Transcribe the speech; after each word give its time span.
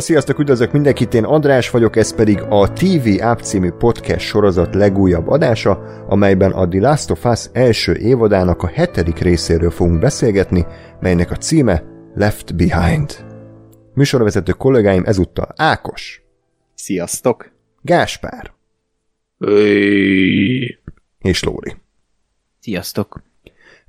Hello, 0.00 0.12
sziasztok, 0.12 0.38
üdvözlök 0.38 0.72
mindenkit, 0.72 1.14
én 1.14 1.24
András 1.24 1.70
vagyok, 1.70 1.96
ez 1.96 2.14
pedig 2.14 2.40
a 2.40 2.72
TV 2.72 3.22
App 3.22 3.40
című 3.40 3.70
podcast 3.70 4.26
sorozat 4.26 4.74
legújabb 4.74 5.28
adása, 5.28 5.72
amelyben 6.08 6.52
a 6.52 6.68
The 6.68 6.80
Last 6.80 7.10
of 7.10 7.24
Us 7.24 7.44
első 7.52 7.94
évadának 7.94 8.62
a 8.62 8.66
hetedik 8.66 9.18
részéről 9.18 9.70
fogunk 9.70 9.98
beszélgetni, 9.98 10.66
melynek 11.00 11.30
a 11.30 11.36
címe 11.36 11.84
Left 12.14 12.56
Behind. 12.56 13.24
Műsorvezető 13.94 14.52
kollégáim 14.52 15.02
ezúttal 15.06 15.48
Ákos. 15.56 16.22
Sziasztok! 16.74 17.52
Gáspár. 17.82 18.52
Öy. 19.38 20.78
És 21.18 21.42
Lóri. 21.42 21.76
Sziasztok! 22.60 23.22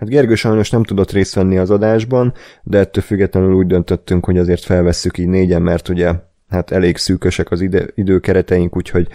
Hát 0.02 0.10
Gergő 0.10 0.36
sajnos 0.36 0.70
nem 0.70 0.84
tudott 0.84 1.12
részt 1.12 1.36
venni 1.36 1.58
az 1.58 1.70
adásban, 1.70 2.34
de 2.64 2.78
ettől 2.78 3.04
függetlenül 3.04 3.54
úgy 3.54 3.68
döntöttünk, 3.68 4.26
hogy 4.26 4.38
azért 4.38 4.64
felvesszük 4.64 5.18
így 5.18 5.28
négyen, 5.28 5.62
mert 5.62 5.90
ugye 5.90 6.14
hát 6.50 6.72
elég 6.72 6.98
szűkösek 6.98 7.52
az 7.52 7.62
ide, 7.62 7.86
időkereteink, 7.96 8.76
úgyhogy 8.76 9.08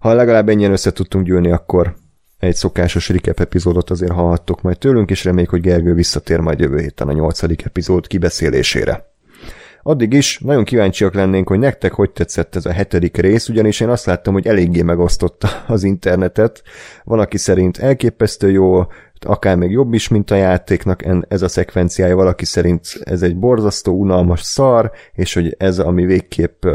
ha 0.00 0.12
legalább 0.12 0.48
ennyien 0.48 0.72
össze 0.72 0.92
tudtunk 0.92 1.24
gyűlni, 1.24 1.50
akkor 1.50 1.94
egy 2.38 2.54
szokásos 2.54 3.08
recap 3.08 3.40
epizódot 3.40 3.90
azért 3.90 4.12
hallhattok 4.12 4.62
majd 4.62 4.78
tőlünk, 4.78 5.10
és 5.10 5.24
reméljük, 5.24 5.50
hogy 5.50 5.60
Gergő 5.60 5.94
visszatér 5.94 6.40
majd 6.40 6.60
jövő 6.60 6.78
héten 6.78 7.08
a 7.08 7.12
nyolcadik 7.12 7.64
epizód 7.64 8.06
kibeszélésére. 8.06 9.14
Addig 9.82 10.12
is 10.12 10.38
nagyon 10.38 10.64
kíváncsiak 10.64 11.14
lennénk, 11.14 11.48
hogy 11.48 11.58
nektek 11.58 11.92
hogy 11.92 12.10
tetszett 12.10 12.56
ez 12.56 12.66
a 12.66 12.72
hetedik 12.72 13.16
rész, 13.16 13.48
ugyanis 13.48 13.80
én 13.80 13.88
azt 13.88 14.06
láttam, 14.06 14.32
hogy 14.32 14.46
eléggé 14.46 14.82
megosztotta 14.82 15.48
az 15.66 15.84
internetet. 15.84 16.62
Van, 17.04 17.18
aki 17.18 17.38
szerint 17.38 17.78
elképesztő 17.78 18.50
jó, 18.50 18.86
akár 19.24 19.56
még 19.56 19.70
jobb 19.70 19.94
is, 19.94 20.08
mint 20.08 20.30
a 20.30 20.34
játéknak 20.34 21.02
ez 21.28 21.42
a 21.42 21.48
szekvenciája, 21.48 22.16
valaki 22.16 22.44
szerint 22.44 22.86
ez 23.00 23.22
egy 23.22 23.36
borzasztó, 23.36 23.92
unalmas 23.92 24.40
szar, 24.40 24.90
és 25.12 25.34
hogy 25.34 25.54
ez, 25.58 25.78
ami 25.78 26.04
végképp 26.04 26.66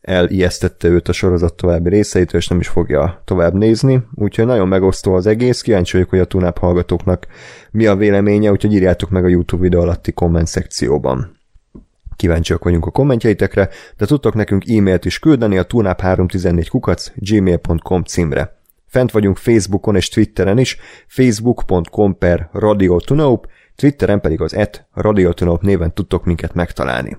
elijesztette 0.00 0.88
őt 0.88 1.08
a 1.08 1.12
sorozat 1.12 1.54
további 1.54 1.88
részeitől, 1.88 2.40
és 2.40 2.48
nem 2.48 2.60
is 2.60 2.68
fogja 2.68 3.22
tovább 3.24 3.54
nézni. 3.54 4.02
Úgyhogy 4.14 4.46
nagyon 4.46 4.68
megosztó 4.68 5.14
az 5.14 5.26
egész, 5.26 5.60
kíváncsi 5.60 5.92
vagyok, 5.92 6.10
hogy 6.10 6.18
a 6.18 6.24
tunáp 6.24 6.58
hallgatóknak 6.58 7.26
mi 7.70 7.86
a 7.86 7.96
véleménye, 7.96 8.50
úgyhogy 8.50 8.72
írjátok 8.72 9.10
meg 9.10 9.24
a 9.24 9.28
YouTube 9.28 9.62
videó 9.62 9.80
alatti 9.80 10.12
komment 10.12 10.46
szekcióban. 10.46 11.36
Kíváncsiak 12.16 12.64
vagyunk 12.64 12.86
a 12.86 12.90
kommentjeitekre, 12.90 13.68
de 13.96 14.06
tudtok 14.06 14.34
nekünk 14.34 14.68
e-mailt 14.68 15.04
is 15.04 15.18
küldeni 15.18 15.58
a 15.58 15.66
tunap314 15.66 16.66
kukac 16.70 17.10
gmail.com 17.14 18.02
címre. 18.02 18.55
Fent 18.86 19.10
vagyunk 19.10 19.36
Facebookon 19.36 19.96
és 19.96 20.08
Twitteren 20.08 20.58
is, 20.58 20.76
facebook.com 21.06 22.18
per 22.18 22.48
radiotunaup, 22.52 23.46
Twitteren 23.76 24.20
pedig 24.20 24.40
az 24.40 24.54
et 24.54 24.86
radiotunaup 24.94 25.62
néven 25.62 25.94
tudtok 25.94 26.24
minket 26.24 26.54
megtalálni. 26.54 27.16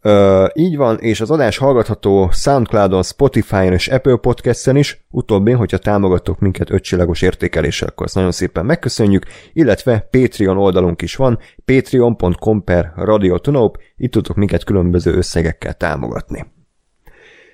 Ö, 0.00 0.46
így 0.54 0.76
van, 0.76 0.98
és 0.98 1.20
az 1.20 1.30
adás 1.30 1.56
hallgatható 1.56 2.30
Soundcloudon, 2.32 3.02
Spotify-on 3.02 3.72
és 3.72 3.88
Apple 3.88 4.16
Podcast-en 4.16 4.76
is, 4.76 5.06
utóbbi, 5.10 5.50
hogyha 5.50 5.78
támogatok 5.78 6.38
minket 6.38 6.70
ötcsillagos 6.70 7.22
értékeléssel, 7.22 7.88
akkor 7.88 8.06
azt 8.06 8.14
nagyon 8.14 8.32
szépen 8.32 8.66
megköszönjük, 8.66 9.24
illetve 9.52 10.08
Patreon 10.10 10.58
oldalunk 10.58 11.02
is 11.02 11.16
van, 11.16 11.38
patreon.com 11.64 12.64
per 12.64 12.92
radiotunaup, 12.96 13.78
itt 13.96 14.10
tudtok 14.10 14.36
minket 14.36 14.64
különböző 14.64 15.12
összegekkel 15.14 15.74
támogatni. 15.74 16.52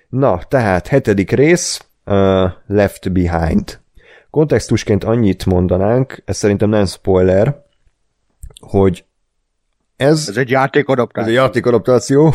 Na, 0.09 0.41
tehát 0.49 0.87
hetedik 0.87 1.31
rész, 1.31 1.90
uh, 2.11 2.51
Left 2.67 3.13
Behind. 3.13 3.81
Kontextusként 4.31 5.05
annyit 5.05 5.47
mondanánk, 5.47 6.23
ez 6.25 6.37
szerintem 6.37 6.69
nem 6.69 6.87
spoiler, 6.87 7.63
hogy 8.61 9.05
ez, 9.97 10.27
ez 10.29 10.37
egy 10.37 10.51
játékadaptáció. 10.51 11.23
Ez 11.23 11.29
egy 11.29 11.45
játékadaptáció, 11.45 12.33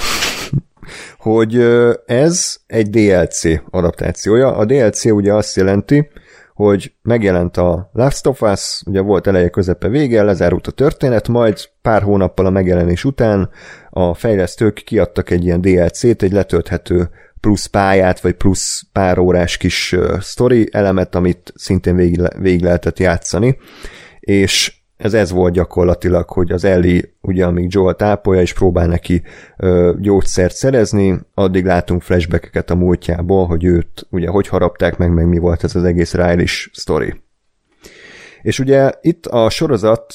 hogy 1.17 1.55
ez 2.05 2.57
egy 2.67 2.89
DLC 2.89 3.43
adaptációja. 3.69 4.55
A 4.55 4.65
DLC 4.65 5.05
ugye 5.05 5.33
azt 5.33 5.55
jelenti, 5.55 6.09
hogy 6.53 6.93
megjelent 7.01 7.57
a 7.57 7.89
Last 7.93 8.27
of 8.27 8.41
Us, 8.41 8.81
ugye 8.85 9.01
volt 9.01 9.27
eleje, 9.27 9.49
közepe, 9.49 9.87
vége, 9.87 10.23
lezárult 10.23 10.67
a 10.67 10.71
történet, 10.71 11.27
majd 11.27 11.57
pár 11.81 12.01
hónappal 12.01 12.45
a 12.45 12.49
megjelenés 12.49 13.03
után 13.03 13.49
a 13.89 14.13
fejlesztők 14.13 14.73
kiadtak 14.73 15.29
egy 15.29 15.43
ilyen 15.43 15.61
DLC-t, 15.61 16.23
egy 16.23 16.31
letölthető 16.31 17.09
plusz 17.45 17.65
pályát, 17.65 18.19
vagy 18.19 18.33
plusz 18.33 18.83
pár 18.91 19.17
órás 19.17 19.57
kis 19.57 19.91
uh, 19.91 20.19
story 20.19 20.69
elemet, 20.71 21.15
amit 21.15 21.53
szintén 21.55 21.95
végig, 21.95 22.21
végig 22.39 22.61
lehetett 22.61 22.99
játszani, 22.99 23.57
és 24.19 24.73
ez 24.97 25.13
ez 25.13 25.31
volt 25.31 25.53
gyakorlatilag, 25.53 26.29
hogy 26.29 26.51
az 26.51 26.63
Ellie, 26.63 27.03
ugye 27.21 27.45
amíg 27.45 27.73
Joel 27.73 27.93
tápolja, 27.93 28.41
és 28.41 28.53
próbál 28.53 28.87
neki 28.87 29.21
ö, 29.57 29.93
gyógyszert 29.99 30.55
szerezni, 30.55 31.19
addig 31.33 31.65
látunk 31.65 32.01
flashbackeket 32.01 32.69
a 32.69 32.75
múltjából, 32.75 33.45
hogy 33.45 33.63
őt 33.63 34.07
ugye 34.09 34.29
hogy 34.29 34.47
harapták 34.47 34.97
meg, 34.97 35.13
meg 35.13 35.27
mi 35.27 35.37
volt 35.37 35.63
ez 35.63 35.75
az 35.75 35.83
egész 35.83 36.13
riley 36.13 36.45
sztori. 36.71 37.21
És 38.41 38.59
ugye 38.59 38.91
itt 39.01 39.25
a 39.25 39.49
sorozat 39.49 40.13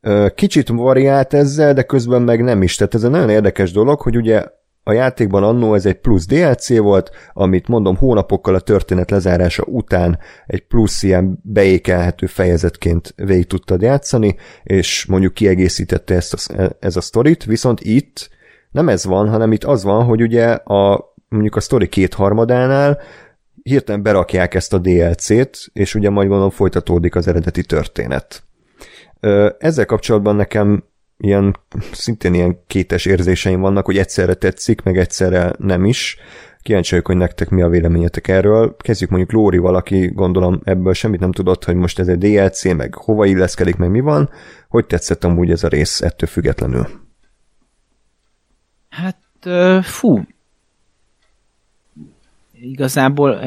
ö, 0.00 0.26
kicsit 0.34 0.68
variált 0.68 1.34
ezzel, 1.34 1.74
de 1.74 1.82
közben 1.82 2.22
meg 2.22 2.42
nem 2.42 2.62
is. 2.62 2.76
Tehát 2.76 2.94
ez 2.94 3.04
egy 3.04 3.10
nagyon 3.10 3.30
érdekes 3.30 3.72
dolog, 3.72 4.00
hogy 4.00 4.16
ugye 4.16 4.44
a 4.86 4.92
játékban 4.92 5.42
annó 5.42 5.74
ez 5.74 5.86
egy 5.86 6.00
plusz 6.00 6.26
DLC 6.26 6.78
volt, 6.78 7.10
amit 7.32 7.68
mondom 7.68 7.96
hónapokkal 7.96 8.54
a 8.54 8.60
történet 8.60 9.10
lezárása 9.10 9.62
után 9.62 10.18
egy 10.46 10.66
plusz 10.66 11.02
ilyen 11.02 11.38
beékelhető 11.42 12.26
fejezetként 12.26 13.14
végig 13.16 13.46
tudtad 13.46 13.82
játszani, 13.82 14.36
és 14.62 15.06
mondjuk 15.06 15.34
kiegészítette 15.34 16.14
ezt 16.14 16.50
a, 16.50 16.70
ez 16.80 16.96
a 16.96 17.00
sztorit, 17.00 17.44
viszont 17.44 17.80
itt 17.80 18.30
nem 18.70 18.88
ez 18.88 19.04
van, 19.04 19.28
hanem 19.28 19.52
itt 19.52 19.64
az 19.64 19.84
van, 19.84 20.04
hogy 20.04 20.22
ugye 20.22 20.46
a 20.52 21.12
mondjuk 21.28 21.56
a 21.56 21.60
sztori 21.60 21.88
kétharmadánál 21.88 22.98
hirtelen 23.62 24.02
berakják 24.02 24.54
ezt 24.54 24.72
a 24.72 24.78
DLC-t, 24.78 25.70
és 25.72 25.94
ugye 25.94 26.10
majd 26.10 26.28
gondolom 26.28 26.50
folytatódik 26.50 27.14
az 27.14 27.28
eredeti 27.28 27.64
történet. 27.64 28.42
Ezzel 29.58 29.86
kapcsolatban 29.86 30.36
nekem 30.36 30.84
ilyen, 31.16 31.56
szintén 31.92 32.34
ilyen 32.34 32.58
kétes 32.66 33.04
érzéseim 33.06 33.60
vannak, 33.60 33.84
hogy 33.84 33.98
egyszerre 33.98 34.34
tetszik, 34.34 34.82
meg 34.82 34.98
egyszerre 34.98 35.52
nem 35.58 35.84
is. 35.84 36.16
Kíváncsi 36.62 36.90
vagyok, 36.90 37.06
hogy 37.06 37.16
nektek 37.16 37.48
mi 37.48 37.62
a 37.62 37.68
véleményetek 37.68 38.28
erről. 38.28 38.76
Kezdjük 38.76 39.10
mondjuk 39.10 39.32
Lóri 39.32 39.58
valaki, 39.58 40.06
gondolom 40.06 40.60
ebből 40.64 40.92
semmit 40.92 41.20
nem 41.20 41.32
tudott, 41.32 41.64
hogy 41.64 41.74
most 41.74 41.98
ez 41.98 42.08
egy 42.08 42.18
DLC, 42.18 42.74
meg 42.74 42.94
hova 42.94 43.24
illeszkedik, 43.24 43.76
meg 43.76 43.90
mi 43.90 44.00
van. 44.00 44.30
Hogy 44.68 44.86
tetszett 44.86 45.24
amúgy 45.24 45.50
ez 45.50 45.64
a 45.64 45.68
rész 45.68 46.00
ettől 46.00 46.28
függetlenül? 46.28 46.86
Hát, 48.88 49.18
fú, 49.82 50.22
igazából 52.60 53.38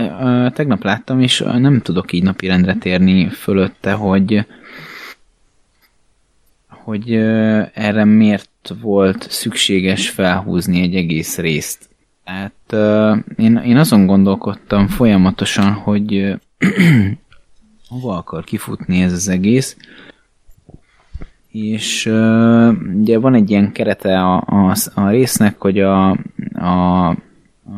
tegnap 0.54 0.84
láttam, 0.84 1.20
és 1.20 1.40
nem 1.40 1.82
tudok 1.82 2.12
így 2.12 2.24
napirendre 2.24 2.76
térni 2.76 3.30
fölötte, 3.30 3.92
hogy 3.92 4.46
hogy 6.88 7.14
erre 7.74 8.06
miért 8.06 8.76
volt 8.82 9.28
szükséges 9.30 10.10
felhúzni 10.10 10.82
egy 10.82 10.96
egész 10.96 11.38
részt. 11.38 11.90
Tehát 12.24 12.74
én, 13.38 13.58
én 13.58 13.78
azon 13.78 14.06
gondolkodtam 14.06 14.88
folyamatosan, 14.88 15.72
hogy 15.74 16.36
hova 17.90 18.18
akar 18.18 18.44
kifutni 18.44 19.02
ez 19.02 19.12
az 19.12 19.28
egész, 19.28 19.78
és 21.52 22.06
ugye 22.96 23.20
van 23.20 23.34
egy 23.34 23.50
ilyen 23.50 23.72
kerete 23.72 24.20
a, 24.20 24.44
a, 24.46 24.76
a 24.94 25.10
résznek, 25.10 25.62
hogy 25.62 25.80
a, 25.80 26.10
a, 26.54 27.08
a 27.10 27.16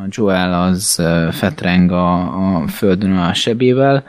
Joel 0.10 0.62
az 0.62 1.04
fetreng 1.32 1.92
a, 1.92 2.62
a 2.62 2.68
földön 2.68 3.16
a 3.16 3.34
sebével, 3.34 4.04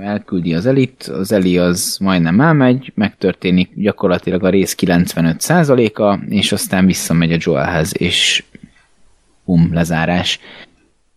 elküldi 0.00 0.54
az 0.54 0.66
elit, 0.66 1.02
az 1.02 1.32
eli 1.32 1.58
az 1.58 1.96
majdnem 2.00 2.40
elmegy, 2.40 2.92
megtörténik 2.94 3.70
gyakorlatilag 3.74 4.44
a 4.44 4.48
rész 4.48 4.74
95%-a, 4.80 6.24
és 6.28 6.52
aztán 6.52 6.86
visszamegy 6.86 7.32
a 7.32 7.36
Joelhez, 7.40 8.00
és 8.00 8.44
bum, 9.44 9.72
lezárás. 9.72 10.38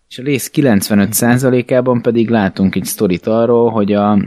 És 0.10 0.18
a 0.18 0.24
rész 0.24 0.52
95%-ában 0.54 2.02
pedig 2.02 2.30
látunk 2.30 2.76
egy 2.76 2.86
sztorit 2.86 3.28
arról, 3.28 3.70
hogy 3.70 3.94
a, 3.94 4.18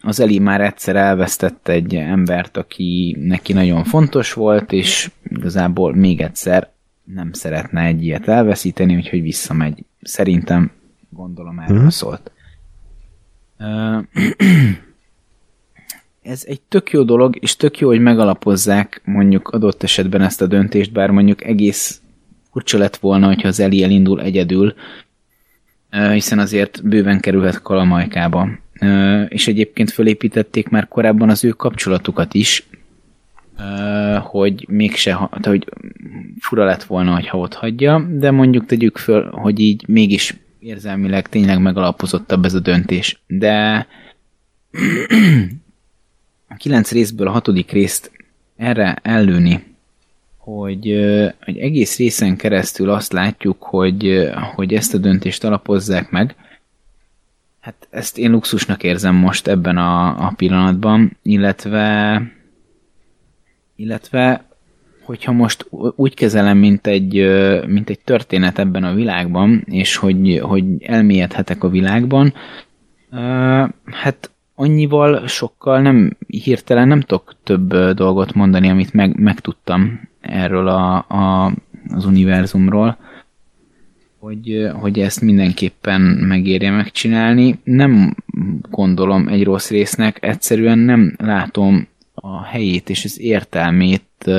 az 0.00 0.20
Eli 0.20 0.38
már 0.38 0.60
egyszer 0.60 0.96
elvesztette 0.96 1.72
egy 1.72 1.96
embert, 1.96 2.56
aki 2.56 3.16
neki 3.20 3.52
nagyon 3.52 3.84
fontos 3.84 4.32
volt, 4.32 4.72
és 4.72 5.10
igazából 5.22 5.94
még 5.94 6.20
egyszer 6.20 6.70
nem 7.04 7.32
szeretne 7.32 7.80
egy 7.80 8.04
ilyet 8.04 8.28
elveszíteni, 8.28 8.96
úgyhogy 8.96 9.22
visszamegy. 9.22 9.84
Szerintem 10.02 10.70
gondolom 11.10 11.58
erről 11.58 11.78
hmm. 11.78 11.88
szólt. 11.88 12.30
Ez 16.22 16.44
egy 16.46 16.60
tök 16.60 16.90
jó 16.90 17.02
dolog, 17.02 17.36
és 17.40 17.56
tök 17.56 17.78
jó, 17.78 17.88
hogy 17.88 18.00
megalapozzák 18.00 19.00
mondjuk 19.04 19.48
adott 19.48 19.82
esetben 19.82 20.20
ezt 20.20 20.42
a 20.42 20.46
döntést, 20.46 20.92
bár 20.92 21.10
mondjuk 21.10 21.44
egész 21.44 22.00
furcsa 22.50 22.78
lett 22.78 22.96
volna, 22.96 23.26
hogyha 23.26 23.48
az 23.48 23.60
Eli 23.60 23.82
elindul 23.82 24.20
egyedül, 24.22 24.74
hiszen 26.12 26.38
azért 26.38 26.80
bőven 26.84 27.20
kerülhet 27.20 27.62
kalamajkába. 27.62 28.48
És 29.28 29.48
egyébként 29.48 29.90
fölépítették 29.90 30.68
már 30.68 30.88
korábban 30.88 31.28
az 31.28 31.44
ő 31.44 31.48
kapcsolatukat 31.48 32.34
is, 32.34 32.66
hogy 34.20 34.66
mégse, 34.68 35.28
hogy 35.42 35.66
fura 36.40 36.64
lett 36.64 36.84
volna, 36.84 37.28
ha 37.28 37.38
ott 37.38 37.54
hagyja, 37.54 38.06
de 38.10 38.30
mondjuk 38.30 38.66
tegyük 38.66 38.98
föl, 38.98 39.30
hogy 39.30 39.60
így 39.60 39.84
mégis 39.88 40.36
érzelmileg 40.62 41.28
tényleg 41.28 41.60
megalapozottabb 41.60 42.44
ez 42.44 42.54
a 42.54 42.60
döntés. 42.60 43.22
De 43.26 43.86
a 46.48 46.54
kilenc 46.56 46.90
részből 46.90 47.26
a 47.26 47.30
hatodik 47.30 47.70
részt 47.70 48.10
erre 48.56 48.98
ellőni, 49.02 49.64
hogy, 50.36 50.84
hogy 51.44 51.58
egész 51.58 51.96
részen 51.96 52.36
keresztül 52.36 52.90
azt 52.90 53.12
látjuk, 53.12 53.62
hogy, 53.62 54.30
hogy 54.54 54.74
ezt 54.74 54.94
a 54.94 54.98
döntést 54.98 55.44
alapozzák 55.44 56.10
meg, 56.10 56.34
hát 57.60 57.88
ezt 57.90 58.18
én 58.18 58.30
luxusnak 58.30 58.82
érzem 58.82 59.14
most 59.14 59.46
ebben 59.46 59.76
a, 59.76 60.26
a 60.26 60.32
pillanatban, 60.36 61.16
illetve 61.22 62.22
illetve 63.76 64.44
hogyha 65.02 65.32
most 65.32 65.66
úgy 65.96 66.14
kezelem, 66.14 66.58
mint 66.58 66.86
egy, 66.86 67.30
mint 67.66 67.90
egy 67.90 68.00
történet 68.04 68.58
ebben 68.58 68.84
a 68.84 68.94
világban, 68.94 69.64
és 69.66 69.96
hogy, 69.96 70.40
hogy 70.42 70.64
elmélyedhetek 70.80 71.64
a 71.64 71.68
világban, 71.68 72.34
hát 73.84 74.30
annyival 74.54 75.26
sokkal 75.26 75.80
nem, 75.80 76.16
hirtelen 76.26 76.88
nem 76.88 77.00
tudok 77.00 77.34
több 77.44 77.74
dolgot 77.74 78.34
mondani, 78.34 78.68
amit 78.68 78.92
meg, 78.92 79.18
megtudtam 79.18 80.08
erről 80.20 80.68
a, 80.68 80.94
a, 80.96 81.52
az 81.88 82.04
univerzumról, 82.04 82.96
hogy, 84.18 84.68
hogy 84.72 84.98
ezt 84.98 85.20
mindenképpen 85.20 86.00
megérje 86.00 86.70
megcsinálni. 86.70 87.58
Nem 87.64 88.16
gondolom 88.70 89.28
egy 89.28 89.44
rossz 89.44 89.70
résznek, 89.70 90.18
egyszerűen 90.20 90.78
nem 90.78 91.14
látom 91.18 91.88
a 92.14 92.42
helyét 92.42 92.90
és 92.90 93.04
az 93.04 93.20
értelmét 93.20 94.30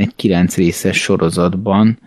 egy 0.00 0.14
kilenc 0.16 0.56
részes 0.56 1.02
sorozatban 1.02 1.98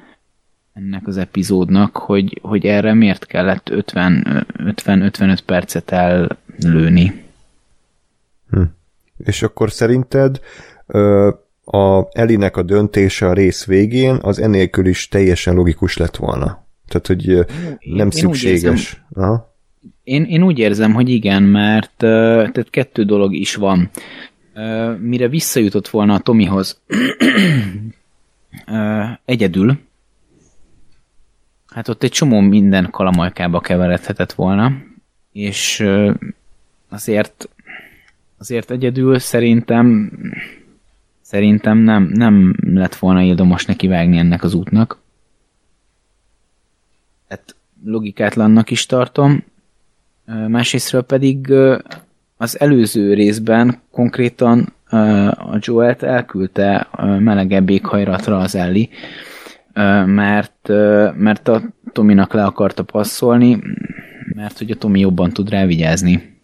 ennek 0.74 1.08
az 1.08 1.18
epizódnak, 1.18 1.98
hogy, 1.98 2.40
hogy 2.42 2.66
erre 2.66 2.94
miért 2.94 3.26
kellett 3.26 3.70
50-55 3.72 5.38
percet 5.46 5.92
ellőni. 5.92 7.24
Hm. 8.50 8.62
És 9.18 9.44
akkor 9.44 9.72
szerinted 9.72 10.40
ö, 10.88 11.30
a 11.66 12.08
Elinek 12.12 12.58
a 12.58 12.62
döntése 12.62 13.28
a 13.28 13.34
rész 13.34 13.66
végén 13.66 14.18
az 14.22 14.40
enélkül 14.40 14.86
is 14.86 15.08
teljesen 15.08 15.56
logikus 15.56 15.98
lett 15.98 16.16
volna? 16.16 16.66
Tehát, 16.88 17.08
hogy 17.08 17.46
nem 17.80 18.06
én, 18.06 18.12
szükséges. 18.12 18.94
Én 18.94 19.24
Aha. 19.24 19.52
Én, 20.04 20.24
én 20.24 20.44
úgy 20.44 20.60
érzem, 20.60 20.94
hogy 20.94 21.10
igen, 21.10 21.44
mert 21.44 21.94
tehát 21.98 22.70
kettő 22.70 23.04
dolog 23.04 23.34
is 23.36 23.56
van 23.56 23.90
mire 25.00 25.28
visszajutott 25.28 25.88
volna 25.88 26.14
a 26.14 26.20
Tomihoz 26.20 26.82
egyedül, 29.26 29.80
hát 31.68 31.88
ott 31.88 32.04
egy 32.04 32.12
csomó 32.12 32.40
minden 32.40 32.90
kalamajkába 32.90 33.60
keveredhetett 33.60 34.34
volna, 34.34 34.72
és 35.32 35.86
azért 36.90 37.50
azért 38.38 38.72
egyedül 38.72 39.20
szerintem 39.20 40.12
szerintem 41.22 41.78
nem, 41.78 42.04
nem 42.04 42.56
lett 42.62 42.96
volna 42.96 43.22
ildomos 43.22 43.66
neki 43.66 43.88
vágni 43.88 44.18
ennek 44.18 44.44
az 44.44 44.54
útnak. 44.54 45.02
Hát 47.30 47.56
logikátlannak 47.86 48.72
is 48.72 48.86
tartom. 48.86 49.44
Másrésztről 50.26 51.02
pedig 51.02 51.54
az 52.44 52.60
előző 52.60 53.14
részben 53.14 53.82
konkrétan 53.92 54.74
a 55.30 55.58
Joelt 55.60 56.04
elküldte 56.04 56.88
melegebb 57.20 57.70
éghajratra 57.70 58.38
az 58.38 58.56
Ellie, 58.56 58.88
mert, 60.06 60.68
mert 61.16 61.48
a 61.48 61.62
Tominak 61.92 62.34
le 62.34 62.44
akarta 62.44 62.84
passzolni, 62.84 63.60
mert 64.36 64.58
hogy 64.58 64.72
a 64.72 64.76
Tomi 64.76 65.00
jobban 65.00 65.32
tud 65.32 65.50
rá 65.50 65.66
vigyázni. 65.66 66.42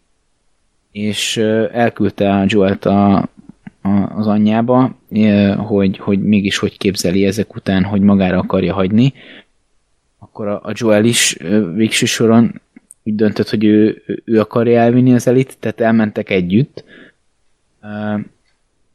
És 0.92 1.38
elküldte 1.72 2.32
a 2.32 2.46
Joelt 2.48 2.86
a, 2.86 3.16
a, 3.82 3.90
az 4.16 4.28
anyjába, 4.28 4.96
hogy, 5.58 5.98
hogy 5.98 6.24
mégis 6.24 6.58
hogy 6.58 6.78
képzeli 6.78 7.26
ezek 7.26 7.56
után, 7.56 7.84
hogy 7.84 8.02
magára 8.02 8.38
akarja 8.38 8.74
hagyni, 8.74 9.14
akkor 10.20 10.48
a, 10.48 10.60
a 10.64 10.72
Joel 10.74 11.06
is 11.06 11.38
végső 11.76 12.06
soron 12.06 12.62
úgy 13.10 13.16
döntött, 13.16 13.50
hogy 13.50 13.66
ő, 13.66 14.04
ő 14.26 14.40
akarja 14.40 14.80
elvinni 14.80 15.14
az 15.14 15.28
elit, 15.28 15.58
tehát 15.60 15.82
elmentek 15.82 16.30
együtt. 16.30 16.84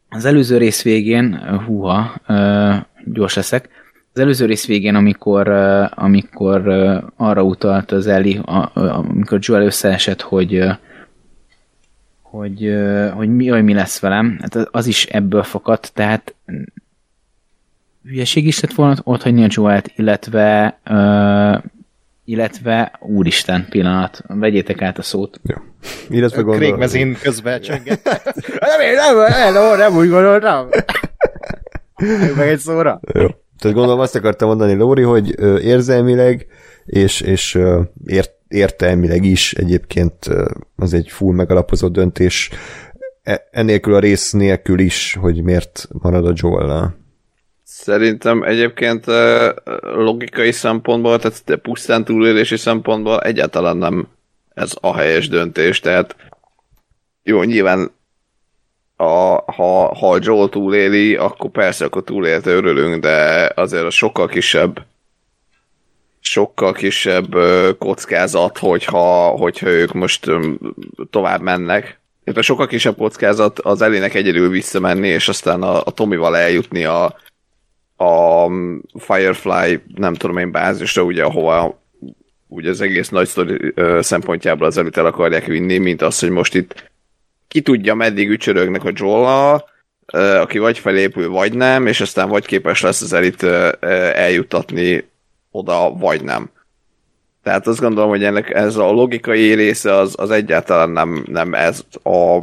Az 0.09 0.25
előző 0.25 0.57
rész 0.57 0.83
végén, 0.83 1.39
húha, 1.67 2.21
gyors 3.05 3.35
leszek, 3.35 3.69
az 4.13 4.21
előző 4.21 4.47
rész 4.47 4.67
végén, 4.67 4.95
amikor, 4.95 5.49
amikor 5.95 6.69
arra 7.17 7.43
utalt 7.43 7.93
az 7.93 8.07
Eli, 8.07 8.41
amikor 8.75 9.39
Joel 9.41 9.63
összeesett, 9.63 10.21
hogy 10.21 10.65
hogy, 12.23 12.75
hogy 13.13 13.29
mi, 13.29 13.49
hogy 13.49 13.65
mi 13.65 13.75
lesz 13.75 14.01
velem, 14.01 14.39
hát 14.41 14.55
az 14.55 14.87
is 14.87 15.07
ebből 15.07 15.43
fakadt, 15.43 15.93
tehát 15.95 16.35
hülyeség 18.05 18.47
is 18.47 18.61
lett 18.61 18.73
volna 18.73 18.97
ott 19.03 19.23
hagyni 19.23 19.45
a 19.45 19.49
Joelt, 19.51 19.93
illetve 19.97 20.79
illetve 22.25 22.99
úristen 23.01 23.67
pillanat, 23.71 24.23
vegyétek 24.27 24.83
át 24.83 24.99
a 24.99 25.03
szót. 25.03 25.41
Jó. 25.43 25.57
Illetve 26.09 26.37
gondolom. 26.37 26.61
Craig 26.61 26.75
Mezin 26.75 27.17
közben 27.23 27.61
csönget. 27.61 28.05
nem, 28.61 28.95
nem, 28.95 29.17
nem, 29.17 29.53
nem, 29.53 29.79
nem 29.79 29.97
úgy 29.97 30.09
gondoltam. 30.09 30.69
Meg 32.37 32.49
egy 32.49 32.59
szóra. 32.59 33.01
Jó. 33.13 33.27
Tehát 33.59 33.77
gondolom 33.77 34.01
azt 34.01 34.15
akartam 34.15 34.49
mondani, 34.49 34.75
Lóri, 34.75 35.03
hogy 35.03 35.41
érzelmileg 35.63 36.47
és, 36.85 37.21
és 37.21 37.59
ért, 38.07 38.33
értelmileg 38.49 39.25
is 39.25 39.53
egyébként 39.53 40.29
az 40.77 40.95
egy 40.95 41.09
full 41.09 41.35
megalapozott 41.35 41.93
döntés, 41.93 42.51
e, 43.23 43.49
ennélkül 43.51 43.95
a 43.95 43.99
rész 43.99 44.33
nélkül 44.33 44.79
is, 44.79 45.17
hogy 45.21 45.43
miért 45.43 45.89
marad 45.93 46.27
a 46.27 46.33
Joel-nál. 46.35 47.03
Szerintem 47.77 48.43
egyébként 48.43 49.05
logikai 49.83 50.53
szempontból, 50.53 51.19
tehát 51.19 51.61
pusztán 51.63 52.05
túlélési 52.05 52.57
szempontból 52.57 53.21
egyáltalán 53.21 53.77
nem 53.77 54.09
ez 54.55 54.73
a 54.81 54.97
helyes 54.97 55.29
döntés, 55.29 55.81
tehát 55.81 56.17
jó, 57.23 57.43
nyilván 57.43 57.91
a, 58.97 59.53
ha, 59.53 59.95
ha 59.95 60.19
Joel 60.21 60.49
túléli, 60.49 61.17
akkor 61.17 61.51
persze, 61.51 61.85
akkor 61.85 62.05
túlélte 62.05 62.51
örülünk, 62.51 63.03
de 63.03 63.51
azért 63.55 63.85
a 63.85 63.91
sokkal 63.91 64.29
kisebb 64.29 64.85
sokkal 66.21 66.73
kisebb 66.73 67.35
kockázat, 67.79 68.59
hogyha, 68.59 69.29
hogyha 69.29 69.69
ők 69.69 69.93
most 69.93 70.31
tovább 71.11 71.41
mennek. 71.41 72.01
a 72.35 72.43
sokkal 72.43 72.67
kisebb 72.67 72.97
kockázat 72.97 73.59
az 73.59 73.83
elének 73.83 74.15
egyedül 74.15 74.49
visszamenni, 74.49 75.09
és 75.09 75.29
aztán 75.29 75.63
a, 75.63 75.81
a 75.85 75.91
Tomival 75.91 76.37
eljutni 76.37 76.85
a, 76.85 77.23
a 78.05 78.51
Firefly, 78.99 79.81
nem 79.95 80.15
tudom 80.15 80.39
én, 80.39 80.51
bázisra, 80.51 81.03
ugye, 81.03 81.25
ahova 81.25 81.83
ugye 82.49 82.71
az 82.71 82.81
egész 82.81 83.09
nagy 83.09 83.27
sztori 83.27 83.75
szempontjából 84.01 84.67
az 84.67 84.79
előtt 84.79 84.97
el 84.97 85.07
akarják 85.07 85.47
vinni, 85.47 85.79
mint 85.79 86.03
az, 86.03 86.19
hogy 86.19 86.31
most 86.31 86.55
itt 86.55 86.93
ki 87.49 87.61
tudja, 87.61 87.95
meddig 87.95 88.29
ücsörögnek 88.29 88.85
a 88.85 88.93
joel 88.95 89.65
aki 90.41 90.59
vagy 90.59 90.79
felépül, 90.79 91.29
vagy 91.29 91.55
nem, 91.55 91.87
és 91.87 92.01
aztán 92.01 92.29
vagy 92.29 92.47
képes 92.47 92.81
lesz 92.81 93.01
az 93.01 93.13
elit 93.13 93.43
eljutatni 94.13 95.09
oda, 95.51 95.91
vagy 95.91 96.25
nem. 96.25 96.51
Tehát 97.43 97.67
azt 97.67 97.81
gondolom, 97.81 98.09
hogy 98.09 98.25
ennek 98.25 98.51
ez 98.51 98.77
a 98.77 98.91
logikai 98.91 99.55
része 99.55 99.95
az, 99.95 100.15
az 100.17 100.31
egyáltalán 100.31 100.91
nem, 100.91 101.25
nem 101.29 101.55
ez 101.55 101.85
a 102.03 102.41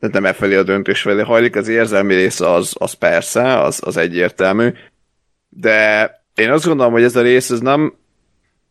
tehát 0.00 0.14
nem 0.14 0.24
e 0.24 0.32
felé 0.32 0.56
a 0.56 0.62
döntés 0.62 1.00
felé 1.00 1.22
hajlik, 1.22 1.56
az 1.56 1.68
érzelmi 1.68 2.14
része 2.14 2.50
az, 2.50 2.74
az 2.78 2.92
persze, 2.92 3.58
az, 3.58 3.80
az 3.84 3.96
egyértelmű, 3.96 4.68
de 5.48 6.10
én 6.34 6.50
azt 6.50 6.66
gondolom, 6.66 6.92
hogy 6.92 7.02
ez 7.02 7.16
a 7.16 7.22
rész 7.22 7.50
ez 7.50 7.60
nem, 7.60 7.94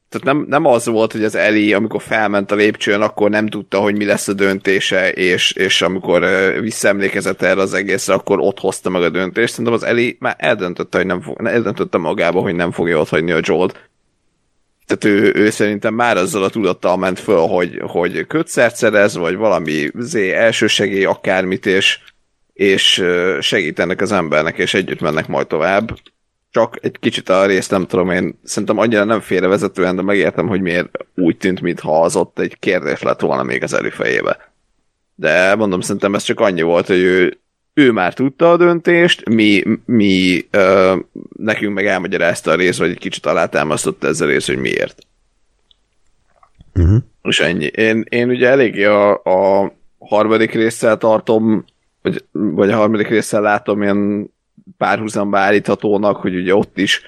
tehát 0.09 0.27
nem, 0.27 0.45
nem 0.47 0.65
az 0.65 0.85
volt, 0.85 1.11
hogy 1.11 1.23
az 1.23 1.35
Eli, 1.35 1.73
amikor 1.73 2.01
felment 2.01 2.51
a 2.51 2.55
lépcsőn, 2.55 3.01
akkor 3.01 3.29
nem 3.29 3.47
tudta, 3.47 3.79
hogy 3.79 3.97
mi 3.97 4.05
lesz 4.05 4.27
a 4.27 4.33
döntése, 4.33 5.11
és, 5.11 5.51
és 5.51 5.81
amikor 5.81 6.25
visszaemlékezett 6.59 7.41
erre 7.41 7.61
az 7.61 7.73
egészre, 7.73 8.13
akkor 8.13 8.39
ott 8.39 8.59
hozta 8.59 8.89
meg 8.89 9.01
a 9.01 9.09
döntést. 9.09 9.49
Szerintem 9.49 9.73
az 9.73 9.83
Eli 9.83 10.17
már 10.19 10.35
eldöntötte, 10.37 10.97
hogy 10.97 11.07
nem 11.07 11.21
fog, 11.21 11.47
eldöntötte 11.47 11.97
magába, 11.97 12.41
hogy 12.41 12.55
nem 12.55 12.71
fogja 12.71 12.99
ott 12.99 13.09
hagyni 13.09 13.31
a 13.31 13.39
Jolt. 13.41 13.89
Tehát 14.87 15.17
ő, 15.19 15.33
ő 15.35 15.49
szerintem 15.49 15.93
már 15.93 16.17
azzal 16.17 16.43
a 16.43 16.49
tudattal 16.49 16.97
ment 16.97 17.19
föl, 17.19 17.47
hogy, 17.47 17.79
hogy 17.81 18.27
kötszert 18.27 18.75
szerez, 18.75 19.17
vagy 19.17 19.35
valami 19.35 19.89
zé, 19.97 20.33
elsősegély, 20.33 21.05
akármit, 21.05 21.65
és, 21.65 21.99
és 22.53 23.03
segítenek 23.39 24.01
az 24.01 24.11
embernek, 24.11 24.57
és 24.57 24.73
együtt 24.73 25.01
mennek 25.01 25.27
majd 25.27 25.47
tovább 25.47 25.97
csak 26.57 26.77
egy 26.81 26.97
kicsit 26.99 27.29
a 27.29 27.45
részt 27.45 27.71
nem 27.71 27.85
tudom 27.85 28.09
én, 28.09 28.39
szerintem 28.43 28.77
annyira 28.77 29.03
nem 29.03 29.19
félrevezetően, 29.19 29.95
de 29.95 30.01
megértem, 30.01 30.47
hogy 30.47 30.61
miért 30.61 30.89
úgy 31.15 31.37
tűnt, 31.37 31.61
mintha 31.61 32.01
az 32.01 32.15
ott 32.15 32.39
egy 32.39 32.59
kérdés 32.59 33.01
lett 33.01 33.19
volna 33.19 33.43
még 33.43 33.63
az 33.63 33.73
előfejébe. 33.73 34.53
De 35.15 35.55
mondom, 35.55 35.81
szerintem 35.81 36.15
ez 36.15 36.23
csak 36.23 36.39
annyi 36.39 36.61
volt, 36.61 36.87
hogy 36.87 36.97
ő, 36.97 37.39
ő 37.77 37.91
már 37.91 38.13
tudta 38.13 38.51
a 38.51 38.57
döntést, 38.57 39.29
mi, 39.29 39.63
mi 39.85 40.47
ö, 40.51 40.95
nekünk 41.37 41.73
meg 41.73 41.85
elmagyarázta 41.85 42.51
a 42.51 42.55
rész, 42.55 42.77
vagy 42.77 42.89
egy 42.89 42.97
kicsit 42.97 43.25
alátámasztotta 43.25 44.07
ezzel 44.07 44.27
a 44.27 44.31
rész, 44.31 44.47
hogy 44.47 44.57
miért. 44.57 45.07
Uh-huh. 46.75 46.97
És 47.23 47.39
ennyi. 47.39 47.65
Én, 47.65 48.03
én 48.09 48.29
ugye 48.29 48.47
eléggé 48.47 48.83
a, 48.83 49.11
a 49.13 49.71
harmadik 49.99 50.53
résszel 50.53 50.97
tartom, 50.97 51.65
vagy, 52.01 52.23
vagy 52.31 52.71
a 52.71 52.75
harmadik 52.75 53.07
résszel 53.07 53.41
látom 53.41 53.81
ilyen 53.81 54.31
párhuzamba 54.77 55.37
állíthatónak, 55.39 56.17
hogy 56.17 56.35
ugye 56.35 56.55
ott 56.55 56.77
is 56.77 57.01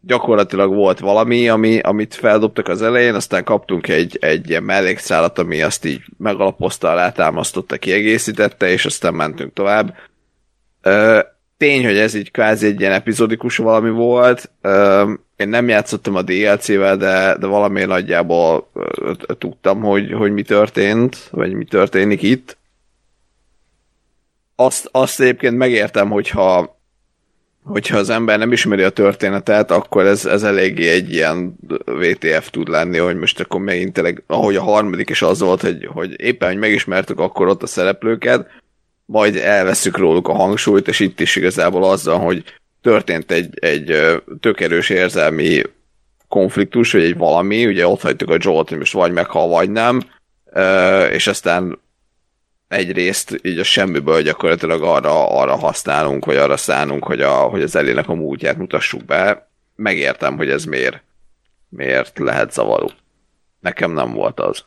gyakorlatilag 0.00 0.74
volt 0.74 0.98
valami, 0.98 1.48
ami, 1.48 1.78
amit 1.78 2.14
feldobtak 2.14 2.68
az 2.68 2.82
elején, 2.82 3.14
aztán 3.14 3.44
kaptunk 3.44 3.88
egy, 3.88 4.18
egy 4.20 4.48
ilyen 4.48 4.62
mellékszálat, 4.62 5.38
ami 5.38 5.62
azt 5.62 5.84
így 5.84 6.00
megalapozta, 6.16 6.90
alátámasztotta, 6.90 7.76
kiegészítette, 7.76 8.68
és 8.68 8.84
aztán 8.84 9.14
mentünk 9.14 9.52
tovább. 9.52 9.94
Tény, 11.56 11.84
hogy 11.84 11.96
ez 11.96 12.14
így 12.14 12.30
kvázi 12.30 12.66
egy 12.66 12.80
ilyen 12.80 12.92
epizódikus 12.92 13.56
valami 13.56 13.90
volt. 13.90 14.50
Én 15.36 15.48
nem 15.48 15.68
játszottam 15.68 16.14
a 16.14 16.22
DLC-vel, 16.22 16.96
de, 16.96 17.36
de 17.38 17.46
valami 17.46 17.84
nagyjából 17.84 18.70
tudtam, 19.38 19.80
hogy, 19.80 20.12
hogy 20.12 20.32
mi 20.32 20.42
történt, 20.42 21.28
vagy 21.30 21.52
mi 21.52 21.64
történik 21.64 22.22
itt. 22.22 22.56
Azt, 24.56 24.88
azt 24.92 25.20
egyébként 25.20 25.56
megértem, 25.56 26.10
hogyha 26.10 26.77
hogyha 27.64 27.96
az 27.96 28.10
ember 28.10 28.38
nem 28.38 28.52
ismeri 28.52 28.82
a 28.82 28.90
történetet, 28.90 29.70
akkor 29.70 30.06
ez, 30.06 30.26
ez 30.26 30.42
eléggé 30.42 30.88
egy 30.88 31.12
ilyen 31.12 31.56
VTF 31.84 32.50
tud 32.50 32.68
lenni, 32.68 32.98
hogy 32.98 33.16
most 33.16 33.40
akkor 33.40 33.60
megint 33.60 33.92
tényleg, 33.92 34.22
ahogy 34.26 34.56
a 34.56 34.62
harmadik 34.62 35.10
is 35.10 35.22
az 35.22 35.40
volt, 35.40 35.60
hogy, 35.60 35.88
hogy 35.92 36.20
éppen, 36.20 36.48
hogy 36.48 36.58
megismertük 36.58 37.20
akkor 37.20 37.48
ott 37.48 37.62
a 37.62 37.66
szereplőket, 37.66 38.46
majd 39.04 39.36
elveszük 39.36 39.96
róluk 39.96 40.28
a 40.28 40.32
hangsúlyt, 40.32 40.88
és 40.88 41.00
itt 41.00 41.20
is 41.20 41.36
igazából 41.36 41.84
azzal, 41.84 42.18
hogy 42.18 42.44
történt 42.82 43.30
egy, 43.30 43.58
egy 43.60 43.96
tök 44.40 44.60
erős 44.60 44.90
érzelmi 44.90 45.62
konfliktus, 46.28 46.92
vagy 46.92 47.02
egy 47.02 47.16
valami, 47.16 47.66
ugye 47.66 47.86
ott 47.86 48.00
hagytuk 48.00 48.30
a 48.30 48.36
Jolt, 48.38 48.68
hogy 48.68 48.78
most 48.78 48.92
vagy 48.92 49.12
meghal, 49.12 49.48
vagy 49.48 49.70
nem, 49.70 50.02
és 51.10 51.26
aztán 51.26 51.78
egyrészt 52.68 53.38
így 53.42 53.58
a 53.58 53.64
semmiből 53.64 54.22
gyakorlatilag 54.22 54.82
arra, 54.82 55.28
arra 55.28 55.56
használunk, 55.56 56.24
vagy 56.24 56.36
arra 56.36 56.56
szánunk, 56.56 57.04
hogy, 57.04 57.20
a, 57.20 57.34
hogy 57.34 57.62
az 57.62 57.76
elének 57.76 58.08
a 58.08 58.14
múltját 58.14 58.56
mutassuk 58.56 59.04
be. 59.04 59.48
Megértem, 59.74 60.36
hogy 60.36 60.50
ez 60.50 60.64
miért, 60.64 61.02
miért 61.68 62.18
lehet 62.18 62.52
zavaró. 62.52 62.90
Nekem 63.60 63.92
nem 63.92 64.12
volt 64.12 64.40
az. 64.40 64.64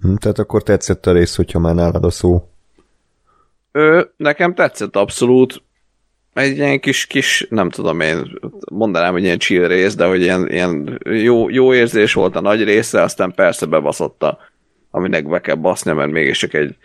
Hm, 0.00 0.14
tehát 0.14 0.38
akkor 0.38 0.62
tetszett 0.62 1.06
a 1.06 1.12
rész, 1.12 1.36
hogyha 1.36 1.58
már 1.58 1.74
nálad 1.74 2.04
a 2.04 2.10
szó. 2.10 2.48
Ö, 3.72 4.02
nekem 4.16 4.54
tetszett 4.54 4.96
abszolút. 4.96 5.62
Egy 6.32 6.56
ilyen 6.56 6.80
kis, 6.80 7.06
kis, 7.06 7.46
nem 7.50 7.70
tudom 7.70 8.00
én, 8.00 8.38
mondanám, 8.70 9.12
hogy 9.12 9.22
ilyen 9.22 9.38
chill 9.38 9.66
rész, 9.66 9.94
de 9.94 10.06
hogy 10.06 10.20
ilyen, 10.20 10.48
ilyen 10.50 11.00
jó, 11.04 11.48
jó 11.48 11.74
érzés 11.74 12.12
volt 12.12 12.36
a 12.36 12.40
nagy 12.40 12.64
része, 12.64 13.02
aztán 13.02 13.32
persze 13.32 13.66
bebaszott 13.66 14.22
a, 14.22 14.38
aminek 14.90 15.28
be 15.28 15.40
kell 15.40 15.54
baszni, 15.54 15.92
mert 15.92 16.10
mégis 16.10 16.38
csak 16.38 16.54
egy 16.54 16.76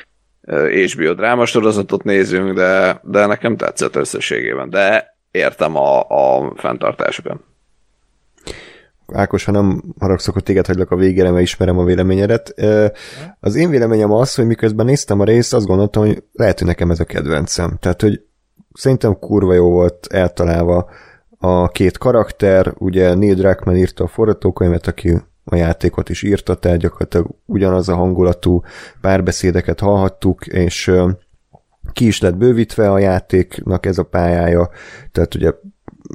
HBO 0.94 1.14
drámasorozatot 1.14 2.04
nézünk, 2.04 2.54
de, 2.54 3.00
de 3.04 3.26
nekem 3.26 3.58
tetszett 3.58 3.96
összességében. 3.96 4.70
De 4.70 5.16
értem 5.32 5.76
a, 5.76 6.00
a 6.00 6.54
fenntartásokat. 6.56 7.40
Ákos, 9.14 9.44
ha 9.44 9.52
nem 9.52 9.84
haragszok, 10.00 10.34
hogy 10.34 10.44
téged 10.44 10.66
hagylak 10.66 10.92
a 10.92 10.96
végére, 10.96 11.32
mert 11.32 11.44
ismerem 11.44 11.78
a 11.78 11.84
véleményedet. 11.84 12.54
Az 13.40 13.56
én 13.56 13.70
véleményem 13.70 14.12
az, 14.12 14.36
hogy 14.36 14.46
miközben 14.46 14.86
néztem 14.86 15.20
a 15.20 15.24
részt, 15.24 15.54
azt 15.54 15.66
gondoltam, 15.66 16.06
hogy 16.06 16.24
lehet, 16.34 16.58
hogy 16.58 16.68
nekem 16.68 16.92
ez 16.92 17.00
a 17.00 17.06
kedvencem. 17.06 17.78
Tehát, 17.80 18.02
hogy 18.02 18.22
szerintem 18.74 19.20
kurva 19.20 19.54
jó 19.54 19.70
volt 19.70 20.08
eltalálva 20.10 20.90
a 21.38 21.68
két 21.68 21.98
karakter, 21.98 22.74
ugye 22.78 23.14
Neil 23.14 23.34
Druckmann 23.34 23.76
írta 23.76 24.04
a 24.04 24.08
forgatókönyvet, 24.08 24.88
aki 24.88 25.22
a 25.44 25.56
játékot 25.56 26.10
is 26.10 26.24
írta, 26.24 26.56
tehát 26.56 26.78
gyakorlatilag 26.78 27.28
ugyanaz 27.46 27.90
a 27.90 27.96
hangulatú 27.96 28.62
párbeszédeket 29.02 29.80
hallhattuk, 29.80 30.46
és 30.48 30.92
ki 31.94 32.08
is 32.08 32.22
lett 32.22 32.36
bővítve 32.36 32.92
a 32.92 33.00
játéknak 33.00 33.86
ez 33.86 33.98
a 33.98 34.04
pályája, 34.04 34.70
tehát 35.12 35.36
ugye 35.36 35.52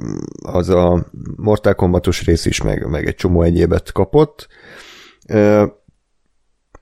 mm, 0.01 0.17
az 0.41 0.69
a 0.69 1.05
Mortal 1.35 1.75
Kombatos 1.75 2.25
rész 2.25 2.45
is, 2.45 2.61
meg, 2.61 2.87
meg 2.87 3.07
egy 3.07 3.15
csomó 3.15 3.41
egyébet 3.41 3.91
kapott. 3.91 4.47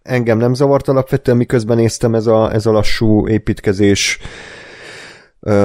Engem 0.01 0.37
nem 0.37 0.53
zavart 0.53 0.87
alapvetően, 0.87 1.37
miközben 1.37 1.77
néztem 1.77 2.15
ez 2.15 2.27
a, 2.27 2.53
ez 2.53 2.65
a 2.65 2.71
lassú 2.71 3.27
építkezés, 3.27 4.19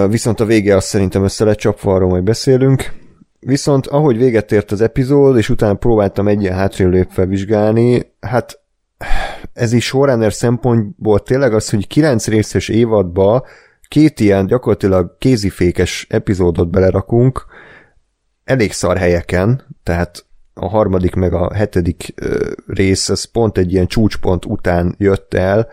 viszont 0.09 0.41
a 0.41 0.45
vége 0.45 0.77
azt 0.77 0.87
szerintem 0.87 1.25
össze 1.25 1.45
lett 1.45 1.59
csapva, 1.59 1.95
arról 1.95 2.09
majd 2.09 2.23
beszélünk. 2.23 3.01
Viszont 3.47 3.87
ahogy 3.87 4.17
véget 4.17 4.53
ért 4.53 4.73
az 4.73 4.81
epizód, 4.81 5.37
és 5.37 5.49
utána 5.49 5.75
próbáltam 5.75 6.29
egy 6.29 6.43
ilyen 6.43 6.55
hátrébb 6.57 6.91
lépve 6.91 7.27
vizsgálni, 7.27 8.15
hát 8.21 8.61
ez 9.53 9.73
is 9.73 9.85
showrunner 9.85 10.33
szempontból 10.33 11.21
tényleg 11.21 11.55
az, 11.55 11.71
hogy 11.71 11.87
kilenc 11.87 12.27
részes 12.27 12.69
évadba 12.69 13.47
két 13.89 14.21
ilyen 14.21 14.47
gyakorlatilag 14.47 15.17
kézifékes 15.19 16.07
epizódot 16.11 16.71
belerakunk, 16.71 17.45
elég 18.45 18.73
szar 18.73 18.97
helyeken, 18.97 19.77
tehát 19.83 20.25
a 20.55 20.69
harmadik 20.69 21.15
meg 21.15 21.33
a 21.33 21.55
hetedik 21.55 22.15
rész, 22.67 23.09
ez 23.09 23.25
pont 23.25 23.59
egy 23.59 23.73
ilyen 23.73 23.87
csúcspont 23.87 24.45
után 24.45 24.95
jött 24.99 25.35
el, 25.35 25.69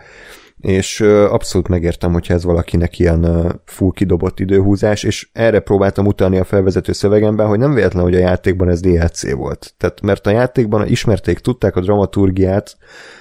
és 0.60 1.02
abszolút 1.30 1.68
megértem, 1.68 2.12
hogyha 2.14 2.34
ez 2.34 2.44
valakinek 2.44 3.00
ilyen 3.00 3.52
full 3.66 3.92
kidobott 3.94 4.40
időhúzás, 4.40 5.04
és 5.04 5.30
erre 5.34 5.60
próbáltam 5.60 6.06
utalni 6.06 6.38
a 6.38 6.44
felvezető 6.44 6.92
szövegemben, 6.92 7.48
hogy 7.48 7.60
nem 7.60 7.74
véletlen, 7.74 8.04
hogy 8.04 8.16
a 8.16 8.20
játékban 8.20 8.70
ez 8.70 8.80
DLC 8.80 9.32
volt. 9.32 9.74
Tehát, 9.78 10.02
mert 10.02 10.28
a 10.28 10.32
játékban 10.32 10.88
ismerték, 10.88 11.40
tudták 11.40 11.76
a 11.76 11.82
dramaturgiát, 11.82 12.78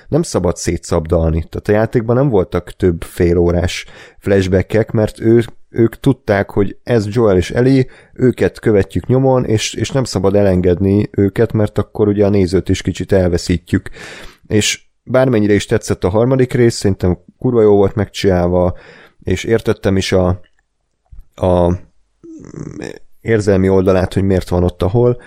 nem 0.09 0.23
szabad 0.23 0.57
szétszabdalni. 0.57 1.47
Tehát 1.49 1.69
a 1.69 1.73
játékban 1.73 2.17
nem 2.17 2.29
voltak 2.29 2.73
több 2.73 3.03
félórás 3.03 3.87
flashbackek, 4.19 4.91
mert 4.91 5.21
ő, 5.21 5.45
ők 5.69 6.01
tudták, 6.01 6.51
hogy 6.51 6.77
ez 6.83 7.07
Joel 7.09 7.37
és 7.37 7.51
Eli, 7.51 7.89
őket 8.13 8.61
követjük 8.61 9.07
nyomon, 9.07 9.45
és, 9.45 9.75
és 9.75 9.91
nem 9.91 10.05
szabad 10.05 10.35
elengedni 10.35 11.09
őket, 11.11 11.53
mert 11.53 11.79
akkor 11.79 12.09
ugye 12.09 12.27
a 12.27 12.29
nézőt 12.29 12.69
is 12.69 12.83
kicsit 12.83 13.13
elveszítjük. 13.13 13.91
És 14.47 14.88
bármennyire 15.11 15.55
is 15.55 15.67
tetszett 15.67 16.05
a 16.05 16.09
harmadik 16.09 16.53
rész, 16.53 16.75
szerintem 16.75 17.19
kurva 17.39 17.63
jó 17.63 17.77
volt 17.77 17.95
megcsinálva, 17.95 18.75
és 19.23 19.45
értettem 19.45 19.97
is 19.97 20.13
a, 20.13 20.41
a 21.35 21.75
érzelmi 23.21 23.69
oldalát, 23.69 24.15
hogy 24.15 24.23
miért 24.23 24.49
van 24.49 24.65
ott, 24.65 24.83
ahol. 24.83 25.21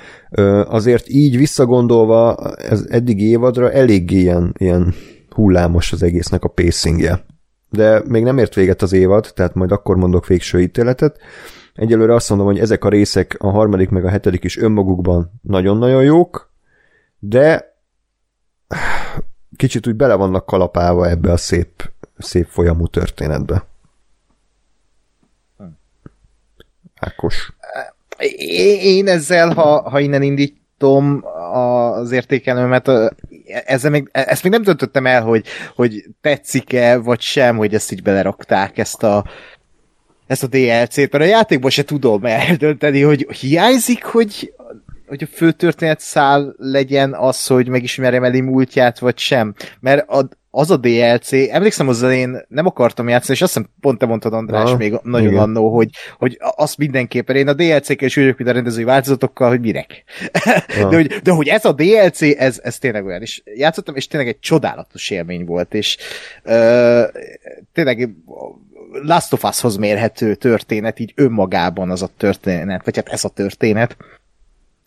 Azért 0.65 1.09
így 1.09 1.37
visszagondolva 1.37 2.35
ez 2.55 2.85
eddigi 2.89 3.29
évadra 3.29 3.71
elég 3.71 4.11
ilyen, 4.11 4.53
ilyen 4.57 4.93
hullámos 5.29 5.91
az 5.91 6.03
egésznek 6.03 6.43
a 6.43 6.47
pacingje. 6.47 7.25
De 7.69 8.01
még 8.05 8.23
nem 8.23 8.37
ért 8.37 8.55
véget 8.55 8.81
az 8.81 8.93
évad, 8.93 9.31
tehát 9.35 9.53
majd 9.53 9.71
akkor 9.71 9.95
mondok 9.95 10.27
végső 10.27 10.61
ítéletet. 10.61 11.17
Egyelőre 11.73 12.13
azt 12.13 12.29
mondom, 12.29 12.47
hogy 12.47 12.59
ezek 12.59 12.83
a 12.83 12.89
részek, 12.89 13.35
a 13.39 13.49
harmadik 13.49 13.89
meg 13.89 14.05
a 14.05 14.09
hetedik 14.09 14.43
is 14.43 14.57
önmagukban 14.57 15.31
nagyon-nagyon 15.41 16.03
jók, 16.03 16.51
de 17.19 17.75
kicsit 19.55 19.87
úgy 19.87 19.95
bele 19.95 20.15
vannak 20.15 20.45
kalapálva 20.45 21.09
ebbe 21.09 21.31
a 21.31 21.37
szép, 21.37 21.91
szép 22.17 22.47
folyamú 22.47 22.87
történetbe. 22.87 23.65
Ákos. 26.99 27.53
Én 28.79 29.07
ezzel, 29.07 29.53
ha, 29.53 29.89
ha 29.89 29.99
innen 29.99 30.21
indítom 30.21 31.25
az 31.53 32.11
értékelőmet, 32.11 32.91
ezzel 33.65 33.91
még, 33.91 34.09
ezt 34.11 34.43
még 34.43 34.51
nem 34.51 34.61
döntöttem 34.61 35.05
el, 35.05 35.21
hogy, 35.21 35.45
hogy 35.75 36.05
tetszik-e, 36.21 36.97
vagy 36.97 37.21
sem, 37.21 37.57
hogy 37.57 37.73
ezt 37.73 37.91
így 37.91 38.01
belerakták, 38.01 38.77
ezt 38.77 39.03
a, 39.03 39.25
ezt 40.27 40.43
a 40.43 40.47
DLC-t, 40.47 41.11
mert 41.11 41.23
a 41.23 41.27
játékban 41.27 41.69
se 41.69 41.83
tudom 41.83 42.25
eldönteni, 42.25 43.01
hogy 43.01 43.27
hiányzik, 43.39 44.03
hogy 44.03 44.53
hogy 45.11 45.23
a 45.23 45.35
fő 45.35 45.51
történet 45.51 45.99
szál 45.99 46.53
legyen 46.57 47.13
az, 47.13 47.47
hogy 47.47 47.67
megismerjem 47.67 48.23
Eli 48.23 48.41
múltját, 48.41 48.99
vagy 48.99 49.17
sem. 49.17 49.53
Mert 49.79 50.09
a, 50.09 50.29
az 50.49 50.71
a 50.71 50.77
DLC, 50.77 51.31
emlékszem 51.31 51.87
az 51.87 52.01
én 52.01 52.45
nem 52.47 52.65
akartam 52.65 53.09
játszani, 53.09 53.33
és 53.33 53.41
azt 53.41 53.53
hiszem 53.53 53.69
pont 53.79 53.97
te 53.97 54.05
mondtad 54.05 54.33
András 54.33 54.71
ah, 54.71 54.77
még 54.77 54.99
nagyon 55.03 55.27
igen. 55.27 55.41
annó, 55.41 55.75
hogy, 55.75 55.89
hogy 56.17 56.37
azt 56.39 56.77
mindenképpen 56.77 57.35
én 57.35 57.47
a 57.47 57.53
DLC-kel 57.53 58.07
is 58.07 58.17
ülök, 58.17 58.37
mint 58.37 58.49
a 58.49 58.53
rendezői 58.53 58.83
változatokkal, 58.83 59.49
hogy 59.49 59.59
minek. 59.59 60.03
Ah. 60.65 60.89
de, 60.89 60.95
hogy, 60.95 61.07
de 61.23 61.31
hogy 61.31 61.47
ez 61.47 61.65
a 61.65 61.71
DLC, 61.71 62.21
ez, 62.21 62.59
ez 62.63 62.77
tényleg 62.77 63.05
olyan, 63.05 63.21
és 63.21 63.41
játszottam, 63.55 63.95
és 63.95 64.07
tényleg 64.07 64.29
egy 64.29 64.39
csodálatos 64.39 65.09
élmény 65.09 65.45
volt, 65.45 65.73
és 65.73 65.97
uh, 66.43 67.03
tényleg 67.73 68.09
Last 68.91 69.33
of 69.33 69.43
Us-hoz 69.43 69.75
mérhető 69.75 70.35
történet, 70.35 70.99
így 70.99 71.13
önmagában 71.15 71.89
az 71.89 72.01
a 72.01 72.09
történet, 72.17 72.85
vagy 72.85 72.95
hát 72.95 73.09
ez 73.09 73.23
a 73.23 73.29
történet, 73.29 73.97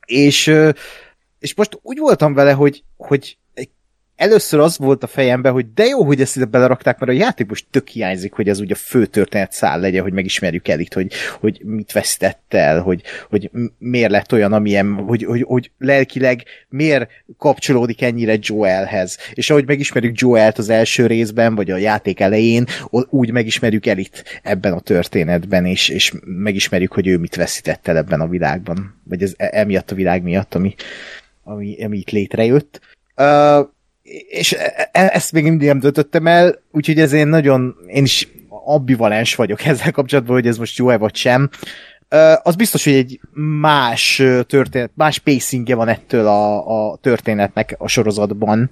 és, 0.05 0.53
és 1.39 1.55
most 1.55 1.79
úgy 1.83 1.99
voltam 1.99 2.35
vele, 2.35 2.53
hogy, 2.53 2.85
hogy 2.97 3.39
először 4.17 4.61
az 4.61 4.79
volt 4.79 5.03
a 5.03 5.07
fejemben, 5.07 5.53
hogy 5.53 5.67
de 5.75 5.85
jó, 5.85 6.05
hogy 6.05 6.21
ezt 6.21 6.37
ide 6.37 6.45
belerakták, 6.45 6.99
mert 6.99 7.13
a 7.13 7.15
játék 7.15 7.49
most 7.49 7.67
tök 7.71 7.89
hiányzik, 7.89 8.33
hogy 8.33 8.49
ez 8.49 8.61
ugye 8.61 8.75
a 8.75 8.77
fő 8.77 9.07
történet 9.07 9.53
szál 9.53 9.81
legyen, 9.81 10.03
hogy 10.03 10.13
megismerjük 10.13 10.69
el 10.69 10.81
itt, 10.81 10.93
hogy, 10.93 11.13
hogy 11.41 11.61
mit 11.65 11.93
vesztett 11.93 12.55
el, 12.55 12.81
hogy, 12.81 13.03
hogy 13.31 13.51
miért 13.79 14.11
lett 14.11 14.33
olyan, 14.33 14.53
amilyen, 14.53 14.93
hogy, 14.93 15.25
hogy, 15.25 15.43
hogy 15.43 15.71
lelkileg 15.79 16.43
miért 16.69 17.11
kapcsolódik 17.39 18.03
ennyire 18.03 18.37
Joelhez. 18.41 19.19
És 19.33 19.51
ahogy 19.51 19.67
megismerjük 19.67 20.21
Joelt 20.21 20.59
az 20.59 20.69
első 20.69 21.07
részben, 21.07 21.55
vagy 21.55 21.71
a 21.71 21.77
játék 21.77 22.21
elején, 22.21 22.67
úgy 22.91 23.31
megismerjük 23.31 23.87
el 23.87 23.99
itt 23.99 24.41
ebben 24.43 24.73
a 24.73 24.81
történetben, 24.81 25.67
és, 25.67 25.89
és 25.89 26.13
megismerjük, 26.25 26.93
hogy 26.93 27.07
ő 27.07 27.19
mit 27.19 27.37
veszített 27.37 27.89
el 27.89 27.97
ebben 27.97 28.21
a 28.21 28.29
világban, 28.29 29.01
vagy 29.05 29.23
ez 29.23 29.33
e, 29.37 29.49
emiatt 29.53 29.91
a 29.91 29.95
világ 29.95 30.23
miatt, 30.23 30.55
ami, 30.55 30.75
ami, 31.45 31.85
ami 31.85 31.97
itt 31.97 32.11
létrejött. 32.11 32.81
Uh, 33.17 33.69
és 34.29 34.53
e, 34.53 34.89
e, 34.93 35.11
ezt 35.13 35.33
még 35.33 35.43
mindig 35.43 35.69
nem 35.69 35.79
döntöttem 35.79 36.27
el, 36.27 36.63
úgyhogy 36.71 37.01
ezért 37.01 37.29
nagyon, 37.29 37.75
én 37.87 38.03
is 38.03 38.29
ambivalens 38.65 39.35
vagyok 39.35 39.65
ezzel 39.67 39.91
kapcsolatban, 39.91 40.35
hogy 40.35 40.47
ez 40.47 40.59
most 40.59 40.79
jó-e 40.79 40.97
vagy 40.97 41.15
sem. 41.15 41.51
Az 42.43 42.55
biztos, 42.55 42.85
hogy 42.85 42.93
egy 42.93 43.21
más 43.61 44.23
történet, 44.47 44.91
más 44.95 45.19
pacingje 45.19 45.75
van 45.75 45.89
ettől 45.89 46.27
a, 46.27 46.91
a 46.91 46.97
történetnek 46.97 47.75
a 47.79 47.89
sorozatban, 47.89 48.71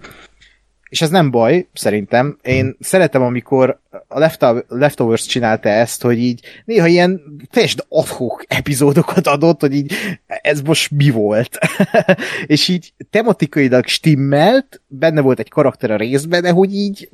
és 0.93 1.01
ez 1.01 1.11
nem 1.11 1.31
baj, 1.31 1.67
szerintem. 1.73 2.39
Én 2.43 2.77
szeretem, 2.81 3.23
amikor 3.23 3.81
a 4.09 4.31
Leftovers 4.69 5.27
csinálta 5.27 5.69
ezt, 5.69 6.03
hogy 6.03 6.19
így 6.19 6.41
néha 6.65 6.87
ilyen 6.87 7.23
teljesen 7.51 7.85
adhok 7.89 8.45
epizódokat 8.49 9.27
adott, 9.27 9.61
hogy 9.61 9.75
így 9.75 9.93
ez 10.27 10.61
most 10.61 10.91
mi 10.91 11.11
volt. 11.11 11.59
és 12.47 12.69
így 12.69 12.93
tematikailag 13.11 13.87
stimmelt, 13.87 14.81
benne 14.87 15.21
volt 15.21 15.39
egy 15.39 15.49
karakter 15.49 15.91
a 15.91 15.97
részben, 15.97 16.43
de 16.43 16.51
hogy 16.51 16.75
így 16.75 17.09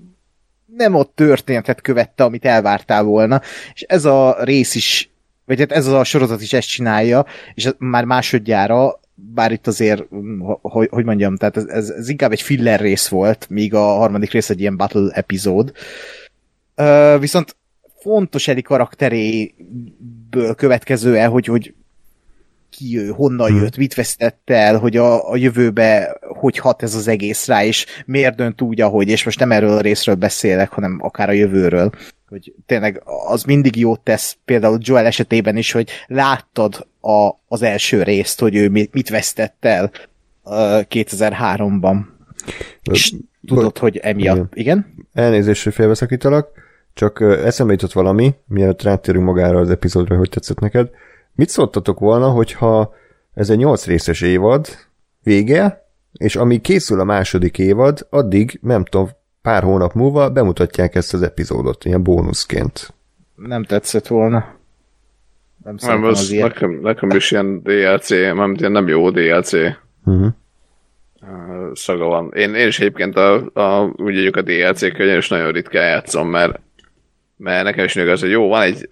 nem 0.76 0.94
a 0.94 1.04
történetet 1.14 1.80
követte, 1.80 2.24
amit 2.24 2.44
elvártál 2.44 3.02
volna. 3.02 3.40
És 3.74 3.82
ez 3.82 4.04
a 4.04 4.36
rész 4.40 4.74
is, 4.74 5.10
vagy 5.44 5.58
hát 5.58 5.72
ez 5.72 5.86
a 5.86 6.04
sorozat 6.04 6.42
is 6.42 6.52
ezt 6.52 6.68
csinálja, 6.68 7.26
és 7.54 7.68
már 7.78 8.04
másodjára 8.04 9.00
bár 9.34 9.52
itt 9.52 9.66
azért, 9.66 10.04
hogy, 10.62 10.88
hogy 10.90 11.04
mondjam, 11.04 11.36
tehát 11.36 11.56
ez, 11.56 11.64
ez, 11.64 11.90
ez 11.90 12.08
inkább 12.08 12.32
egy 12.32 12.42
filler 12.42 12.80
rész 12.80 13.08
volt, 13.08 13.46
míg 13.50 13.74
a 13.74 13.84
harmadik 13.84 14.30
rész 14.30 14.50
egy 14.50 14.60
ilyen 14.60 14.76
battle 14.76 15.10
epizód. 15.12 15.72
Uh, 16.76 17.20
viszont 17.20 17.56
fontos 18.00 18.48
Eli 18.48 18.62
karakteréből 18.62 20.54
következően, 20.56 21.30
hogy, 21.30 21.46
hogy 21.46 21.74
ki 22.70 22.98
ő, 22.98 23.08
honnan 23.08 23.50
hmm. 23.50 23.62
jött, 23.62 23.76
mit 23.76 23.94
vesztett 23.94 24.50
el, 24.50 24.78
hogy 24.78 24.96
a, 24.96 25.30
a 25.30 25.36
jövőbe 25.36 26.18
hogy 26.20 26.58
hat 26.58 26.82
ez 26.82 26.94
az 26.94 27.08
egész 27.08 27.46
rá, 27.46 27.64
és 27.64 27.86
miért 28.06 28.36
dönt 28.36 28.60
úgy, 28.60 28.80
ahogy, 28.80 29.08
és 29.08 29.24
most 29.24 29.38
nem 29.38 29.52
erről 29.52 29.76
a 29.76 29.80
részről 29.80 30.14
beszélek, 30.14 30.70
hanem 30.70 30.98
akár 31.02 31.28
a 31.28 31.32
jövőről, 31.32 31.90
hogy 32.28 32.54
tényleg 32.66 33.02
az 33.26 33.42
mindig 33.42 33.76
jót 33.76 34.00
tesz, 34.00 34.36
például 34.44 34.78
Joel 34.80 35.06
esetében 35.06 35.56
is, 35.56 35.72
hogy 35.72 35.90
láttad 36.06 36.86
a, 37.00 37.30
az 37.48 37.62
első 37.62 38.02
részt, 38.02 38.40
hogy 38.40 38.54
ő 38.54 38.68
mit, 38.68 38.92
mit 38.92 39.08
vesztett 39.08 39.64
el 39.64 39.90
uh, 40.42 40.52
2003-ban. 40.90 41.96
És 42.82 43.14
tudod, 43.46 43.78
hogy 43.78 43.96
emiatt, 43.96 44.36
igen? 44.36 44.48
igen? 44.52 45.06
Elnézést, 45.12 45.64
hogy 45.64 45.74
félbeszakítalak, 45.74 46.48
csak 46.94 47.20
eszembe 47.20 47.72
jutott 47.72 47.92
valami, 47.92 48.34
mielőtt 48.46 48.82
rátérünk 48.82 49.24
magára 49.24 49.58
az 49.58 49.70
epizódra, 49.70 50.16
hogy 50.16 50.28
tetszett 50.28 50.58
neked. 50.58 50.90
Mit 51.34 51.48
szóltatok 51.48 51.98
volna, 51.98 52.28
hogyha 52.28 52.94
ez 53.34 53.50
egy 53.50 53.58
nyolc 53.58 53.86
részes 53.86 54.20
évad 54.20 54.68
vége, 55.22 55.86
és 56.12 56.36
amíg 56.36 56.60
készül 56.60 57.00
a 57.00 57.04
második 57.04 57.58
évad, 57.58 58.06
addig, 58.10 58.58
nem 58.62 58.84
tudom, 58.84 59.08
pár 59.42 59.62
hónap 59.62 59.92
múlva 59.92 60.30
bemutatják 60.30 60.94
ezt 60.94 61.14
az 61.14 61.22
epizódot, 61.22 61.84
ilyen 61.84 62.02
bónuszként. 62.02 62.94
Nem 63.34 63.64
tetszett 63.64 64.06
volna. 64.06 64.56
Nem, 65.64 65.74
nem 65.80 66.04
az, 66.04 66.18
az 66.18 66.28
nekem, 66.28 66.70
nekem 66.70 67.10
is 67.10 67.30
ilyen 67.30 67.62
DLC, 67.62 68.08
nem, 68.08 68.54
ilyen 68.58 68.72
nem 68.72 68.88
jó 68.88 69.10
DLC. 69.10 69.52
Uh-huh. 70.04 70.28
Szaga 71.72 72.04
van. 72.04 72.32
Én, 72.34 72.54
én 72.54 72.66
is 72.66 72.80
egyébként 72.80 73.16
a, 73.16 73.50
a, 73.52 73.92
úgy 73.96 74.30
a 74.32 74.42
DLC 74.42 74.80
könyv, 74.92 75.16
és 75.16 75.28
nagyon 75.28 75.52
ritkán 75.52 75.86
játszom, 75.86 76.28
mert, 76.28 76.60
mert 77.36 77.64
nekem 77.64 77.84
is 77.84 77.96
az, 77.96 78.20
hogy 78.20 78.30
jó, 78.30 78.48
van 78.48 78.62
egy 78.62 78.88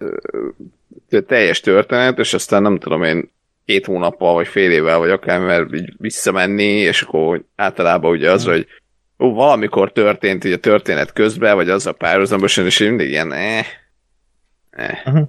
teljes 1.25 1.59
történet, 1.59 2.19
és 2.19 2.33
aztán 2.33 2.61
nem 2.61 2.77
tudom 2.77 3.03
én 3.03 3.29
két 3.65 3.85
hónappal, 3.85 4.33
vagy 4.33 4.47
fél 4.47 4.71
évvel, 4.71 4.97
vagy 4.97 5.09
akár, 5.09 5.39
mert 5.39 5.75
így 5.75 5.93
visszamenni, 5.97 6.63
és 6.63 7.01
akkor 7.01 7.43
általában 7.55 8.11
ugye 8.11 8.31
az, 8.31 8.45
hogy 8.45 8.67
ó, 9.19 9.33
valamikor 9.33 9.91
történt 9.91 10.43
így 10.43 10.51
a 10.51 10.57
történet 10.57 11.13
közben, 11.13 11.55
vagy 11.55 11.69
az 11.69 11.85
a 11.85 11.91
párhuzamosan, 11.91 12.65
és 12.65 12.79
mindig 12.79 13.09
ilyen 13.09 13.33
eh, 13.33 13.65
eh, 14.69 15.01
uh-huh. 15.05 15.27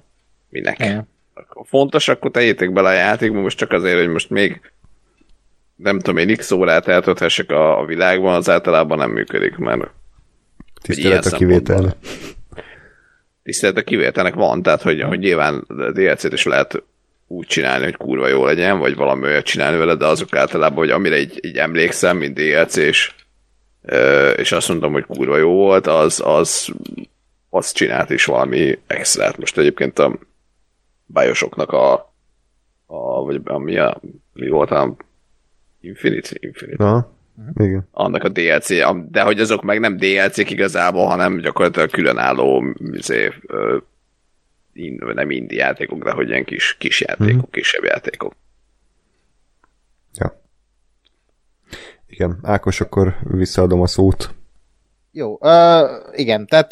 minek. 0.49 0.79
Yeah. 0.79 1.03
Akkor 1.33 1.65
fontos, 1.67 2.07
akkor 2.07 2.31
tegyétek 2.31 2.73
bele 2.73 2.89
a 2.89 2.93
játékba, 2.93 3.39
most 3.39 3.57
csak 3.57 3.71
azért, 3.71 3.97
hogy 3.97 4.09
most 4.09 4.29
még 4.29 4.61
nem 5.75 5.99
tudom 5.99 6.17
én 6.17 6.35
x 6.35 6.51
órát 6.51 6.87
eltölthessek 6.87 7.51
a, 7.51 7.79
a 7.79 7.85
világban, 7.85 8.35
az 8.35 8.49
általában 8.49 8.97
nem 8.97 9.11
működik, 9.11 9.57
mert 9.57 9.91
Tisztelet 10.81 11.25
a 11.25 11.37
kivétel. 11.37 11.97
Tisztelet 13.43 13.77
a 13.77 13.81
kivételnek 13.81 14.33
van, 14.33 14.61
tehát 14.61 14.81
hogy, 14.81 15.01
hogy 15.01 15.19
nyilván 15.19 15.65
DLC-t 15.93 16.33
is 16.33 16.45
lehet 16.45 16.83
úgy 17.27 17.47
csinálni, 17.47 17.83
hogy 17.83 17.95
kurva 17.95 18.27
jó 18.27 18.45
legyen, 18.45 18.79
vagy 18.79 18.95
valami 18.95 19.25
olyat 19.25 19.45
csinálni 19.45 19.77
vele, 19.77 19.95
de 19.95 20.05
azok 20.05 20.35
általában, 20.35 20.77
hogy 20.77 20.89
amire 20.89 21.19
így, 21.19 21.39
így 21.41 21.57
emlékszem, 21.57 22.17
mint 22.17 22.33
DLC, 22.33 22.75
és, 24.35 24.51
azt 24.51 24.69
mondom, 24.69 24.91
hogy 24.91 25.05
kurva 25.05 25.37
jó 25.37 25.53
volt, 25.53 25.87
az, 25.87 26.21
az, 26.25 26.69
az 27.49 27.71
csinált 27.71 28.09
is 28.09 28.25
valami 28.25 28.79
extrát. 28.87 29.37
Most 29.37 29.57
egyébként 29.57 29.99
a 29.99 30.19
Bioshocknak 31.05 31.71
a, 31.71 31.93
a 32.85 33.23
vagy 33.23 33.41
a, 33.43 33.57
mi, 33.57 33.77
a, 33.77 34.01
mi 34.33 34.49
volt 34.49 34.71
a 34.71 34.95
Infinite? 35.81 36.29
Infinite. 36.39 36.83
Aha. 36.83 37.17
Igen. 37.55 37.87
Annak 37.91 38.23
a 38.23 38.29
DLC, 38.29 38.67
de 39.09 39.21
hogy 39.21 39.39
azok 39.39 39.61
meg 39.61 39.79
nem 39.79 39.97
DLC-k 39.97 40.49
igazából, 40.49 41.05
hanem 41.05 41.37
gyakorlatilag 41.37 41.89
különálló 41.89 42.75
izé, 42.91 43.33
nem 44.97 45.29
indi 45.29 45.55
játékok, 45.55 46.03
de 46.03 46.11
hogy 46.11 46.29
ilyen 46.29 46.43
kis, 46.43 46.75
kis 46.79 47.01
játékok, 47.01 47.31
mm-hmm. 47.31 47.51
kisebb 47.51 47.83
játékok. 47.83 48.33
Ja. 50.13 50.41
Igen, 52.19 52.39
Ákos, 52.43 52.81
akkor 52.81 53.15
visszaadom 53.23 53.81
a 53.81 53.87
szót. 53.87 54.35
Jó, 55.11 55.37
uh, 55.41 55.89
igen, 56.15 56.45
tehát 56.47 56.71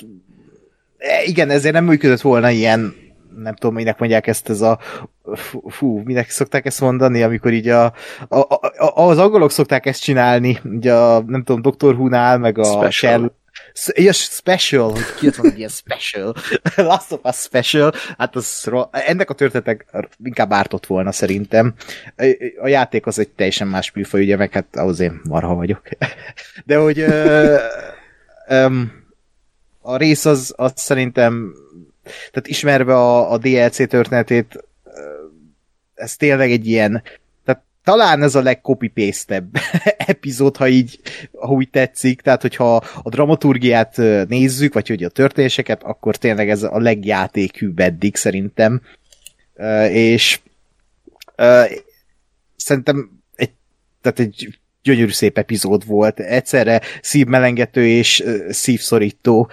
e, 0.98 1.24
igen, 1.24 1.50
ezért 1.50 1.74
nem 1.74 1.84
működött 1.86 2.22
volna 2.22 2.50
ilyen 2.50 2.96
nem 3.38 3.56
tudom, 3.56 3.76
minek 3.76 4.00
mondják 4.00 4.28
ezt, 4.28 4.50
ez 4.50 4.62
a 4.62 4.80
fú, 5.68 6.02
minek 6.04 6.30
szokták 6.30 6.66
ezt 6.66 6.82
mondani, 6.82 7.24
amikor 7.24 7.54
így 7.54 7.68
a, 7.68 7.86
a, 8.28 8.40
a, 8.78 9.02
az 9.02 9.18
angolok 9.18 9.52
szokták 9.52 9.86
ezt 9.86 10.02
csinálni, 10.02 10.60
ugye 10.64 10.94
a, 10.94 11.24
nem 11.28 11.44
tudom, 11.44 11.74
Dr. 11.74 11.94
Who-nál, 11.94 12.38
meg 12.38 12.58
a 12.58 12.64
Special. 12.64 13.36
Ja, 13.96 14.14
special, 14.14 14.92
hogy 14.92 15.14
kijött 15.18 15.36
van 15.36 15.52
egy 15.52 15.58
ilyen 15.58 15.70
special. 15.70 16.36
Last 16.76 17.12
of 17.12 17.20
Us 17.24 17.36
special. 17.36 17.94
Hát 18.18 18.36
az, 18.36 18.72
ennek 18.92 19.30
a 19.30 19.34
történetek 19.34 19.86
inkább 20.24 20.52
ártott 20.52 20.86
volna 20.86 21.12
szerintem. 21.12 21.74
A 22.62 22.68
játék 22.68 23.06
az 23.06 23.20
egy 23.20 23.30
teljesen 23.30 23.68
más 23.68 23.92
műfaj, 23.92 24.22
ugye, 24.22 24.36
meg 24.36 24.52
hát 24.52 24.76
ahhoz 24.76 25.00
én 25.00 25.22
marha 25.24 25.56
vagyok. 25.56 25.82
De 26.66 26.78
hogy 26.78 27.02
a 29.82 29.98
rész 29.98 30.26
az, 30.26 30.54
az 30.58 30.72
szerintem 30.76 31.54
tehát 32.04 32.48
ismerve 32.48 32.94
a, 32.94 33.32
a 33.32 33.38
DLC 33.38 33.88
történetét, 33.88 34.64
ez 35.94 36.16
tényleg 36.16 36.52
egy 36.52 36.68
ilyen, 36.68 37.04
talán 37.88 38.24
ez 38.24 38.36
a 38.36 38.42
legcopy 38.42 38.88
paste 38.88 39.48
epizód, 40.14 40.58
ha 40.58 40.68
így, 40.68 41.00
ha 41.40 41.52
úgy 41.52 41.70
tetszik, 41.70 42.22
tehát 42.22 42.42
hogyha 42.42 42.76
a 42.76 43.10
dramaturgiát 43.10 43.98
nézzük, 44.28 44.74
vagy 44.74 44.88
hogy 44.88 45.04
a 45.04 45.10
történéseket, 45.10 45.84
akkor 45.84 46.16
tényleg 46.16 46.50
ez 46.50 46.64
a 46.64 46.80
legjátékűbb 46.80 47.80
eddig 47.80 48.16
szerintem, 48.16 48.82
és 49.90 50.40
szerintem 52.56 53.10
egy, 53.36 53.52
tehát 54.02 54.20
egy 54.20 54.60
gyönyörű 54.84 55.12
szép 55.12 55.38
epizód 55.38 55.86
volt, 55.86 56.20
egyszerre 56.20 56.82
szívmelengető 57.02 57.88
és 57.88 58.24
szívszorító. 58.50 59.50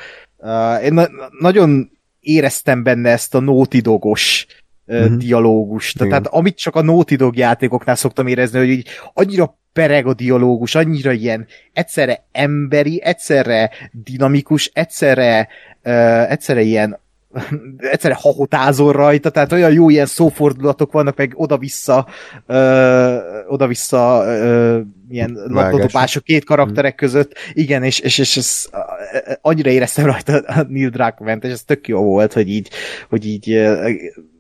Én 0.83 0.93
na- 0.93 1.11
nagyon 1.41 1.91
éreztem 2.21 2.83
benne 2.83 3.11
ezt 3.11 3.35
a 3.35 3.41
Naughty 3.41 3.81
Dogos 3.81 4.47
uh-huh. 4.87 5.17
dialógust. 5.17 5.97
Igen. 5.97 6.09
Tehát 6.09 6.27
amit 6.27 6.57
csak 6.57 6.77
a 6.77 6.83
Naughty 6.83 7.15
Dog 7.15 7.37
játékoknál 7.37 7.97
szoktam 7.97 8.27
érezni, 8.27 8.59
hogy 8.59 8.69
így 8.69 8.89
annyira 9.13 9.59
pereg 9.73 10.07
a 10.07 10.15
dialógus, 10.15 10.75
annyira 10.75 11.13
ilyen 11.13 11.47
egyszerre 11.73 12.25
emberi, 12.33 13.03
egyszerre 13.03 13.71
dinamikus, 13.93 14.71
egyszerre, 14.75 15.49
uh, 15.85 16.31
egyszerre 16.31 16.61
ilyen 16.61 17.03
egyszerűen 17.93 18.21
hahotázol 18.23 18.93
rajta, 18.93 19.31
tehát 19.31 19.53
olyan 19.53 19.73
jó 19.73 19.91
ilyen 19.91 20.07
szófordulatok 20.07 20.93
vannak, 20.93 21.17
meg 21.17 21.33
oda-vissza 21.35 22.07
ö, 22.47 23.17
oda-vissza 23.47 24.25
ö, 24.27 24.81
ilyen 25.09 25.39
labdadobások 25.47 26.25
két 26.25 26.45
karakterek 26.45 26.95
között, 26.95 27.33
igen, 27.53 27.83
és, 27.83 27.99
és, 27.99 28.19
és 28.19 28.37
ez, 28.37 28.67
annyira 29.41 29.71
éreztem 29.71 30.05
rajta 30.05 30.39
a 30.47 30.63
Neil 30.69 30.89
Druckmann, 30.89 31.39
és 31.41 31.51
ez 31.51 31.63
tök 31.63 31.89
jó 31.89 32.03
volt, 32.03 32.33
hogy 32.33 32.49
így, 32.49 32.69
hogy 33.09 33.27
így 33.27 33.63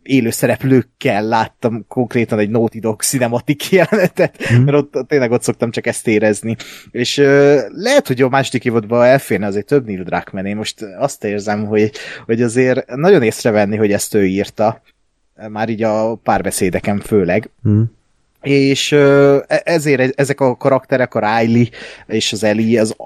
élő 0.04 0.30
szereplőkkel 0.30 1.24
láttam 1.24 1.84
konkrétan 1.88 2.38
egy 2.38 2.50
Naughty 2.50 2.78
Dog 2.78 3.02
cinematik 3.02 3.70
jelenetet, 3.72 4.38
mm. 4.52 4.62
mert 4.62 4.76
ott, 4.76 5.08
tényleg 5.08 5.30
ott 5.30 5.42
szoktam 5.42 5.70
csak 5.70 5.86
ezt 5.86 6.08
érezni. 6.08 6.56
És 6.90 7.18
uh, 7.18 7.58
lehet, 7.68 8.06
hogy 8.06 8.22
a 8.22 8.28
második 8.28 8.64
évadban 8.64 9.04
elférne 9.04 9.46
azért 9.46 9.66
több 9.66 9.86
Neil 9.86 10.02
Druckmann. 10.02 10.46
Én 10.46 10.56
most 10.56 10.82
azt 10.98 11.24
érzem, 11.24 11.66
hogy, 11.66 11.92
hogy 12.26 12.42
azért 12.42 12.86
nagyon 12.86 13.22
észrevenni, 13.22 13.76
hogy 13.76 13.92
ezt 13.92 14.14
ő 14.14 14.26
írta, 14.26 14.82
már 15.48 15.68
így 15.68 15.82
a 15.82 16.14
párbeszédeken 16.14 17.00
főleg. 17.00 17.50
Mm 17.68 17.82
és 18.44 18.92
uh, 18.92 19.42
ezért 19.46 20.20
ezek 20.20 20.40
a 20.40 20.56
karakterek, 20.56 21.14
a 21.14 21.38
Riley 21.38 21.64
és 22.06 22.32
az 22.32 22.44
Ellie, 22.44 22.80
az 22.80 22.96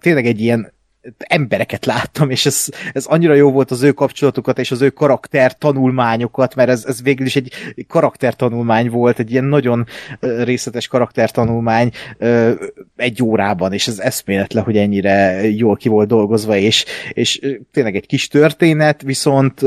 tényleg 0.00 0.26
egy 0.26 0.40
ilyen 0.40 0.72
embereket 1.18 1.86
láttam, 1.86 2.30
és 2.30 2.46
ez, 2.46 2.68
ez 2.92 3.06
annyira 3.06 3.34
jó 3.34 3.50
volt 3.50 3.70
az 3.70 3.82
ő 3.82 3.92
kapcsolatokat 3.92 4.58
és 4.58 4.70
az 4.70 4.82
ő 4.82 4.90
karakter 4.90 5.58
tanulmányokat, 5.58 6.54
mert 6.54 6.68
ez, 6.68 6.84
ez 6.84 7.02
végül 7.02 7.26
is 7.26 7.36
egy 7.36 7.52
karaktertanulmány 7.88 8.90
volt, 8.90 9.18
egy 9.18 9.30
ilyen 9.30 9.44
nagyon 9.44 9.86
részletes 10.20 10.86
karaktertanulmány 10.86 11.90
egy 12.96 13.22
órában, 13.22 13.72
és 13.72 13.86
ez 13.86 13.98
eszméletlen, 13.98 14.64
hogy 14.64 14.76
ennyire 14.76 15.48
jól 15.50 15.76
ki 15.76 15.88
volt 15.88 16.08
dolgozva, 16.08 16.56
és, 16.56 16.84
és 17.12 17.40
tényleg 17.70 17.96
egy 17.96 18.06
kis 18.06 18.28
történet, 18.28 19.02
viszont 19.02 19.60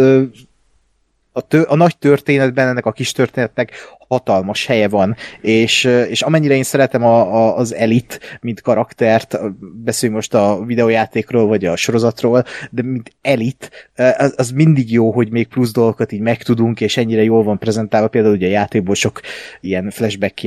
a, 1.38 1.42
tő, 1.42 1.62
a 1.62 1.76
nagy 1.76 1.98
történetben, 1.98 2.68
ennek 2.68 2.86
a 2.86 2.92
kis 2.92 3.12
történetnek 3.12 3.72
hatalmas 4.08 4.66
helye 4.66 4.88
van, 4.88 5.16
és, 5.42 5.84
és 5.84 6.22
amennyire 6.22 6.56
én 6.56 6.64
szeretem 6.64 7.04
a, 7.04 7.20
a, 7.36 7.58
az 7.58 7.74
Elit, 7.74 8.20
mint 8.42 8.62
karaktert, 8.62 9.40
beszéljünk 9.84 10.22
most 10.22 10.34
a 10.34 10.64
videójátékról, 10.66 11.48
vagy 11.48 11.66
a 11.66 11.76
sorozatról, 11.76 12.44
de 12.72 12.82
mint 12.82 13.12
Elit, 13.22 13.92
az, 13.96 14.34
az 14.38 14.52
mindig 14.52 14.92
jó, 14.92 15.12
hogy 15.12 15.32
még 15.32 15.48
plusz 15.48 15.72
dolgokat 15.72 16.12
így 16.12 16.22
megtudunk, 16.22 16.82
és 16.82 16.98
ennyire 16.98 17.24
jól 17.24 17.44
van 17.44 17.58
prezentálva, 17.58 18.08
például 18.08 18.36
ugye 18.36 18.48
a 18.48 18.52
játékból 18.52 18.96
sok 18.96 19.22
ilyen 19.62 19.90
flashback 19.90 20.42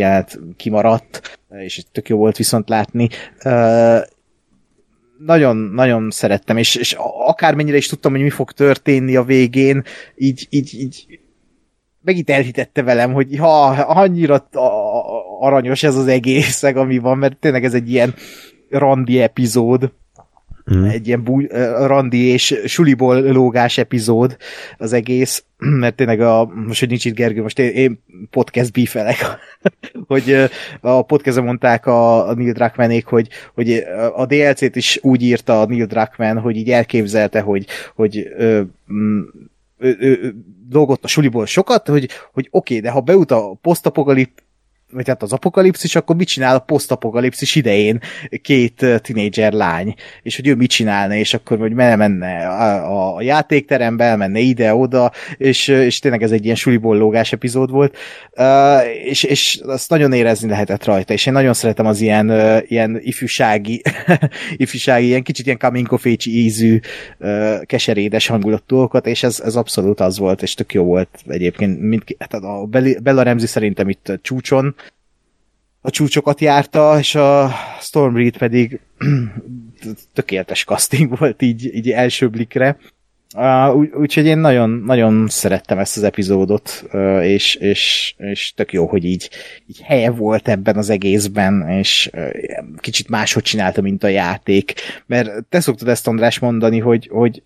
kimaradt, 0.57 1.39
és 1.51 1.83
tök 1.93 2.09
jó 2.09 2.17
volt 2.17 2.37
viszont 2.37 2.69
látni, 2.69 3.09
nagyon, 5.25 5.57
nagyon 5.57 6.11
szerettem, 6.11 6.57
és, 6.57 6.75
és 6.75 6.97
akármennyire 7.27 7.77
is 7.77 7.87
tudtam, 7.87 8.13
hogy 8.13 8.21
mi 8.21 8.31
fog 8.31 8.53
történni 8.53 9.17
a 9.17 9.23
végén, 9.23 9.83
így, 10.17 10.47
így, 10.51 10.75
így 10.75 11.21
megint 12.03 12.31
elhitette 12.31 12.83
velem, 12.83 13.13
hogy 13.13 13.37
ha 13.37 13.67
annyira 13.71 14.49
aranyos 15.41 15.83
ez 15.83 15.97
az 15.97 16.07
egész, 16.07 16.63
ami 16.63 16.99
van, 16.99 17.19
mert 17.19 17.39
tényleg 17.39 17.65
ez 17.65 17.75
egy 17.75 17.91
ilyen 17.91 18.15
randi 18.71 19.21
epizód, 19.21 19.93
Mm. 20.75 20.85
Egy 20.85 21.07
ilyen 21.07 21.23
búj, 21.23 21.47
randi 21.87 22.25
és 22.25 22.61
suliból 22.65 23.21
lógás 23.21 23.79
epizód 23.79 24.37
az 24.79 24.93
egész, 24.93 25.45
mert 25.81 25.95
tényleg 25.95 26.21
a, 26.21 26.51
most, 26.67 26.81
hogy 26.81 26.89
nincs 26.89 27.05
itt 27.05 27.15
Gergő, 27.15 27.43
most 27.43 27.59
én, 27.59 27.71
én 27.71 28.03
podcast 28.31 28.73
bífelek, 28.73 29.17
hogy 30.09 30.37
a 30.81 31.03
podcaston 31.03 31.45
mondták 31.45 31.87
a, 31.87 32.29
a 32.29 32.35
Neil 32.35 32.53
Druckmannék, 32.53 33.07
hogy, 33.07 33.29
hogy 33.55 33.85
a 34.15 34.27
DLC-t 34.27 34.77
is 34.77 34.99
úgy 35.03 35.23
írta 35.23 35.61
a 35.61 35.67
Neil 35.67 35.87
Druckmann, 35.87 36.39
hogy 36.39 36.57
így 36.57 36.71
elképzelte, 36.71 37.41
hogy, 37.41 37.67
hogy 37.95 38.33
ö, 38.37 38.63
ő, 39.79 39.97
ő, 40.01 40.35
dolgott 40.69 41.05
a 41.05 41.09
suliból 41.09 41.47
sokat, 41.47 41.89
hogy, 41.89 42.09
hogy 42.33 42.49
oké, 42.51 42.77
okay, 42.77 42.87
de 42.87 42.91
ha 42.95 43.01
beut 43.01 43.31
a 43.31 43.59
posztapokalip 43.63 44.31
vagy 44.93 45.09
hát 45.09 45.23
az 45.23 45.33
apokalipszis, 45.33 45.97
akkor 45.97 46.17
mit 46.17 46.29
csinál 46.29 46.55
a 46.55 46.59
posztapokalipszis 46.59 47.55
idején 47.55 48.01
két 48.43 48.87
tinédzser 49.03 49.53
lány, 49.53 49.95
és 50.23 50.37
hogy 50.37 50.47
ő 50.47 50.55
mit 50.55 50.71
csinálna, 50.71 51.15
és 51.15 51.35
akkor 51.35 51.59
hogy 51.59 51.73
menne 51.73 52.49
a, 52.49 53.17
a 53.17 53.23
játékterembe, 53.23 54.05
elmenne 54.05 54.39
ide-oda, 54.39 55.13
és, 55.37 55.69
és 55.69 55.99
tényleg 55.99 56.23
ez 56.23 56.31
egy 56.31 56.45
ilyen 56.45 56.57
suliból 56.57 56.97
lógás 56.97 57.33
epizód 57.33 57.71
volt, 57.71 57.97
és, 59.05 59.23
és 59.23 59.61
azt 59.67 59.91
nagyon 59.91 60.13
érezni 60.13 60.49
lehetett 60.49 60.85
rajta, 60.85 61.13
és 61.13 61.27
én 61.27 61.33
nagyon 61.33 61.55
szeretem 61.55 61.87
az 61.87 62.01
ilyen, 62.01 62.33
ilyen 62.67 62.99
ifjúsági, 63.03 63.83
ifjúsági, 64.57 65.07
ilyen 65.07 65.23
kicsit 65.23 65.47
ilyen 65.47 65.59
coming 65.59 65.93
of 65.93 66.05
age 66.05 66.31
ízű, 66.31 66.81
keserédes 67.65 68.27
hangulatú 68.27 68.65
dolgokat, 68.67 69.07
és 69.07 69.23
ez, 69.23 69.41
ez 69.45 69.57
abszolút 69.57 70.01
az 70.01 70.19
volt, 70.19 70.43
és 70.43 70.55
tök 70.55 70.73
jó 70.73 70.85
volt 70.85 71.09
egyébként, 71.27 71.81
mint, 71.81 72.05
hát 72.19 72.35
a 72.35 72.69
Bella 73.03 73.23
Ramsey 73.23 73.47
szerintem 73.47 73.89
itt 73.89 74.13
csúcson, 74.23 74.75
a 75.81 75.91
csúcsokat 75.91 76.41
járta, 76.41 76.99
és 76.99 77.15
a 77.15 77.51
Stormbreed 77.81 78.37
pedig 78.37 78.81
tökéletes 80.15 80.65
casting 80.65 81.19
volt 81.19 81.43
így, 81.43 81.75
így 81.75 81.91
első 81.91 82.29
blikre. 82.29 82.77
Uh, 83.37 83.77
Úgyhogy 83.77 84.27
én 84.27 84.39
nagyon, 84.39 84.71
nagyon 84.71 85.29
szerettem 85.29 85.79
ezt 85.79 85.97
az 85.97 86.03
epizódot, 86.03 86.85
uh, 86.93 87.27
és, 87.27 87.55
és, 87.55 88.15
és 88.19 88.53
tök 88.57 88.73
jó, 88.73 88.87
hogy 88.87 89.05
így, 89.05 89.31
így 89.67 89.81
helye 89.83 90.11
volt 90.11 90.49
ebben 90.49 90.77
az 90.77 90.91
egészben, 90.91 91.69
és 91.69 92.11
uh, 92.13 92.31
kicsit 92.77 93.09
máshogy 93.09 93.43
csinálta, 93.43 93.81
mint 93.81 94.05
a 94.05 94.09
játék. 94.09 94.73
Mert 95.07 95.45
te 95.49 95.61
szoktad 95.61 95.89
ezt, 95.89 96.07
András, 96.07 96.39
mondani, 96.39 96.79
hogy, 96.79 97.09
hogy, 97.13 97.43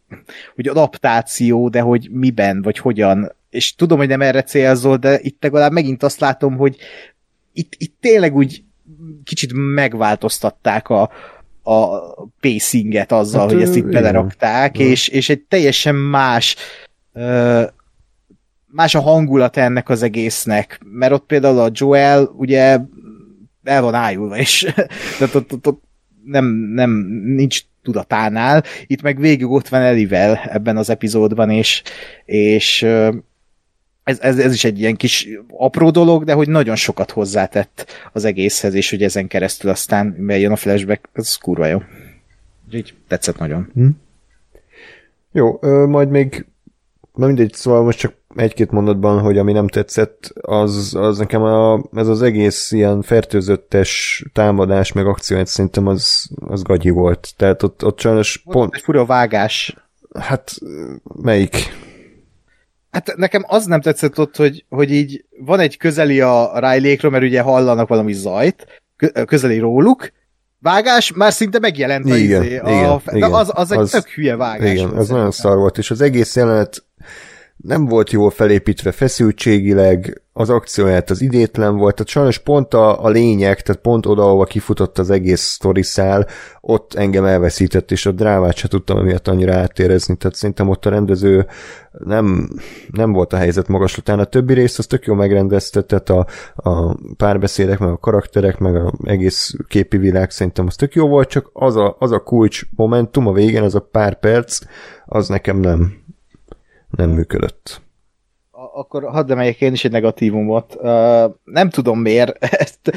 hogy 0.54 0.68
adaptáció, 0.68 1.68
de 1.68 1.80
hogy 1.80 2.08
miben, 2.10 2.62
vagy 2.62 2.78
hogyan. 2.78 3.32
És 3.50 3.74
tudom, 3.74 3.98
hogy 3.98 4.08
nem 4.08 4.22
erre 4.22 4.42
célzol, 4.42 4.96
de 4.96 5.18
itt 5.22 5.42
legalább 5.42 5.72
megint 5.72 6.02
azt 6.02 6.20
látom, 6.20 6.56
hogy, 6.56 6.76
itt, 7.54 7.74
itt 7.78 7.96
tényleg 8.00 8.34
úgy 8.34 8.64
kicsit 9.24 9.50
megváltoztatták 9.54 10.88
a, 10.88 11.02
a 11.62 11.98
pacinget 12.40 13.12
azzal, 13.12 13.40
hát, 13.40 13.52
hogy 13.52 13.62
ezt 13.62 13.76
itt 13.76 13.86
belerakták, 13.86 14.78
és, 14.78 15.08
és 15.08 15.28
egy 15.28 15.40
teljesen 15.40 15.94
más 15.94 16.56
más 18.74 18.94
a 18.94 19.00
hangulat 19.00 19.56
ennek 19.56 19.88
az 19.88 20.02
egésznek, 20.02 20.80
mert 20.84 21.12
ott 21.12 21.26
például 21.26 21.58
a 21.58 21.70
Joel 21.72 22.30
ugye 22.36 22.78
el 23.62 23.82
van 23.82 23.94
ájulva, 23.94 24.36
és 24.36 24.72
tehát 25.18 25.34
ott, 25.34 25.52
ott, 25.52 25.66
ott 25.66 25.82
nem, 26.24 26.44
nem, 26.74 26.90
nincs 27.24 27.60
tudatánál, 27.82 28.64
itt 28.86 29.02
meg 29.02 29.18
végig 29.18 29.50
ott 29.50 29.68
van 29.68 29.80
Elivel 29.80 30.36
ebben 30.36 30.76
az 30.76 30.90
epizódban, 30.90 31.50
és, 31.50 31.82
és 32.24 32.86
ez, 34.04 34.20
ez, 34.20 34.38
ez 34.38 34.52
is 34.52 34.64
egy 34.64 34.80
ilyen 34.80 34.96
kis 34.96 35.28
apró 35.48 35.90
dolog, 35.90 36.24
de 36.24 36.32
hogy 36.32 36.48
nagyon 36.48 36.76
sokat 36.76 37.10
hozzátett 37.10 37.86
az 38.12 38.24
egészhez, 38.24 38.74
és 38.74 38.90
hogy 38.90 39.02
ezen 39.02 39.26
keresztül 39.26 39.70
aztán 39.70 40.16
bejön 40.18 40.52
a 40.52 40.56
flashback, 40.56 41.08
ez 41.12 41.34
kurva 41.36 41.66
jó. 41.66 41.82
Így 42.72 42.94
tetszett 43.08 43.38
nagyon. 43.38 43.70
Hm. 43.74 43.88
Jó, 45.32 45.58
ö, 45.60 45.86
majd 45.86 46.08
még, 46.08 46.46
na 47.14 47.26
mindegy, 47.26 47.52
szóval 47.52 47.82
most 47.82 47.98
csak 47.98 48.12
egy-két 48.36 48.70
mondatban, 48.70 49.20
hogy 49.20 49.38
ami 49.38 49.52
nem 49.52 49.68
tetszett, 49.68 50.32
az, 50.40 50.94
az 50.94 51.18
nekem 51.18 51.42
a, 51.42 51.82
ez 51.94 52.08
az 52.08 52.22
egész 52.22 52.72
ilyen 52.72 53.02
fertőzöttes 53.02 54.24
támadás, 54.32 54.92
meg 54.92 55.06
akció, 55.06 55.44
szerintem 55.44 55.86
az, 55.86 56.30
az 56.46 56.62
gagyi 56.62 56.90
volt. 56.90 57.34
Tehát 57.36 57.62
ott, 57.62 57.84
ott 57.84 58.00
sajnos 58.00 58.42
volt 58.44 58.56
pont... 58.56 58.74
egy 58.74 58.82
fura 58.82 59.04
vágás. 59.04 59.76
Hát, 60.18 60.52
melyik? 61.22 61.56
Hát 62.94 63.16
nekem 63.16 63.44
az 63.46 63.64
nem 63.66 63.80
tetszett 63.80 64.18
ott, 64.18 64.36
hogy, 64.36 64.64
hogy 64.68 64.92
így 64.92 65.24
van 65.38 65.60
egy 65.60 65.76
közeli 65.76 66.20
a 66.20 66.52
riley 66.54 67.10
mert 67.10 67.24
ugye 67.24 67.40
hallanak 67.40 67.88
valami 67.88 68.12
zajt, 68.12 68.82
közeli 69.26 69.58
róluk, 69.58 70.12
vágás, 70.58 71.12
már 71.12 71.32
szinte 71.32 71.58
megjelent 71.58 72.10
a 72.10 72.16
igen, 72.16 72.42
izé, 72.42 72.54
igen, 72.54 72.64
a, 72.64 73.00
igen, 73.12 73.30
de 73.30 73.36
az, 73.36 73.50
az 73.54 73.72
egy 73.72 73.78
az, 73.78 73.90
tök 73.90 74.08
hülye 74.08 74.36
vágás. 74.36 74.72
Igen, 74.72 74.96
ez 74.96 75.08
nagyon 75.08 75.30
szar 75.30 75.56
volt, 75.56 75.78
és 75.78 75.90
az 75.90 76.00
egész 76.00 76.36
jelenet 76.36 76.84
nem 77.56 77.84
volt 77.84 78.10
jól 78.10 78.30
felépítve 78.30 78.92
feszültségileg, 78.92 80.22
az 80.36 80.50
akcióját 80.50 81.10
az 81.10 81.20
idétlen 81.20 81.76
volt, 81.76 81.94
tehát 81.94 82.10
sajnos 82.10 82.38
pont 82.38 82.74
a, 82.74 83.04
a 83.04 83.08
lényeg, 83.08 83.60
tehát 83.60 83.80
pont 83.80 84.06
oda, 84.06 84.22
ahova 84.22 84.44
kifutott 84.44 84.98
az 84.98 85.10
egész 85.10 85.40
sztoriszál, 85.40 86.26
ott 86.60 86.94
engem 86.94 87.24
elveszített, 87.24 87.90
és 87.90 88.06
a 88.06 88.12
drámát 88.12 88.56
se 88.56 88.68
tudtam 88.68 88.98
emiatt 88.98 89.28
annyira 89.28 89.54
átérezni, 89.54 90.16
tehát 90.16 90.36
szerintem 90.36 90.68
ott 90.68 90.86
a 90.86 90.90
rendező 90.90 91.46
nem, 91.92 92.48
nem 92.90 93.12
volt 93.12 93.32
a 93.32 93.36
helyzet 93.36 93.68
magaslatán. 93.68 94.18
A 94.18 94.24
többi 94.24 94.54
részt 94.54 94.78
az 94.78 94.86
tök 94.86 95.06
jó 95.06 95.14
megrendezte, 95.14 95.82
tehát 95.82 96.10
a, 96.10 96.26
a 96.54 96.96
párbeszédek, 97.16 97.78
meg 97.78 97.88
a 97.88 97.98
karakterek, 97.98 98.58
meg 98.58 98.76
az 98.76 98.92
egész 99.04 99.54
képi 99.68 99.96
világ 99.96 100.30
szerintem 100.30 100.66
az 100.66 100.76
tök 100.76 100.94
jó 100.94 101.08
volt, 101.08 101.28
csak 101.28 101.50
az 101.52 101.76
a, 101.76 101.96
az 101.98 102.12
a 102.12 102.22
kulcs 102.22 102.62
momentum 102.76 103.26
a 103.26 103.32
végén, 103.32 103.62
az 103.62 103.74
a 103.74 103.88
pár 103.90 104.18
perc, 104.18 104.58
az 105.06 105.28
nekem 105.28 105.56
nem, 105.56 106.02
nem 106.90 107.10
működött. 107.10 107.83
Akkor 108.76 109.02
hadd 109.02 109.30
emeljek 109.30 109.60
én 109.60 109.72
is 109.72 109.84
egy 109.84 109.90
negatívumot. 109.90 110.76
Uh, 110.78 111.34
nem 111.44 111.70
tudom 111.70 112.00
miért. 112.00 112.44
Ezt, 112.64 112.92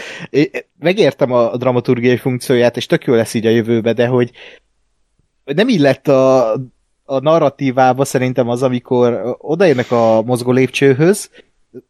megértem 0.79 1.31
a 1.31 1.57
dramaturgiai 1.57 2.17
funkcióját, 2.17 2.77
és 2.77 2.85
tök 2.85 3.05
jó 3.05 3.13
lesz 3.13 3.33
így 3.33 3.45
a 3.45 3.49
jövőbe, 3.49 3.93
de 3.93 4.07
hogy 4.07 4.31
nem 5.43 5.67
illett 5.67 6.07
a 6.07 6.53
a 7.09 7.19
narratívába 7.19 8.05
szerintem 8.05 8.49
az, 8.49 8.63
amikor 8.63 9.35
odaérnek 9.37 9.91
a 9.91 10.21
mozgó 10.21 10.51
lépcsőhöz, 10.51 11.29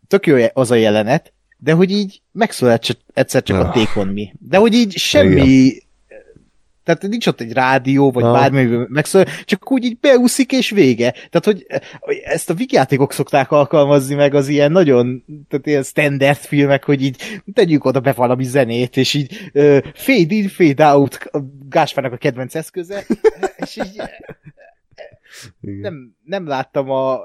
tök 0.08 0.28
jó 0.28 0.36
az 0.54 0.72
a 0.72 0.76
jelenet, 0.76 1.34
de 1.58 1.74
hogy 1.74 1.92
így 1.92 2.22
megszólalt 2.32 2.98
egyszer 3.14 3.44
csak 3.44 3.58
a 3.58 3.68
Ah. 3.68 3.74
Take 3.74 4.00
On 4.00 4.08
Me. 4.08 4.32
De 4.40 4.58
hogy 4.58 4.74
így 4.74 4.92
semmi... 4.92 5.72
Tehát 6.88 7.08
nincs 7.08 7.28
ott 7.28 7.42
egy 7.42 7.54
rádió, 7.54 8.12
vagy 8.12 8.24
Ah. 8.24 8.34
bármi 8.34 8.86
megszól, 8.88 9.26
csak 9.46 9.72
úgy 9.72 9.84
így 9.84 10.00
beúszik 10.00 10.52
és 10.52 10.70
vége. 10.70 11.12
Tehát, 11.12 11.46
hogy 11.46 11.66
ezt 12.24 12.50
a 12.50 12.54
vigyátékok 12.54 13.12
szokták 13.14 13.52
alkalmazni 13.52 14.16
meg 14.16 14.34
az 14.34 14.48
ilyen 14.48 14.72
nagyon, 14.72 15.24
tehát 15.50 15.68
ilyen 15.68 15.84
standard 15.84 16.38
filmek, 16.38 16.84
hogy 16.84 17.04
így 17.04 17.42
tegyük 17.54 17.86
oda 17.86 18.00
be 18.00 18.12
valami 18.12 18.44
zenét, 18.44 18.98
és 18.98 19.14
így 19.14 19.50
uh, 19.54 19.78
fade 19.94 20.36
in, 20.36 20.48
fade 20.48 20.86
out, 20.86 21.16
a 21.32 21.40
Gáspárnak 21.70 22.14
a 22.14 22.18
kedvenc 22.18 22.56
eszköze, 22.56 23.06
és 23.64 23.78
így 23.78 24.02
nem, 25.60 26.16
nem 26.24 26.48
láttam 26.48 26.90
a 26.90 27.20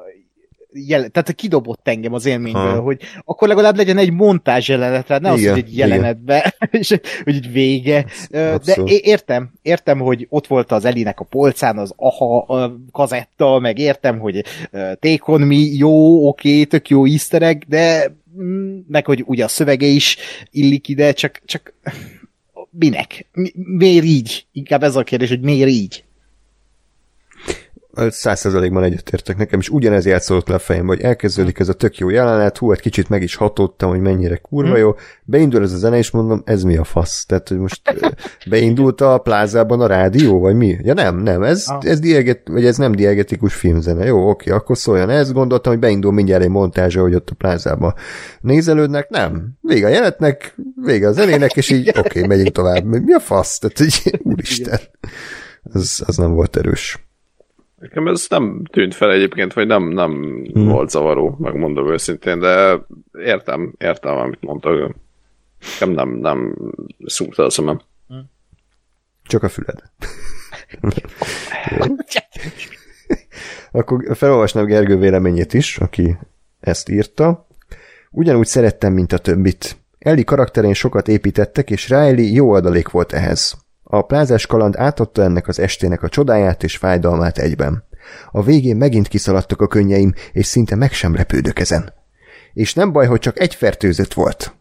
jel, 0.73 1.09
tehát 1.09 1.35
kidobott 1.35 1.89
engem 1.89 2.13
az 2.13 2.27
élményből, 2.27 2.75
Ha. 2.75 2.81
hogy 2.81 3.01
akkor 3.25 3.49
legalább 3.49 3.77
legyen 3.77 3.99
egy 3.99 4.13
montázs 4.13 4.69
jelenetre, 4.69 5.19
ne 5.19 5.31
az, 5.31 5.39
Igen, 5.39 5.53
hogy 5.53 5.63
egy 5.67 5.77
jelenetbe, 5.77 6.55
és 6.71 6.89
hogy 7.25 7.35
így 7.35 7.53
vége. 7.53 8.07
De 8.31 8.53
Abszolút. 8.53 8.91
é- 8.91 9.05
értem, 9.05 9.51
értem, 9.63 9.99
hogy 9.99 10.27
ott 10.31 10.47
volt 10.47 10.73
az 10.73 10.85
Elinek 10.85 11.21
a 11.21 11.25
polcán 11.25 11.79
az 11.79 11.93
aha 11.97 12.39
a 12.39 12.77
kazetta, 12.93 13.59
meg 13.59 13.79
értem, 13.79 14.19
hogy 14.19 14.37
uh, 14.37 14.45
Take 14.73 15.23
on 15.25 15.41
me, 15.41 15.55
jó, 15.55 16.29
oké, 16.29 16.65
tök 16.65 16.89
jó 16.89 17.05
egg, 17.31 17.63
de 17.69 18.15
mm, 18.41 18.79
meg 18.89 19.07
hogy 19.07 19.23
ugye 19.27 19.45
a 19.45 19.49
szövege 19.49 19.87
is 19.87 20.17
illik 20.51 20.89
ide, 20.89 21.13
csak, 21.13 21.41
csak 21.45 21.75
minek? 22.71 23.27
Mi, 23.33 23.53
miért 23.55 24.05
így? 24.05 24.47
Inkább 24.53 24.83
ez 24.83 24.97
a 24.97 25.03
kérdés, 25.03 25.29
hogy 25.29 25.41
miért 25.41 25.69
így? 25.69 26.05
Száz 27.95 28.39
százalékban 28.39 28.83
egyetértek 28.83 29.37
nekem, 29.37 29.61
és 29.61 29.69
ugyanez 29.69 30.07
játszott 30.07 30.49
le 30.49 30.55
a 30.55 30.59
fejem, 30.59 30.87
hogy 30.87 31.01
elkezdődik 31.01 31.59
ez 31.59 31.69
a 31.69 31.73
tök 31.73 31.99
jó 31.99 32.11
jelenet, 32.11 32.59
hú, 32.59 32.73
egy 32.73 32.81
kicsit 32.81 33.09
meg 33.09 33.23
is 33.23 33.35
hatottam, 33.35 33.91
hogy 33.91 34.01
mennyire 34.01 34.37
kurva 34.37 34.77
jó, 34.77 34.95
beindul 35.25 35.63
ez 35.63 35.73
a 35.73 35.77
zene, 35.77 35.97
és 35.97 36.11
mondom, 36.11 36.43
ez 36.45 36.63
mi 36.63 36.77
a 36.77 36.85
fasz? 36.85 37.25
Tehát, 37.27 37.49
hogy 37.49 37.59
most 37.59 37.83
beindult 38.51 39.01
a 39.01 39.19
plázában 39.19 39.81
a 39.81 39.87
rádió, 39.87 40.41
vagy 40.41 40.55
mi? 40.55 40.79
Ja 40.83 40.95
nem, 40.95 41.17
nem, 41.17 41.43
ez, 41.43 41.65
Ah. 41.67 41.79
ez, 41.91 42.01
dieget, 42.01 42.49
vagy 42.49 42.65
ez 42.67 42.77
nem 42.77 42.93
diegetikus 42.93 43.55
filmzene. 43.55 44.05
Jó, 44.05 44.29
oké, 44.29 44.51
akkor 44.51 44.79
szóljon 44.79 45.11
ez, 45.11 45.33
gondoltam, 45.33 45.73
hogy 45.73 45.81
beindul 45.81 46.13
mindjárt 46.13 46.43
egy 46.43 46.49
montázsa, 46.49 47.01
hogy 47.01 47.15
ott 47.15 47.31
a 47.31 47.35
plázában 47.35 47.95
nézelődnek, 48.41 49.09
nem. 49.09 49.53
Vége 49.61 49.87
a 49.87 49.91
jelenetnek, 49.91 50.55
vége 50.85 51.09
a 51.09 51.13
zenének, 51.13 51.57
és 51.57 51.71
így 51.71 51.93
oké, 52.05 52.27
megyünk 52.27 52.49
tovább. 52.53 52.85
Mi 52.85 53.13
a 53.13 53.21
fasz? 53.21 53.59
Tehát, 53.59 53.79
hogy 53.79 54.21
úristen. 54.23 54.79
Az, 55.63 56.03
az 56.07 56.17
nem 56.17 56.33
volt 56.33 56.57
erős. 56.57 57.07
Nekem 57.83 58.07
ez 58.09 58.27
nem 58.29 58.63
tűnt 58.71 58.95
fel 58.95 59.13
egyébként, 59.13 59.53
vagy 59.53 59.67
nem, 59.67 59.89
nem 59.89 60.11
Hmm. 60.53 60.69
volt 60.69 60.91
zavaró, 60.91 61.37
megmondom 61.39 61.93
őszintén, 61.93 62.39
de 62.39 62.81
értem, 63.19 63.75
értem, 63.79 64.17
amit 64.17 64.41
mondtak. 64.41 64.95
Nekem 65.73 65.95
nem, 65.95 66.09
nem 66.09 66.57
szúrta 67.05 67.45
a 67.45 67.51
szemem. 67.51 67.81
Csak 69.23 69.43
a 69.43 69.49
füled. 69.49 69.83
Akkor 73.73 74.17
felolvasnám 74.17 74.65
Gergő 74.65 74.97
véleményét 74.97 75.55
is, 75.55 75.79
aki 75.79 76.17
ezt 76.61 76.89
írta. 76.89 77.47
Ugyanúgy 78.11 78.47
szerettem, 78.47 78.93
mint 78.93 79.13
a 79.13 79.19
többit. 79.19 79.77
Ellie 79.99 80.25
karakterén 80.25 80.75
sokat 80.75 81.09
építettek, 81.09 81.71
és 81.71 81.89
Riley 81.89 82.35
jó 82.35 82.53
adalék 82.53 82.89
volt 82.89 83.13
ehhez. 83.13 83.62
A 83.95 84.03
plázás 84.03 84.47
kaland 84.47 84.77
átadta 84.77 85.23
ennek 85.23 85.49
az 85.49 85.59
estének 85.59 86.03
a 86.03 86.09
csodáját 86.09 86.63
és 86.63 86.77
fájdalmát 86.77 87.39
egyben. 87.39 87.85
A 88.31 88.43
végén 88.43 88.77
megint 88.77 89.09
kiszaladtak 89.09 89.61
a 89.61 89.67
könnyeim, 89.67 90.15
és 90.33 90.47
szinte 90.47 90.75
meg 90.75 90.93
sem 90.93 91.15
repődök 91.15 91.59
ezen. 91.59 91.93
És 92.53 92.75
nem 92.75 92.93
baj, 92.93 93.07
hogy 93.07 93.19
csak 93.19 93.41
egy 93.41 93.55
fertőzött 93.55 94.13
volt. 94.13 94.55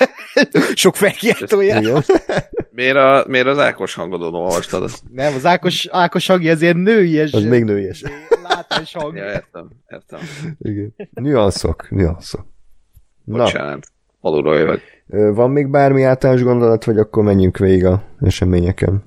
Sok 0.74 0.96
felkiáltója. 0.96 1.80
Miért, 2.70 2.96
a, 2.96 3.24
miért 3.28 3.46
az 3.46 3.58
Ákos 3.58 3.94
hangodon 3.94 4.34
olvastad? 4.34 4.82
Azt? 4.82 5.02
Nem, 5.10 5.34
az 5.34 5.46
Ákos, 5.46 5.86
Ákos 5.86 6.26
hangja 6.26 6.52
azért 6.52 6.76
nőies. 6.76 7.32
Az 7.32 7.44
még 7.44 7.64
nőies. 7.64 8.02
Látás 8.42 8.92
hang. 8.92 9.16
Ja, 9.16 9.24
értem, 9.24 9.70
értem. 9.88 10.20
Igen. 10.58 10.94
Nüanszok, 11.10 11.90
nüanszok. 11.90 12.46
Na, 13.24 13.42
Bocsánat. 13.42 13.86
Alulról 14.20 14.64
vagy. 14.64 14.80
Van 15.12 15.50
még 15.50 15.68
bármi 15.68 16.02
általános 16.02 16.42
gondolat, 16.42 16.84
vagy 16.84 16.98
akkor 16.98 17.24
menjünk 17.24 17.58
végig 17.58 17.84
a 17.84 18.02
eseményeken? 18.20 19.02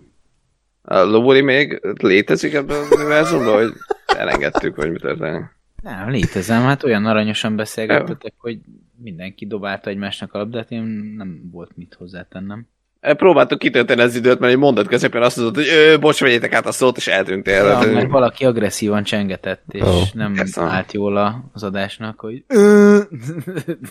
A 0.81 0.99
Lóri 0.99 1.41
még 1.41 1.81
létezik 2.01 2.53
ebben 2.53 2.77
az 2.79 2.91
univerzumban, 2.91 3.53
hogy 3.53 3.73
elengedtük, 4.17 4.75
vagy 4.75 4.91
mi 4.91 4.99
történik? 4.99 5.41
Nem, 5.83 6.09
létezem, 6.09 6.61
hát 6.61 6.83
olyan 6.83 7.05
aranyosan 7.05 7.55
beszélgettetek, 7.55 8.33
hogy 8.37 8.59
mindenki 9.03 9.45
dobálta 9.45 9.89
egymásnak 9.89 10.33
a 10.33 10.37
labdát, 10.37 10.71
én 10.71 11.13
nem 11.17 11.49
volt 11.51 11.71
mit 11.75 11.95
hozzátennem. 11.97 12.67
Próbáltuk 12.99 13.59
kitölteni 13.59 14.01
az 14.01 14.15
időt, 14.15 14.39
mert 14.39 14.53
egy 14.53 14.59
mondat 14.59 14.87
közepén 14.87 15.21
azt 15.21 15.37
mondod, 15.37 15.55
hogy 15.55 15.67
ö, 15.67 15.97
bocs, 15.99 16.19
vegyétek 16.19 16.53
át 16.53 16.65
a 16.65 16.71
szót, 16.71 16.97
és 16.97 17.07
eltűntél. 17.07 17.65
Ja, 17.65 17.91
mert 17.93 18.09
valaki 18.09 18.45
agresszívan 18.45 19.03
csengetett, 19.03 19.63
és 19.71 19.81
Ó, 19.81 20.01
nem 20.13 20.33
persze. 20.33 20.61
állt 20.61 20.91
jól 20.91 21.45
az 21.53 21.63
adásnak, 21.63 22.19
hogy 22.19 22.43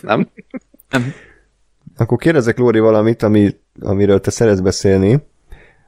Nem? 0.01 0.27
Akkor 1.97 2.17
kérdezek 2.17 2.57
Lóri 2.57 2.79
valamit, 2.79 3.23
ami, 3.23 3.55
amiről 3.81 4.19
te 4.19 4.31
szeretsz 4.31 4.59
beszélni. 4.59 5.23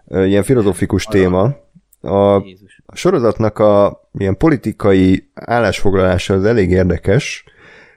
Ilyen 0.10 0.44
filozófikus 0.44 1.06
téma. 1.06 1.56
A, 2.02 2.42
Jézus. 2.46 2.82
a 2.86 2.96
sorozatnak 2.96 3.60
a 3.60 4.02
ilyen 4.18 4.38
politikai 4.38 5.30
állásfoglalása 5.34 6.34
az 6.34 6.46
elég 6.46 6.70
érdekes, 6.70 7.44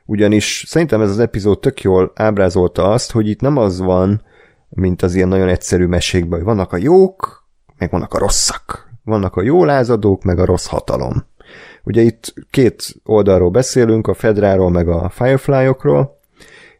ugyanis 0.04 0.64
szerintem 0.66 1.00
ez 1.00 1.10
az 1.10 1.18
epizód 1.18 1.60
tök 1.60 1.82
jól 1.82 2.12
ábrázolta 2.14 2.90
azt, 2.90 3.10
hogy 3.10 3.28
itt 3.28 3.40
nem 3.40 3.56
az 3.56 3.80
van, 3.80 4.22
mint 4.68 5.02
az 5.02 5.14
ilyen 5.14 5.28
nagyon 5.28 5.48
egyszerű 5.48 5.86
mesékben, 5.86 6.38
hogy 6.38 6.48
vannak 6.48 6.72
a 6.72 6.76
jók, 6.76 7.44
meg 7.78 7.90
vannak 7.90 8.14
a 8.14 8.18
rosszak. 8.18 8.88
Vannak 9.04 9.36
a 9.36 9.42
jó 9.42 9.64
lázadók, 9.64 10.22
meg 10.22 10.38
a 10.38 10.44
rossz 10.44 10.66
hatalom. 10.66 11.24
Ugye 11.84 12.00
itt 12.00 12.34
két 12.50 12.94
oldalról 13.04 13.50
beszélünk, 13.50 14.06
a 14.06 14.14
Fedráról, 14.14 14.70
meg 14.70 14.88
a 14.88 15.08
Firefly-okról, 15.08 16.19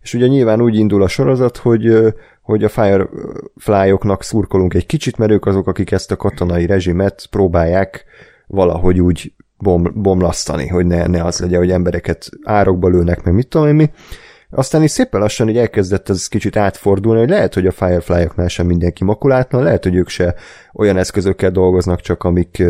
és 0.02 0.14
ugye 0.14 0.26
nyilván 0.26 0.62
úgy 0.62 0.76
indul 0.76 1.02
a 1.02 1.08
sorozat, 1.08 1.56
hogy, 1.56 2.14
hogy 2.42 2.64
a 2.64 2.68
Firefly-oknak 2.68 4.22
szurkolunk 4.22 4.74
egy 4.74 4.86
kicsit, 4.86 5.16
mert 5.16 5.30
ők 5.30 5.46
azok, 5.46 5.66
akik 5.66 5.90
ezt 5.90 6.10
a 6.10 6.16
katonai 6.16 6.66
rezsimet 6.66 7.26
próbálják 7.30 8.04
valahogy 8.46 9.00
úgy 9.00 9.32
bom, 9.58 9.92
bomlasztani, 9.94 10.66
hogy 10.66 10.86
ne, 10.86 11.06
ne 11.06 11.24
az 11.24 11.40
legyen, 11.40 11.58
hogy 11.58 11.70
embereket 11.70 12.28
árokba 12.42 12.88
lőnek, 12.88 13.22
meg 13.22 13.34
mit 13.34 13.48
tudom 13.48 13.66
én 13.66 13.74
mi. 13.74 13.90
Aztán 14.50 14.82
is 14.82 14.90
szépen 14.90 15.20
lassan 15.20 15.48
így 15.48 15.58
elkezdett 15.58 16.08
ez 16.08 16.28
kicsit 16.28 16.56
átfordulni, 16.56 17.20
hogy 17.20 17.28
lehet, 17.28 17.54
hogy 17.54 17.66
a 17.66 17.70
Firefly-oknál 17.70 18.48
sem 18.48 18.66
mindenki 18.66 19.04
makulátlan, 19.04 19.62
lehet, 19.62 19.84
hogy 19.84 19.94
ők 19.94 20.08
se 20.08 20.34
olyan 20.72 20.96
eszközökkel 20.96 21.50
dolgoznak 21.50 22.00
csak, 22.00 22.24
amik 22.24 22.62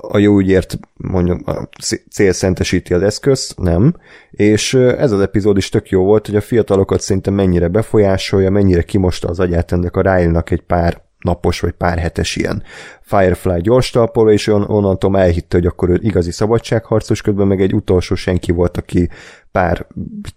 a 0.00 0.18
jó 0.18 0.38
ügyért 0.38 0.78
mondjuk 0.94 1.48
a 1.48 1.68
cél 2.10 2.32
szentesíti 2.32 2.94
az 2.94 3.02
eszközt, 3.02 3.58
nem. 3.58 3.96
És 4.30 4.74
ez 4.74 5.12
az 5.12 5.20
epizód 5.20 5.56
is 5.56 5.68
tök 5.68 5.88
jó 5.88 6.04
volt, 6.04 6.26
hogy 6.26 6.36
a 6.36 6.40
fiatalokat 6.40 7.00
szerintem 7.00 7.34
mennyire 7.34 7.68
befolyásolja, 7.68 8.50
mennyire 8.50 8.82
kimosta 8.82 9.28
az 9.28 9.40
agyát 9.40 9.72
ennek 9.72 9.96
a 9.96 10.00
Ryle-nak 10.00 10.50
egy 10.50 10.62
pár 10.62 11.02
napos 11.20 11.60
vagy 11.60 11.72
pár 11.72 11.98
hetes 11.98 12.36
ilyen 12.36 12.62
Firefly 13.00 13.60
gyors 13.60 13.90
talpoló, 13.90 14.30
és 14.30 14.46
on, 14.46 14.62
onnantól 14.62 15.10
már 15.10 15.22
elhitte, 15.22 15.56
hogy 15.56 15.66
akkor 15.66 15.88
ő 15.88 15.98
igazi 16.02 16.30
szabadságharcos, 16.30 17.22
közben 17.22 17.46
meg 17.46 17.60
egy 17.60 17.74
utolsó 17.74 18.14
senki 18.14 18.52
volt, 18.52 18.76
aki 18.76 19.08
pár, 19.52 19.86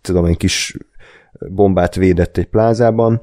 tudom 0.01 0.25
én, 0.25 0.35
kis 0.35 0.77
bombát 1.49 1.95
védett 1.95 2.37
egy 2.37 2.47
plázában, 2.47 3.21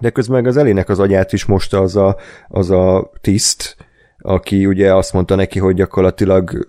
de 0.00 0.10
közben 0.10 0.36
meg 0.36 0.46
az 0.46 0.56
elének 0.56 0.88
az 0.88 0.98
agyát 0.98 1.32
is 1.32 1.44
mosta 1.44 1.80
az 1.80 1.96
a, 1.96 2.16
az 2.48 2.70
a 2.70 3.10
tiszt, 3.20 3.76
aki 4.18 4.66
ugye 4.66 4.94
azt 4.94 5.12
mondta 5.12 5.34
neki, 5.34 5.58
hogy 5.58 5.74
gyakorlatilag 5.74 6.66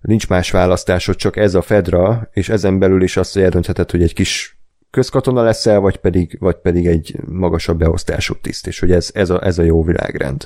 nincs 0.00 0.28
más 0.28 0.50
választásod, 0.50 1.16
csak 1.16 1.36
ez 1.36 1.54
a 1.54 1.62
Fedra, 1.62 2.28
és 2.32 2.48
ezen 2.48 2.78
belül 2.78 3.02
is 3.02 3.16
azt 3.16 3.36
eldöntheted, 3.36 3.90
hogy 3.90 4.02
egy 4.02 4.14
kis 4.14 4.59
közkatona 4.90 5.42
leszel, 5.42 5.80
vagy 5.80 5.96
pedig, 5.96 6.36
vagy 6.40 6.56
pedig 6.56 6.86
egy 6.86 7.16
magasabb 7.26 7.78
beosztású 7.78 8.34
tiszt, 8.40 8.66
és 8.66 8.80
hogy 8.80 8.92
ez, 8.92 9.10
ez, 9.12 9.30
a, 9.30 9.44
ez 9.44 9.58
a 9.58 9.62
jó 9.62 9.82
világrend. 9.84 10.44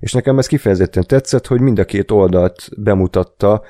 És 0.00 0.12
nekem 0.12 0.38
ez 0.38 0.46
kifejezetten 0.46 1.04
tetszett, 1.06 1.46
hogy 1.46 1.60
mind 1.60 1.78
a 1.78 1.84
két 1.84 2.10
oldalt 2.10 2.68
bemutatta 2.76 3.62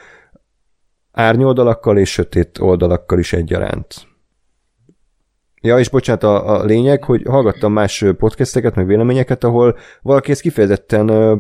árnyoldalakkal 1.13 1.99
és 1.99 2.11
sötét 2.11 2.59
oldalakkal 2.59 3.19
is 3.19 3.33
egyaránt. 3.33 4.11
Ja, 5.61 5.79
és 5.79 5.89
bocsánat, 5.89 6.23
a, 6.23 6.61
a 6.61 6.65
lényeg, 6.65 7.05
hogy 7.05 7.23
hallgattam 7.27 7.73
más 7.73 8.05
podcasteket, 8.19 8.75
meg 8.75 8.87
véleményeket, 8.87 9.45
ahol 9.45 9.77
valaki 10.03 10.31
ezt 10.31 10.41
kifejezetten 10.41 11.09
ö. 11.09 11.37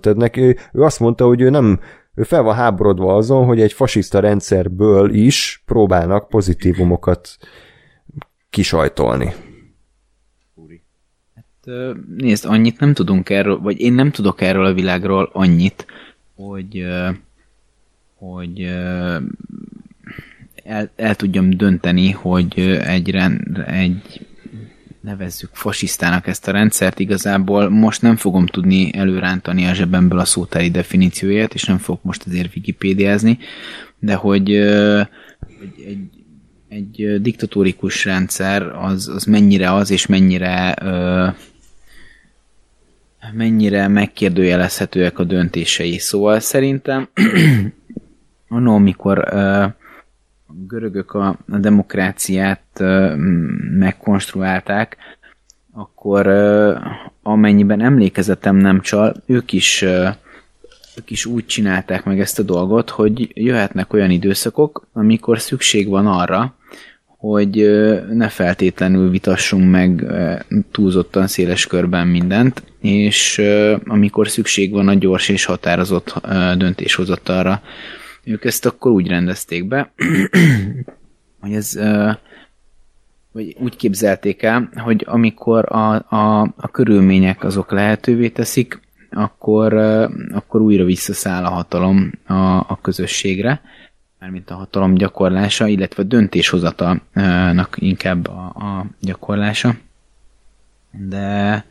Tehát 0.00 0.14
neki, 0.14 0.56
ő 0.72 0.82
azt 0.82 1.00
mondta, 1.00 1.26
hogy 1.26 1.40
ő 1.40 1.50
nem, 1.50 1.80
ő 2.14 2.22
fel 2.22 2.42
van 2.42 2.54
háborodva 2.54 3.14
azon, 3.14 3.44
hogy 3.44 3.60
egy 3.60 3.72
fasiszta 3.72 4.20
rendszerből 4.20 5.14
is 5.14 5.62
próbálnak 5.66 6.28
pozitívumokat 6.28 7.28
kisajtolni. 8.52 9.32
Ö, 11.64 11.94
Nézd, 12.16 12.44
annyit 12.44 12.80
nem 12.80 12.94
tudunk 12.94 13.30
erről, 13.30 13.58
vagy 13.58 13.80
én 13.80 13.92
nem 13.92 14.10
tudok 14.10 14.40
erről 14.40 14.64
a 14.64 14.72
világról 14.72 15.30
annyit, 15.32 15.86
hogy, 16.34 16.86
hogy 18.14 18.60
el, 20.64 20.90
el 20.96 21.14
tudjam 21.14 21.50
dönteni, 21.50 22.10
hogy 22.10 22.60
egy, 22.84 23.10
rend, 23.10 23.58
egy 23.66 24.26
nevezzük 25.00 25.50
fasisztának 25.52 26.26
ezt 26.26 26.48
a 26.48 26.52
rendszert, 26.52 26.98
igazából 26.98 27.68
most 27.68 28.02
nem 28.02 28.16
fogom 28.16 28.46
tudni 28.46 28.94
előrántani 28.94 29.66
a 29.66 29.74
zsebemből 29.74 30.18
a 30.18 30.24
szótári 30.24 30.70
definícióját, 30.70 31.54
és 31.54 31.64
nem 31.64 31.78
fogok 31.78 32.02
most 32.02 32.26
azért 32.26 32.56
wikipédiázni, 32.56 33.38
de 33.98 34.14
hogy, 34.14 34.48
hogy 35.58 35.84
egy, 35.86 36.21
egy 36.72 37.22
diktatórikus 37.22 38.04
rendszer 38.04 38.62
az, 38.62 39.08
az 39.08 39.24
mennyire 39.24 39.72
az, 39.72 39.90
és 39.90 40.06
mennyire 40.06 40.74
mennyire 43.32 43.88
megkérdőjelezhetőek 43.88 45.18
a 45.18 45.24
döntései. 45.24 45.98
Szóval 45.98 46.40
szerintem 46.40 47.08
annól, 48.48 48.74
amikor 48.74 49.18
a 49.34 49.76
görögök 50.66 51.14
a, 51.14 51.38
a 51.50 51.56
demokráciát 51.56 52.82
megkonstruálták, 53.78 54.96
akkor 55.72 56.26
amennyiben 57.22 57.80
emlékezetem 57.80 58.56
nem 58.56 58.80
csal, 58.80 59.22
ők 59.26 59.52
is, 59.52 59.82
ők 60.96 61.10
is 61.10 61.26
úgy 61.26 61.46
csinálták 61.46 62.04
meg 62.04 62.20
ezt 62.20 62.38
a 62.38 62.42
dolgot, 62.42 62.90
hogy 62.90 63.30
jöhetnek 63.34 63.92
olyan 63.92 64.10
időszakok, 64.10 64.86
amikor 64.92 65.40
szükség 65.40 65.88
van 65.88 66.06
arra, 66.06 66.54
hogy 67.22 67.70
ne 68.12 68.28
feltétlenül 68.28 69.10
vitassunk 69.10 69.70
meg 69.70 70.04
túlzottan 70.70 71.26
széles 71.26 71.66
körben 71.66 72.06
mindent, 72.06 72.62
és 72.80 73.42
amikor 73.84 74.28
szükség 74.28 74.72
van 74.72 74.88
a 74.88 74.94
gyors 74.94 75.28
és 75.28 75.44
határozott 75.44 76.20
döntéshozatalra, 76.56 77.62
ők 78.24 78.44
ezt 78.44 78.66
akkor 78.66 78.92
úgy 78.92 79.08
rendezték 79.08 79.68
be, 79.68 79.92
hogy 81.40 81.52
ez 81.52 81.78
vagy 83.32 83.56
úgy 83.58 83.76
képzelték 83.76 84.42
el, 84.42 84.68
hogy 84.74 85.04
amikor 85.08 85.72
a, 85.72 85.94
a, 85.94 86.40
a 86.56 86.68
körülmények 86.70 87.44
azok 87.44 87.70
lehetővé 87.70 88.28
teszik, 88.28 88.80
akkor, 89.10 89.74
akkor 90.32 90.60
újra 90.60 90.84
visszaszáll 90.84 91.44
a 91.44 91.50
hatalom 91.50 92.12
a, 92.26 92.34
a 92.56 92.78
közösségre, 92.82 93.60
mármint 94.22 94.50
a 94.50 94.54
hatalom 94.54 94.94
gyakorlása, 94.94 95.66
illetve 95.66 96.02
döntéshozatalnak 96.02 97.74
inkább 97.74 98.28
a, 98.28 98.44
a 98.44 98.86
gyakorlása. 99.00 99.74
De 100.90 101.64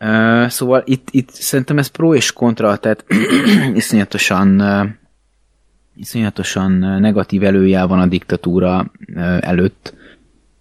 uh, 0.00 0.46
szóval 0.48 0.82
itt, 0.84 1.08
itt 1.10 1.30
szerintem 1.30 1.78
ez 1.78 1.86
pro 1.86 2.14
és 2.14 2.32
kontra, 2.32 2.76
tehát 2.76 3.04
iszonyatosan 3.74 4.60
uh, 4.60 4.88
iszonyatosan 5.96 6.72
negatív 7.00 7.44
előjel 7.44 7.86
van 7.86 8.00
a 8.00 8.06
diktatúra 8.06 8.78
uh, 9.14 9.38
előtt, 9.40 9.94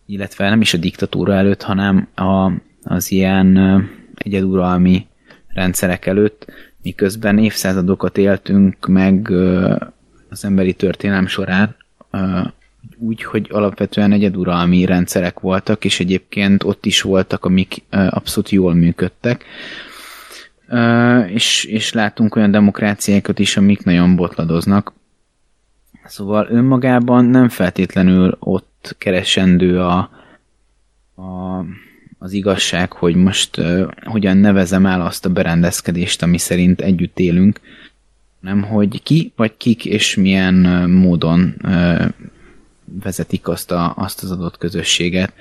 illetve 0.06 0.50
nem 0.50 0.62
is 0.62 0.74
a 0.74 0.78
diktatúra 0.78 1.34
előtt, 1.34 1.62
hanem 1.62 2.08
a, 2.16 2.52
az 2.84 3.12
ilyen 3.12 3.58
uh, 3.58 3.84
egyeduralmi 4.16 5.08
rendszerek 5.48 6.06
előtt, 6.06 6.46
miközben 6.82 7.38
évszázadokat 7.38 8.18
éltünk 8.18 8.88
meg 8.88 9.28
uh, 9.30 9.76
az 10.30 10.46
emberi 10.46 10.74
történelem 10.74 11.28
során, 11.28 11.76
úgy, 12.98 13.24
hogy 13.24 13.48
alapvetően 13.52 14.12
egyeduralmi 14.12 14.86
rendszerek 14.86 15.40
voltak, 15.40 15.86
és 15.86 16.00
egyébként 16.00 16.64
ott 16.64 16.86
is 16.86 17.02
voltak, 17.02 17.46
amik 17.46 17.84
abszolút 17.90 18.50
jól 18.50 18.74
működtek. 18.74 19.46
És, 21.28 21.64
és 21.64 21.94
látunk 21.94 22.36
olyan 22.36 22.52
demokráciákat 22.52 23.40
is, 23.40 23.58
amik 23.58 23.84
nagyon 23.84 24.16
botladoznak. 24.16 24.94
Szóval 26.06 26.48
önmagában 26.50 27.26
nem 27.26 27.50
feltétlenül 27.50 28.38
ott 28.40 28.96
keresendő 28.98 29.80
a, 29.82 30.10
a, 31.16 31.60
az 32.20 32.32
igazság, 32.32 32.92
hogy 32.92 33.16
most 33.16 33.58
uh, 33.58 33.92
hogyan 34.04 34.38
nevezem 34.38 34.86
el 34.86 35.02
azt 35.02 35.26
a 35.26 35.30
berendezkedést, 35.30 36.22
ami 36.24 36.38
szerint 36.38 36.82
együtt 36.82 37.20
élünk, 37.20 37.60
nem 38.46 38.64
hogy 38.64 39.04
ki 39.04 39.34
vagy 39.36 39.58
kik 39.58 39.86
és 39.86 40.16
milyen 40.16 40.56
módon 40.90 41.56
vezetik 43.04 43.48
azt, 43.48 43.72
a, 43.72 43.94
azt 43.98 44.24
az 44.24 44.32
adott 44.32 44.58
közösséget. 44.58 45.34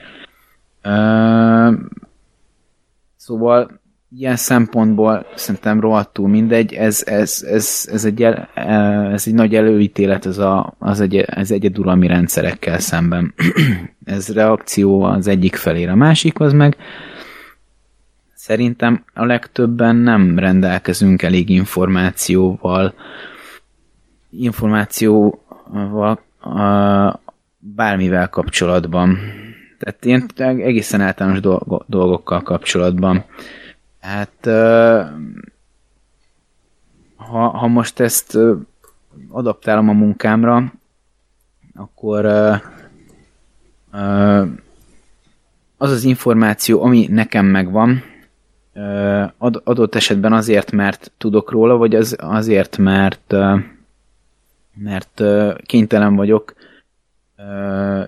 Szóval 3.17 3.81
ilyen 4.17 4.37
szempontból 4.37 5.27
szerintem 5.35 5.81
rohadtul 5.81 6.29
mindegy, 6.29 6.73
ez, 6.73 7.03
ez, 7.07 7.45
ez, 7.49 7.89
ez, 7.93 8.05
egy, 8.05 8.23
el, 8.23 8.49
ez 9.13 9.27
egy 9.27 9.35
nagy 9.35 9.55
előítélet 9.55 10.25
az, 10.25 10.39
a, 10.39 10.75
az 10.79 11.01
egy, 11.01 11.17
ez 11.17 11.51
egyeduralmi 11.51 12.07
rendszerekkel 12.07 12.79
szemben. 12.79 13.35
ez 14.05 14.29
reakció 14.29 15.03
az 15.03 15.27
egyik 15.27 15.57
felére, 15.57 15.93
a 15.93 16.23
az 16.35 16.53
meg 16.53 16.77
Szerintem 18.45 19.05
a 19.15 19.25
legtöbben 19.25 19.97
nem 19.97 20.39
rendelkezünk 20.39 21.23
elég 21.23 21.49
információval, 21.49 22.95
információval 24.31 26.21
bármivel 27.59 28.29
kapcsolatban. 28.29 29.19
Tehát 29.79 30.05
ilyen 30.05 30.31
egészen 30.61 31.01
általános 31.01 31.41
dolgokkal 31.87 32.43
kapcsolatban. 32.43 33.25
Hát 34.01 34.47
ha, 37.17 37.49
ha 37.49 37.67
most 37.67 38.01
ezt 38.01 38.39
adaptálom 39.29 39.89
a 39.89 39.93
munkámra, 39.93 40.73
akkor 41.75 42.25
az 45.77 45.91
az 45.91 46.05
információ, 46.05 46.83
ami 46.83 47.07
nekem 47.11 47.47
megvan, 47.47 48.13
adott 49.65 49.95
esetben 49.95 50.33
azért, 50.33 50.73
mert 50.73 51.13
tudok 51.19 51.51
róla, 51.51 51.77
vagy 51.77 51.95
az 51.95 52.17
azért, 52.21 52.79
mert 52.79 53.35
mert 54.75 55.23
kénytelen 55.67 56.17
vagyok 56.17 56.55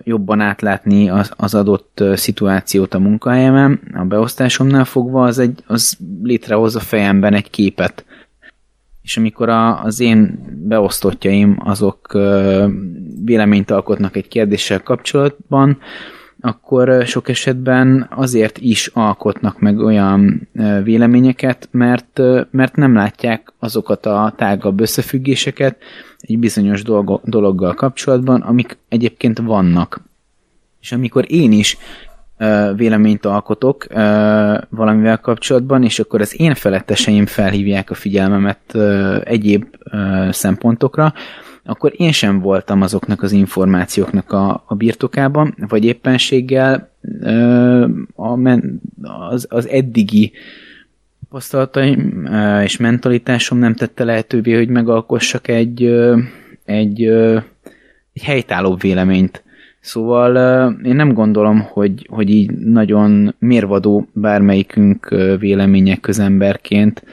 jobban 0.03 0.39
átlátni 0.39 1.09
az, 1.09 1.31
az 1.35 1.55
adott 1.55 2.03
szituációt 2.13 2.93
a 2.93 2.99
munkahelyemen, 2.99 3.81
a 3.93 4.03
beosztásomnál 4.03 4.85
fogva, 4.85 5.23
az, 5.23 5.39
egy, 5.39 5.63
az 5.67 5.97
létrehoz 6.23 6.75
a 6.75 6.79
fejemben 6.79 7.33
egy 7.33 7.49
képet. 7.49 8.05
És 9.01 9.17
amikor 9.17 9.49
a, 9.49 9.83
az 9.83 9.99
én 9.99 10.39
beosztottjaim 10.67 11.57
azok 11.63 12.17
véleményt 13.23 13.71
alkotnak 13.71 14.15
egy 14.15 14.27
kérdéssel 14.27 14.83
kapcsolatban, 14.83 15.77
akkor 16.41 17.05
sok 17.05 17.29
esetben 17.29 18.07
azért 18.09 18.57
is 18.57 18.87
alkotnak 18.87 19.59
meg 19.59 19.79
olyan 19.79 20.47
véleményeket, 20.83 21.67
mert, 21.71 22.21
mert 22.51 22.75
nem 22.75 22.95
látják 22.95 23.53
azokat 23.59 24.05
a 24.05 24.33
tágabb 24.37 24.79
összefüggéseket 24.79 25.77
egy 26.19 26.39
bizonyos 26.39 26.83
dolgo, 26.83 27.19
dologgal 27.23 27.73
kapcsolatban, 27.73 28.41
amik 28.41 28.77
egyébként 28.89 29.39
vannak. 29.39 30.01
És 30.81 30.91
amikor 30.91 31.25
én 31.27 31.51
is 31.51 31.77
véleményt 32.75 33.25
alkotok 33.25 33.87
valamivel 34.69 35.19
kapcsolatban, 35.19 35.83
és 35.83 35.99
akkor 35.99 36.21
az 36.21 36.39
én 36.39 36.53
feletteseim 36.53 37.25
felhívják 37.25 37.89
a 37.89 37.93
figyelmemet 37.93 38.75
egyéb 39.23 39.65
szempontokra, 40.29 41.13
akkor 41.67 41.93
én 41.95 42.11
sem 42.11 42.39
voltam 42.39 42.81
azoknak 42.81 43.23
az 43.23 43.31
információknak 43.31 44.31
a, 44.31 44.63
a 44.65 44.75
birtokában, 44.75 45.55
vagy 45.67 45.85
éppenséggel 45.85 46.91
ö, 47.21 47.87
a 48.15 48.35
men, 48.35 48.81
az, 49.29 49.45
az 49.49 49.67
eddigi 49.67 50.31
tapasztalataim 51.23 52.25
ö, 52.25 52.61
és 52.61 52.77
mentalitásom 52.77 53.57
nem 53.57 53.73
tette 53.73 54.03
lehetővé, 54.03 54.55
hogy 54.55 54.67
megalkossak 54.67 55.47
egy, 55.47 55.83
ö, 55.83 56.19
egy, 56.65 57.03
ö, 57.03 57.37
egy 58.13 58.23
helytállóbb 58.23 58.81
véleményt. 58.81 59.43
Szóval 59.79 60.35
én 60.83 60.95
nem 60.95 61.13
gondolom, 61.13 61.61
hogy, 61.61 62.07
hogy 62.09 62.29
így 62.29 62.51
nagyon 62.51 63.35
mérvadó 63.39 64.07
bármelyikünk 64.13 65.09
vélemények 65.39 65.99
közemberként, 65.99 67.03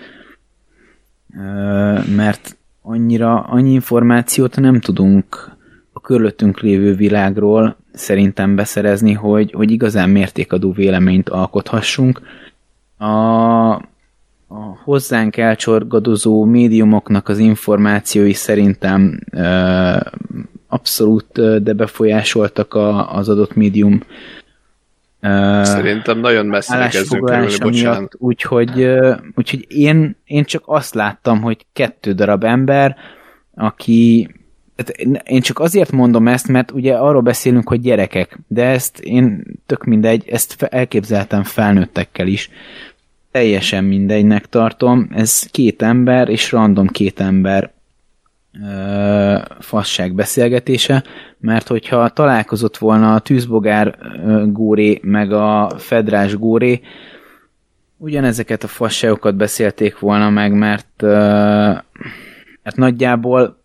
mert 2.16 2.56
annyira, 2.86 3.40
annyi 3.40 3.72
információt 3.72 4.56
nem 4.56 4.80
tudunk 4.80 5.50
a 5.92 6.00
körülöttünk 6.00 6.60
lévő 6.60 6.94
világról 6.94 7.76
szerintem 7.92 8.56
beszerezni, 8.56 9.12
hogy, 9.12 9.52
hogy 9.52 9.70
igazán 9.70 10.10
mértékadó 10.10 10.72
véleményt 10.72 11.28
alkothassunk. 11.28 12.20
A, 12.98 13.04
a 13.04 13.80
hozzánk 14.84 15.36
elcsorgadozó 15.36 16.44
médiumoknak 16.44 17.28
az 17.28 17.38
információi 17.38 18.32
szerintem 18.32 19.20
ö, 19.30 19.96
abszolút 20.68 21.62
de 21.62 21.72
befolyásoltak 21.72 22.74
a, 22.74 23.16
az 23.16 23.28
adott 23.28 23.54
médium 23.54 24.00
Szerintem 25.62 26.18
nagyon 26.18 26.46
messzire 26.46 26.88
kezdünk 26.88 27.28
kerülni, 27.28 27.58
bocsánat. 27.58 28.14
Úgyhogy, 28.18 28.88
úgyhogy 29.34 29.66
én, 29.68 30.16
én 30.24 30.44
csak 30.44 30.62
azt 30.66 30.94
láttam, 30.94 31.42
hogy 31.42 31.66
kettő 31.72 32.12
darab 32.12 32.44
ember, 32.44 32.96
aki 33.54 34.30
én 35.24 35.40
csak 35.40 35.58
azért 35.58 35.92
mondom 35.92 36.28
ezt, 36.28 36.48
mert 36.48 36.70
ugye 36.70 36.94
arról 36.94 37.22
beszélünk, 37.22 37.68
hogy 37.68 37.80
gyerekek, 37.80 38.38
de 38.48 38.64
ezt 38.64 38.98
én 38.98 39.44
tök 39.66 39.84
mindegy, 39.84 40.28
ezt 40.28 40.62
elképzeltem 40.62 41.42
felnőttekkel 41.42 42.26
is. 42.26 42.50
Teljesen 43.30 43.84
mindegynek 43.84 44.46
tartom. 44.46 45.08
Ez 45.14 45.46
két 45.50 45.82
ember, 45.82 46.28
és 46.28 46.52
random 46.52 46.86
két 46.86 47.20
ember 47.20 47.72
ö, 48.62 49.38
fasság 49.58 50.14
beszélgetése, 50.14 51.04
mert 51.38 51.68
hogyha 51.68 52.08
találkozott 52.08 52.76
volna 52.76 53.14
a 53.14 53.18
tűzbogár 53.18 53.98
góré 54.46 55.00
meg 55.02 55.32
a 55.32 55.72
fedrás 55.78 56.36
góré, 56.36 56.80
ugyanezeket 57.96 58.62
a 58.62 58.68
fasságokat 58.68 59.34
beszélték 59.34 59.98
volna 59.98 60.30
meg, 60.30 60.52
mert, 60.52 61.02
ö, 61.02 61.16
mert 62.62 62.76
nagyjából 62.76 63.62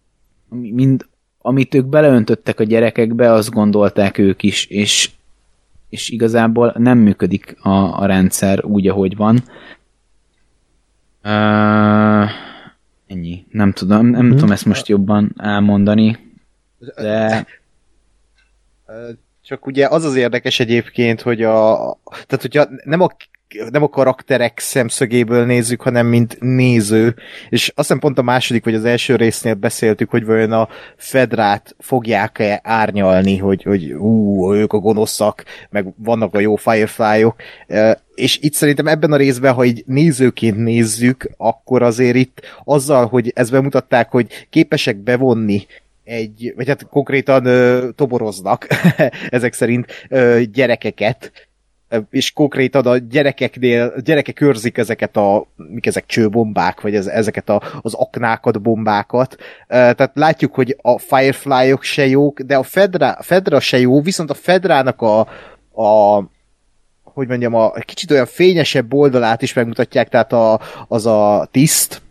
mind, 0.50 1.06
amit 1.42 1.76
ők 1.76 1.86
beleöntöttek 1.86 2.60
a 2.60 2.64
gyerekekbe, 2.64 3.32
azt 3.32 3.52
gondolták 3.52 4.18
ők 4.18 4.44
is, 4.44 4.66
és, 4.66 5.12
és 5.90 6.10
igazából 6.10 6.74
nem 6.78 6.98
működik 6.98 7.56
a, 7.62 8.00
a 8.02 8.06
rendszer 8.06 8.66
úgy, 8.66 8.88
ahogy 8.88 9.16
van. 9.16 9.44
Uh, 11.24 12.30
ennyi. 13.10 13.46
Nem 13.52 13.72
tudom, 13.72 14.06
nem 14.06 14.22
hmm. 14.22 14.30
tudom 14.30 14.52
ezt 14.52 14.66
most 14.66 14.88
jobban 14.88 15.34
elmondani, 15.38 16.18
de... 16.96 17.46
Csak 19.42 19.66
ugye 19.66 19.88
az 19.88 20.04
az 20.04 20.16
érdekes 20.16 20.60
egyébként, 20.60 21.22
hogy 21.22 21.44
a... 21.44 21.76
Tehát, 22.04 22.42
hogyha 22.42 22.68
nem 22.84 23.02
a 23.02 23.16
nem 23.72 23.84
a 23.84 23.90
karakterek 23.90 24.60
szemszögéből 24.60 25.46
nézzük, 25.46 25.82
hanem 25.82 26.08
mint 26.08 26.38
néző, 26.40 27.16
és 27.50 27.68
azt 27.68 27.76
hiszem 27.76 28.00
pont 28.00 28.18
a 28.18 28.22
második 28.22 28.64
vagy 28.64 28.76
az 28.76 28.86
első 28.86 29.16
résznél 29.16 29.54
beszéltük, 29.54 30.10
hogy 30.10 30.26
vajon 30.26 30.52
a 30.52 30.68
Fedrát 30.98 31.76
fogják-e 31.80 32.60
árnyalni, 32.64 33.38
hogy, 33.38 33.64
hogy 33.64 33.92
ú, 33.94 34.54
ők 34.54 34.74
a 34.74 34.78
gonoszak, 34.78 35.44
meg 35.70 35.86
vannak 35.96 36.34
a 36.34 36.40
jó 36.40 36.56
Firefly-ok, 36.56 37.36
és 38.16 38.40
itt 38.42 38.54
szerintem 38.54 38.88
ebben 38.88 39.12
a 39.12 39.18
részben, 39.18 39.54
ha 39.54 39.64
így 39.64 39.84
nézőként 39.86 40.58
nézzük, 40.58 41.30
akkor 41.38 41.82
azért 41.82 42.16
itt 42.16 42.42
azzal, 42.64 43.08
hogy 43.08 43.32
ezt 43.36 43.52
bemutatták, 43.52 44.12
hogy 44.12 44.48
képesek 44.50 44.98
bevonni 44.98 45.68
egy, 46.04 46.54
vagy 46.56 46.68
hát 46.68 46.88
konkrétan 46.90 47.46
ö, 47.46 47.90
toboroznak 47.96 48.68
ezek 49.30 49.54
szerint 49.54 50.08
ö, 50.10 50.42
gyerekeket, 50.54 51.49
és 52.10 52.32
konkrétan 52.32 52.86
a 52.86 52.98
gyerekeknél, 52.98 53.94
a 53.96 54.00
gyerekek 54.00 54.42
őrzik 54.42 54.78
ezeket 54.78 55.18
a, 55.18 55.48
mik 55.56 55.86
ezek 55.86 56.06
csőbombák, 56.06 56.82
vagy 56.82 56.96
ez, 56.96 57.08
ezeket 57.08 57.50
a, 57.50 57.62
az 57.82 57.94
aknákat, 57.94 58.62
bombákat. 58.62 59.36
Tehát 59.68 60.12
látjuk, 60.14 60.56
hogy 60.56 60.78
a 60.82 61.00
Firefly-ok 61.00 61.84
se 61.84 62.08
jók, 62.08 62.40
de 62.40 62.58
a 62.58 62.64
Fedra, 62.64 63.18
Fedra 63.22 63.60
se 63.60 63.80
jó, 63.80 64.02
viszont 64.02 64.30
a 64.30 64.34
Fedrának 64.34 65.02
a, 65.02 65.20
a 65.84 66.24
hogy 67.04 67.28
mondjam, 67.28 67.54
a 67.54 67.72
kicsit 67.72 68.12
olyan 68.12 68.26
fényesebb 68.26 68.94
oldalát 68.94 69.42
is 69.42 69.54
megmutatják, 69.54 70.10
tehát 70.10 70.34
a, 70.34 70.60
az 70.88 71.06
a 71.06 71.48
tiszt, 71.52 72.02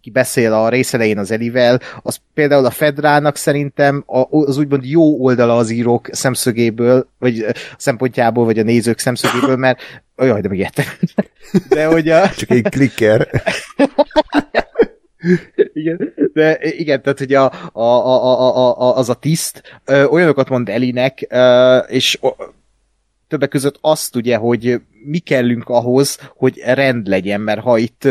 aki 0.00 0.10
beszél 0.10 0.52
a 0.52 0.68
rész 0.68 0.94
elején 0.94 1.18
az 1.18 1.30
Elivel, 1.30 1.80
az 2.02 2.20
például 2.34 2.64
a 2.64 2.70
Fedrának 2.70 3.36
szerintem 3.36 4.02
az 4.30 4.58
úgymond 4.58 4.84
jó 4.84 5.22
oldala 5.22 5.56
az 5.56 5.70
írók 5.70 6.08
szemszögéből, 6.12 7.08
vagy 7.18 7.46
szempontjából, 7.76 8.44
vagy 8.44 8.58
a 8.58 8.62
nézők 8.62 8.98
szemszögéből, 8.98 9.56
mert 9.56 9.80
olyan, 10.16 10.40
de 10.40 10.48
megijedtem. 10.48 10.84
De 11.68 11.86
hogy 11.86 12.08
a... 12.08 12.28
Csak 12.28 12.50
egy 12.50 12.68
klikker. 12.68 13.28
igen, 15.72 16.14
de 16.32 16.58
igen, 16.60 17.02
tehát 17.02 17.18
hogy 17.18 17.34
a, 17.34 17.52
a, 17.72 17.82
a, 17.82 18.38
a, 18.38 18.80
a, 18.80 18.96
az 18.96 19.08
a 19.08 19.14
tiszt 19.14 19.62
ö, 19.84 20.04
olyanokat 20.04 20.48
mond 20.48 20.68
Elinek, 20.68 21.26
ö, 21.28 21.76
és 21.76 22.18
többek 23.30 23.48
között 23.48 23.78
azt 23.80 24.16
ugye, 24.16 24.36
hogy 24.36 24.80
mi 25.04 25.18
kellünk 25.18 25.68
ahhoz, 25.68 26.18
hogy 26.36 26.62
rend 26.64 27.06
legyen, 27.06 27.40
mert 27.40 27.60
ha 27.60 27.78
itt 27.78 28.08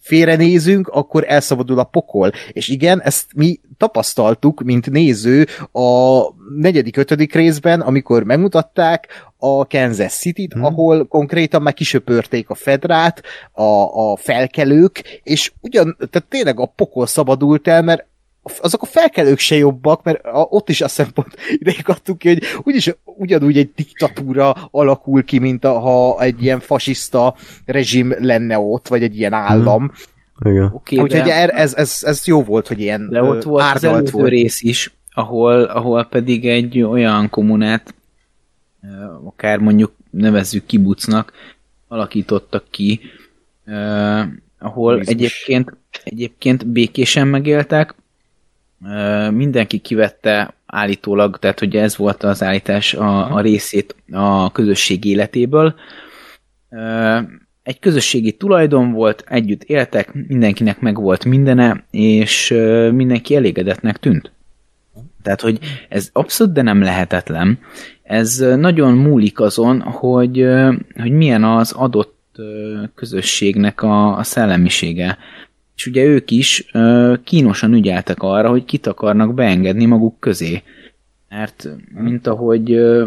félrenézünk, 0.00 0.88
akkor 0.88 1.24
elszabadul 1.26 1.78
a 1.78 1.84
pokol. 1.84 2.32
És 2.52 2.68
igen, 2.68 3.02
ezt 3.02 3.26
mi 3.34 3.60
tapasztaltuk, 3.76 4.62
mint 4.62 4.90
néző 4.90 5.46
a 5.72 6.20
negyedik, 6.56 6.96
ötödik 6.96 7.34
részben, 7.34 7.80
amikor 7.80 8.22
megmutatták 8.24 9.08
a 9.36 9.66
Kansas 9.66 10.12
City-t, 10.12 10.52
hmm. 10.52 10.64
ahol 10.64 11.06
konkrétan 11.06 11.62
már 11.62 11.74
kisöpörték 11.74 12.50
a 12.50 12.54
Fedrát, 12.54 13.22
a, 13.52 13.62
a 14.10 14.16
felkelők, 14.16 15.20
és 15.22 15.52
ugyan, 15.60 15.96
tehát 15.98 16.28
tényleg 16.28 16.60
a 16.60 16.66
pokol 16.66 17.06
szabadult 17.06 17.68
el, 17.68 17.82
mert 17.82 18.06
azok 18.60 18.82
a 18.82 18.86
felkelők 18.86 19.38
se 19.38 19.56
jobbak, 19.56 20.02
mert 20.02 20.20
ott 20.32 20.68
is 20.68 20.80
azt 20.80 20.96
hiszem 20.96 21.12
pont 21.12 21.36
ideig 21.60 21.88
adtuk 21.88 22.18
ki, 22.18 22.28
hogy 22.28 22.42
úgyis 22.62 22.94
ugyanúgy 23.04 23.58
egy 23.58 23.70
diktatúra 23.74 24.50
alakul 24.70 25.24
ki, 25.24 25.38
mint 25.38 25.64
a, 25.64 25.78
ha 25.78 26.22
egy 26.22 26.42
ilyen 26.42 26.60
fasiszta 26.60 27.34
rezsim 27.64 28.14
lenne 28.18 28.58
ott, 28.58 28.88
vagy 28.88 29.02
egy 29.02 29.18
ilyen 29.18 29.32
állam. 29.32 29.82
Mm. 29.82 30.50
Igen. 30.50 30.70
Okay, 30.72 30.98
Úgyhogy 30.98 31.22
de... 31.22 31.48
ez, 31.48 31.74
ez, 31.74 31.98
ez 32.02 32.26
jó 32.26 32.42
volt, 32.42 32.68
hogy 32.68 32.80
ilyen 32.80 33.08
De 33.10 33.22
ott 33.22 33.42
volt 33.42 33.74
az 33.74 33.84
előző 33.84 34.10
volt. 34.10 34.28
rész 34.28 34.62
is, 34.62 34.94
ahol, 35.14 35.62
ahol 35.62 36.04
pedig 36.04 36.48
egy 36.48 36.80
olyan 36.82 37.30
kommunát, 37.30 37.94
akár 39.24 39.58
mondjuk 39.58 39.92
nevezzük 40.10 40.66
kibucnak, 40.66 41.32
alakítottak 41.88 42.64
ki, 42.70 43.00
ahol 44.58 45.00
egyébként, 45.00 45.76
egyébként 46.04 46.66
békésen 46.66 47.28
megéltek, 47.28 47.94
mindenki 49.30 49.78
kivette 49.78 50.54
állítólag, 50.66 51.38
tehát 51.38 51.58
hogy 51.58 51.76
ez 51.76 51.96
volt 51.96 52.22
az 52.22 52.42
állítás 52.42 52.94
a, 52.94 53.34
a 53.34 53.40
részét 53.40 53.94
a 54.12 54.52
közösség 54.52 55.04
életéből. 55.04 55.74
Egy 57.62 57.78
közösségi 57.78 58.32
tulajdon 58.32 58.92
volt, 58.92 59.24
együtt 59.28 59.62
éltek, 59.62 60.12
mindenkinek 60.28 60.80
meg 60.80 61.00
volt 61.00 61.24
mindene, 61.24 61.84
és 61.90 62.54
mindenki 62.92 63.36
elégedetnek 63.36 63.96
tűnt. 63.96 64.32
Tehát, 65.22 65.40
hogy 65.40 65.58
ez 65.88 66.10
abszolút, 66.12 66.52
de 66.52 66.62
nem 66.62 66.82
lehetetlen. 66.82 67.58
Ez 68.02 68.38
nagyon 68.38 68.92
múlik 68.94 69.40
azon, 69.40 69.80
hogy, 69.80 70.46
hogy 70.94 71.12
milyen 71.12 71.44
az 71.44 71.72
adott 71.72 72.20
közösségnek 72.94 73.82
a, 73.82 74.16
a 74.16 74.22
szellemisége 74.22 75.18
és 75.82 75.88
ugye 75.88 76.04
ők 76.04 76.30
is 76.30 76.68
ö, 76.72 77.14
kínosan 77.24 77.72
ügyeltek 77.74 78.22
arra, 78.22 78.48
hogy 78.48 78.64
kit 78.64 78.86
akarnak 78.86 79.34
beengedni 79.34 79.84
maguk 79.84 80.20
közé. 80.20 80.62
Mert 81.28 81.68
mint 81.94 82.26
ahogy 82.26 82.72
ö, 82.72 83.06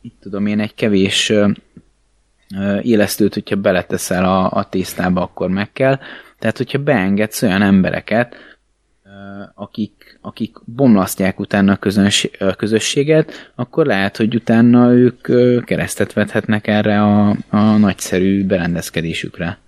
itt 0.00 0.16
tudom 0.20 0.46
én 0.46 0.60
egy 0.60 0.74
kevés 0.74 1.30
ö, 1.30 1.48
élesztőt, 2.82 3.34
hogyha 3.34 3.56
beleteszel 3.56 4.24
a, 4.24 4.50
a 4.50 4.68
tésztába, 4.68 5.22
akkor 5.22 5.50
meg 5.50 5.72
kell. 5.72 5.98
Tehát, 6.38 6.56
hogyha 6.56 6.78
beengedsz 6.78 7.42
olyan 7.42 7.62
embereket, 7.62 8.34
ö, 9.04 9.08
akik, 9.54 10.18
akik 10.20 10.56
bomlasztják 10.64 11.40
utána 11.40 11.72
a, 11.72 11.76
közönség, 11.76 12.36
a 12.38 12.54
közösséget, 12.54 13.52
akkor 13.54 13.86
lehet, 13.86 14.16
hogy 14.16 14.34
utána 14.34 14.92
ők 14.92 15.28
ö, 15.28 15.60
keresztet 15.64 16.12
vethetnek 16.12 16.66
erre 16.66 17.02
a, 17.02 17.36
a 17.48 17.76
nagyszerű 17.76 18.46
berendezkedésükre. 18.46 19.61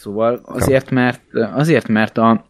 Szóval 0.00 0.40
azért, 0.44 0.90
mert, 0.90 1.20
azért, 1.54 1.88
mert 1.88 2.18
a, 2.18 2.44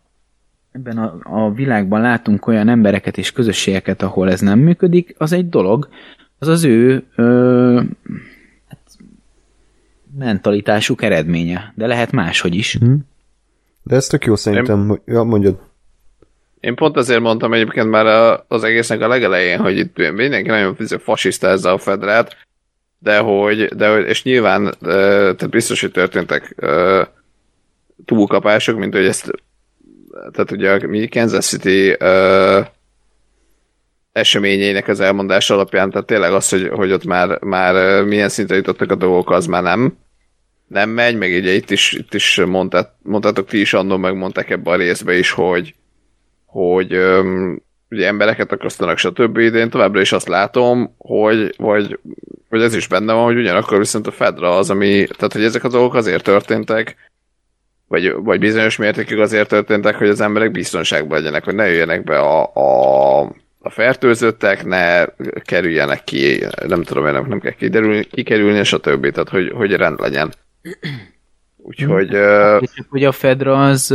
ebben 0.73 0.99
a, 0.99 1.19
a 1.23 1.53
világban 1.53 2.01
látunk 2.01 2.47
olyan 2.47 2.69
embereket 2.69 3.19
és 3.19 3.33
közösségeket, 3.33 4.03
ahol 4.03 4.31
ez 4.31 4.41
nem 4.41 4.59
működik, 4.59 5.15
az 5.19 5.33
egy 5.33 5.49
dolog, 5.49 5.89
az 6.39 6.49
az 6.49 6.65
ő 6.65 7.05
ö, 7.17 7.83
hát, 8.69 8.79
mentalitásuk 10.19 11.03
eredménye, 11.03 11.73
de 11.77 11.87
lehet 11.87 12.13
máshogy 12.13 12.55
is. 12.55 12.79
Mm. 12.85 12.95
De 13.83 13.97
ez 13.97 14.07
tök 14.07 14.25
jó 14.25 14.37
szerintem, 14.37 14.89
hogy 14.89 15.01
ja, 15.05 15.23
mondjad. 15.23 15.59
Én 16.61 16.75
pont 16.75 16.97
azért 16.97 17.21
mondtam 17.21 17.53
egyébként 17.53 17.91
már 17.91 18.07
az 18.49 18.65
egésznek 18.65 19.01
a 19.01 19.09
legelején, 19.09 19.59
hogy 19.59 19.79
itt 19.79 19.97
mindenki 19.97 20.49
nagyon 20.49 20.77
fasiszta 20.99 21.49
ezzel 21.49 21.73
a 21.73 21.79
fedrát, 21.79 22.37
de 22.99 23.19
hogy, 23.19 23.65
de 23.65 23.93
hogy 23.93 24.07
és 24.07 24.23
nyilván, 24.23 24.75
tehát 24.81 25.51
biztos, 25.51 25.81
hogy 25.81 25.91
történtek 25.91 26.55
túlkapások, 28.05 28.79
mint 28.79 28.95
hogy 28.95 29.07
ezt 29.07 29.31
tehát 30.33 30.51
ugye 30.51 30.87
mi 30.87 31.09
Kansas 31.09 31.47
City 31.47 31.97
uh, 32.01 32.67
eseményeinek 34.13 34.89
az 34.89 35.01
elmondása 35.01 35.55
alapján, 35.55 35.91
tehát 35.91 36.07
tényleg 36.07 36.33
az, 36.33 36.49
hogy, 36.49 36.69
hogy 36.69 36.93
ott 36.93 37.05
már, 37.05 37.43
már 37.43 38.05
milyen 38.05 38.29
szintre 38.29 38.57
jutottak 38.57 38.91
a 38.91 38.95
dolgok, 38.95 39.31
az 39.31 39.47
már 39.47 39.63
nem 39.63 39.99
nem 40.71 40.91
megy, 40.91 41.19
meg 41.19 41.33
ugye 41.33 41.53
itt 41.53 41.71
is, 41.71 41.93
itt 41.93 42.15
is 42.15 42.41
mondtát, 42.47 42.95
mondtátok 43.03 43.49
ti 43.49 43.61
is 43.61 43.75
annól, 43.75 43.99
meg 43.99 44.17
mondták 44.17 44.51
ebbe 44.51 44.71
a 44.71 44.77
részbe 44.77 45.19
is, 45.19 45.31
hogy, 45.31 45.75
hogy 46.47 46.97
um, 46.97 47.63
ugye 47.91 48.07
embereket 48.07 48.53
akasztanak, 48.53 48.99
stb. 48.99 49.39
De 49.39 49.59
én 49.59 49.71
továbbra 49.71 50.01
is 50.01 50.13
azt 50.13 50.29
látom, 50.29 50.95
hogy, 50.99 51.55
vagy, 51.57 51.99
hogy 52.49 52.63
ez 52.63 52.75
is 52.75 52.89
benne 52.89 53.13
van, 53.13 53.25
hogy 53.25 53.37
ugyanakkor 53.37 53.79
viszont 53.79 54.07
a 54.07 54.11
Fedra 54.11 54.57
az, 54.57 54.71
ami, 54.71 55.07
tehát 55.17 55.33
hogy 55.33 55.45
ezek 55.45 55.65
a 55.65 55.69
dolgok 55.69 55.95
azért 55.95 56.25
történtek, 56.25 56.97
vagy, 57.91 58.13
vagy 58.15 58.39
bizonyos 58.39 58.77
mértékig 58.77 59.19
azért 59.19 59.49
történtek, 59.49 59.97
hogy 59.97 60.09
az 60.09 60.21
emberek 60.21 60.51
biztonságban 60.51 61.19
legyenek, 61.19 61.45
hogy 61.45 61.55
ne 61.55 61.67
jöjjenek 61.67 62.05
be 62.05 62.19
a, 62.19 62.51
a, 62.55 63.21
a 63.59 63.71
fertőzöttek, 63.71 64.65
ne 64.65 65.05
kerüljenek 65.45 66.05
ki, 66.05 66.45
nem 66.67 66.83
tudom, 66.83 67.05
nem, 67.05 67.27
nem 67.29 67.41
kell 67.41 67.53
kiderülni, 67.53 68.05
kikerülni, 68.05 68.63
többi, 68.81 69.11
tehát 69.11 69.29
hogy, 69.29 69.53
hogy 69.55 69.73
rend 69.73 70.01
legyen. 70.01 70.33
Úgyhogy... 71.57 72.15
Uh... 72.15 72.63
És 72.63 72.83
hogy 72.89 73.05
a 73.05 73.13
Fedra 73.13 73.65
az 73.65 73.95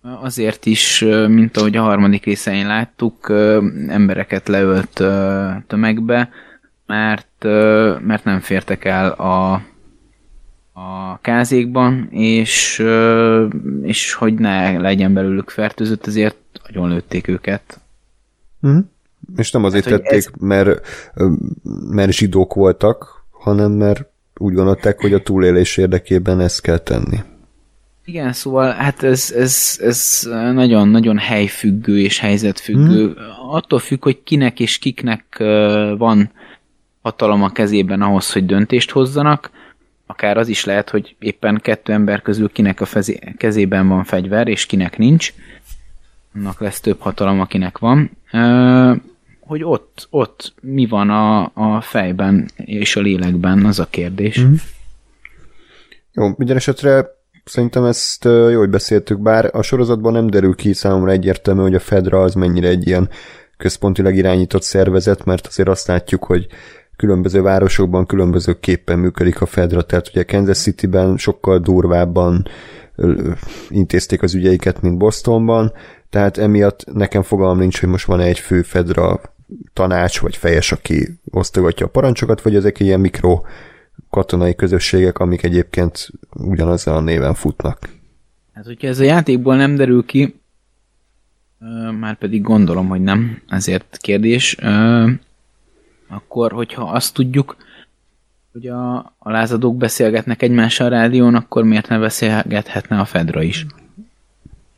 azért 0.00 0.66
is, 0.66 1.04
mint 1.28 1.56
ahogy 1.56 1.76
a 1.76 1.82
harmadik 1.82 2.24
részein 2.24 2.66
láttuk, 2.66 3.30
embereket 3.88 4.48
leölt 4.48 5.02
tömegbe, 5.66 6.30
mert, 6.86 7.44
mert 8.00 8.24
nem 8.24 8.40
fértek 8.40 8.84
el 8.84 9.10
a, 9.10 9.62
a 10.78 11.18
kázékban, 11.20 12.08
és, 12.10 12.84
és 13.82 14.12
hogy 14.12 14.34
ne 14.34 14.78
legyen 14.78 15.14
belőlük 15.14 15.50
fertőzött, 15.50 16.06
ezért 16.06 16.36
nagyon 16.66 16.88
lőtték 16.88 17.28
őket. 17.28 17.80
Mm. 18.66 18.78
És 19.36 19.50
nem 19.50 19.64
azért 19.64 19.84
hát, 19.84 20.02
tették, 20.02 20.18
ez... 20.18 20.28
mert, 20.38 20.80
mert 21.90 22.12
zsidók 22.12 22.54
voltak, 22.54 23.24
hanem 23.30 23.70
mert 23.70 24.04
úgy 24.34 24.54
gondolták, 24.54 25.00
hogy 25.00 25.12
a 25.12 25.22
túlélés 25.22 25.76
érdekében 25.76 26.40
ezt 26.40 26.60
kell 26.60 26.78
tenni. 26.78 27.18
Igen, 28.04 28.32
szóval 28.32 28.72
hát 28.72 29.02
ez, 29.02 29.32
ez, 29.36 29.78
ez 29.80 30.28
nagyon-nagyon 30.52 31.18
helyfüggő 31.18 31.98
és 31.98 32.18
helyzetfüggő. 32.18 33.04
Hmm. 33.04 33.14
Attól 33.50 33.78
függ, 33.78 34.02
hogy 34.02 34.22
kinek 34.22 34.60
és 34.60 34.78
kiknek 34.78 35.36
van 35.98 36.30
hatalom 37.02 37.42
a 37.42 37.52
kezében 37.52 38.02
ahhoz, 38.02 38.32
hogy 38.32 38.46
döntést 38.46 38.90
hozzanak, 38.90 39.50
akár 40.10 40.36
az 40.36 40.48
is 40.48 40.64
lehet, 40.64 40.90
hogy 40.90 41.16
éppen 41.18 41.58
kettő 41.62 41.92
ember 41.92 42.22
közül 42.22 42.52
kinek 42.52 42.80
a 42.80 42.84
fezé, 42.84 43.18
kezében 43.36 43.88
van 43.88 44.04
fegyver, 44.04 44.48
és 44.48 44.66
kinek 44.66 44.98
nincs. 44.98 45.32
Annak 46.34 46.60
lesz 46.60 46.80
több 46.80 47.00
hatalom, 47.00 47.40
akinek 47.40 47.78
van. 47.78 48.10
Hogy 49.40 49.64
ott, 49.64 50.06
ott 50.10 50.54
mi 50.60 50.86
van 50.86 51.10
a, 51.10 51.50
a 51.54 51.80
fejben 51.80 52.48
és 52.56 52.96
a 52.96 53.00
lélekben, 53.00 53.64
az 53.64 53.78
a 53.78 53.86
kérdés. 53.90 54.40
Mm. 54.40 54.54
Jó, 56.12 56.34
minden 56.36 56.56
esetre 56.56 57.06
szerintem 57.44 57.84
ezt 57.84 58.24
jó, 58.24 58.58
hogy 58.58 58.70
beszéltük, 58.70 59.18
bár 59.18 59.50
a 59.52 59.62
sorozatban 59.62 60.12
nem 60.12 60.26
derül 60.26 60.54
ki 60.54 60.72
számomra 60.72 61.10
egyértelmű, 61.10 61.60
hogy 61.60 61.74
a 61.74 61.80
Fedra 61.80 62.22
az 62.22 62.34
mennyire 62.34 62.68
egy 62.68 62.86
ilyen 62.86 63.08
központilag 63.56 64.14
irányított 64.14 64.62
szervezet, 64.62 65.24
mert 65.24 65.46
azért 65.46 65.68
azt 65.68 65.86
látjuk, 65.86 66.24
hogy 66.24 66.46
különböző 66.98 67.42
városokban 67.42 68.06
különbözőképpen 68.06 68.98
működik 68.98 69.40
a 69.40 69.46
Fedra, 69.46 69.82
tehát 69.82 70.08
ugye 70.08 70.22
Kansas 70.24 70.58
City-ben 70.58 71.16
sokkal 71.16 71.58
durvábban 71.58 72.46
intézték 73.68 74.22
az 74.22 74.34
ügyeiket, 74.34 74.82
mint 74.82 74.98
Bostonban, 74.98 75.72
tehát 76.10 76.38
emiatt 76.38 76.84
nekem 76.92 77.22
fogalmam 77.22 77.58
nincs, 77.58 77.80
hogy 77.80 77.88
most 77.88 78.06
van 78.06 78.20
egy 78.20 78.38
fő 78.38 78.62
Fedra 78.62 79.20
tanács, 79.72 80.20
vagy 80.20 80.36
fejes, 80.36 80.72
aki 80.72 81.18
osztogatja 81.30 81.86
a 81.86 81.88
parancsokat, 81.88 82.42
vagy 82.42 82.54
ezek 82.54 82.80
ilyen 82.80 83.00
mikro 83.00 83.40
katonai 84.10 84.54
közösségek, 84.54 85.18
amik 85.18 85.42
egyébként 85.42 86.08
ugyanazzal 86.30 86.96
a 86.96 87.00
néven 87.00 87.34
futnak. 87.34 87.78
Hát, 88.52 88.64
hogyha 88.64 88.88
ez 88.88 88.98
a 88.98 89.04
játékból 89.04 89.56
nem 89.56 89.74
derül 89.74 90.04
ki, 90.04 90.40
már 92.00 92.18
pedig 92.18 92.42
gondolom, 92.42 92.88
hogy 92.88 93.00
nem, 93.00 93.42
ezért 93.48 93.96
kérdés, 94.00 94.56
akkor, 96.08 96.52
hogyha 96.52 96.82
azt 96.82 97.14
tudjuk, 97.14 97.56
hogy 98.52 98.66
a, 98.66 98.96
a 99.18 99.30
lázadók 99.30 99.76
beszélgetnek 99.76 100.42
egymással 100.42 100.86
a 100.86 100.90
rádión, 100.90 101.34
akkor 101.34 101.64
miért 101.64 101.88
ne 101.88 101.98
beszélgethetne 101.98 102.98
a 102.98 103.04
Fedra 103.04 103.42
is? 103.42 103.66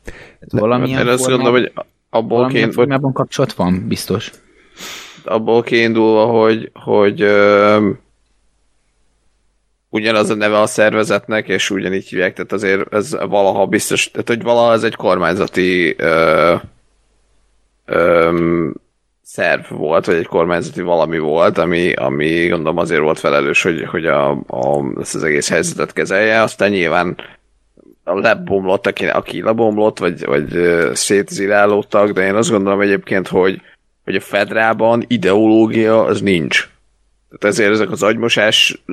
Hát 0.05 0.51
valamilyen 0.51 0.97
formában, 0.97 1.13
azt 1.13 1.27
gondolom, 1.27 1.53
hogy 1.53 1.71
abból 2.09 2.37
valamilyen 2.37 2.71
formában 2.71 3.13
kapcsolat 3.13 3.53
van, 3.53 3.87
biztos. 3.87 4.31
Abból 5.23 5.63
kiindulva, 5.63 6.25
hogy, 6.25 6.71
hogy 6.73 7.21
ö, 7.21 7.89
ugyanaz 9.89 10.29
a 10.29 10.35
neve 10.35 10.59
a 10.59 10.65
szervezetnek, 10.65 11.47
és 11.47 11.69
ugyanígy 11.69 12.07
hívják, 12.07 12.33
tehát 12.33 12.51
azért 12.51 12.93
ez 12.93 13.11
valaha 13.11 13.65
biztos, 13.65 14.11
tehát 14.11 14.27
hogy 14.27 14.41
valaha 14.41 14.73
ez 14.73 14.83
egy 14.83 14.95
kormányzati 14.95 15.95
ö, 15.97 16.55
ö, 17.85 18.69
szerv 19.33 19.69
volt, 19.69 20.05
vagy 20.05 20.15
egy 20.15 20.25
kormányzati 20.25 20.81
valami 20.81 21.19
volt, 21.19 21.57
ami, 21.57 21.93
ami 21.93 22.47
gondolom 22.47 22.77
azért 22.77 23.01
volt 23.01 23.19
felelős, 23.19 23.61
hogy, 23.61 23.85
hogy 23.85 24.05
a, 24.05 24.29
a, 24.31 24.99
ezt 24.99 25.15
az 25.15 25.23
egész 25.23 25.49
helyzetet 25.49 25.93
kezelje, 25.93 26.41
aztán 26.41 26.69
nyilván 26.69 27.17
lebomlott, 28.03 28.87
aki, 28.87 29.07
aki 29.07 29.41
lebomlott, 29.41 29.99
vagy, 29.99 30.25
vagy 30.25 30.47
szétzilálódtak, 30.93 32.11
de 32.11 32.25
én 32.25 32.35
azt 32.35 32.49
gondolom 32.49 32.81
egyébként, 32.81 33.27
hogy, 33.27 33.61
hogy 34.03 34.15
a 34.15 34.21
Fedrában 34.21 35.03
ideológia 35.07 36.03
az 36.03 36.21
nincs. 36.21 36.69
Tehát 37.29 37.55
ezért 37.55 37.71
ezek 37.71 37.91
az 37.91 38.03
agymosás 38.03 38.83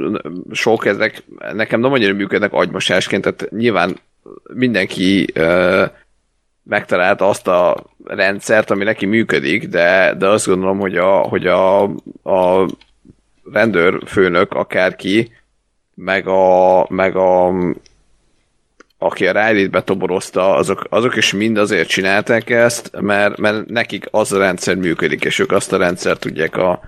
sok, 0.52 0.86
ezek 0.86 1.22
nekem 1.52 1.80
nem 1.80 1.92
annyira 1.92 2.14
működnek 2.14 2.52
agymosásként, 2.52 3.22
tehát 3.22 3.50
nyilván 3.50 3.96
mindenki 4.54 5.32
uh, 5.36 5.84
megtalálta 6.62 7.28
azt 7.28 7.48
a 7.48 7.84
rendszert, 8.08 8.70
ami 8.70 8.84
neki 8.84 9.06
működik, 9.06 9.68
de, 9.68 10.14
de 10.18 10.28
azt 10.28 10.46
gondolom, 10.46 10.78
hogy 10.78 10.96
a, 10.96 11.16
hogy 11.16 11.46
a, 11.46 11.82
a 12.22 12.68
rendőrfőnök, 13.52 14.52
akárki, 14.52 15.32
meg 15.94 16.26
a, 16.26 16.86
meg 16.88 17.16
a 17.16 17.52
aki 18.98 19.26
a 19.26 19.32
Riley-t 19.32 19.70
betoborozta, 19.70 20.54
azok, 20.54 20.86
azok 20.90 21.16
is 21.16 21.32
mind 21.32 21.56
azért 21.56 21.88
csinálták 21.88 22.50
ezt, 22.50 22.90
mert, 23.00 23.36
mert 23.36 23.68
nekik 23.68 24.08
az 24.10 24.32
a 24.32 24.38
rendszer 24.38 24.74
működik, 24.74 25.24
és 25.24 25.38
ők 25.38 25.52
azt 25.52 25.72
a 25.72 25.76
rendszer 25.76 26.16
tudják 26.16 26.56
a 26.56 26.80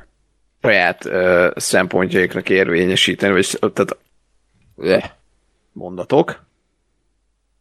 saját 0.62 1.04
uh, 1.04 1.50
szempontjaiknak 1.56 2.48
érvényesíteni, 2.48 3.32
vagy 3.32 3.58
tehát 3.72 3.96
uh, 4.74 5.04
mondatok. 5.72 6.48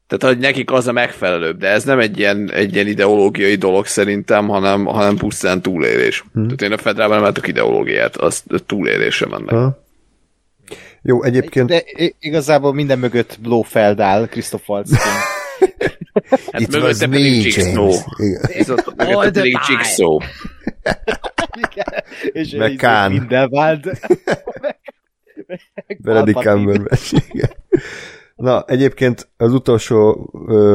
Tehát, 0.10 0.36
hogy 0.36 0.44
nekik 0.44 0.72
az 0.72 0.88
a 0.88 0.92
megfelelőbb, 0.92 1.58
de 1.58 1.68
ez 1.68 1.84
nem 1.84 2.00
egy 2.00 2.20
ilyen, 2.20 2.52
egy 2.52 2.74
ilyen 2.74 2.88
ideológiai 2.88 3.56
dolog 3.56 3.86
szerintem, 3.86 4.48
hanem, 4.48 4.86
hanem 4.86 5.16
pusztán 5.16 5.62
túlélés. 5.62 6.24
Hmm. 6.34 6.44
Tehát 6.44 6.62
én 6.62 6.72
a 6.72 6.78
Fedrában 6.78 7.16
nem 7.16 7.24
látok 7.24 7.48
ideológiát, 7.48 8.18
az 8.18 8.44
túlélésre 8.66 9.28
mennek. 9.28 9.50
Ha. 9.50 9.84
Jó, 11.02 11.24
egyébként... 11.24 11.68
De 11.68 11.84
igazából 12.20 12.74
minden 12.74 13.00
mögött 13.00 13.38
Blofeld 13.42 14.00
áll, 14.00 14.28
Christoph 14.28 14.70
Waltz. 14.70 14.98
hát 16.52 16.62
It 16.62 16.72
mögötte 16.72 17.08
pedig 17.08 17.44
Jigsaw. 17.44 17.94
Mögötte 18.98 19.32
pedig 19.32 19.58
Jigsaw. 19.68 20.18
És 22.32 22.52
meg 22.52 22.76
Kán. 22.76 23.12
Mindenváld. 23.12 23.90
Benedict 26.04 26.40
Cumberbatch, 26.40 27.14
igen. 27.32 27.50
Na, 28.40 28.64
egyébként 28.68 29.28
az 29.38 29.54
utolsó 29.54 30.30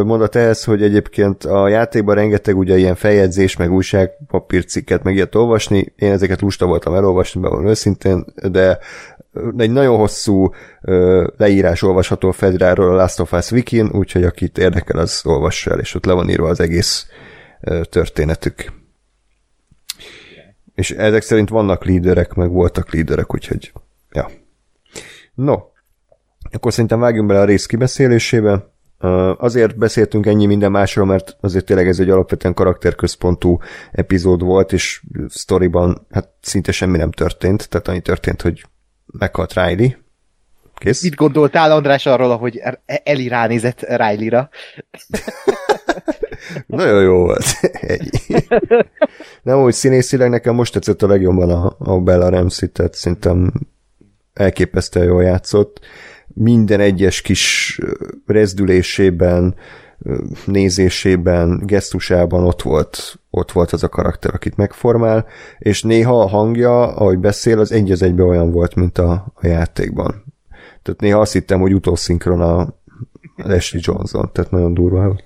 mondat 0.07 0.37
ehhez, 0.37 0.65
hogy 0.65 0.83
egyébként 0.83 1.45
a 1.45 1.69
játékban 1.69 2.15
rengeteg 2.15 2.57
ugye 2.57 2.77
ilyen 2.77 2.95
feljegyzés, 2.95 3.57
meg 3.57 3.73
újságpapírcikket 3.73 5.03
meg 5.03 5.15
ilyet 5.15 5.35
olvasni. 5.35 5.93
Én 5.97 6.13
ezeket 6.13 6.41
lusta 6.41 6.67
voltam 6.67 6.95
elolvasni, 6.95 7.41
van 7.41 7.67
őszintén, 7.67 8.25
de 8.51 8.79
egy 9.57 9.71
nagyon 9.71 9.97
hosszú 9.97 10.51
leírás 11.37 11.83
olvasható 11.83 12.31
Fedráról 12.31 12.91
a 12.91 12.95
Last 12.95 13.21
of 13.21 13.33
Us 13.33 13.51
Wikin, 13.51 13.91
úgyhogy 13.93 14.25
akit 14.25 14.59
érdekel, 14.59 14.99
az 14.99 15.21
olvassa 15.25 15.71
el, 15.71 15.79
és 15.79 15.95
ott 15.95 16.05
le 16.05 16.13
van 16.13 16.31
írva 16.31 16.49
az 16.49 16.61
egész 16.61 17.07
történetük. 17.91 18.73
És 20.75 20.91
ezek 20.91 21.23
szerint 21.23 21.49
vannak 21.49 21.85
líderek, 21.85 22.35
meg 22.35 22.51
voltak 22.51 22.91
líderek, 22.91 23.35
úgyhogy 23.35 23.73
ja. 24.11 24.31
No, 25.35 25.55
akkor 26.53 26.73
szerintem 26.73 27.01
vágjunk 27.01 27.29
bele 27.29 27.41
a 27.41 27.45
rész 27.45 27.67
kibeszélésébe. 27.67 28.73
Azért 29.37 29.79
beszéltünk 29.79 30.27
ennyi 30.27 30.47
minden 30.47 30.71
másról, 30.71 31.07
mert 31.07 31.37
azért 31.41 31.65
tényleg 31.65 31.89
ez 31.89 32.01
egy 32.01 32.11
alapvetően 32.11 32.55
karakterközpontú 32.55 33.59
epizód 33.93 34.43
volt, 34.43 34.73
és 34.73 35.03
sztoriban 35.29 36.07
hát 36.11 36.29
szinte 36.41 36.73
semmi 36.73 36.97
nem 36.97 37.11
történt, 37.11 37.69
tehát 37.69 37.89
annyi 37.89 38.01
történt, 38.01 38.43
hogy 38.43 38.65
meghalt 39.07 39.53
Riley. 39.53 39.89
Kész? 40.75 41.03
Mit 41.03 41.15
gondoltál, 41.15 41.73
András, 41.73 42.07
arról, 42.07 42.31
ahogy 42.31 42.63
Eli 42.85 43.29
ránézett 43.29 43.81
Riley-ra? 43.81 44.49
Nagyon 46.67 47.03
jó 47.03 47.17
volt. 47.17 47.45
Nem 49.43 49.63
úgy 49.63 49.73
színészileg 49.73 50.31
nekem 50.31 50.55
most 50.55 50.73
tetszett 50.73 51.03
a 51.03 51.07
legjobban 51.07 51.51
a, 51.51 51.77
a 51.79 52.01
Bella 52.01 52.29
Ramsey, 52.29 52.69
tehát 52.69 52.95
szerintem 52.95 53.53
elképesztően 54.33 55.07
jól 55.07 55.23
játszott. 55.23 55.81
Minden 56.27 56.81
egyes 56.81 57.21
kis 57.21 57.79
rezdülésében 58.27 59.55
nézésében, 60.47 61.63
gesztusában 61.67 62.45
ott 62.45 62.63
volt, 62.63 63.19
ott 63.31 63.53
volt 63.53 63.73
az 63.73 63.83
a 63.83 63.89
karakter, 63.89 64.35
akit 64.35 64.57
megformál, 64.57 65.27
és 65.59 65.83
néha 65.83 66.21
a 66.21 66.29
hangja, 66.29 66.95
ahogy 66.95 67.19
beszél, 67.19 67.59
az 67.59 67.73
egy 67.73 67.91
az 67.91 68.03
egybe 68.03 68.23
olyan 68.23 68.51
volt, 68.51 68.75
mint 68.75 68.99
a, 68.99 69.33
a 69.35 69.47
játékban. 69.47 70.25
Tehát 70.83 71.01
néha 71.01 71.21
azt 71.21 71.33
hittem, 71.33 71.61
hogy 71.61 71.75
utószinkron 71.75 72.41
a 72.41 72.75
Leslie 73.37 73.83
Johnson, 73.85 74.31
tehát 74.33 74.51
nagyon 74.51 74.75
durva 74.75 75.07
volt. 75.07 75.25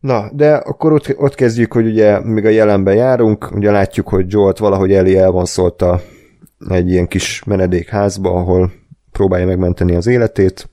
Na, 0.00 0.30
de 0.32 0.54
akkor 0.54 0.92
ott, 0.92 1.14
ott 1.16 1.34
kezdjük, 1.34 1.72
hogy 1.72 1.86
ugye 1.86 2.20
még 2.20 2.44
a 2.44 2.48
jelenben 2.48 2.94
járunk, 2.94 3.50
ugye 3.54 3.70
látjuk, 3.70 4.08
hogy 4.08 4.32
Jolt 4.32 4.58
valahogy 4.58 4.92
Eli 4.92 5.16
elvonszolta 5.16 6.00
egy 6.68 6.90
ilyen 6.90 7.08
kis 7.08 7.44
menedékházba, 7.44 8.30
ahol 8.30 8.72
próbálja 9.12 9.46
megmenteni 9.46 9.94
az 9.94 10.06
életét. 10.06 10.70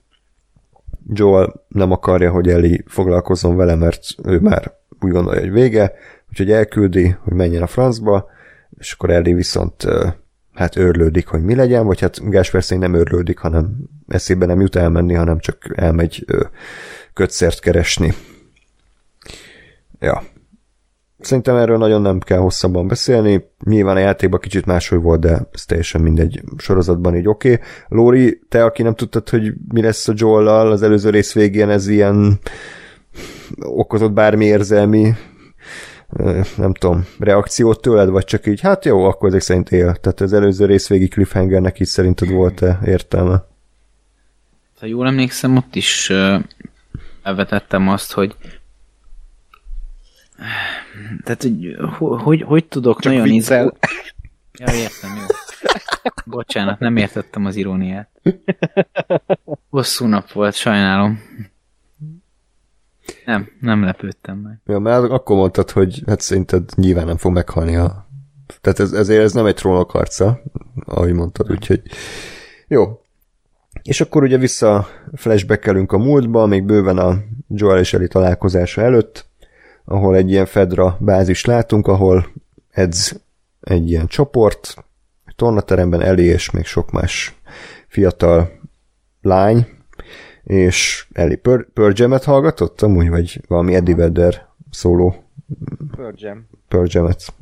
Joel 1.12 1.64
nem 1.68 1.92
akarja, 1.92 2.30
hogy 2.30 2.48
Eli 2.48 2.84
foglalkozzon 2.86 3.56
vele, 3.56 3.74
mert 3.74 4.02
ő 4.24 4.40
már 4.40 4.72
úgy 5.00 5.10
gondolja, 5.10 5.40
hogy 5.40 5.52
vége, 5.52 5.92
úgyhogy 6.28 6.50
elküldi, 6.50 7.16
hogy 7.22 7.32
menjen 7.32 7.62
a 7.62 7.66
francba, 7.66 8.30
és 8.78 8.92
akkor 8.92 9.10
Eli 9.10 9.32
viszont 9.32 9.86
hát 10.54 10.76
őrlődik, 10.76 11.26
hogy 11.26 11.42
mi 11.42 11.54
legyen, 11.54 11.86
vagy 11.86 12.00
hát 12.00 12.30
Gáspár 12.30 12.62
nem 12.78 12.94
őrlődik, 12.94 13.38
hanem 13.38 13.76
eszébe 14.08 14.46
nem 14.46 14.60
jut 14.60 14.76
elmenni, 14.76 15.14
hanem 15.14 15.38
csak 15.38 15.72
elmegy 15.74 16.24
kötszert 17.12 17.60
keresni. 17.60 18.14
Ja. 20.00 20.22
Szerintem 21.20 21.56
erről 21.56 21.78
nagyon 21.78 22.02
nem 22.02 22.18
kell 22.18 22.38
hosszabban 22.38 22.88
beszélni. 22.88 23.50
Nyilván 23.64 23.96
a 23.96 24.00
játékban 24.00 24.40
kicsit 24.40 24.66
máshogy 24.66 25.02
volt, 25.02 25.20
de 25.20 25.48
ez 25.52 25.64
teljesen 25.64 26.00
mindegy 26.00 26.42
sorozatban 26.56 27.16
így 27.16 27.28
oké. 27.28 27.52
Okay. 27.52 27.64
Lóri, 27.88 28.40
te, 28.48 28.64
aki 28.64 28.82
nem 28.82 28.94
tudtad, 28.94 29.28
hogy 29.28 29.52
mi 29.68 29.82
lesz 29.82 30.08
a 30.08 30.12
joel 30.16 30.70
az 30.70 30.82
előző 30.82 31.10
rész 31.10 31.32
végén, 31.32 31.68
ez 31.68 31.88
ilyen 31.88 32.38
okozott 33.58 34.12
bármi 34.12 34.44
érzelmi 34.44 35.14
nem 36.56 36.74
tudom, 36.74 37.06
reakciót 37.18 37.80
tőled, 37.80 38.08
vagy 38.08 38.24
csak 38.24 38.46
így, 38.46 38.60
hát 38.60 38.84
jó, 38.84 39.04
akkor 39.04 39.28
ezek 39.28 39.40
szerint 39.40 39.70
él. 39.70 39.94
Tehát 39.94 40.20
az 40.20 40.32
előző 40.32 40.66
rész 40.66 40.88
végi 40.88 41.08
cliffhangernek 41.08 41.80
így 41.80 41.86
szerinted 41.86 42.30
volt-e 42.30 42.78
értelme? 42.84 43.44
Ha 44.80 44.86
jól 44.86 45.06
emlékszem, 45.06 45.56
ott 45.56 45.74
is 45.74 46.12
elvetettem 47.22 47.88
azt, 47.88 48.12
hogy 48.12 48.36
tehát, 51.24 51.42
hogy 51.42 51.76
hogy, 51.98 52.42
hogy 52.42 52.64
tudok 52.66 53.00
Csak 53.00 53.12
nagyon 53.12 53.28
izgulni. 53.28 53.72
Ja, 54.58 54.74
értem, 54.74 55.10
jó. 55.16 55.24
Bocsánat, 56.24 56.78
nem 56.78 56.96
értettem 56.96 57.44
az 57.44 57.56
iróniát. 57.56 58.08
Hosszú 59.70 60.06
nap 60.06 60.32
volt, 60.32 60.54
sajnálom. 60.54 61.20
Nem, 63.24 63.48
nem 63.60 63.84
lepődtem 63.84 64.36
meg. 64.36 64.60
Ja, 64.66 64.78
mert 64.78 65.02
akkor 65.02 65.36
mondtad, 65.36 65.70
hogy 65.70 66.02
hát 66.06 66.20
szerinted 66.20 66.70
nyilván 66.74 67.06
nem 67.06 67.16
fog 67.16 67.32
meghalni 67.32 67.76
a... 67.76 68.08
Tehát 68.60 68.78
ez, 68.78 68.92
ezért 68.92 69.22
ez 69.22 69.32
nem 69.32 69.46
egy 69.46 69.54
trónok 69.54 69.90
harca, 69.90 70.42
ahogy 70.84 71.12
mondtad, 71.12 71.50
úgyhogy 71.50 71.82
jó. 72.66 73.02
És 73.82 74.00
akkor 74.00 74.22
ugye 74.22 74.38
vissza 74.38 74.86
flashbackelünk 75.14 75.92
a 75.92 75.98
múltba, 75.98 76.46
még 76.46 76.64
bőven 76.64 76.98
a 76.98 77.16
Joel 77.48 77.78
és 77.78 77.92
Ellie 77.92 78.08
találkozása 78.08 78.82
előtt, 78.82 79.27
ahol 79.88 80.16
egy 80.16 80.30
ilyen 80.30 80.46
Fedra 80.46 80.96
bázis 81.00 81.44
látunk, 81.44 81.86
ahol 81.86 82.26
edz 82.70 83.20
egy 83.60 83.90
ilyen 83.90 84.06
csoport, 84.06 84.74
tornateremben 85.36 86.00
Eli 86.00 86.24
és 86.24 86.50
még 86.50 86.64
sok 86.64 86.90
más 86.90 87.34
fiatal 87.86 88.50
lány, 89.22 89.66
és 90.44 91.06
Eli 91.12 91.36
Pur- 91.36 91.68
Purgemet 91.74 92.24
hallgatott 92.24 92.82
amúgy, 92.82 93.08
vagy 93.08 93.40
valami 93.48 93.74
Eddie 93.74 93.94
Vedder 93.94 94.46
szóló 94.70 95.24
Purgem. 95.96 96.46
Purgemet. 96.68 97.34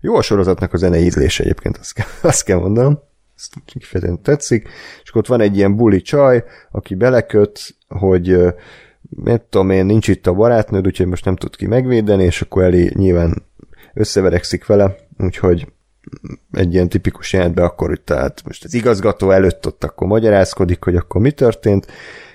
Jó 0.00 0.16
a 0.16 0.22
sorozatnak 0.22 0.72
a 0.72 0.76
zenei 0.76 1.04
ízlése 1.04 1.42
egyébként, 1.42 1.76
azt 1.76 1.92
kell, 1.92 2.06
azt 2.30 2.44
kell 2.44 2.58
mondanom. 2.58 3.00
Ezt 3.36 3.54
kifejezetten 3.64 4.22
tetszik. 4.22 4.68
És 5.02 5.14
ott 5.14 5.26
van 5.26 5.40
egy 5.40 5.56
ilyen 5.56 5.76
buli 5.76 6.00
csaj, 6.00 6.44
aki 6.70 6.94
beleköt, 6.94 7.60
hogy 7.88 8.38
nem 9.24 9.40
tudom 9.48 9.70
én, 9.70 9.86
nincs 9.86 10.08
itt 10.08 10.26
a 10.26 10.32
barátnőd, 10.32 10.86
úgyhogy 10.86 11.06
most 11.06 11.24
nem 11.24 11.36
tud 11.36 11.56
ki 11.56 11.66
megvédeni, 11.66 12.24
és 12.24 12.42
akkor 12.42 12.62
Eli 12.62 12.90
nyilván 12.94 13.42
összeverekszik 13.94 14.66
vele, 14.66 14.96
úgyhogy 15.18 15.66
egy 16.52 16.74
ilyen 16.74 16.88
tipikus 16.88 17.32
jelentben 17.32 17.64
akkor 17.64 17.88
hogy 17.88 18.00
tehát 18.00 18.42
most 18.44 18.64
az 18.64 18.74
igazgató 18.74 19.30
előtt 19.30 19.66
ott 19.66 19.84
akkor 19.84 20.06
magyarázkodik, 20.06 20.84
hogy 20.84 20.96
akkor 20.96 21.20
mi 21.20 21.30
történt, 21.30 21.86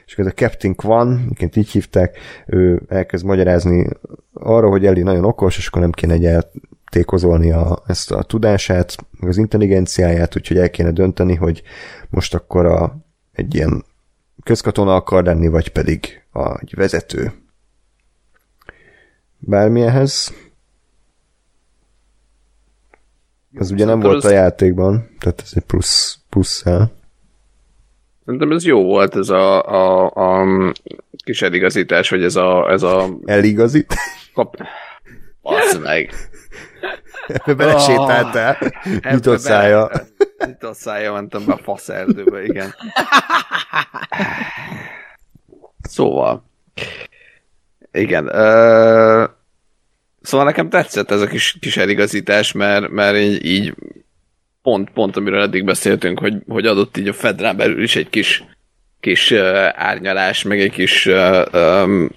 és 0.05 0.13
akkor 0.13 0.27
a 0.27 0.33
Captain 0.33 0.75
Kwan, 0.75 1.27
iként 1.31 1.55
így 1.55 1.69
hívták, 1.69 2.17
ő 2.47 2.81
elkezd 2.87 3.25
magyarázni 3.25 3.87
arra, 4.33 4.69
hogy 4.69 4.85
Eli 4.85 5.01
nagyon 5.01 5.23
okos, 5.23 5.57
és 5.57 5.67
akkor 5.67 5.81
nem 5.81 5.91
kéne 5.91 6.13
egy 6.13 6.25
eltékozolni 6.25 7.51
a, 7.51 7.83
ezt 7.87 8.11
a 8.11 8.23
tudását, 8.23 8.95
meg 9.19 9.29
az 9.29 9.37
intelligenciáját, 9.37 10.35
úgyhogy 10.35 10.57
el 10.57 10.69
kéne 10.69 10.91
dönteni, 10.91 11.35
hogy 11.35 11.61
most 12.09 12.33
akkor 12.33 12.65
a, 12.65 12.97
egy 13.33 13.55
ilyen 13.55 13.85
közkatona 14.43 14.95
akar 14.95 15.23
lenni, 15.23 15.47
vagy 15.47 15.69
pedig 15.69 16.23
a, 16.31 16.59
vezető. 16.75 17.33
Bármilyenhez. 19.37 20.33
Ez 23.53 23.71
ugye 23.71 23.85
nem 23.85 23.99
volt 23.99 24.23
a 24.23 24.29
játékban, 24.29 25.09
tehát 25.19 25.41
ez 25.41 25.51
egy 25.53 25.63
plusz, 25.63 26.19
plusz 26.29 26.65
el. 26.65 26.91
Szerintem 28.25 28.51
ez 28.51 28.65
jó 28.65 28.83
volt, 28.83 29.15
ez 29.15 29.29
a, 29.29 29.63
a, 29.63 30.11
a 30.39 30.45
kis 31.23 31.41
eligazítás, 31.41 32.09
vagy 32.09 32.23
ez 32.23 32.35
a... 32.35 32.71
Ez 32.71 32.83
a 32.83 33.07
Eligazít? 33.25 33.93
Kap... 34.33 34.57
Basz 35.45 35.77
meg! 35.77 36.13
Ebbe 37.27 37.53
belesétáltál. 37.53 38.57
Oh, 38.61 39.11
nyitott 39.11 39.39
szája. 39.39 39.91
Nyitott 40.45 40.75
szája, 40.75 41.13
mentem 41.13 41.45
be 41.45 41.53
a 41.53 41.57
faszerdőbe, 41.63 42.43
igen. 42.43 42.75
Szóval. 45.81 46.49
Igen. 47.91 48.25
Uh, 48.25 49.29
szóval 50.21 50.45
nekem 50.45 50.69
tetszett 50.69 51.11
ez 51.11 51.21
a 51.21 51.27
kis, 51.27 51.57
kis 51.59 51.77
eligazítás, 51.77 52.51
mert, 52.51 52.89
mert 52.89 53.17
így, 53.17 53.45
így 53.45 53.73
pont, 54.61 54.89
pont 54.89 55.17
amiről 55.17 55.41
eddig 55.41 55.65
beszéltünk, 55.65 56.19
hogy, 56.19 56.35
hogy 56.47 56.65
adott 56.65 56.97
így 56.97 57.07
a 57.07 57.13
Fedrán 57.13 57.57
belül 57.57 57.83
is 57.83 57.95
egy 57.95 58.09
kis, 58.09 58.43
kis 58.99 59.31
uh, 59.31 59.67
árnyalás, 59.73 60.43
meg 60.43 60.59
egy 60.59 60.71
kis 60.71 61.05
uh, 61.05 61.45
um, 61.53 62.09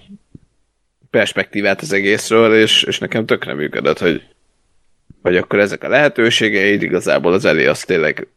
perspektívát 1.09 1.81
az 1.81 1.93
egészről, 1.93 2.55
és, 2.55 2.83
és 2.83 2.99
nekem 2.99 3.25
tökre 3.25 3.53
működött, 3.53 3.99
hogy, 3.99 4.23
hogy 5.21 5.37
akkor 5.37 5.59
ezek 5.59 5.83
a 5.83 5.89
lehetőségeid, 5.89 6.81
igazából 6.81 7.33
az 7.33 7.45
elé 7.45 7.65
az 7.65 7.83
tényleg 7.83 8.27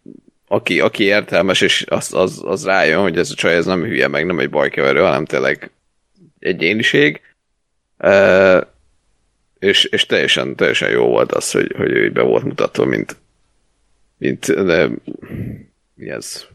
aki, 0.47 0.81
aki 0.81 1.05
értelmes, 1.05 1.61
és 1.61 1.85
az, 1.89 2.15
az, 2.15 2.43
az 2.45 2.65
rájön, 2.65 3.01
hogy 3.01 3.19
ez 3.19 3.31
a 3.31 3.35
csaj 3.35 3.55
ez 3.55 3.67
nem 3.67 3.85
hülye, 3.85 4.09
meg 4.09 4.27
nem 4.27 4.39
egy 4.39 4.51
bajkeverő, 4.51 5.01
hanem 5.01 5.25
tényleg 5.25 5.71
egyéniség. 6.39 7.21
Uh, 7.99 8.61
és, 9.59 9.85
és 9.85 10.07
teljesen, 10.07 10.57
teljesen 10.57 10.91
jó 10.91 11.07
volt 11.07 11.33
az, 11.33 11.51
hogy, 11.51 11.73
hogy 11.77 11.91
ő 11.91 12.11
be 12.11 12.23
volt 12.23 12.45
mutatva, 12.45 12.85
mint, 12.85 13.17
mint 14.19 14.65
de, 14.65 14.89
mi 15.95 16.11
ez? 16.11 16.47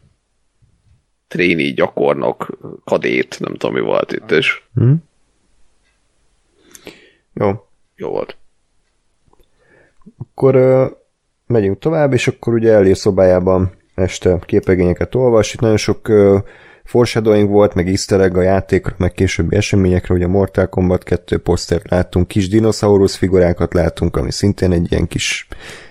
Tréni, 1.28 1.72
gyakornok, 1.72 2.58
kadét, 2.84 3.40
nem 3.40 3.52
tudom, 3.52 3.74
mi 3.74 3.80
volt 3.80 4.12
itt, 4.12 4.30
és 4.30 4.62
hmm. 4.74 5.07
Jó. 7.38 7.66
Jó 7.96 8.08
volt. 8.08 8.36
Akkor 10.18 10.56
uh, 10.56 10.90
megyünk 11.46 11.78
tovább, 11.78 12.12
és 12.12 12.28
akkor 12.28 12.54
ugye 12.54 12.72
Elé 12.72 12.92
szobájában 12.92 13.70
este 13.94 14.38
képregényeket 14.46 15.14
olvas. 15.14 15.54
Itt 15.54 15.60
nagyon 15.60 15.76
sok 15.76 16.08
uh, 16.08 16.38
foreshadowing 16.84 17.48
volt, 17.48 17.74
meg 17.74 17.88
easter 17.88 18.20
egg 18.20 18.36
a 18.36 18.42
játékra, 18.42 18.94
meg 18.98 19.12
későbbi 19.12 19.56
eseményekre, 19.56 20.14
ugye 20.14 20.24
a 20.24 20.28
Mortal 20.28 20.68
Kombat 20.68 21.02
2 21.02 21.38
posztert 21.38 21.90
láttunk, 21.90 22.28
kis 22.28 22.48
dinoszaurusz 22.48 23.16
figurákat 23.16 23.74
látunk, 23.74 24.16
ami 24.16 24.32
szintén 24.32 24.72
egy 24.72 24.92
ilyen 24.92 25.06
kis 25.06 25.48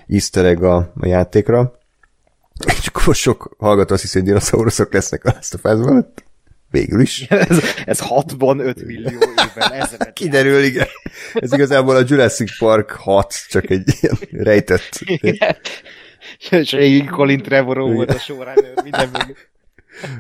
easter 0.08 0.46
egg 0.46 0.64
a, 0.64 0.76
a 1.00 1.06
játékra. 1.08 1.80
És 2.80 2.88
akkor 2.88 3.16
sok 3.16 3.56
hallgató 3.58 3.94
azt 3.94 4.02
hiszi, 4.02 4.18
hogy 4.18 4.28
dinoszauruszok 4.28 4.94
lesznek 4.94 5.26
a 5.26 5.32
Last 5.34 5.54
of 5.54 5.64
Us-ban. 5.64 6.14
Végül 6.78 7.02
is. 7.02 7.22
ez, 7.50 7.64
ez 7.86 8.00
65 8.00 8.86
millió 8.86 9.20
évvel 9.48 9.74
ezelőtt. 9.74 10.14
Kiderül, 10.20 10.64
igen. 10.64 10.88
Ez 11.34 11.54
igazából 11.54 11.96
a 11.96 12.04
Jurassic 12.08 12.58
Park 12.58 12.92
6, 12.92 13.34
csak 13.50 13.70
egy 13.70 13.94
ilyen 14.02 14.18
rejtett. 14.32 15.00
És 16.50 16.72
régi 16.72 17.06
Colin 17.06 17.42
Trevorrow 17.42 17.94
volt 17.94 18.10
a 18.10 18.20
során, 18.20 18.56
minden 18.84 19.10
még. 19.12 19.36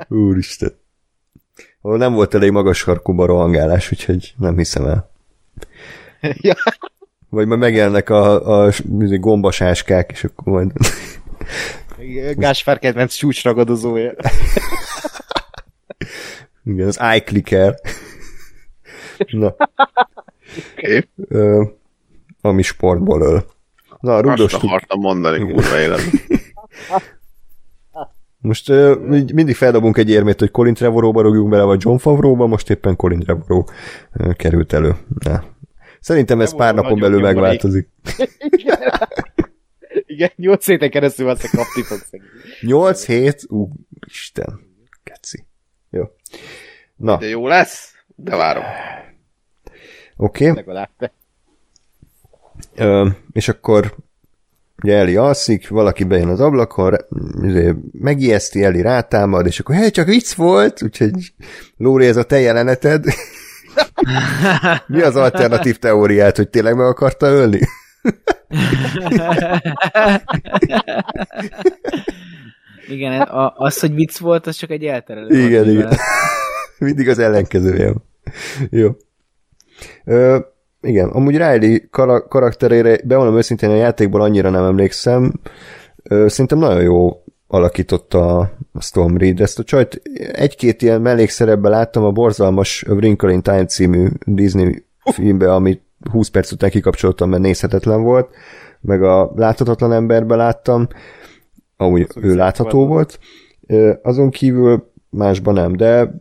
Úristen. 0.07 0.79
Ahol 1.81 1.97
nem 1.97 2.13
volt 2.13 2.33
elég 2.33 2.51
magas 2.51 2.77
sarkúba 2.77 3.25
rohangálás, 3.25 3.91
úgyhogy 3.91 4.33
nem 4.37 4.57
hiszem 4.57 4.85
el. 4.85 5.11
Ja. 6.21 6.55
Vagy 7.29 7.47
majd 7.47 7.59
megjelennek 7.59 8.09
a, 8.09 8.47
a, 8.47 8.65
a 8.67 9.17
gombasáskák, 9.17 10.11
és 10.11 10.23
akkor 10.23 10.53
majd... 10.53 10.71
Gáspár 12.35 12.79
kedvenc 12.79 13.13
csúcsragadozója. 13.13 14.13
Igen, 16.67 16.87
az 16.87 16.99
iClicker. 17.15 17.75
Na, 19.31 19.55
Oké. 20.73 21.07
ö, 21.27 21.63
ami 22.41 22.61
sportból 22.61 23.21
öl. 23.21 23.45
Na, 23.99 24.15
a 24.15 24.19
rúdos 24.21 24.53
Azt 24.53 24.63
akartam 24.63 24.99
mondani, 24.99 25.53
kurva 25.53 25.79
élet. 25.79 26.01
Most 28.39 28.69
ö, 28.69 28.95
mindig 29.33 29.55
feldobunk 29.55 29.97
egy 29.97 30.09
érmét, 30.09 30.39
hogy 30.39 30.51
Colin 30.51 30.73
Trevorrowba 30.73 31.21
rúgjunk 31.21 31.49
bele, 31.49 31.63
vagy 31.63 31.81
John 31.83 31.97
Favreauba, 31.97 32.47
most 32.47 32.69
éppen 32.69 32.95
Colin 32.95 33.19
Trevorrow 33.19 33.63
ö, 34.13 34.33
került 34.33 34.73
elő. 34.73 34.95
Na. 35.19 35.43
Szerintem 35.99 36.41
ez 36.41 36.55
pár 36.55 36.75
napon 36.75 36.99
belül 36.99 37.21
megváltozik. 37.21 37.89
Igen, 40.05 40.31
nyolc 40.35 40.65
héten 40.65 40.89
keresztül 40.89 41.29
azt 41.29 41.49
kapni 41.49 41.81
fog 41.81 41.97
szegény. 41.97 42.27
8 42.61 43.05
hét? 43.05 43.45
Ú, 43.49 43.69
Isten. 44.07 44.66
Na, 46.95 47.17
De 47.17 47.27
jó 47.27 47.47
lesz? 47.47 47.93
De 48.15 48.35
várom. 48.35 48.63
oké. 50.15 50.49
Okay. 50.49 50.63
Ö, 52.75 53.07
és 53.31 53.47
akkor 53.47 53.95
ugye 54.83 54.97
Eli 54.97 55.15
alszik, 55.15 55.69
valaki 55.69 56.03
bejön 56.03 56.27
az 56.27 56.39
ablakon, 56.39 56.95
izé, 57.43 57.75
megijeszti, 57.91 58.63
Eli 58.63 58.81
rátámad, 58.81 59.45
és 59.45 59.59
akkor 59.59 59.75
hely, 59.75 59.89
csak 59.89 60.07
vicc 60.07 60.33
volt, 60.33 60.83
úgyhogy 60.83 61.33
Lóri, 61.77 62.05
ez 62.05 62.17
a 62.17 62.23
te 62.23 62.39
jeleneted. 62.39 63.05
Mi 64.87 65.01
az 65.01 65.15
alternatív 65.15 65.77
teóriát, 65.77 66.37
hogy 66.37 66.49
tényleg 66.49 66.75
meg 66.75 66.85
akarta 66.87 67.27
ölni? 67.27 67.59
Igen, 72.89 73.21
a, 73.21 73.53
az, 73.55 73.79
hogy 73.79 73.93
vicc 73.93 74.17
volt, 74.17 74.47
az 74.47 74.55
csak 74.55 74.69
egy 74.69 74.83
elterelő. 74.83 75.27
Igen, 75.27 75.51
volt, 75.51 75.63
igen. 75.63 75.75
mivel- 75.75 75.97
Mindig 76.79 77.09
az 77.09 77.19
ellenkezője. 77.19 77.93
Jó. 78.69 78.89
Ö, 80.05 80.37
igen, 80.81 81.09
amúgy 81.09 81.37
Riley 81.37 81.77
kara- 81.89 82.27
karakterére, 82.27 82.97
bevallom 83.03 83.37
őszintén 83.37 83.69
a 83.69 83.75
játékból 83.75 84.21
annyira 84.21 84.49
nem 84.49 84.63
emlékszem, 84.63 85.33
Ö, 86.03 86.27
szerintem 86.27 86.57
nagyon 86.57 86.81
jó 86.81 87.23
alakította 87.47 88.37
a 88.73 88.81
Storm 88.81 89.17
Reed. 89.17 89.39
Ezt 89.41 89.59
a 89.59 89.63
csajt 89.63 90.01
egy-két 90.33 90.81
ilyen 90.81 91.01
mellékszerepben 91.01 91.71
láttam 91.71 92.03
a 92.03 92.11
borzalmas 92.11 92.83
Wrinkle 92.87 93.31
in 93.31 93.41
Time 93.41 93.65
című 93.65 94.07
Disney 94.25 94.85
filmbe, 95.13 95.53
amit 95.53 95.81
20 96.11 96.27
perc 96.29 96.51
után 96.51 96.69
kikapcsoltam, 96.69 97.29
mert 97.29 97.41
nézhetetlen 97.41 98.01
volt, 98.01 98.29
meg 98.81 99.03
a 99.03 99.31
Láthatatlan 99.35 99.93
emberben 99.93 100.37
láttam, 100.37 100.87
amúgy 101.77 102.07
ő 102.15 102.35
látható 102.35 102.87
volt. 102.87 103.19
Ö, 103.67 103.93
Azon 104.03 104.29
kívül 104.29 104.91
másban 105.09 105.53
nem, 105.53 105.75
de 105.75 106.15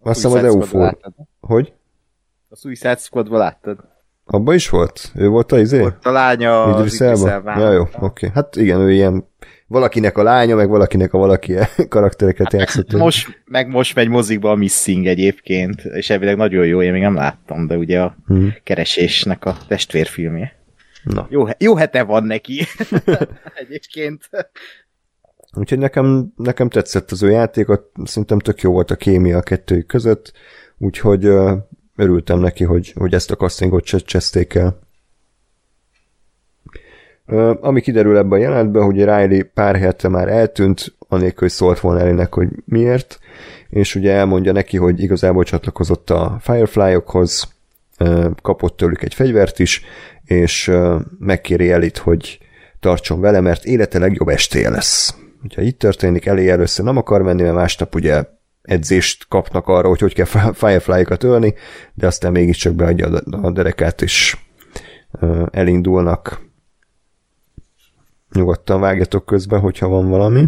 azt 0.00 0.22
hiszem 0.22 0.44
az. 0.44 0.50
Squadban 0.52 0.80
láttad? 0.80 1.12
Hogy? 1.40 1.72
A 2.48 2.56
Suicide 2.56 2.96
Squadban 2.96 3.38
láttad? 3.38 3.78
Abba 4.24 4.54
is 4.54 4.68
volt? 4.68 5.12
Ő 5.14 5.28
volt 5.28 5.52
a 5.52 5.58
izé? 5.58 5.82
Ott 5.82 6.04
a 6.06 6.10
lánya 6.10 6.76
Idris 6.78 7.00
Elba? 7.00 7.58
Ja, 7.58 7.72
jó, 7.72 7.80
oké. 7.82 7.96
Okay. 8.00 8.30
Hát 8.34 8.56
igen, 8.56 8.80
ő 8.80 8.92
ilyen 8.92 9.24
valakinek 9.66 10.18
a 10.18 10.22
lánya, 10.22 10.54
meg 10.56 10.68
valakinek 10.68 11.12
a 11.12 11.18
valaki 11.18 11.54
karaktereket 11.88 12.52
játszott. 12.52 12.92
Most, 12.92 13.42
meg 13.44 13.68
most 13.68 13.94
megy 13.94 14.08
mozikba 14.08 14.50
a 14.50 14.54
Missing 14.54 15.06
egyébként, 15.06 15.80
és 15.84 16.10
elvileg 16.10 16.36
nagyon 16.36 16.66
jó, 16.66 16.82
én 16.82 16.92
még 16.92 17.02
nem 17.02 17.14
láttam, 17.14 17.66
de 17.66 17.76
ugye 17.76 18.00
a 18.00 18.16
Hmm. 18.26 18.54
keresésnek 18.62 19.44
a 19.44 19.56
testvérfilmje. 19.68 20.54
Na. 21.02 21.26
Jó, 21.30 21.44
jó 21.58 21.74
hete 21.76 22.02
van 22.02 22.24
neki. 22.24 22.62
egyébként. 23.62 24.28
Úgyhogy 25.56 25.78
nekem, 25.78 26.32
nekem 26.36 26.68
tetszett 26.68 27.10
az 27.10 27.22
ő 27.22 27.30
játékot, 27.30 27.90
szerintem 28.04 28.38
tök 28.38 28.60
jó 28.60 28.72
volt 28.72 28.90
a 28.90 28.96
kémia 28.96 29.36
a 29.36 29.42
kettőjük 29.42 29.86
között, 29.86 30.32
úgyhogy 30.78 31.24
örültem 31.96 32.38
neki, 32.38 32.64
hogy, 32.64 32.92
hogy 32.96 33.14
ezt 33.14 33.30
a 33.30 33.36
castingot 33.36 33.84
cse- 33.84 34.04
cseszték 34.04 34.54
el. 34.54 34.78
Ami 37.60 37.80
kiderül 37.80 38.16
ebben 38.16 38.38
a 38.38 38.42
jelentben, 38.42 38.84
hogy 38.84 38.96
Riley 38.96 39.44
pár 39.54 39.76
hete 39.76 40.08
már 40.08 40.28
eltűnt, 40.28 40.94
anélkül, 41.08 41.38
hogy 41.38 41.50
szólt 41.50 41.80
volna 41.80 42.00
elének, 42.00 42.34
hogy 42.34 42.48
miért, 42.64 43.18
és 43.68 43.94
ugye 43.94 44.12
elmondja 44.12 44.52
neki, 44.52 44.76
hogy 44.76 45.00
igazából 45.00 45.44
csatlakozott 45.44 46.10
a 46.10 46.38
Firefly-okhoz, 46.40 47.54
kapott 48.42 48.76
tőlük 48.76 49.02
egy 49.02 49.14
fegyvert 49.14 49.58
is, 49.58 49.84
és 50.24 50.72
megkéri 51.18 51.70
Elit, 51.70 51.98
hogy 51.98 52.38
tartson 52.80 53.20
vele, 53.20 53.40
mert 53.40 53.64
élete 53.64 53.98
legjobb 53.98 54.28
estéje 54.28 54.70
lesz. 54.70 55.14
Hogyha 55.46 55.62
itt 55.62 55.78
történik, 55.78 56.26
elé 56.26 56.48
először 56.48 56.84
nem 56.84 56.96
akar 56.96 57.22
menni, 57.22 57.42
mert 57.42 57.54
másnap 57.54 57.94
ugye 57.94 58.24
edzést 58.62 59.28
kapnak 59.28 59.68
arra, 59.68 59.88
hogy 59.88 60.00
hogy 60.00 60.14
kell 60.14 60.52
Firefly-okat 60.52 61.22
ölni, 61.22 61.54
de 61.94 62.06
aztán 62.06 62.32
mégiscsak 62.32 62.74
beadja 62.74 63.06
a 63.30 63.50
derekát, 63.50 64.02
és 64.02 64.36
elindulnak. 65.50 66.40
Nyugodtan 68.32 68.80
vágjatok 68.80 69.26
közben, 69.26 69.60
hogyha 69.60 69.88
van 69.88 70.08
valami. 70.08 70.44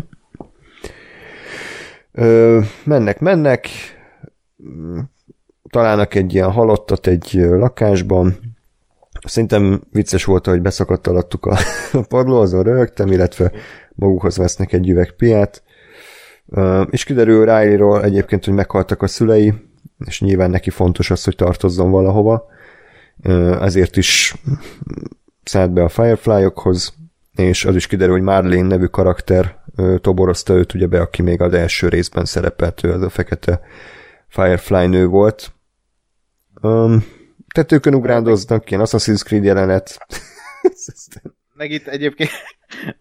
Mennek, 2.85 3.21
mennek, 3.21 3.69
találnak 5.71 6.15
egy 6.15 6.35
ilyen 6.35 6.51
halottat 6.51 7.07
egy 7.07 7.33
lakásban, 7.33 8.49
Szerintem 9.27 9.83
vicces 9.93 10.25
volt, 10.25 10.47
hogy 10.47 10.63
beszakadt 10.63 11.07
alattuk 11.07 11.47
a, 11.47 11.57
a 11.93 12.01
padló, 12.09 12.41
azon 12.41 12.63
röhögtem, 12.63 13.13
illetve 13.13 13.53
magukhoz 13.99 14.37
vesznek 14.37 14.73
egy 14.73 14.89
üveg 14.89 15.13
piát. 15.13 15.63
És 16.91 17.05
kiderül 17.05 17.41
Riley-ról 17.41 18.05
egyébként, 18.05 18.45
hogy 18.45 18.55
meghaltak 18.55 19.03
a 19.03 19.07
szülei, 19.07 19.55
és 20.07 20.21
nyilván 20.21 20.51
neki 20.51 20.71
fontos 20.71 21.11
az, 21.11 21.25
hogy 21.25 21.37
tartozzon 21.37 21.91
valahova. 21.91 22.47
Ezért 23.61 23.97
is 23.97 24.35
szállt 25.43 25.73
be 25.73 25.83
a 25.83 25.89
Firefly-okhoz, 25.89 26.95
és 27.35 27.65
az 27.65 27.75
is 27.75 27.87
kiderül, 27.87 28.15
hogy 28.15 28.23
Marlene 28.23 28.67
nevű 28.67 28.85
karakter 28.85 29.63
toborozta 30.01 30.55
őt 30.55 30.75
ugye 30.75 30.87
be, 30.87 31.01
aki 31.01 31.23
még 31.23 31.41
az 31.41 31.53
első 31.53 31.89
részben 31.89 32.25
szerepelt, 32.25 32.85
ő 32.85 32.93
az 32.93 33.03
a 33.03 33.09
fekete 33.09 33.61
Firefly 34.29 34.87
nő 34.87 35.07
volt. 35.07 35.53
Um, 36.63 37.05
tetőkön 37.55 37.95
ugrándoznak, 37.95 38.71
ilyen 38.71 38.83
Assassin's 38.87 39.25
Creed 39.25 39.45
jelenet. 39.45 39.99
Meg 41.59 41.71
itt 41.71 41.87
egyébként, 41.87 42.31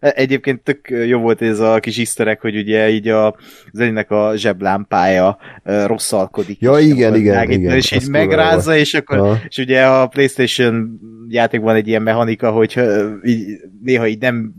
egyébként 0.00 0.60
tök 0.60 0.88
jó 1.06 1.18
volt 1.18 1.42
ez 1.42 1.58
a 1.60 1.78
kis 1.80 1.96
iszterek, 1.96 2.40
hogy 2.40 2.56
ugye 2.56 2.88
így 2.88 3.08
a 3.08 3.36
Zelinek 3.72 4.10
a 4.10 4.32
zseblámpája 4.36 5.38
rosszalkodik. 5.62 6.60
Ja, 6.60 6.78
igen, 6.78 6.96
igen, 6.96 7.12
világít, 7.12 7.58
igen, 7.58 7.76
És 7.76 7.92
az 7.92 8.02
így 8.02 8.10
megrázza, 8.10 8.76
és 8.76 8.94
akkor, 8.94 9.16
Ja. 9.16 9.40
és 9.48 9.56
ugye 9.58 9.86
a 9.86 10.06
Playstation 10.06 11.00
játékban 11.28 11.74
egy 11.74 11.88
ilyen 11.88 12.02
mechanika, 12.02 12.50
hogy 12.50 12.80
így, 13.24 13.46
néha 13.82 14.06
így 14.06 14.20
nem 14.20 14.52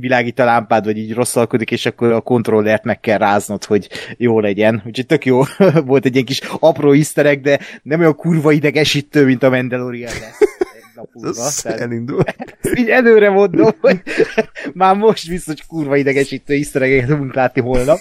világít 0.00 0.38
a 0.38 0.44
lámpád, 0.44 0.84
vagy 0.84 0.98
így 0.98 1.14
rosszalkodik, 1.14 1.70
és 1.70 1.86
akkor 1.86 2.12
a 2.12 2.20
kontrollert 2.20 2.84
meg 2.84 3.00
kell 3.00 3.18
ráznod, 3.18 3.64
hogy 3.64 3.88
jó 4.16 4.40
legyen. 4.40 4.82
Úgyhogy 4.86 5.06
tök 5.06 5.24
jó 5.24 5.42
volt 5.86 6.04
egy 6.04 6.12
ilyen 6.12 6.26
kis 6.26 6.40
apró 6.58 6.92
iszterek, 6.92 7.40
de 7.40 7.58
nem 7.82 8.00
olyan 8.00 8.16
kurva 8.16 8.52
idegesítő, 8.52 9.24
mint 9.24 9.42
a 9.42 9.50
Mandalorian 9.50 10.12
lesz. 10.20 10.38
Napulva, 10.96 11.28
Ez 11.28 11.62
tehát- 11.62 11.80
elindul. 11.80 12.22
így 12.78 12.88
előre 12.88 13.30
mondom, 13.30 13.70
hogy 13.80 14.02
már 14.74 14.96
most 14.96 15.28
biztos 15.28 15.66
kurva 15.66 15.96
idegesítő 15.96 16.54
iszteregeket 16.54 17.08
fogunk 17.08 17.34
látni 17.34 17.60
holnap. 17.60 17.98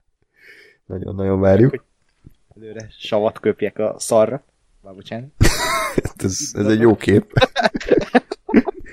Nagyon-nagyon 0.86 1.40
várjuk. 1.40 1.84
Előre 2.56 2.88
savat 2.98 3.40
köpjek 3.40 3.78
a 3.78 3.94
szarra. 3.98 4.44
Már 4.82 4.94
bocsánat. 4.94 5.30
Ez, 6.16 6.38
ez 6.52 6.66
egy 6.66 6.80
jó 6.80 6.96
kép. 6.96 7.32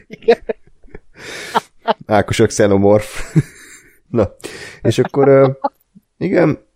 Igen. 0.08 0.38
Ákos 2.06 2.40
a 2.40 2.46
xenomorf. 2.46 3.36
Na, 4.08 4.36
és 4.82 4.98
akkor 5.00 5.58
igen, 6.18 6.67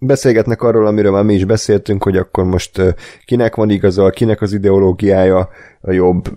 beszélgetnek 0.00 0.62
arról, 0.62 0.86
amiről 0.86 1.12
már 1.12 1.24
mi 1.24 1.34
is 1.34 1.44
beszéltünk, 1.44 2.02
hogy 2.02 2.16
akkor 2.16 2.44
most 2.44 2.82
kinek 3.24 3.54
van 3.54 3.70
igaza, 3.70 4.10
kinek 4.10 4.40
az 4.40 4.52
ideológiája 4.52 5.48
a 5.80 5.92
jobb, 5.92 6.28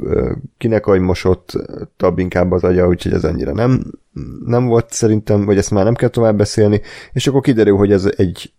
kinek 0.58 0.88
agymosottabb 0.88 2.20
inkább 2.20 2.52
az 2.52 2.64
agya, 2.64 2.88
úgyhogy 2.88 3.14
ez 3.14 3.24
annyira 3.24 3.54
nem, 3.54 3.84
nem 4.46 4.66
volt 4.66 4.92
szerintem, 4.92 5.46
vagy 5.46 5.58
ezt 5.58 5.72
már 5.72 5.84
nem 5.84 5.94
kell 5.94 6.10
tovább 6.10 6.38
beszélni, 6.38 6.82
és 7.14 7.28
akkor 7.28 7.42
kiderül, 7.42 7.76
hogy 7.76 7.92
ez 7.92 8.10
egy 8.16 8.54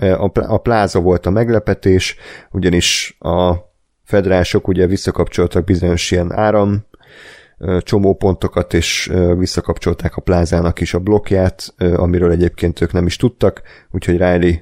a, 0.00 0.28
plá- 0.28 0.48
a 0.48 0.58
pláza 0.58 1.00
volt 1.00 1.26
a 1.26 1.30
meglepetés, 1.30 2.16
ugyanis 2.50 3.16
a 3.18 3.54
federások 4.04 4.68
ugye 4.68 4.86
visszakapcsoltak 4.86 5.64
bizonyos 5.64 6.10
ilyen 6.10 6.32
áram 6.32 6.88
csomópontokat, 7.80 8.74
és 8.74 9.12
visszakapcsolták 9.36 10.16
a 10.16 10.20
plázának 10.20 10.80
is 10.80 10.94
a 10.94 10.98
blokkját, 10.98 11.74
ö, 11.76 11.94
amiről 11.96 12.30
egyébként 12.30 12.80
ők 12.80 12.92
nem 12.92 13.06
is 13.06 13.16
tudtak, 13.16 13.62
úgyhogy 13.90 14.16
Riley 14.16 14.52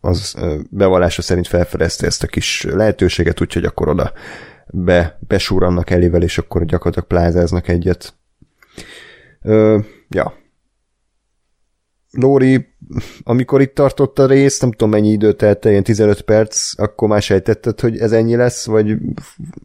az 0.00 0.34
bevallása 0.70 1.22
szerint 1.22 1.46
felfedezte 1.46 2.06
ezt 2.06 2.22
a 2.22 2.26
kis 2.26 2.66
lehetőséget, 2.70 3.40
úgyhogy 3.40 3.64
akkor 3.64 3.88
oda 3.88 4.12
be, 4.66 5.18
besúrannak 5.26 5.90
elével, 5.90 6.22
és 6.22 6.38
akkor 6.38 6.64
gyakorlatilag 6.64 7.08
plázáznak 7.08 7.68
egyet. 7.68 8.14
Ö, 9.42 9.78
ja. 10.08 10.34
Lóri, 12.16 12.66
amikor 13.22 13.60
itt 13.60 13.74
tartott 13.74 14.18
a 14.18 14.26
rész, 14.26 14.60
nem 14.60 14.70
tudom 14.70 14.90
mennyi 14.90 15.10
időt 15.10 15.36
telt 15.36 15.64
ilyen 15.64 15.82
15 15.82 16.20
perc, 16.20 16.80
akkor 16.80 17.08
már 17.08 17.22
sejtetted, 17.22 17.80
hogy 17.80 17.98
ez 17.98 18.12
ennyi 18.12 18.36
lesz, 18.36 18.66
vagy 18.66 18.96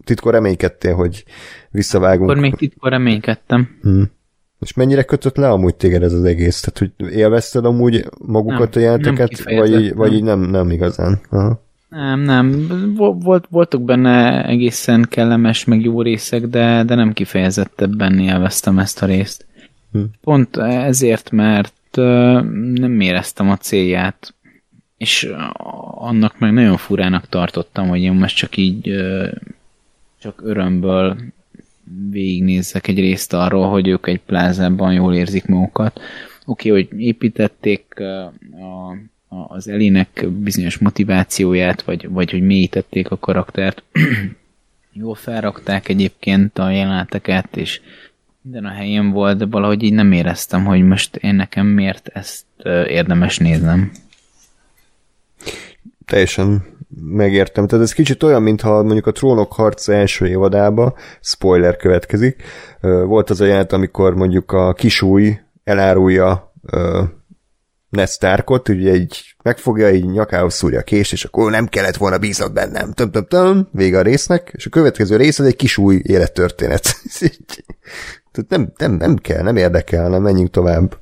titkor 0.04 0.34
reménykedtél, 0.34 0.94
hogy 0.94 1.24
visszavágunk? 1.70 2.30
Akkor 2.30 2.42
még 2.42 2.56
titkor 2.56 2.92
reménykedtem. 2.92 3.70
Hmm. 3.82 4.12
És 4.60 4.74
mennyire 4.74 5.04
kötött 5.04 5.36
le 5.36 5.50
amúgy 5.50 5.76
téged 5.76 6.04
ez 6.04 6.14
az 6.14 6.24
egész? 6.24 6.60
Tehát, 6.60 6.94
hogy 6.98 7.12
élvezted 7.12 7.66
amúgy 7.66 8.06
magukat 8.26 8.74
Nem, 8.74 8.84
a 8.84 8.86
játéket, 8.86 9.14
nem 9.14 9.16
vagy, 9.16 9.30
kifejezetten. 9.30 9.98
vagy 9.98 10.14
így 10.14 10.24
nem, 10.24 10.40
nem 10.40 10.72
igazán? 10.72 11.20
Aha. 11.30 11.64
Nem, 11.90 12.20
nem. 12.20 12.68
Volt, 13.20 13.46
voltak 13.50 13.82
benne 13.82 14.46
egészen 14.46 15.06
kellemes, 15.10 15.66
meg 15.66 15.82
jó 15.82 16.02
részek, 16.02 16.48
de, 16.48 16.84
de 16.84 16.96
nem 16.96 17.14
kifejezettebben 17.14 18.20
élveztem 18.20 18.80
ezt 18.80 19.02
a 19.02 19.06
részt. 19.06 19.46
Hm. 19.92 20.00
Pont 20.22 20.58
ezért, 20.58 21.32
mert 21.32 21.74
nem 22.74 23.00
éreztem 23.00 23.50
a 23.50 23.58
célját, 23.58 24.34
és 24.98 25.32
annak 25.96 26.40
meg 26.40 26.54
nagyon 26.54 26.78
furának 26.78 27.30
tartottam, 27.30 27.88
hogy 27.88 28.02
én 28.02 28.14
most 28.14 28.36
csak 28.36 28.58
így 28.58 28.96
csak 30.20 30.42
örömből 30.44 31.18
végignézzek 32.10 32.88
egy 32.88 33.00
részt 33.00 33.34
arról, 33.34 33.70
hogy 33.70 33.88
ők 33.88 34.08
egy 34.08 34.22
plázában 34.26 34.94
jól 34.94 35.16
érzik 35.16 35.46
magukat. 35.46 36.00
Oké, 36.46 36.70
okay, 36.70 36.88
hogy 36.90 37.00
építették 37.00 38.00
a, 38.00 38.26
a, 39.28 39.46
az 39.48 39.68
Elinek 39.68 40.28
bizonyos 40.30 40.78
motivációját, 40.78 41.82
vagy, 41.82 42.10
vagy 42.10 42.32
hogy 42.32 42.42
mélyítették 42.42 43.12
a 43.12 43.20
karaktert. 43.20 43.84
jól 44.94 45.16
felrakták 45.16 45.90
egyébként 45.90 46.58
a 46.58 46.70
jeleneteket, 46.70 47.58
és 47.58 47.82
minden 48.42 48.66
a 48.66 48.74
helyén 48.74 49.12
volt, 49.12 49.38
de 49.38 49.46
valahogy 49.46 49.84
így 49.84 49.94
nem 49.94 50.12
éreztem, 50.12 50.66
hogy 50.66 50.82
most 50.82 51.16
én 51.16 51.36
nekem 51.36 51.66
miért 51.66 52.08
ezt 52.08 52.46
érdemes 52.88 53.38
néznem. 53.38 53.92
Teljesen 56.06 56.64
megértem. 57.00 57.68
Tehát 57.68 57.84
ez 57.84 57.94
kicsit 57.94 58.24
olyan, 58.24 58.42
mintha 58.42 58.84
mondjuk 58.84 59.08
a 59.08 59.12
Trónok 59.12 59.54
harca 59.54 59.94
első 59.94 60.28
évadába, 60.28 60.98
spoiler 61.22 61.78
következik, 61.78 62.44
volt 62.82 63.30
az 63.30 63.42
a 63.42 63.46
jelent, 63.46 63.72
amikor 63.72 64.16
mondjuk 64.16 64.52
a 64.52 64.74
kisúj 64.74 65.40
elárulja 65.64 66.54
Ned 67.92 68.10
Starkot, 68.10 68.70
ugye 68.70 68.96
így 68.96 69.36
megfogja, 69.44 69.90
így 69.90 70.06
nyakához 70.06 70.54
szúrja 70.54 70.80
a 70.80 70.84
kést, 70.84 71.12
és 71.12 71.26
akkor 71.26 71.52
nem 71.52 71.68
kellett 71.68 71.96
volna 71.96 72.18
bíznod 72.18 72.54
bennem. 72.54 72.92
Töm, 72.92 73.12
töm, 73.12 73.26
töm, 73.26 73.68
vége 73.72 73.98
a 73.98 74.02
résznek, 74.02 74.52
és 74.56 74.66
a 74.66 74.70
következő 74.70 75.16
rész 75.16 75.40
az 75.40 75.46
egy 75.46 75.56
kis 75.56 75.78
új 75.78 76.02
élettörténet. 76.04 76.84
Tehát 78.32 78.50
nem, 78.50 78.72
nem, 78.78 78.92
nem 78.92 79.16
kell, 79.16 79.44
nem 79.44 79.58
érdekel, 79.58 80.10
nem 80.10 80.22
menjünk 80.22 80.50
tovább. 80.50 80.98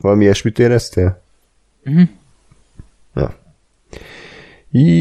Valami 0.00 0.22
ilyesmit 0.22 0.58
éreztél? 0.58 1.22
Mhm. 1.82 2.02
Ja. 3.14 3.34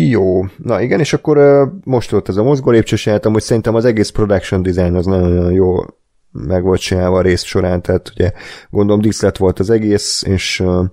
Jó, 0.10 0.46
na 0.58 0.82
igen, 0.82 1.00
és 1.00 1.14
akkor 1.14 1.38
uh, 1.38 1.70
most 1.84 2.12
volt 2.12 2.30
ez 2.30 2.36
a 2.36 2.44
mozgó 2.44 2.72
lépcsős 2.72 3.08
amúgy 3.08 3.42
szerintem 3.42 3.76
az 3.76 3.86
egész 3.86 4.10
production 4.10 4.62
design 4.62 4.96
az 4.96 5.06
nagyon-nagyon 5.06 5.52
jó 5.52 5.76
meg 6.32 6.64
volt 6.64 6.80
csinálva 6.80 7.18
a 7.18 7.22
rész 7.22 7.44
során, 7.44 7.82
tehát 7.82 8.12
ugye 8.16 8.32
gondolom 8.70 9.02
díszlet 9.02 9.38
volt 9.38 9.60
az 9.60 9.70
egész, 9.70 10.24
és 10.28 10.60
uh, 10.60 10.86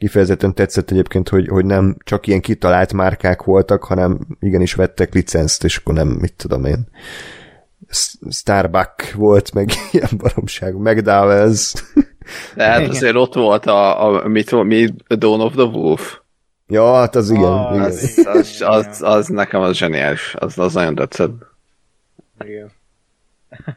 kifejezetten 0.00 0.54
tetszett 0.54 0.90
egyébként, 0.90 1.28
hogy, 1.28 1.48
hogy 1.48 1.64
nem 1.64 1.96
csak 2.04 2.26
ilyen 2.26 2.40
kitalált 2.40 2.92
márkák 2.92 3.42
voltak, 3.42 3.84
hanem 3.84 4.18
igenis 4.38 4.74
vettek 4.74 5.14
licenzt, 5.14 5.64
és 5.64 5.76
akkor 5.76 5.94
nem, 5.94 6.08
mit 6.08 6.34
tudom 6.36 6.64
én, 6.64 6.88
Starbuck 8.30 9.12
volt, 9.14 9.52
meg 9.52 9.70
ilyen 9.92 10.10
baromság, 10.16 10.74
McDowell's. 10.78 11.82
Tehát 12.54 12.88
azért 12.88 13.14
ott 13.14 13.34
volt 13.34 13.66
a, 13.66 14.04
a 14.04 14.28
mit, 14.28 14.64
mi, 14.64 14.88
Dawn 15.08 15.40
of 15.40 15.52
the 15.52 15.62
Wolf. 15.62 16.18
ja, 16.66 16.94
hát 16.94 17.16
az 17.16 17.30
igen. 17.30 17.42
Ah, 17.42 17.74
igen. 17.74 17.84
Az, 17.84 18.26
az, 18.32 18.62
az, 18.66 19.02
az, 19.02 19.26
nekem 19.26 19.60
az 19.60 19.76
zseniális. 19.76 20.34
Az, 20.38 20.58
az 20.58 20.74
nagyon 20.74 20.94
tetszett. 20.94 21.32
Igen. 22.44 22.70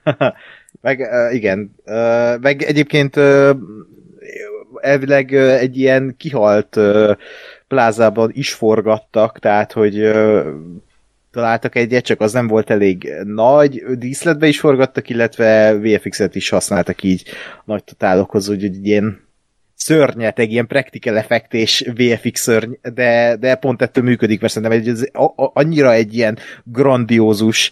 meg 0.81 0.99
uh, 0.99 1.33
igen, 1.33 1.75
uh, 1.85 2.39
meg 2.39 2.61
egyébként 2.61 3.15
uh, 3.15 3.55
elvileg 4.83 5.33
egy 5.33 5.77
ilyen 5.77 6.15
kihalt 6.17 6.79
plázában 7.67 8.31
is 8.33 8.53
forgattak, 8.53 9.39
tehát 9.39 9.71
hogy 9.71 10.11
találtak 11.31 11.75
egyet, 11.75 12.05
csak 12.05 12.21
az 12.21 12.33
nem 12.33 12.47
volt 12.47 12.69
elég 12.69 13.13
nagy, 13.23 13.83
díszletbe 13.97 14.47
is 14.47 14.59
forgattak, 14.59 15.09
illetve 15.09 15.73
VFX-et 15.73 16.35
is 16.35 16.49
használtak 16.49 17.03
így 17.03 17.23
nagy 17.65 17.83
totálokhoz, 17.83 18.49
úgyhogy 18.49 18.85
ilyen 18.87 19.21
szörnyeteg, 19.75 20.51
ilyen 20.51 20.67
practical 20.67 21.17
effect 21.17 21.53
és 21.53 21.91
VFX 21.95 22.41
szörny, 22.41 22.71
de, 22.93 23.35
de 23.39 23.55
pont 23.55 23.81
ettől 23.81 24.03
működik, 24.03 24.41
mert 24.41 24.53
szerintem 24.53 24.79
egy, 24.79 24.87
ez 24.87 25.07
a, 25.11 25.23
a, 25.23 25.51
annyira 25.53 25.93
egy 25.93 26.15
ilyen 26.15 26.37
grandiózus 26.63 27.71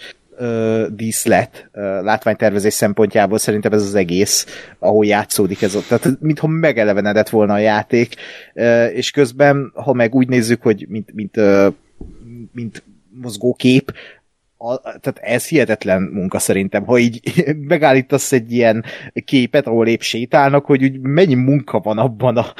díszlet 0.89 1.69
ö, 1.71 2.03
látványtervezés 2.03 2.73
szempontjából 2.73 3.37
szerintem 3.37 3.71
ez 3.73 3.81
az 3.81 3.95
egész, 3.95 4.45
ahol 4.79 5.05
játszódik 5.05 5.61
ez 5.61 5.75
ott. 5.75 5.87
Tehát 5.87 6.19
mintha 6.19 6.47
megelevenedett 6.47 7.29
volna 7.29 7.53
a 7.53 7.57
játék, 7.57 8.15
és 8.93 9.11
közben, 9.11 9.71
ha 9.75 9.93
meg 9.93 10.15
úgy 10.15 10.27
nézzük, 10.27 10.61
hogy 10.61 10.85
mint, 10.89 11.13
mint, 11.13 11.37
ö, 11.37 11.67
mint 12.51 12.83
mozgókép, 13.21 13.93
a, 14.57 14.79
tehát 14.79 15.19
ez 15.21 15.47
hihetetlen 15.47 16.01
munka 16.01 16.39
szerintem, 16.39 16.85
ha 16.85 16.97
így 16.97 17.45
megállítasz 17.67 18.31
egy 18.31 18.51
ilyen 18.51 18.85
képet, 19.25 19.67
ahol 19.67 19.87
épp 19.87 19.99
sétálnak, 19.99 20.65
hogy 20.65 20.83
úgy 20.83 20.99
mennyi 20.99 21.33
munka 21.33 21.79
van 21.79 21.97
abban 21.97 22.37
a, 22.37 22.53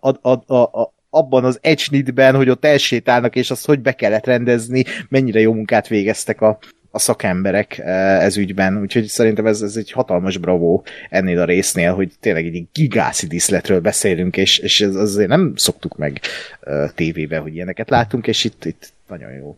a, 0.00 0.30
a, 0.30 0.54
a, 0.54 0.80
a 0.80 0.94
abban 1.10 1.44
az 1.44 1.58
ecsnitben, 1.62 2.34
hogy 2.34 2.48
ott 2.48 2.64
elsétálnak, 2.64 3.36
és 3.36 3.50
azt 3.50 3.66
hogy 3.66 3.80
be 3.80 3.92
kellett 3.92 4.26
rendezni, 4.26 4.84
mennyire 5.08 5.40
jó 5.40 5.52
munkát 5.52 5.88
végeztek 5.88 6.40
a, 6.40 6.58
a 6.90 6.98
szakemberek 6.98 7.78
ez 7.78 8.36
ügyben, 8.36 8.80
úgyhogy 8.80 9.04
szerintem 9.04 9.46
ez, 9.46 9.62
ez 9.62 9.76
egy 9.76 9.90
hatalmas 9.90 10.36
bravó 10.36 10.84
ennél 11.08 11.40
a 11.40 11.44
résznél, 11.44 11.94
hogy 11.94 12.12
tényleg 12.20 12.44
egy 12.46 12.66
gigászi 12.72 13.26
diszletről 13.26 13.80
beszélünk, 13.80 14.36
és, 14.36 14.58
és 14.58 14.80
ez 14.80 14.94
azért 14.94 15.28
nem 15.28 15.52
szoktuk 15.56 15.96
meg 15.96 16.20
uh, 16.62 16.90
tévébe, 16.94 17.38
hogy 17.38 17.54
ilyeneket 17.54 17.90
látunk, 17.90 18.26
és 18.26 18.44
itt, 18.44 18.64
itt 18.64 18.92
nagyon 19.08 19.32
jó 19.32 19.56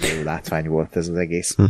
nagyon 0.00 0.16
jó 0.16 0.22
látvány 0.24 0.68
volt 0.68 0.96
ez 0.96 1.08
az 1.08 1.16
egész. 1.16 1.54
Hm. 1.56 1.64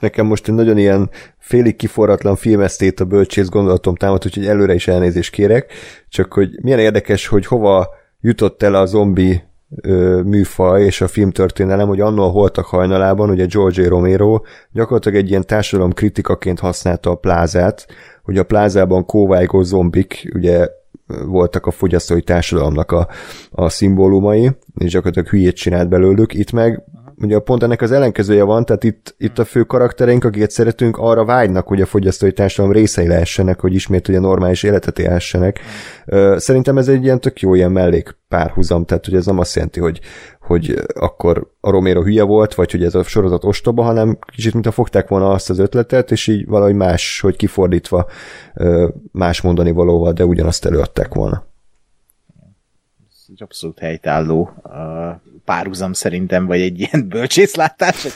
Nekem 0.00 0.26
most 0.26 0.48
egy 0.48 0.54
nagyon 0.54 0.78
ilyen 0.78 1.10
félig 1.38 1.76
kiforratlan 1.76 2.36
filmesztét 2.36 3.00
a 3.00 3.04
bölcsész 3.04 3.48
gondolatom 3.48 3.94
támad, 3.94 4.24
úgyhogy 4.24 4.46
előre 4.46 4.74
is 4.74 4.88
elnézést 4.88 5.30
kérek, 5.30 5.72
csak 6.08 6.32
hogy 6.32 6.62
milyen 6.62 6.78
érdekes, 6.78 7.26
hogy 7.26 7.46
hova 7.46 7.88
jutott 8.20 8.62
el 8.62 8.74
a 8.74 8.86
zombi 8.86 9.42
műfaj 10.24 10.84
és 10.84 11.00
a 11.00 11.08
filmtörténelem, 11.08 11.88
hogy 11.88 12.00
annól 12.00 12.30
holtak 12.30 12.64
hajnalában, 12.64 13.30
ugye 13.30 13.46
George 13.46 13.86
A. 13.86 13.88
Romero 13.88 14.40
gyakorlatilag 14.72 15.18
egy 15.18 15.28
ilyen 15.28 15.46
társadalom 15.46 15.92
kritikaként 15.92 16.58
használta 16.58 17.10
a 17.10 17.14
plázát, 17.14 17.86
hogy 18.22 18.38
a 18.38 18.44
plázában 18.44 19.04
kóvájgó 19.04 19.62
zombik, 19.62 20.30
ugye 20.34 20.68
voltak 21.26 21.66
a 21.66 21.70
fogyasztói 21.70 22.22
társadalomnak 22.22 22.92
a, 22.92 23.08
a 23.50 23.68
szimbólumai, 23.68 24.50
és 24.74 24.90
gyakorlatilag 24.90 25.28
hülyét 25.28 25.56
csinált 25.56 25.88
belőlük. 25.88 26.34
Itt 26.34 26.52
meg 26.52 26.82
ugye 27.18 27.38
pont 27.38 27.62
ennek 27.62 27.82
az 27.82 27.92
ellenkezője 27.92 28.42
van, 28.42 28.64
tehát 28.64 28.84
itt, 28.84 29.14
itt 29.18 29.38
a 29.38 29.44
fő 29.44 29.62
karaktereink, 29.62 30.24
akiket 30.24 30.50
szeretünk, 30.50 30.96
arra 30.98 31.24
vágynak, 31.24 31.66
hogy 31.66 31.80
a 31.80 31.86
fogyasztói 31.86 32.32
társadalom 32.32 32.76
részei 32.76 33.06
lehessenek, 33.06 33.60
hogy 33.60 33.74
ismét 33.74 34.08
ugye 34.08 34.18
normális 34.18 34.62
életet 34.62 34.98
élhessenek. 34.98 35.60
Szerintem 36.36 36.78
ez 36.78 36.88
egy 36.88 37.04
ilyen 37.04 37.20
tök 37.20 37.40
jó 37.40 37.54
ilyen 37.54 37.72
mellék 37.72 38.18
párhuzam, 38.28 38.84
tehát 38.84 39.04
hogy 39.04 39.14
ez 39.14 39.26
nem 39.26 39.38
azt 39.38 39.54
jelenti, 39.54 39.80
hogy, 39.80 40.00
hogy 40.40 40.74
akkor 40.94 41.50
a 41.60 41.70
Romero 41.70 42.02
hülye 42.02 42.22
volt, 42.22 42.54
vagy 42.54 42.70
hogy 42.70 42.84
ez 42.84 42.94
a 42.94 43.02
sorozat 43.02 43.44
ostoba, 43.44 43.82
hanem 43.82 44.18
kicsit 44.34 44.52
mintha 44.52 44.72
fogták 44.72 45.08
volna 45.08 45.30
azt 45.30 45.50
az 45.50 45.58
ötletet, 45.58 46.10
és 46.10 46.26
így 46.26 46.46
valahogy 46.46 46.74
más, 46.74 47.20
hogy 47.20 47.36
kifordítva 47.36 48.06
más 49.12 49.40
mondani 49.40 49.70
valóval, 49.70 50.12
de 50.12 50.24
ugyanazt 50.24 50.66
előadták 50.66 51.14
volna 51.14 51.54
egy 53.28 53.42
abszolút 53.42 53.78
helytálló 53.78 54.50
párhuzam 55.44 55.92
szerintem, 55.92 56.46
vagy 56.46 56.60
egy 56.60 56.78
ilyen 56.78 57.08
bölcsészlátás. 57.14 58.06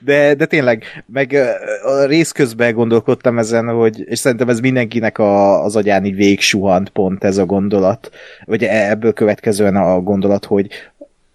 De, 0.00 0.34
de 0.34 0.46
tényleg, 0.46 0.84
meg 1.06 1.32
a 1.82 2.04
rész 2.04 2.32
közben 2.32 2.74
gondolkodtam 2.74 3.38
ezen, 3.38 3.68
hogy, 3.68 4.04
és 4.08 4.18
szerintem 4.18 4.48
ez 4.48 4.60
mindenkinek 4.60 5.18
a, 5.18 5.62
az 5.64 5.76
agyán 5.76 6.04
így 6.04 6.14
végig 6.14 6.40
suhant 6.40 6.88
pont 6.88 7.24
ez 7.24 7.38
a 7.38 7.46
gondolat, 7.46 8.10
vagy 8.44 8.64
ebből 8.64 9.12
következően 9.12 9.76
a 9.76 10.00
gondolat, 10.00 10.44
hogy 10.44 10.70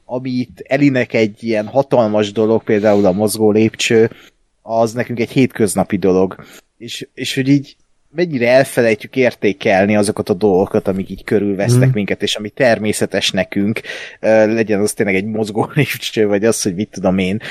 ami 0.05 0.29
itt 0.29 0.61
Elinek 0.67 1.13
egy 1.13 1.43
ilyen 1.43 1.67
hatalmas 1.67 2.32
dolog, 2.32 2.63
például 2.63 3.05
a 3.05 3.11
mozgó 3.11 3.51
lépcső, 3.51 4.09
az 4.61 4.93
nekünk 4.93 5.19
egy 5.19 5.32
hétköznapi 5.32 5.97
dolog. 5.97 6.36
És, 6.77 7.07
és 7.13 7.36
hogy 7.36 7.47
így 7.47 7.75
mennyire 8.12 8.49
elfelejtjük 8.49 9.16
értékelni 9.16 9.95
azokat 9.95 10.30
a 10.30 10.34
dolgokat, 10.34 10.88
amik 10.88 11.09
így 11.09 11.24
körülvesznek 11.24 11.89
mm. 11.89 11.93
minket, 11.93 12.24
és 12.24 12.36
ami 12.36 12.49
természetes 12.49 13.32
nekünk, 13.32 13.82
legyen 14.20 14.82
az 14.82 14.93
tényleg 14.93 15.16
egy 15.16 15.26
mozgó 15.26 15.70
lépcső, 15.74 16.28
vagy 16.28 16.45
az, 16.45 16.62
hogy 16.62 16.76
mit 16.76 16.89
tudom 16.91 17.18
én, 17.18 17.41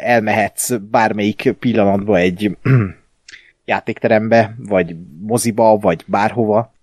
elmehetsz 0.00 0.72
bármelyik 0.90 1.54
pillanatba 1.58 2.16
egy 2.16 2.56
játékterembe, 3.64 4.54
vagy 4.58 4.96
moziba, 5.20 5.76
vagy 5.76 6.04
bárhova, 6.06 6.74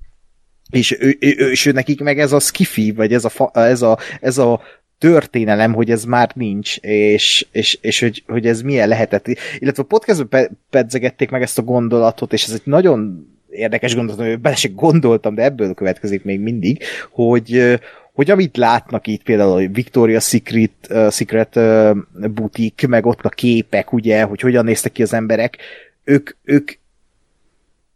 és, 0.70 0.98
ő, 1.00 1.18
ő, 1.20 1.36
ő, 1.38 1.52
és 1.52 1.66
ő 1.66 1.72
nekik 1.72 2.02
meg 2.02 2.20
ez 2.20 2.32
a 2.32 2.40
skifi, 2.40 2.92
vagy 2.92 3.14
ez 3.14 3.26
a, 3.26 3.30
fa, 3.30 3.52
ez 3.54 3.82
a, 3.82 3.98
ez 4.22 4.38
a 4.38 4.62
történelem, 4.98 5.74
hogy 5.74 5.91
ez 5.91 6.04
már 6.04 6.32
nincs, 6.36 6.78
és, 6.78 7.48
és, 7.52 7.78
és 7.82 8.00
hogy, 8.00 8.24
hogy 8.28 8.48
ez 8.48 8.62
milyen 8.62 8.88
lehetett. 8.88 9.28
Illetve 9.60 9.84
a 9.84 9.86
podcastban 9.86 10.30
pe- 10.30 10.52
pedzegették 10.70 11.30
meg 11.30 11.41
ezt 11.41 11.58
a 11.58 11.62
gondolatot, 11.62 12.34
és 12.34 12.43
ez 12.43 12.54
egy 12.54 12.62
nagyon 12.64 13.28
érdekes 13.50 13.95
gondolat, 13.95 14.26
hogy 14.26 14.39
bele 14.39 14.56
se 14.56 14.70
gondoltam, 14.76 15.36
de 15.36 15.43
ebből 15.43 15.74
következik 15.74 16.24
még 16.24 16.39
mindig, 16.39 16.84
hogy, 17.12 17.80
hogy 18.14 18.32
amit 18.32 18.58
látnak 18.58 19.08
itt 19.08 19.24
például 19.24 19.52
a 19.52 19.68
Victoria 19.72 20.20
Secret, 20.20 20.72
uh, 20.89 21.12
Secret 21.12 21.56
uh, 21.56 21.98
butik, 22.14 22.86
meg 22.88 23.06
ott 23.06 23.26
a 23.26 23.30
képek, 23.30 23.93
ugye, 23.93 24.22
hogy 24.22 24.41
hogyan 24.41 24.66
néztek 24.66 24.91
ki 24.91 25.02
az 25.02 25.14
emberek, 25.14 25.58
ők, 26.04 26.30
ők 26.43 26.72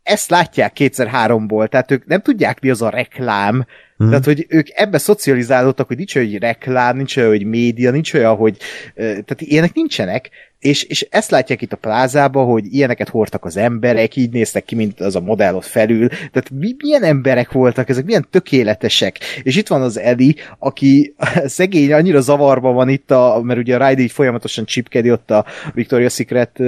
ezt 0.03 0.29
látják 0.29 0.73
kétszer-háromból, 0.73 1.67
tehát 1.67 1.91
ők 1.91 2.05
nem 2.05 2.21
tudják, 2.21 2.59
mi 2.59 2.69
az 2.69 2.81
a 2.81 2.89
reklám, 2.89 3.65
Hmm. 4.01 4.09
Tehát, 4.09 4.25
hogy 4.25 4.45
ők 4.49 4.67
ebbe 4.73 4.97
szocializálódtak, 4.97 5.87
hogy 5.87 5.97
nincs 5.97 6.15
olyan, 6.15 6.29
hogy 6.29 6.39
reklám, 6.39 6.95
nincs 6.95 7.17
olyan, 7.17 7.29
hogy 7.29 7.45
média, 7.45 7.91
nincs 7.91 8.13
olyan, 8.13 8.35
hogy... 8.35 8.57
Tehát 8.95 9.41
ilyenek 9.41 9.73
nincsenek, 9.73 10.29
és, 10.61 10.83
és 10.83 11.07
ezt 11.09 11.31
látják 11.31 11.61
itt 11.61 11.73
a 11.73 11.77
plázába, 11.77 12.43
hogy 12.43 12.73
ilyeneket 12.73 13.09
hordtak 13.09 13.45
az 13.45 13.57
emberek, 13.57 14.15
így 14.15 14.31
néztek 14.31 14.65
ki, 14.65 14.75
mint 14.75 14.99
az 14.99 15.15
a 15.15 15.19
modell 15.19 15.55
ott 15.55 15.65
felül. 15.65 16.07
Tehát 16.07 16.49
mi, 16.59 16.75
milyen 16.77 17.03
emberek 17.03 17.51
voltak 17.51 17.89
ezek, 17.89 18.05
milyen 18.05 18.27
tökéletesek. 18.29 19.17
És 19.43 19.55
itt 19.55 19.67
van 19.67 19.81
az 19.81 19.99
Eli, 19.99 20.35
aki 20.59 21.15
szegény 21.45 21.93
annyira 21.93 22.21
zavarba 22.21 22.71
van 22.71 22.89
itt, 22.89 23.11
a, 23.11 23.41
mert 23.43 23.59
ugye 23.59 23.75
a 23.75 23.87
Ride 23.87 24.01
így 24.01 24.11
folyamatosan 24.11 24.65
csipkedi 24.65 25.11
ott 25.11 25.31
a 25.31 25.45
Victoria's 25.75 26.13
Secret 26.13 26.61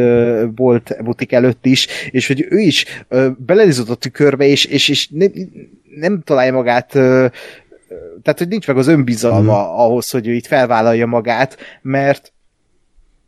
bolt 0.53 1.03
butik 1.03 1.31
előtt 1.31 1.65
is, 1.65 1.87
és 2.11 2.27
hogy 2.27 2.45
ő 2.49 2.57
is 2.57 2.85
belenézott 3.37 3.89
a 3.89 3.95
tükörbe, 3.95 4.45
és, 4.45 4.65
és, 4.65 4.89
és 4.89 5.07
nem, 5.11 5.31
nem 5.99 6.21
találja 6.25 6.53
magát 6.53 6.97
tehát, 8.21 8.39
hogy 8.39 8.47
nincs 8.47 8.67
meg 8.67 8.77
az 8.77 8.87
önbizalma 8.87 9.61
mm. 9.61 9.77
ahhoz, 9.77 10.09
hogy 10.09 10.27
ő 10.27 10.33
itt 10.33 10.45
felvállalja 10.45 11.05
magát, 11.05 11.57
mert 11.81 12.32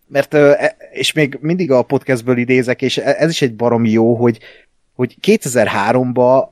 mert, 0.08 0.34
e, 0.34 0.76
és 0.92 1.14
még 1.14 1.38
mindig 1.42 1.72
a 1.72 1.82
podcastből 1.82 2.38
idézek, 2.38 2.82
és 2.82 2.98
e, 2.98 3.16
ez 3.18 3.30
is 3.30 3.42
egy 3.42 3.56
baromi 3.56 3.90
jó, 3.90 4.16
hogy, 4.16 4.40
hogy 4.96 5.16
2003-ban 5.22 6.48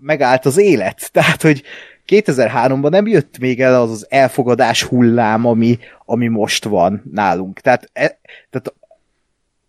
megállt 0.00 0.46
az 0.46 0.58
élet. 0.58 1.08
Tehát, 1.12 1.42
hogy 1.42 1.62
2003-ban 2.08 2.90
nem 2.90 3.06
jött 3.06 3.38
még 3.38 3.60
el 3.60 3.80
az 3.82 3.90
az 3.90 4.06
elfogadás 4.08 4.82
hullám, 4.82 5.46
ami, 5.46 5.78
ami 6.04 6.28
most 6.28 6.64
van 6.64 7.02
nálunk. 7.12 7.60
Tehát, 7.60 7.90
e, 7.92 8.18
tehát 8.50 8.74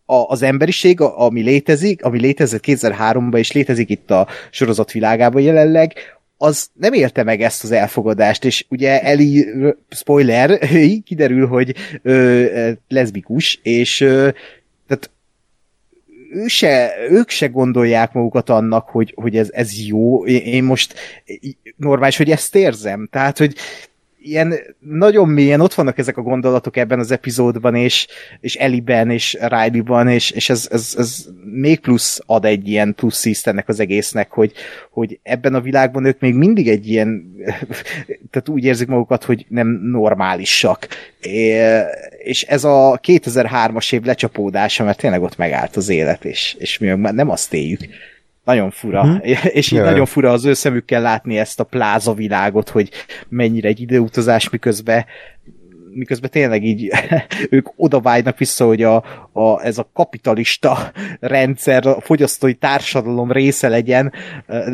a, 0.06 0.16
az 0.16 0.42
emberiség, 0.42 1.02
ami 1.02 1.42
létezik, 1.42 2.04
ami 2.04 2.20
létezett 2.20 2.64
2003-ban, 2.66 3.38
és 3.38 3.52
létezik 3.52 3.90
itt 3.90 4.12
a 4.12 4.28
sorozat 4.52 4.92
világában 4.92 5.42
jelenleg, 5.42 5.94
az 6.38 6.70
nem 6.74 6.94
élte 6.94 7.24
meg 7.24 7.42
ezt 7.42 7.64
az 7.64 7.72
elfogadást, 7.72 8.46
és 8.46 8.66
ugye 8.70 9.02
Eli, 9.02 9.48
spoiler, 9.90 10.60
kiderül, 11.06 11.48
hogy 11.48 11.76
ö, 12.02 12.72
leszbikus, 12.88 13.60
és 13.64 14.02
ö, 14.02 14.30
tehát 14.88 15.10
ő 16.32 16.48
se, 16.48 16.94
ők 17.10 17.30
se 17.30 17.48
gondolják 17.48 18.14
magukat 18.14 18.50
annak, 18.50 18.90
hogy, 18.90 19.14
hogy 19.16 19.38
ez, 19.38 19.50
ez 19.52 19.88
jó. 19.88 20.26
Én 20.26 20.64
most 20.64 20.94
normális, 21.76 22.18
hogy 22.18 22.32
ezt 22.32 22.56
érzem. 22.56 23.08
Tehát, 23.12 23.38
hogy 23.38 23.56
ilyen 24.30 24.54
nagyon 24.80 25.30
mélyen 25.30 25.60
ott 25.62 25.74
vannak 25.74 25.98
ezek 25.98 26.18
a 26.18 26.22
gondolatok 26.22 26.78
ebben 26.78 27.00
az 27.00 27.12
epizódban, 27.12 27.76
és, 27.76 28.08
és 28.40 28.56
Eliben, 28.56 29.10
és 29.10 29.38
Riley-ban, 29.42 30.08
és, 30.08 30.32
és 30.32 30.50
ez, 30.50 30.68
ez, 30.72 30.94
ez 30.98 31.26
még 31.44 31.80
plusz 31.80 32.22
ad 32.26 32.46
egy 32.46 32.68
ilyen 32.68 32.94
plusz 32.96 33.26
ízt 33.26 33.48
ennek 33.48 33.68
az 33.68 33.80
egésznek, 33.80 34.32
hogy, 34.32 34.52
hogy 34.92 35.20
ebben 35.24 35.54
a 35.54 35.62
világban 35.62 36.06
ők 36.06 36.20
még 36.20 36.34
mindig 36.34 36.70
egy 36.70 36.88
ilyen, 36.88 37.36
tehát 38.32 38.50
úgy 38.50 38.64
érzik 38.64 38.88
magukat, 38.88 39.24
hogy 39.24 39.46
nem 39.50 39.68
normálisak. 39.68 40.88
És 42.24 42.44
ez 42.44 42.64
a 42.64 43.00
2003-as 43.08 43.94
év 43.94 44.04
lecsapódása, 44.04 44.84
mert 44.84 44.98
tényleg 44.98 45.22
ott 45.22 45.38
megállt 45.38 45.76
az 45.76 45.90
élet, 45.90 46.26
és, 46.26 46.56
és 46.60 46.78
mi 46.78 46.88
nem 46.88 47.30
azt 47.30 47.54
éljük. 47.54 47.88
Nagyon 48.48 48.72
fura. 48.72 49.02
Hmm. 49.02 49.20
És 49.60 49.72
így 49.72 49.80
Jaj. 49.80 49.90
nagyon 49.90 50.06
fura 50.06 50.32
az 50.32 50.46
ő 50.46 50.54
szemükkel 50.54 51.02
látni 51.02 51.38
ezt 51.38 51.60
a 51.60 51.64
pláza 51.64 52.14
világot, 52.14 52.70
hogy 52.70 52.90
mennyire 53.30 53.68
egy 53.68 53.82
időutazás, 53.82 54.50
miközben 54.50 55.06
miközben 55.92 56.30
tényleg 56.30 56.64
így 56.64 56.92
ők 57.50 57.68
oda 57.76 58.00
vágynak 58.00 58.38
vissza, 58.38 58.66
hogy 58.66 58.84
a, 58.84 58.96
a, 59.32 59.64
ez 59.64 59.78
a 59.78 59.90
kapitalista 59.94 60.92
rendszer, 61.20 61.88
a 61.88 62.02
fogyasztói 62.02 62.54
társadalom 62.54 63.32
része 63.32 63.68
legyen, 63.68 64.14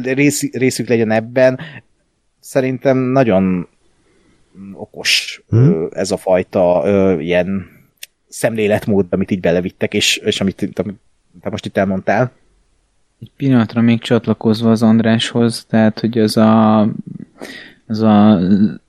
rész, 0.03 0.51
részük 0.51 0.87
legyen 0.87 1.11
ebben. 1.11 1.59
Szerintem 2.39 2.97
nagyon 2.97 3.67
okos 4.73 5.41
hmm. 5.49 5.87
ez 5.91 6.11
a 6.11 6.17
fajta 6.17 6.83
ilyen 7.19 7.67
szemléletmód, 8.27 9.05
amit 9.09 9.31
így 9.31 9.39
belevittek, 9.39 9.93
és, 9.93 10.17
és 10.17 10.41
amit 10.41 10.69
te 11.41 11.49
most 11.49 11.65
itt 11.65 11.77
elmondtál. 11.77 12.31
Egy 13.23 13.31
pillanatra 13.37 13.81
még 13.81 14.01
csatlakozva 14.01 14.71
az 14.71 14.83
Andráshoz, 14.83 15.65
tehát, 15.65 15.99
hogy 15.99 16.19
az 16.19 16.37
a, 16.37 16.79
az, 17.87 18.01
a, 18.01 18.39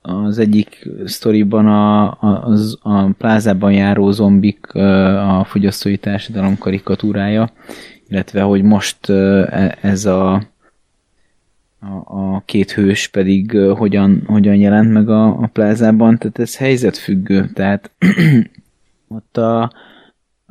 az 0.01 0.37
egyik 0.37 0.89
sztoriban 1.05 1.67
a, 1.67 2.05
a, 2.05 2.43
az, 2.45 2.77
a 2.81 3.05
plázában 3.05 3.73
járó 3.73 4.11
zombik 4.11 4.73
a 4.73 5.43
fogyasztói 5.47 5.97
társadalom 5.97 6.57
karikatúrája, 6.57 7.51
illetve 8.07 8.41
hogy 8.41 8.61
most 8.61 9.09
e, 9.09 9.77
ez 9.81 10.05
a, 10.05 10.33
a, 11.79 11.93
a 12.05 12.43
két 12.45 12.71
hős 12.71 13.07
pedig 13.07 13.57
hogyan, 13.57 14.23
hogyan 14.25 14.55
jelent 14.55 14.91
meg 14.91 15.09
a, 15.09 15.25
a 15.25 15.49
plázában, 15.53 16.17
tehát 16.17 16.39
ez 16.39 16.57
helyzetfüggő, 16.57 17.49
tehát 17.53 17.91
ott 19.17 19.37
a, 19.37 19.71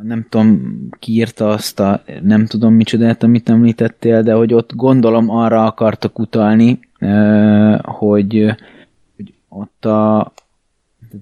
nem 0.03 0.26
tudom, 0.28 0.76
ki 0.99 1.12
írta 1.12 1.49
azt 1.49 1.80
a, 1.80 2.03
nem 2.22 2.47
tudom 2.47 2.74
micsodát, 2.74 3.22
amit 3.22 3.49
említettél, 3.49 4.22
de 4.22 4.32
hogy 4.32 4.55
ott 4.55 4.74
gondolom 4.74 5.30
arra 5.30 5.64
akartak 5.64 6.18
utalni, 6.18 6.78
hogy, 7.82 8.55
hogy 9.16 9.34
ott 9.49 9.84
a, 9.84 10.32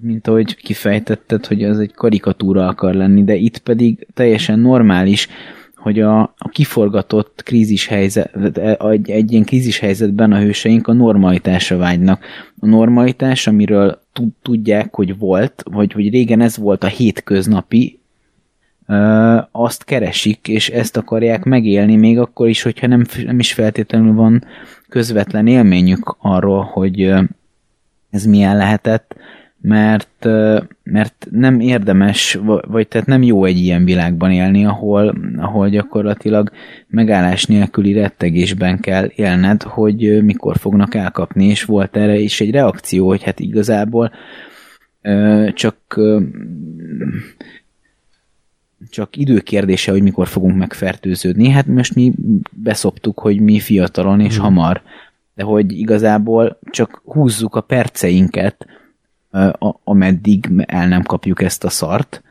mint 0.01 0.27
ahogy 0.27 0.55
kifejtetted, 0.55 1.45
hogy 1.45 1.63
az 1.63 1.79
egy 1.79 1.93
karikatúra 1.93 2.67
akar 2.67 2.93
lenni, 2.93 3.23
de 3.23 3.35
itt 3.35 3.57
pedig 3.57 4.07
teljesen 4.13 4.59
normális, 4.59 5.27
hogy 5.75 5.99
a, 5.99 6.21
a 6.21 6.49
kiforgatott 6.51 7.41
krízis 7.43 7.87
helyzet, 7.87 8.57
egy, 8.79 9.09
egy 9.09 9.31
ilyen 9.31 9.43
krízis 9.43 9.79
helyzetben 9.79 10.31
a 10.31 10.39
hőseink 10.39 10.87
a 10.87 10.93
normalitásra 10.93 11.77
vágynak. 11.77 12.25
A 12.59 12.65
normalitás, 12.65 13.47
amiről 13.47 14.01
tudják, 14.41 14.95
hogy 14.95 15.17
volt, 15.17 15.63
vagy 15.71 15.91
hogy 15.91 16.09
régen 16.09 16.41
ez 16.41 16.57
volt 16.57 16.83
a 16.83 16.87
hétköznapi, 16.87 17.99
azt 19.51 19.83
keresik, 19.83 20.47
és 20.47 20.69
ezt 20.69 20.97
akarják 20.97 21.43
megélni, 21.43 21.95
még 21.95 22.19
akkor 22.19 22.47
is, 22.47 22.61
hogyha 22.61 22.87
nem, 22.87 23.05
nem 23.25 23.39
is 23.39 23.53
feltétlenül 23.53 24.13
van 24.13 24.43
közvetlen 24.89 25.47
élményük 25.47 26.15
arról, 26.19 26.63
hogy 26.63 27.13
ez 28.09 28.25
milyen 28.25 28.57
lehetett, 28.57 29.15
mert, 29.61 30.27
mert 30.83 31.27
nem 31.31 31.59
érdemes, 31.59 32.39
vagy 32.67 32.87
tehát 32.87 33.07
nem 33.07 33.21
jó 33.21 33.45
egy 33.45 33.57
ilyen 33.57 33.85
világban 33.85 34.31
élni, 34.31 34.65
ahol, 34.65 35.15
ahol 35.37 35.69
gyakorlatilag 35.69 36.51
megállás 36.87 37.45
nélküli 37.45 37.93
rettegésben 37.93 38.79
kell 38.79 39.11
élned, 39.15 39.61
hogy 39.61 40.23
mikor 40.23 40.57
fognak 40.57 40.95
elkapni, 40.95 41.45
és 41.45 41.63
volt 41.63 41.97
erre 41.97 42.17
is 42.17 42.41
egy 42.41 42.51
reakció, 42.51 43.07
hogy 43.07 43.23
hát 43.23 43.39
igazából 43.39 44.11
csak 45.53 45.99
csak 48.89 49.15
időkérdése, 49.15 49.91
hogy 49.91 50.01
mikor 50.01 50.27
fogunk 50.27 50.57
megfertőződni. 50.57 51.49
Hát 51.49 51.67
most 51.67 51.95
mi 51.95 52.13
beszoptuk, 52.51 53.19
hogy 53.19 53.39
mi 53.39 53.59
fiatalon 53.59 54.19
és 54.19 54.35
hmm. 54.35 54.43
hamar, 54.43 54.81
de 55.35 55.43
hogy 55.43 55.71
igazából 55.71 56.59
csak 56.71 57.01
húzzuk 57.05 57.55
a 57.55 57.61
perceinket, 57.61 58.65
ameddig 59.83 60.49
el 60.65 60.87
nem 60.87 61.03
kapjuk 61.03 61.41
ezt 61.41 61.63
a 61.63 61.69
szart. 61.69 62.23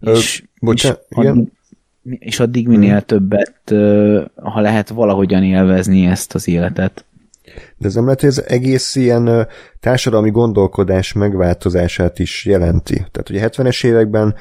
Ö, 0.00 0.12
és, 0.12 0.44
bocsánat, 0.60 1.04
és, 1.08 1.16
addig, 1.16 1.52
és 2.02 2.40
addig 2.40 2.68
minél 2.68 2.90
hmm. 2.90 3.06
többet, 3.06 3.62
ha 4.34 4.60
lehet 4.60 4.88
valahogyan 4.88 5.42
élvezni 5.42 6.06
ezt 6.06 6.34
az 6.34 6.48
életet. 6.48 7.04
De 7.76 7.86
ez 7.86 7.94
nem 7.94 8.04
lehet, 8.04 8.20
hogy 8.20 8.28
ez 8.28 8.44
egész 8.46 8.94
ilyen 8.94 9.46
társadalmi 9.80 10.30
gondolkodás 10.30 11.12
megváltozását 11.12 12.18
is 12.18 12.44
jelenti. 12.44 12.94
Tehát 12.94 13.30
ugye 13.30 13.48
70-es 13.48 13.84
években 13.84 14.34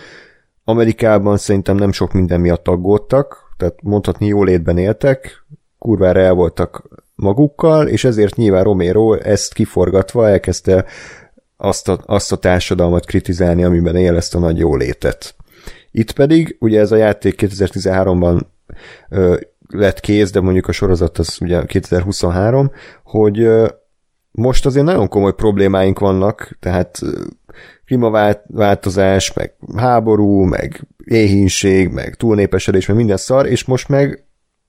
Amerikában 0.70 1.38
szerintem 1.38 1.76
nem 1.76 1.92
sok 1.92 2.14
minden 2.14 2.40
miatt 2.40 2.68
aggódtak, 2.68 3.54
tehát 3.58 3.82
mondhatni 3.82 4.28
jólétben 4.28 4.78
éltek, 4.78 5.46
kurvára 5.80 6.20
el 6.20 6.34
voltak 6.34 6.84
magukkal, 7.16 7.88
és 7.88 8.04
ezért 8.04 8.36
nyilván 8.36 8.64
Romero 8.64 9.14
ezt 9.14 9.54
kiforgatva 9.54 10.28
elkezdte 10.28 10.86
azt 11.58 11.88
a, 11.88 12.00
azt 12.06 12.32
a 12.32 12.36
társadalmat 12.36 13.06
kritizálni, 13.06 13.64
amiben 13.64 13.96
él 13.96 14.16
ezt 14.16 14.36
a 14.36 14.40
nagy 14.40 14.58
jólétet. 14.58 15.36
Itt 15.92 16.12
pedig, 16.12 16.58
ugye 16.60 16.80
ez 16.80 16.92
a 16.92 16.96
játék 16.96 17.36
2013-ban 17.42 18.42
ö, 19.10 19.38
lett 19.70 20.00
kész, 20.00 20.32
de 20.32 20.40
mondjuk 20.40 20.68
a 20.68 20.72
sorozat 20.72 21.18
az 21.18 21.38
ugye 21.42 21.66
2023, 21.66 22.72
hogy 23.04 23.40
most 24.38 24.66
azért 24.66 24.86
nagyon 24.86 25.08
komoly 25.08 25.34
problémáink 25.34 26.00
vannak, 26.00 26.58
tehát 26.60 27.00
klímaváltozás, 27.86 29.34
meg 29.34 29.54
háború, 29.76 30.44
meg 30.44 30.88
éhínség, 31.06 31.90
meg 31.90 32.16
túlnépesedés, 32.16 32.86
meg 32.86 32.98
minden 32.98 33.18
szar, 33.18 33.46
és 33.46 33.66
most 33.66 33.90
meg 33.90 34.26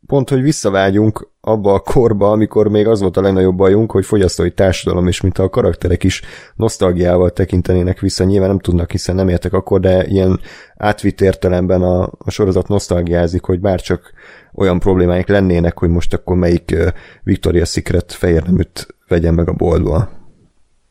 pont, 0.07 0.29
hogy 0.29 0.43
visszavágyunk 0.43 1.31
abba 1.41 1.75
a 1.75 1.79
korba, 1.81 2.31
amikor 2.31 2.69
még 2.69 2.87
az 2.87 3.01
volt 3.01 3.17
a 3.17 3.21
legnagyobb 3.21 3.57
bajunk, 3.57 3.91
hogy 3.91 4.05
fogyasztói 4.05 4.51
társadalom, 4.51 5.07
és 5.07 5.21
mint 5.21 5.39
a 5.39 5.49
karakterek 5.49 6.05
is 6.05 6.23
nosztalgiával 6.55 7.31
tekintenének 7.31 8.01
vissza, 8.01 8.25
nyilván 8.25 8.49
nem 8.49 8.59
tudnak, 8.59 8.91
hiszen 8.91 9.15
nem 9.15 9.29
értek 9.29 9.53
akkor, 9.53 9.81
de 9.81 10.07
ilyen 10.07 10.41
átvitt 10.77 11.21
értelemben 11.21 11.83
a, 11.83 12.03
a 12.19 12.31
sorozat 12.31 12.69
nosztalgiázik, 12.69 13.45
hogy 13.45 13.61
bárcsak 13.61 14.13
olyan 14.55 14.79
problémáik 14.79 15.29
lennének, 15.29 15.79
hogy 15.79 15.89
most 15.89 16.15
akkor 16.15 16.37
melyik 16.37 16.77
Victoria's 17.25 17.71
Secret 17.71 18.13
fehér 18.13 18.43
neműt 18.43 18.97
vegyen 19.09 19.35
meg 19.35 19.49
a 19.49 19.53
boltba. 19.53 20.09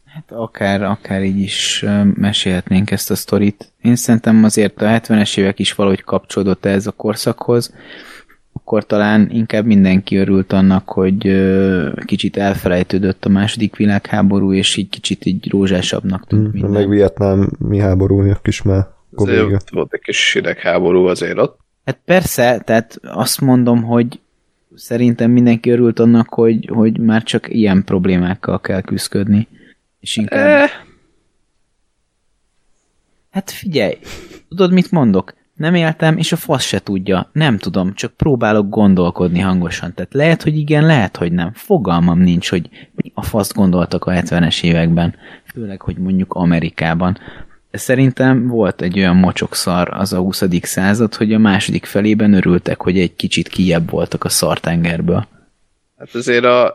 Hát 0.06 0.32
akár, 0.32 0.84
akár 0.84 1.24
így 1.24 1.40
is 1.40 1.86
mesélhetnénk 2.14 2.92
ezt 2.92 3.12
a 3.12 3.16
sztorit. 3.16 3.74
Én 3.82 3.96
szerintem 3.96 4.44
azért 4.44 4.82
a 4.82 4.86
70-es 4.86 5.38
évek 5.38 5.60
is 5.60 5.74
valahogy 5.74 6.04
kapcsolódott 6.04 6.66
ez 6.66 6.88
a 6.88 6.92
korszakhoz, 6.92 7.74
akkor 8.54 8.86
talán 8.86 9.30
inkább 9.32 9.66
mindenki 9.66 10.16
örült 10.16 10.54
annak, 10.54 10.90
hogy 10.90 11.48
kicsit 12.06 12.38
elfelejtődött 12.38 13.26
a 13.26 13.30
második 13.30 13.76
világháború, 13.76 14.54
és 14.54 14.76
így 14.76 14.90
kicsit 14.90 15.26
így 15.26 15.50
rózsásabbnak 15.50 16.28
tűnt 16.28 16.42
hmm, 16.42 16.52
minden. 16.52 16.72
Meg 16.72 16.90
Vietnám 16.90 17.50
mi 17.60 17.80
háborúnak 17.80 18.48
is 18.48 18.62
már 18.62 18.88
volt 19.72 19.94
egy 19.94 20.02
kis 20.02 20.34
hidegháború 20.34 21.06
azért 21.06 21.38
ott. 21.38 21.60
Hát 21.86 22.00
persze, 22.06 22.62
tehát 22.66 23.00
azt 23.02 23.42
mondom, 23.42 23.84
hogy 23.84 24.20
szerintem 24.78 25.32
mindenki 25.32 25.70
örült 25.70 26.00
annak, 26.00 26.34
hogy, 26.34 26.70
hogy 26.74 27.00
már 27.00 27.24
csak 27.24 27.50
ilyen 27.50 27.84
problémákkal 27.84 28.62
kell 28.62 28.82
küzdködni. 28.82 29.48
És 30.00 30.18
inkább... 30.18 30.48
Eh. 30.48 30.70
Hát 33.30 33.52
figyelj, 33.52 33.98
tudod, 34.50 34.72
mit 34.72 34.92
mondok? 34.92 35.34
Nem 35.54 35.76
éltem, 35.76 36.18
és 36.18 36.32
a 36.32 36.36
fasz 36.36 36.64
se 36.64 36.80
tudja. 36.80 37.30
Nem 37.32 37.58
tudom, 37.58 37.94
csak 37.94 38.14
próbálok 38.14 38.70
gondolkodni 38.70 39.40
hangosan. 39.40 39.94
Tehát 39.94 40.14
lehet, 40.14 40.44
hogy 40.44 40.58
igen, 40.58 40.86
lehet, 40.86 41.18
hogy 41.18 41.32
nem. 41.32 41.52
Fogalmam 41.54 42.20
nincs, 42.20 42.50
hogy 42.50 42.70
mi 42.96 43.12
a 43.14 43.22
fasz 43.22 43.54
gondoltak 43.54 44.06
a 44.06 44.12
70-es 44.12 44.64
években. 44.64 45.16
Főleg, 45.46 45.82
hogy 45.82 45.98
mondjuk 45.98 46.34
Amerikában. 46.34 47.18
Szerintem 47.72 48.48
volt 48.48 48.82
egy 48.82 49.00
olyan 49.00 49.16
mocsokszar 49.16 49.90
az 49.92 50.14
a 50.14 50.18
20. 50.18 50.44
század, 50.62 51.16
hogy 51.16 51.34
a 51.34 51.38
második 51.38 51.86
felében 51.86 52.34
örültek, 52.34 52.82
hogy 52.82 53.00
egy 53.00 53.16
kicsit 53.16 53.48
kijebb 53.48 53.90
voltak 53.90 54.24
a 54.24 54.30
szartengerből. 54.30 55.28
Hát 55.98 56.16
azért 56.16 56.44
a, 56.44 56.74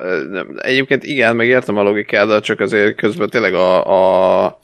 egyébként 0.57 1.05
igen, 1.05 1.37
meg 1.37 1.47
értem 1.47 1.77
a 1.77 1.83
logikádat, 1.83 2.45
csak 2.45 2.61
azért 2.61 2.97
közben 2.97 3.31
tényleg 3.31 3.55
a, 3.55 3.87
a, 3.87 4.59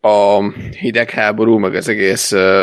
a 0.00 0.42
hidegháború, 0.80 1.58
meg 1.58 1.74
az 1.74 1.88
egész 1.88 2.32
uh, 2.32 2.62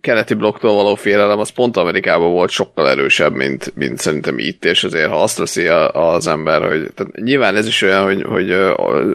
keleti 0.00 0.34
blokktól 0.34 0.74
való 0.74 0.94
félelem, 0.94 1.38
az 1.38 1.48
pont 1.48 1.76
Amerikában 1.76 2.32
volt 2.32 2.50
sokkal 2.50 2.88
erősebb, 2.88 3.34
mint, 3.34 3.72
mint 3.76 3.98
szerintem 3.98 4.38
itt, 4.38 4.64
és 4.64 4.84
azért 4.84 5.08
ha 5.08 5.22
azt 5.22 5.38
veszi 5.38 5.66
az 5.66 6.26
ember, 6.26 6.62
hogy 6.62 6.90
tehát 6.94 7.16
nyilván 7.16 7.56
ez 7.56 7.66
is 7.66 7.82
olyan, 7.82 8.04
hogy, 8.04 8.22
hogy 8.22 8.50
uh, 8.50 9.10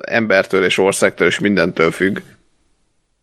embertől 0.00 0.64
és 0.64 0.78
országtól 0.78 1.26
és 1.26 1.38
mindentől 1.38 1.90
függ, 1.90 2.18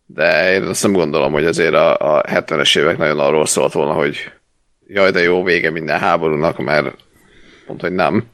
de 0.06 0.52
én 0.52 0.62
azt 0.62 0.82
nem 0.82 0.92
gondolom, 0.92 1.32
hogy 1.32 1.44
azért 1.44 1.74
a, 1.74 2.16
a 2.16 2.22
70-es 2.22 2.78
évek 2.78 2.96
nagyon 2.98 3.20
arról 3.20 3.46
szólt 3.46 3.72
volna, 3.72 3.92
hogy 3.92 4.32
jaj, 4.86 5.10
de 5.10 5.20
jó 5.20 5.44
vége 5.44 5.70
minden 5.70 5.98
háborúnak, 5.98 6.58
mert 6.58 6.94
pont, 7.66 7.80
hogy 7.80 7.92
nem. 7.92 8.24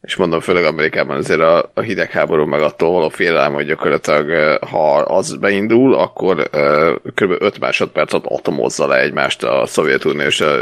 És 0.00 0.16
mondom, 0.16 0.40
főleg 0.40 0.64
Amerikában 0.64 1.16
azért 1.16 1.40
a, 1.40 1.70
a 1.74 1.80
hidegháború 1.80 2.44
meg 2.44 2.60
attól 2.60 2.92
való 2.92 3.08
félelem, 3.08 3.52
hogy 3.52 3.66
gyakorlatilag 3.66 4.58
ha 4.64 4.96
az 4.96 5.36
beindul, 5.36 5.94
akkor 5.94 6.48
uh, 6.52 6.94
kb. 7.14 7.42
5 7.42 7.58
másodperc 7.58 8.12
atomozza 8.12 8.86
le 8.86 9.00
egymást 9.00 9.42
a 9.42 9.66
Szovjetunió 9.66 10.26
és, 10.26 10.40
a, 10.40 10.54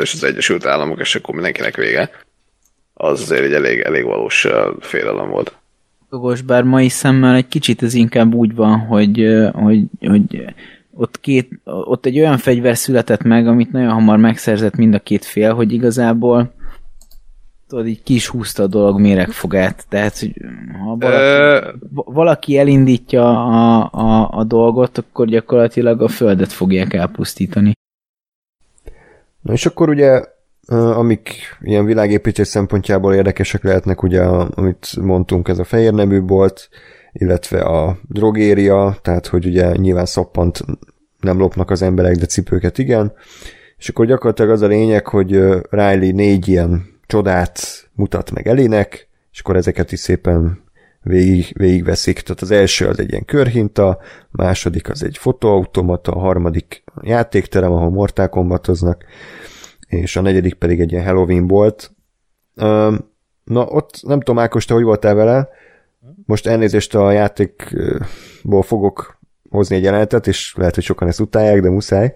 és 0.00 0.12
az 0.12 0.24
Egyesült 0.24 0.66
Államok, 0.66 1.00
és 1.00 1.14
akkor 1.14 1.34
mindenkinek 1.34 1.76
vége. 1.76 2.10
Az 2.94 3.20
azért 3.20 3.44
egy 3.44 3.52
elég, 3.52 3.80
elég 3.80 4.04
valós 4.04 4.46
félelem 4.80 5.28
volt. 5.28 5.61
Jogos, 6.12 6.40
bár 6.40 6.62
mai 6.62 6.88
szemmel 6.88 7.34
egy 7.34 7.48
kicsit 7.48 7.82
ez 7.82 7.94
inkább 7.94 8.34
úgy 8.34 8.54
van, 8.54 8.78
hogy, 8.78 9.26
hogy, 9.52 9.84
hogy 10.00 10.44
ott, 10.94 11.20
két, 11.20 11.60
ott 11.64 12.06
egy 12.06 12.18
olyan 12.18 12.38
fegyver 12.38 12.76
született 12.76 13.22
meg, 13.22 13.46
amit 13.46 13.72
nagyon 13.72 13.92
hamar 13.92 14.18
megszerzett 14.18 14.76
mind 14.76 14.94
a 14.94 14.98
két 14.98 15.24
fél, 15.24 15.54
hogy 15.54 15.72
igazából 15.72 16.52
tudod, 17.68 17.86
így 17.86 18.02
kis 18.02 18.26
húzta 18.26 18.62
a 18.62 18.66
dolog 18.66 19.00
méregfogát. 19.00 19.84
Tehát, 19.88 20.18
hogy 20.18 20.34
ha 20.84 20.96
valaki, 20.96 21.78
valaki 21.90 22.58
elindítja 22.58 23.46
a, 23.46 23.88
a, 23.92 24.30
a 24.38 24.44
dolgot, 24.44 24.98
akkor 24.98 25.26
gyakorlatilag 25.26 26.02
a 26.02 26.08
földet 26.08 26.52
fogják 26.52 26.92
elpusztítani. 26.92 27.72
Na 29.40 29.52
és 29.52 29.66
akkor 29.66 29.88
ugye 29.88 30.24
amik 30.68 31.34
ilyen 31.60 31.84
világépítés 31.84 32.46
szempontjából 32.48 33.14
érdekesek 33.14 33.62
lehetnek, 33.62 34.02
ugye, 34.02 34.22
amit 34.22 34.96
mondtunk, 35.00 35.48
ez 35.48 35.58
a 35.58 35.64
fehér 35.64 35.92
nemű 35.92 36.20
bolt, 36.20 36.68
illetve 37.12 37.60
a 37.60 37.98
drogéria, 38.08 38.96
tehát 39.02 39.26
hogy 39.26 39.46
ugye 39.46 39.76
nyilván 39.76 40.06
szappant 40.06 40.64
nem 41.20 41.38
lopnak 41.38 41.70
az 41.70 41.82
emberek, 41.82 42.14
de 42.14 42.26
cipőket 42.26 42.78
igen. 42.78 43.12
És 43.78 43.88
akkor 43.88 44.06
gyakorlatilag 44.06 44.50
az 44.50 44.62
a 44.62 44.66
lényeg, 44.66 45.06
hogy 45.06 45.30
Riley 45.70 46.12
négy 46.12 46.48
ilyen 46.48 46.86
csodát 47.06 47.60
mutat 47.94 48.30
meg 48.30 48.48
Elinek, 48.48 49.08
és 49.32 49.40
akkor 49.40 49.56
ezeket 49.56 49.92
is 49.92 50.00
szépen 50.00 50.62
végig, 51.02 51.52
végigveszik. 51.52 52.20
Tehát 52.20 52.42
az 52.42 52.50
első 52.50 52.86
az 52.86 52.98
egy 52.98 53.10
ilyen 53.10 53.24
körhinta, 53.24 53.88
a 53.88 53.98
második 54.30 54.90
az 54.90 55.02
egy 55.02 55.18
fotóautomata, 55.18 56.12
a 56.12 56.18
harmadik 56.18 56.82
játékterem, 57.02 57.72
ahol 57.72 57.90
Mortal 57.90 58.28
Kombatoznak, 58.28 59.04
és 60.00 60.16
a 60.16 60.20
negyedik 60.20 60.54
pedig 60.54 60.80
egy 60.80 60.92
ilyen 60.92 61.04
Halloween 61.04 61.46
volt. 61.46 61.92
Na, 63.44 63.64
ott 63.66 64.00
nem 64.02 64.18
tudom, 64.18 64.38
Ákos, 64.38 64.64
te 64.64 64.74
hogy 64.74 64.82
voltál 64.82 65.14
vele? 65.14 65.48
Most 66.26 66.46
elnézést 66.46 66.94
a 66.94 67.10
játékból 67.10 68.62
fogok 68.62 69.18
hozni 69.50 69.76
egy 69.76 69.82
jelenetet, 69.82 70.26
és 70.26 70.54
lehet, 70.56 70.74
hogy 70.74 70.84
sokan 70.84 71.08
ezt 71.08 71.20
utálják, 71.20 71.60
de 71.60 71.70
muszáj, 71.70 72.14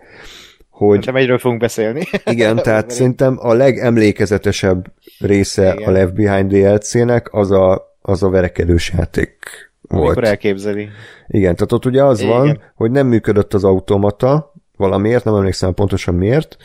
hogy... 0.70 1.07
Nem 1.07 1.16
egyről 1.16 1.39
fogunk 1.39 1.61
beszélni. 1.61 2.03
Igen, 2.24 2.57
tehát 2.62 2.91
szerintem 2.91 3.37
a 3.41 3.53
legemlékezetesebb 3.53 4.93
része 5.18 5.74
igen. 5.74 5.89
a 5.89 5.91
Left 5.91 6.14
Behind 6.14 6.53
DLC-nek 6.53 7.35
az 7.35 7.51
a, 7.51 7.97
az 8.01 8.22
a 8.22 8.29
verekedős 8.29 8.93
játék 8.97 9.39
volt. 9.81 10.05
Amikor 10.05 10.24
elképzeli. 10.24 10.88
Igen, 11.26 11.55
tehát 11.55 11.72
ott 11.72 11.87
ugye 11.87 12.05
az 12.05 12.21
igen. 12.21 12.33
van, 12.33 12.63
hogy 12.75 12.91
nem 12.91 13.07
működött 13.07 13.55
az 13.55 13.64
automata, 13.64 14.53
valamiért, 14.76 15.25
nem 15.25 15.34
emlékszem 15.34 15.75
pontosan 15.75 16.14
miért, 16.14 16.57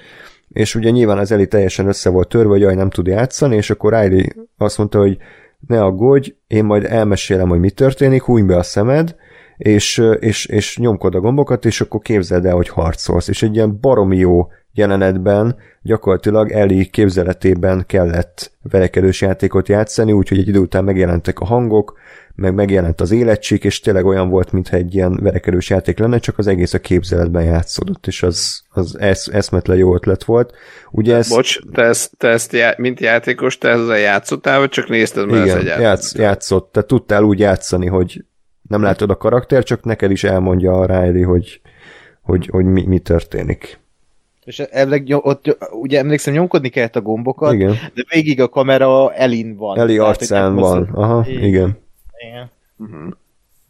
és 0.54 0.76
ugye 0.76 0.90
nyilván 0.90 1.18
az 1.18 1.32
Eli 1.32 1.48
teljesen 1.48 1.88
össze 1.88 2.10
volt 2.10 2.30
törve, 2.30 2.50
hogy 2.50 2.62
jaj, 2.62 2.76
nem 2.76 2.90
tud 2.90 3.08
játszani, 3.08 3.56
és 3.56 3.70
akkor 3.70 3.94
Riley 3.94 4.24
azt 4.58 4.78
mondta, 4.78 5.00
hogy 5.00 5.18
ne 5.68 5.84
aggódj, 5.84 6.34
én 6.48 6.64
majd 6.64 6.86
elmesélem, 6.86 7.50
hogy 7.50 7.60
mi 7.60 7.70
történik, 7.70 8.22
húny 8.22 8.46
be 8.46 8.58
a 8.58 8.64
szemed, 8.64 9.16
és, 9.58 10.04
és, 10.20 10.46
és 10.46 10.78
nyomkod 10.78 11.16
a 11.16 11.20
gombokat, 11.20 11.66
és 11.66 11.82
akkor 11.82 12.00
képzeld 12.02 12.46
el, 12.46 12.56
hogy 12.56 12.70
harcolsz. 12.70 13.28
És 13.28 13.44
egy 13.44 13.56
ilyen 13.56 13.78
baromi 13.82 14.18
jó 14.18 14.48
jelenetben 14.74 15.56
gyakorlatilag 15.82 16.52
Eli 16.52 16.86
képzeletében 16.86 17.84
kellett 17.88 18.52
verekedős 18.62 19.22
játékot 19.22 19.68
játszani, 19.68 20.12
úgyhogy 20.12 20.38
egy 20.38 20.48
idő 20.48 20.60
után 20.60 20.84
megjelentek 20.84 21.40
a 21.40 21.46
hangok, 21.46 21.98
meg 22.42 22.54
megjelent 22.54 23.02
az 23.02 23.12
életség, 23.12 23.64
és 23.64 23.80
tényleg 23.80 24.06
olyan 24.06 24.30
volt, 24.30 24.52
mintha 24.52 24.76
egy 24.76 24.96
ilyen 24.96 25.20
verekedős 25.22 25.70
játék 25.70 26.00
lenne, 26.00 26.20
csak 26.20 26.38
az 26.38 26.48
egész 26.48 26.74
a 26.74 26.80
képzeletben 26.80 27.44
játszódott, 27.44 28.08
és 28.08 28.24
az, 28.24 28.64
az 28.70 28.98
esz, 29.00 29.28
eszmetlen 29.28 29.78
jó 29.78 29.96
ötlet 29.96 30.24
volt. 30.24 30.54
Ugye 30.92 31.16
ez... 31.16 31.30
Bocs, 31.30 31.60
te 31.72 31.82
ezt, 31.82 32.12
te 32.18 32.28
ezt 32.28 32.54
já, 32.54 32.74
mint 32.78 33.00
játékos, 33.00 33.58
te 33.58 33.70
ezzel 33.70 33.98
játszottál, 33.98 34.60
vagy 34.60 34.70
csak 34.70 34.90
nézted, 34.90 35.30
mert 35.30 35.46
Igen, 35.46 35.58
ez 35.58 35.64
egy 35.64 35.80
játsz, 35.80 36.16
játszott, 36.16 36.72
te 36.72 36.82
tudtál 36.84 37.24
úgy 37.24 37.40
játszani, 37.40 37.88
hogy 37.88 38.24
nem 38.70 38.82
látod 38.82 39.10
a 39.10 39.18
karakter, 39.18 39.64
csak 39.64 39.84
neked 39.84 40.12
is 40.12 40.24
elmondja 40.24 40.72
a 40.72 40.86
Riley, 40.86 41.24
hogy, 41.24 41.62
hogy, 42.22 42.48
hogy 42.52 42.66
mi, 42.66 42.86
mi 42.86 43.00
történik. 43.00 43.80
És 44.44 44.60
elleg, 44.60 45.06
ott 45.10 45.58
ugye 45.72 46.00
emlékszem, 46.00 46.34
nyomkodni 46.34 46.70
kellett 46.70 46.96
a 46.96 47.02
gombokat, 47.02 47.54
igen. 47.54 47.78
de 47.94 48.04
végig 48.10 48.42
a 48.42 48.48
kamera 48.48 49.14
Elin 49.14 49.56
van. 49.56 49.80
Eli 49.80 49.98
arcán 49.98 50.56
van, 50.56 50.90
aha, 50.94 51.26
igen. 51.28 51.44
igen. 51.44 51.80
Igen. 52.28 52.52
Uh-huh. 52.78 53.14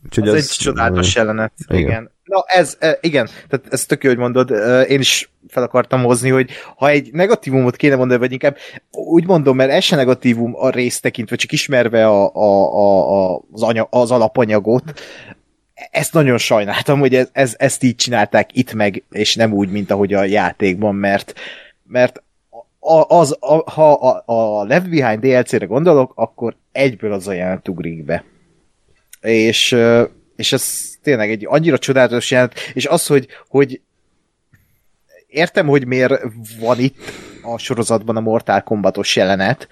Úgyhogy 0.05 0.27
az, 0.27 0.33
az 0.33 0.49
egy 0.49 0.57
csodálatos 0.57 1.15
jelenet. 1.15 1.53
Igen. 1.67 1.81
igen. 1.81 2.11
Na 2.23 2.43
ez, 2.47 2.77
e, 2.79 2.97
igen, 3.01 3.29
tehát 3.49 3.65
ez 3.73 3.85
tök 3.85 4.03
jó, 4.03 4.09
hogy 4.09 4.19
mondod, 4.19 4.49
én 4.87 4.99
is 4.99 5.31
fel 5.47 5.63
akartam 5.63 6.03
hozni, 6.03 6.29
hogy 6.29 6.51
ha 6.75 6.89
egy 6.89 7.09
negatívumot 7.11 7.75
kéne 7.75 7.95
mondani, 7.95 8.19
vagy 8.19 8.31
inkább 8.31 8.57
úgy 8.91 9.25
mondom, 9.25 9.55
mert 9.55 9.71
ez 9.71 9.83
se 9.83 9.95
negatívum 9.95 10.55
a 10.55 10.69
rész 10.69 10.99
tekintve, 10.99 11.35
csak 11.35 11.51
ismerve 11.51 12.07
a, 12.07 12.35
a, 12.35 12.73
a, 12.73 13.33
a, 13.33 13.41
az, 13.51 13.63
anya, 13.63 13.87
az 13.89 14.11
alapanyagot, 14.11 15.01
ezt 15.91 16.13
nagyon 16.13 16.37
sajnáltam, 16.37 16.99
hogy 16.99 17.15
ez, 17.15 17.29
ez, 17.31 17.55
ezt 17.57 17.83
így 17.83 17.95
csinálták 17.95 18.55
itt 18.55 18.73
meg, 18.73 19.03
és 19.11 19.35
nem 19.35 19.53
úgy, 19.53 19.69
mint 19.71 19.91
ahogy 19.91 20.13
a 20.13 20.23
játékban, 20.23 20.95
mert, 20.95 21.33
mert 21.83 22.23
a, 22.79 23.15
az, 23.15 23.37
a, 23.39 23.71
ha 23.71 23.93
a, 23.93 24.23
a 24.25 24.63
Left 24.63 24.89
Behind 24.89 25.19
DLC-re 25.19 25.65
gondolok, 25.65 26.11
akkor 26.15 26.55
egyből 26.71 27.13
az 27.13 27.27
a 27.27 27.33
jelent 27.33 27.67
ugrik 27.67 28.05
be. 28.05 28.23
És, 29.21 29.77
és 30.35 30.51
ez 30.51 30.89
tényleg 31.01 31.29
egy 31.31 31.45
annyira 31.45 31.77
csodálatos 31.77 32.31
jelent, 32.31 32.53
és 32.73 32.85
az, 32.85 33.07
hogy, 33.07 33.27
hogy 33.47 33.81
értem, 35.27 35.67
hogy 35.67 35.85
miért 35.85 36.21
van 36.59 36.79
itt 36.79 36.99
a 37.41 37.57
sorozatban 37.57 38.15
a 38.15 38.19
Mortal 38.19 38.61
Kombatos 38.61 39.15
jelenet, 39.15 39.67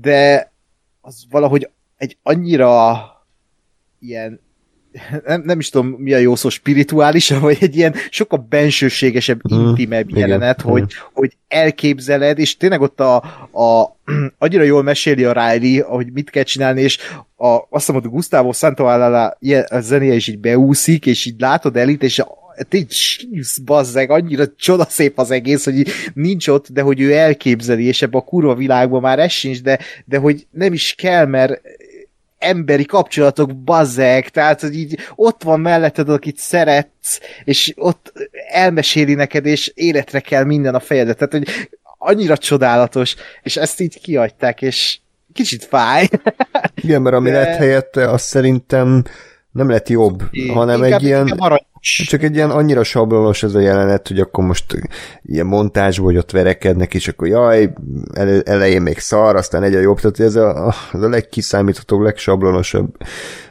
de 0.00 0.52
az 1.00 1.26
valahogy 1.30 1.70
egy 1.96 2.16
annyira 2.22 3.02
ilyen 3.98 4.40
nem, 5.24 5.42
nem 5.44 5.58
is 5.58 5.68
tudom, 5.68 5.86
mi 5.86 6.12
a 6.12 6.18
jó 6.18 6.34
szó, 6.34 6.48
spirituális, 6.48 7.30
vagy 7.30 7.56
egy 7.60 7.76
ilyen 7.76 7.94
sokkal 8.10 8.46
bensőségesebb, 8.48 9.54
mm, 9.54 9.60
intimebb 9.60 10.08
igen, 10.08 10.28
jelenet, 10.28 10.60
igen. 10.60 10.72
hogy, 10.72 10.92
hogy 11.12 11.36
elképzeled, 11.48 12.38
és 12.38 12.56
tényleg 12.56 12.80
ott 12.80 13.00
a, 13.00 13.16
a 13.52 13.96
annyira 14.38 14.62
jól 14.62 14.82
meséli 14.82 15.24
a 15.24 15.32
Riley, 15.32 15.84
hogy 15.84 16.12
mit 16.12 16.30
kell 16.30 16.42
csinálni, 16.42 16.80
és 16.80 16.98
a, 17.36 17.58
azt 17.70 17.88
mondom, 17.88 18.10
hogy 18.10 18.18
Gustavo 18.20 18.52
Santaolalla 18.52 19.38
a 19.68 19.80
zenéje 19.80 20.14
is 20.14 20.28
így 20.28 20.38
beúszik, 20.38 21.06
és 21.06 21.26
így 21.26 21.40
látod 21.40 21.76
elit, 21.76 22.02
és 22.02 22.22
egy 22.68 22.90
sírsz, 22.90 23.58
bazzeg, 23.58 24.10
annyira 24.10 24.44
csodaszép 24.56 25.18
az 25.18 25.30
egész, 25.30 25.64
hogy 25.64 25.86
nincs 26.14 26.48
ott, 26.48 26.68
de 26.68 26.82
hogy 26.82 27.00
ő 27.00 27.12
elképzeli, 27.12 27.86
és 27.86 28.02
ebbe 28.02 28.18
a 28.18 28.24
kurva 28.24 28.54
világban 28.54 29.00
már 29.00 29.18
ez 29.18 29.30
sincs, 29.30 29.62
de, 29.62 29.78
de 30.04 30.18
hogy 30.18 30.46
nem 30.50 30.72
is 30.72 30.94
kell, 30.94 31.26
mert 31.26 31.60
emberi 32.44 32.84
kapcsolatok 32.84 33.56
bazzeg, 33.56 34.28
tehát 34.28 34.60
hogy 34.60 34.74
így 34.74 34.98
ott 35.14 35.42
van 35.42 35.60
melletted, 35.60 36.08
akit 36.08 36.38
szeretsz, 36.38 37.20
és 37.44 37.72
ott 37.76 38.12
elmeséli 38.48 39.14
neked, 39.14 39.46
és 39.46 39.72
életre 39.74 40.20
kell 40.20 40.44
minden 40.44 40.74
a 40.74 40.80
fejedet, 40.80 41.16
tehát 41.16 41.32
hogy 41.32 41.68
annyira 41.98 42.36
csodálatos, 42.36 43.14
és 43.42 43.56
ezt 43.56 43.80
így 43.80 44.00
kiadták, 44.00 44.62
és 44.62 44.98
kicsit 45.32 45.64
fáj. 45.64 46.08
Igen, 46.74 47.02
mert 47.02 47.16
ami 47.16 47.30
De... 47.30 47.38
lett 47.38 47.56
helyette, 47.56 48.10
az 48.10 48.22
szerintem 48.22 49.04
nem 49.50 49.68
lett 49.68 49.88
jobb, 49.88 50.22
é, 50.30 50.46
hanem 50.46 50.82
egy 50.82 51.02
ilyen... 51.02 51.40
Csak 51.84 52.22
egy 52.22 52.34
ilyen 52.34 52.50
annyira 52.50 52.82
sablonos 52.82 53.42
ez 53.42 53.54
a 53.54 53.60
jelenet, 53.60 54.08
hogy 54.08 54.20
akkor 54.20 54.44
most 54.44 54.64
ilyen 55.22 55.46
montázsból, 55.46 56.06
hogy 56.06 56.16
ott 56.16 56.30
verekednek, 56.30 56.94
és 56.94 57.08
akkor 57.08 57.28
jaj, 57.28 57.72
elején 58.44 58.82
még 58.82 58.98
szar, 58.98 59.36
aztán 59.36 59.62
egy 59.62 59.74
a 59.74 59.80
jobb, 59.80 60.00
tehát 60.00 60.20
ez 60.20 60.36
a, 60.36 60.74
ez 60.92 61.02
a 61.02 61.08
legkiszámíthatóbb, 61.08 62.00
legsablonosabb 62.00 62.96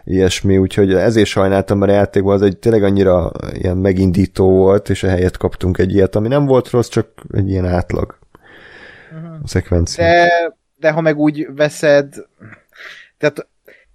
ilyesmi, 0.03 0.57
úgyhogy 0.57 0.93
ezért 0.93 1.27
sajnáltam 1.27 1.81
a 1.81 1.91
játékban, 1.91 2.33
az 2.33 2.41
egy 2.41 2.57
tényleg 2.57 2.83
annyira 2.83 3.31
ilyen 3.53 3.77
megindító 3.77 4.49
volt, 4.49 4.89
és 4.89 5.03
a 5.03 5.09
helyet 5.09 5.37
kaptunk 5.37 5.77
egy 5.77 5.93
ilyet, 5.93 6.15
ami 6.15 6.27
nem 6.27 6.45
volt 6.45 6.69
rossz, 6.69 6.89
csak 6.89 7.07
egy 7.31 7.49
ilyen 7.49 7.65
átlag 7.65 8.17
uh-huh. 9.11 9.45
szekvencia. 9.45 10.03
De, 10.03 10.29
de 10.75 10.91
ha 10.91 11.01
meg 11.01 11.17
úgy 11.17 11.47
veszed, 11.55 12.13
tehát 13.17 13.47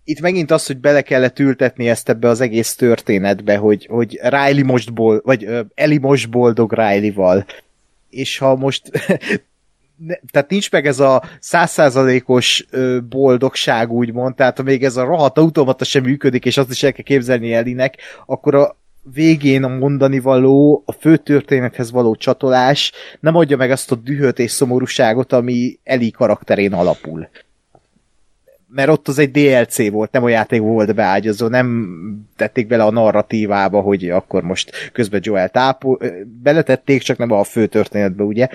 itt 0.09 0.21
megint 0.21 0.51
az, 0.51 0.67
hogy 0.67 0.79
bele 0.79 1.03
kellett 1.03 1.39
ültetni 1.39 1.89
ezt 1.89 2.09
ebbe 2.09 2.29
az 2.29 2.41
egész 2.41 2.75
történetbe, 2.75 3.57
hogy, 3.57 3.87
hogy 3.91 4.19
Riley 4.23 4.65
most 4.65 4.93
bold, 4.93 5.21
vagy 5.25 5.49
Eli 5.75 5.99
most 5.99 6.31
boldog 6.31 6.73
Riley-val. 6.73 7.47
És 8.11 8.39
ha 8.39 8.57
most 8.57 8.91
ne, 10.07 10.15
tehát 10.31 10.51
nincs 10.51 10.71
meg 10.71 10.87
ez 10.87 11.01
a 11.01 11.23
százszázalékos 11.41 12.67
boldogság, 13.09 13.93
úgymond, 13.93 14.35
tehát 14.35 14.57
ha 14.57 14.63
még 14.63 14.85
ez 14.85 14.97
a 14.97 15.05
rohadt 15.05 15.39
automata 15.39 15.85
sem 15.85 16.03
működik, 16.03 16.45
és 16.45 16.57
azt 16.57 16.71
is 16.71 16.83
el 16.83 16.93
kell 16.93 17.05
képzelni 17.05 17.53
Elinek, 17.53 17.97
akkor 18.27 18.55
a 18.55 18.77
végén 19.13 19.65
a 19.65 19.69
mondani 19.69 20.19
való, 20.19 20.83
a 20.87 20.93
fő 20.93 21.17
történethez 21.17 21.91
való 21.91 22.15
csatolás 22.15 22.93
nem 23.21 23.37
adja 23.37 23.57
meg 23.57 23.71
azt 23.71 23.93
a 23.93 23.95
dühöt 23.95 24.39
és 24.39 24.51
szomorúságot, 24.51 25.33
ami 25.33 25.79
Eli 25.85 26.11
karakterén 26.11 26.73
alapul 26.73 27.29
mert 28.69 28.89
ott 28.89 29.09
az 29.09 29.19
egy 29.19 29.31
DLC 29.31 29.91
volt, 29.91 30.13
nem 30.13 30.25
a 30.25 30.29
játék 30.29 30.61
volt 30.61 30.95
beágyazó, 30.95 31.47
nem 31.47 31.89
tették 32.37 32.67
bele 32.67 32.85
a 32.85 32.91
narratívába, 32.91 33.81
hogy 33.81 34.11
akkor 34.11 34.43
most 34.43 34.91
közben 34.93 35.21
Joel 35.25 35.49
tápol, 35.49 35.99
beletették, 36.43 37.03
csak 37.03 37.19
nem 37.19 37.31
a 37.31 37.45
fő 37.45 37.67
történetbe, 37.67 38.23
ugye? 38.23 38.49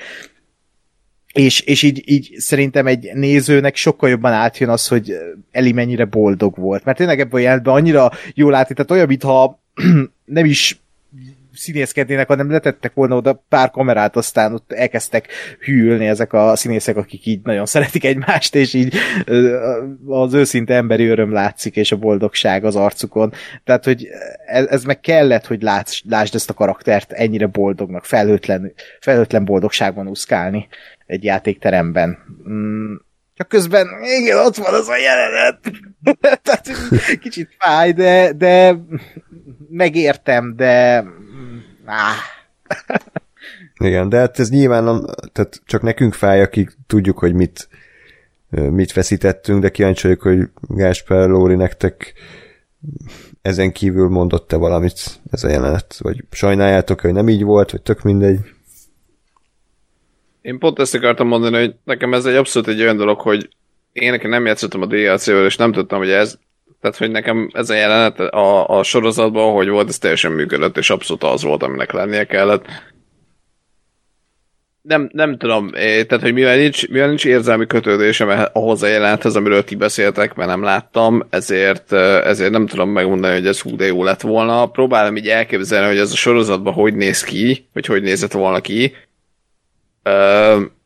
És, 1.33 1.59
és 1.59 1.81
így, 1.81 2.01
így 2.05 2.33
szerintem 2.37 2.87
egy 2.87 3.09
nézőnek 3.13 3.75
sokkal 3.75 4.09
jobban 4.09 4.31
átjön 4.31 4.69
az, 4.69 4.87
hogy 4.87 5.13
Eli 5.51 5.71
mennyire 5.71 6.05
boldog 6.05 6.57
volt. 6.57 6.83
Mert 6.83 6.97
tényleg 6.97 7.19
ebben 7.19 7.39
a 7.39 7.43
jelentben 7.43 7.73
annyira 7.73 8.11
jól 8.33 8.51
látni, 8.51 8.75
tehát 8.75 8.91
olyan, 8.91 9.07
mintha 9.07 9.63
nem 10.25 10.45
is 10.45 10.82
színészkednének, 11.53 12.27
hanem 12.27 12.51
letettek 12.51 12.93
volna 12.93 13.15
oda 13.15 13.43
pár 13.49 13.71
kamerát, 13.71 14.15
aztán 14.15 14.53
ott 14.53 14.71
elkezdtek 14.71 15.27
hűlni 15.59 16.07
ezek 16.07 16.33
a 16.33 16.55
színészek, 16.55 16.97
akik 16.97 17.25
így 17.25 17.41
nagyon 17.43 17.65
szeretik 17.65 18.05
egymást, 18.05 18.55
és 18.55 18.73
így 18.73 18.95
az 20.07 20.33
őszinte 20.33 20.73
emberi 20.73 21.05
öröm 21.05 21.31
látszik, 21.31 21.75
és 21.75 21.91
a 21.91 21.97
boldogság 21.97 22.65
az 22.65 22.75
arcukon. 22.75 23.33
Tehát, 23.63 23.83
hogy 23.83 24.07
ez, 24.45 24.65
ez 24.65 24.83
meg 24.83 24.99
kellett, 24.99 25.45
hogy 25.45 25.61
látsz, 25.61 25.99
lásd 26.09 26.35
ezt 26.35 26.49
a 26.49 26.53
karaktert 26.53 27.11
ennyire 27.11 27.47
boldognak, 27.47 28.05
felhőtlen, 28.05 28.73
felhőtlen 28.99 29.45
boldogságban 29.45 30.07
úszkálni 30.07 30.67
egy 31.05 31.23
játékteremben. 31.23 32.17
Mm. 32.49 32.93
Csak 33.35 33.47
közben, 33.47 33.87
igen, 34.19 34.37
ott 34.37 34.55
van 34.55 34.73
az 34.73 34.87
a 34.87 34.97
jelenet. 34.97 35.59
Tehát 36.43 36.69
kicsit 37.19 37.55
fáj, 37.59 37.91
de, 37.91 38.33
de 38.33 38.75
megértem, 39.69 40.55
de 40.55 41.03
Ah. 41.85 42.15
Igen, 43.77 44.09
de 44.09 44.17
hát 44.17 44.39
ez 44.39 44.49
nyilván 44.49 44.83
nem, 44.83 45.05
tehát 45.31 45.61
csak 45.65 45.81
nekünk 45.81 46.13
fáj, 46.13 46.41
akik 46.41 46.77
tudjuk, 46.87 47.17
hogy 47.17 47.33
mit, 47.33 47.67
mit 48.49 48.93
veszítettünk, 48.93 49.61
de 49.61 49.69
kíváncsi 49.69 50.07
vagyok, 50.07 50.21
hogy 50.21 50.49
Gásper 50.61 51.27
Lóri 51.27 51.55
nektek 51.55 52.13
ezen 53.41 53.71
kívül 53.71 54.09
mondott-e 54.09 54.55
valamit 54.55 55.19
ez 55.31 55.43
a 55.43 55.49
jelenet, 55.49 55.95
vagy 55.97 56.23
sajnáljátok, 56.31 57.01
hogy 57.01 57.13
nem 57.13 57.29
így 57.29 57.43
volt, 57.43 57.71
vagy 57.71 57.81
tök 57.81 58.01
mindegy. 58.01 58.39
Én 60.41 60.59
pont 60.59 60.79
ezt 60.79 60.95
akartam 60.95 61.27
mondani, 61.27 61.57
hogy 61.57 61.75
nekem 61.83 62.13
ez 62.13 62.25
egy 62.25 62.35
abszolút 62.35 62.67
egy 62.67 62.81
olyan 62.81 62.97
dolog, 62.97 63.21
hogy 63.21 63.49
én 63.91 64.11
nekem 64.11 64.29
nem 64.29 64.45
játszottam 64.45 64.81
a 64.81 64.85
DLC-vel, 64.85 65.45
és 65.45 65.55
nem 65.55 65.71
tudtam, 65.71 65.99
hogy 65.99 66.09
ez 66.09 66.37
tehát, 66.83 66.97
hogy 66.97 67.11
nekem 67.11 67.49
ez 67.53 67.69
a 67.69 67.73
jelenet 67.73 68.19
a, 68.19 68.67
a 68.67 68.83
sorozatban, 68.83 69.53
hogy 69.53 69.67
volt, 69.67 69.89
ez 69.89 69.97
teljesen 69.97 70.31
működött, 70.31 70.77
és 70.77 70.89
abszolút 70.89 71.23
az 71.23 71.43
volt, 71.43 71.63
aminek 71.63 71.91
lennie 71.91 72.25
kellett. 72.25 72.65
Nem, 74.81 75.09
nem 75.13 75.37
tudom, 75.37 75.71
tehát, 75.71 76.21
hogy 76.21 76.33
mivel 76.33 76.57
nincs, 76.57 76.87
mivel 76.87 77.07
nincs 77.07 77.25
érzelmi 77.25 77.65
kötődésem 77.67 78.47
ahhoz 78.53 78.83
a 78.83 78.87
jelenethez, 78.87 79.35
amiről 79.35 79.63
ti 79.63 79.75
beszéltek, 79.75 80.33
mert 80.33 80.49
nem 80.49 80.63
láttam, 80.63 81.23
ezért, 81.29 81.91
ezért 82.23 82.51
nem 82.51 82.67
tudom 82.67 82.89
megmondani, 82.89 83.33
hogy 83.33 83.47
ez 83.47 83.61
hú 83.61 83.75
de 83.75 83.85
jó 83.85 84.03
lett 84.03 84.21
volna. 84.21 84.65
Próbálom 84.65 85.15
így 85.15 85.27
elképzelni, 85.27 85.87
hogy 85.87 85.97
ez 85.97 86.11
a 86.11 86.15
sorozatban 86.15 86.73
hogy 86.73 86.95
néz 86.95 87.23
ki, 87.23 87.67
vagy 87.73 87.85
hogy 87.85 88.01
nézett 88.01 88.31
volna 88.31 88.61
ki. 88.61 88.95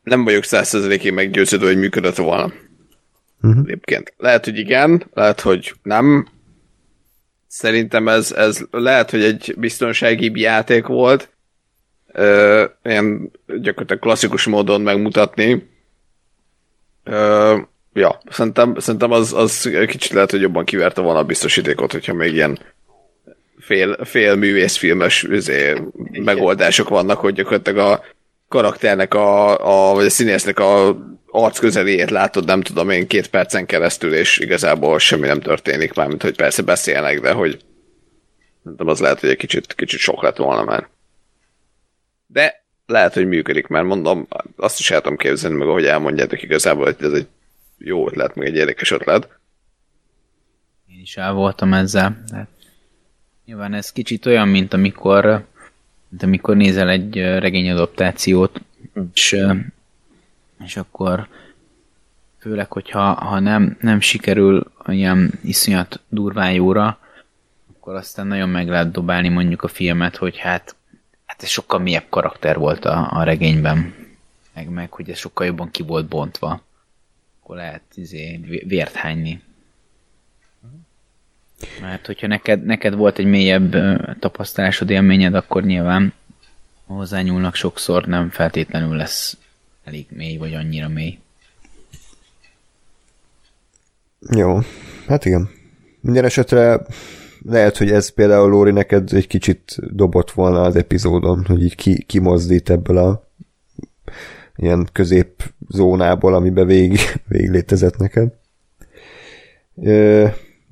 Nem 0.02 0.24
vagyok 0.24 0.44
százszerzelékén 0.44 1.14
meggyőződő, 1.14 1.66
hogy 1.66 1.78
működött 1.78 2.16
volna. 2.16 2.52
Uh-huh. 3.42 3.62
Egyébként. 3.64 4.12
Lehet, 4.16 4.44
hogy 4.44 4.58
igen, 4.58 5.04
lehet, 5.14 5.40
hogy 5.40 5.72
nem. 5.82 6.26
Szerintem 7.46 8.08
ez, 8.08 8.32
ez 8.32 8.60
lehet, 8.70 9.10
hogy 9.10 9.22
egy 9.22 9.54
biztonsági 9.58 10.40
játék 10.40 10.86
volt. 10.86 11.30
Ö, 12.12 12.64
ilyen 12.84 13.30
gyakorlatilag 13.46 14.02
klasszikus 14.02 14.46
módon 14.46 14.80
megmutatni. 14.80 15.68
Ö, 17.04 17.56
ja, 17.92 18.20
szerintem, 18.30 18.74
szerintem 18.78 19.12
az, 19.12 19.32
az 19.32 19.70
kicsit 19.86 20.12
lehet, 20.12 20.30
hogy 20.30 20.40
jobban 20.40 20.64
kiverte 20.64 21.00
volna 21.00 21.18
a 21.18 21.24
biztosítékot, 21.24 21.92
hogyha 21.92 22.14
még 22.14 22.34
ilyen 22.34 22.58
fél, 23.58 24.04
fél 24.04 24.34
művészfilmes 24.34 25.22
üzé, 25.22 25.82
megoldások 26.12 26.88
vannak, 26.88 27.18
hogy 27.18 27.34
gyakorlatilag 27.34 27.78
a 27.78 28.04
karakternek, 28.48 29.14
a, 29.14 29.90
a, 29.90 29.94
vagy 29.94 30.06
a 30.06 30.10
színésznek 30.10 30.58
a 30.58 30.96
arc 31.30 31.58
közeléjét 31.58 32.10
látod, 32.10 32.44
nem 32.44 32.62
tudom 32.62 32.90
én, 32.90 33.06
két 33.06 33.28
percen 33.28 33.66
keresztül, 33.66 34.14
és 34.14 34.38
igazából 34.38 34.98
semmi 34.98 35.26
nem 35.26 35.40
történik, 35.40 35.94
mármint, 35.94 36.22
hogy 36.22 36.36
persze 36.36 36.62
beszélnek, 36.62 37.20
de 37.20 37.32
hogy 37.32 37.64
nem 38.76 38.88
az 38.88 39.00
lehet, 39.00 39.20
hogy 39.20 39.28
egy 39.28 39.36
kicsit, 39.36 39.74
kicsit 39.74 40.00
sok 40.00 40.22
lett 40.22 40.36
volna 40.36 40.64
már. 40.64 40.88
De 42.26 42.64
lehet, 42.86 43.14
hogy 43.14 43.26
működik, 43.26 43.66
mert 43.66 43.86
mondom, 43.86 44.28
azt 44.56 44.78
is 44.78 44.90
el 44.90 45.00
tudom 45.00 45.16
képzelni 45.16 45.56
meg, 45.56 45.68
ahogy 45.68 45.84
elmondjátok 45.84 46.42
igazából, 46.42 46.84
hogy 46.84 46.96
ez 46.98 47.12
egy 47.12 47.26
jó 47.78 48.08
ötlet, 48.08 48.34
meg 48.34 48.46
egy 48.46 48.54
érdekes 48.54 48.90
ötlet. 48.90 49.28
Én 50.86 51.00
is 51.00 51.16
el 51.16 51.32
voltam 51.32 51.72
ezzel. 51.72 52.22
De 52.30 52.48
nyilván 53.44 53.74
ez 53.74 53.92
kicsit 53.92 54.26
olyan, 54.26 54.48
mint 54.48 54.72
amikor, 54.72 55.46
mint 56.08 56.22
amikor 56.22 56.56
nézel 56.56 56.88
egy 56.88 57.16
regényadaptációt, 57.16 58.60
és 59.14 59.36
és 60.64 60.76
akkor 60.76 61.28
főleg, 62.38 62.72
hogyha 62.72 63.12
ha 63.12 63.38
nem, 63.38 63.76
nem 63.80 64.00
sikerül 64.00 64.72
ilyen 64.86 65.32
iszonyat 65.42 66.00
durván 66.08 66.52
jóra, 66.52 66.98
akkor 67.72 67.94
aztán 67.94 68.26
nagyon 68.26 68.48
meg 68.48 68.68
lehet 68.68 68.90
dobálni 68.90 69.28
mondjuk 69.28 69.62
a 69.62 69.68
filmet, 69.68 70.16
hogy 70.16 70.38
hát, 70.38 70.76
hát 71.26 71.42
ez 71.42 71.48
sokkal 71.48 71.78
mélyebb 71.78 72.06
karakter 72.08 72.58
volt 72.58 72.84
a, 72.84 73.08
a 73.10 73.22
regényben, 73.22 73.94
meg, 74.54 74.68
meg 74.68 74.92
hogy 74.92 75.10
ez 75.10 75.18
sokkal 75.18 75.46
jobban 75.46 75.70
ki 75.70 75.82
volt 75.82 76.06
bontva. 76.06 76.62
Akkor 77.42 77.56
lehet 77.56 77.82
izé, 77.94 78.40
vért 78.66 78.94
hányni. 78.94 79.42
Mert 81.80 82.06
hogyha 82.06 82.26
neked, 82.26 82.64
neked 82.64 82.94
volt 82.94 83.18
egy 83.18 83.26
mélyebb 83.26 83.76
tapasztalásod, 84.18 84.90
élményed, 84.90 85.34
akkor 85.34 85.64
nyilván 85.64 86.12
hozzányúlnak 86.86 87.54
sokszor, 87.54 88.06
nem 88.06 88.30
feltétlenül 88.30 88.96
lesz 88.96 89.36
elég 89.84 90.06
mély, 90.10 90.36
vagy 90.36 90.54
annyira 90.54 90.88
mély. 90.88 91.18
Jó, 94.30 94.58
hát 95.06 95.24
igen. 95.24 95.48
Minden 96.00 96.24
esetre 96.24 96.80
lehet, 97.44 97.76
hogy 97.76 97.90
ez 97.90 98.08
például 98.08 98.48
Lóri 98.48 98.70
neked 98.70 99.12
egy 99.12 99.26
kicsit 99.26 99.76
dobott 99.94 100.30
volna 100.30 100.62
az 100.62 100.76
epizódon, 100.76 101.44
hogy 101.44 101.62
így 101.62 101.74
ki, 101.74 102.02
kimozdít 102.02 102.70
ebből 102.70 102.98
a 102.98 103.30
ilyen 104.56 104.88
középzónából, 104.92 106.34
amiben 106.34 106.66
végig, 106.66 106.98
végig 107.28 107.50
létezett 107.50 107.96
neked. 107.96 108.32
Ö, 109.82 110.26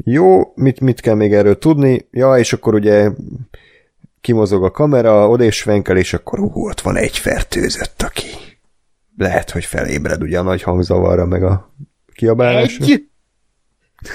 jó, 0.05 0.53
mit, 0.55 0.81
mit 0.81 1.01
kell 1.01 1.15
még 1.15 1.35
erről 1.35 1.59
tudni? 1.59 2.09
Ja, 2.11 2.37
és 2.39 2.53
akkor 2.53 2.75
ugye 2.75 3.11
kimozog 4.21 4.65
a 4.65 4.71
kamera, 4.71 5.29
oda 5.29 5.45
és 5.45 5.63
venkel, 5.63 5.97
és 5.97 6.13
akkor 6.13 6.39
hú, 6.39 6.69
ott 6.69 6.81
van 6.81 6.97
egy 6.97 7.19
fertőzött, 7.19 8.03
aki 8.03 8.27
lehet, 9.17 9.51
hogy 9.51 9.65
felébred 9.65 10.23
ugye 10.23 10.39
a 10.39 10.43
nagy 10.43 10.63
hangzavarra, 10.63 11.27
meg 11.27 11.45
a 11.45 11.73
kiabálásra. 12.15 12.85
Egy? 12.85 13.09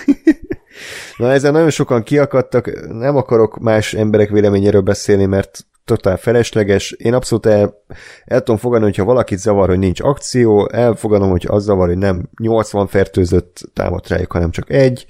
Na 1.18 1.32
ezzel 1.32 1.52
nagyon 1.52 1.70
sokan 1.70 2.04
kiakadtak, 2.04 2.88
nem 2.90 3.16
akarok 3.16 3.60
más 3.60 3.94
emberek 3.94 4.30
véleményéről 4.30 4.82
beszélni, 4.82 5.26
mert 5.26 5.66
totál 5.86 6.18
felesleges. 6.18 6.92
Én 6.92 7.14
abszolút 7.14 7.46
el, 7.46 7.84
el 8.26 8.40
tudom 8.40 8.58
fogadni, 8.58 8.86
hogyha 8.86 9.04
valakit 9.04 9.40
zavar, 9.40 9.68
hogy 9.68 9.80
nincs 9.80 10.00
akció, 10.02 10.70
elfogadom, 10.72 11.30
hogy 11.30 11.46
az 11.48 11.64
zavar, 11.64 11.88
hogy 11.88 11.98
nem 11.98 12.30
80 12.42 12.88
fertőzött 12.88 13.62
támadt 13.74 14.08
rájuk, 14.08 14.32
hanem 14.32 14.52
csak 14.52 14.70
egy. 14.70 15.06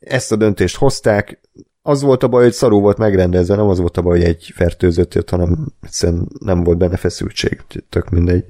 Ezt 0.00 0.32
a 0.32 0.36
döntést 0.36 0.76
hozták, 0.76 1.40
az 1.82 2.02
volt 2.02 2.22
a 2.22 2.28
baj, 2.28 2.42
hogy 2.42 2.52
szarú 2.52 2.80
volt 2.80 2.98
megrendezve, 2.98 3.56
nem 3.56 3.68
az 3.68 3.78
volt 3.78 3.96
a 3.96 4.02
baj, 4.02 4.18
hogy 4.18 4.28
egy 4.28 4.52
fertőzött 4.54 5.14
jött, 5.14 5.30
hanem 5.30 5.66
egyszerűen 5.82 6.28
nem 6.38 6.64
volt 6.64 6.78
benne 6.78 6.96
feszültség, 6.96 7.60
tök 7.88 8.08
mindegy. 8.08 8.44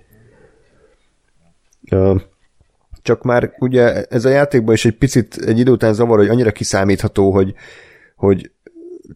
Csak 3.03 3.23
már 3.23 3.55
ugye 3.59 4.05
ez 4.05 4.25
a 4.25 4.29
játékban 4.29 4.75
is 4.75 4.85
egy 4.85 4.97
picit 4.97 5.37
egy 5.37 5.59
idő 5.59 5.71
után 5.71 5.95
zavar, 5.95 6.19
hogy 6.19 6.29
annyira 6.29 6.53
kiszámítható, 6.53 7.33
hogy, 7.33 7.55
hogy 8.17 8.51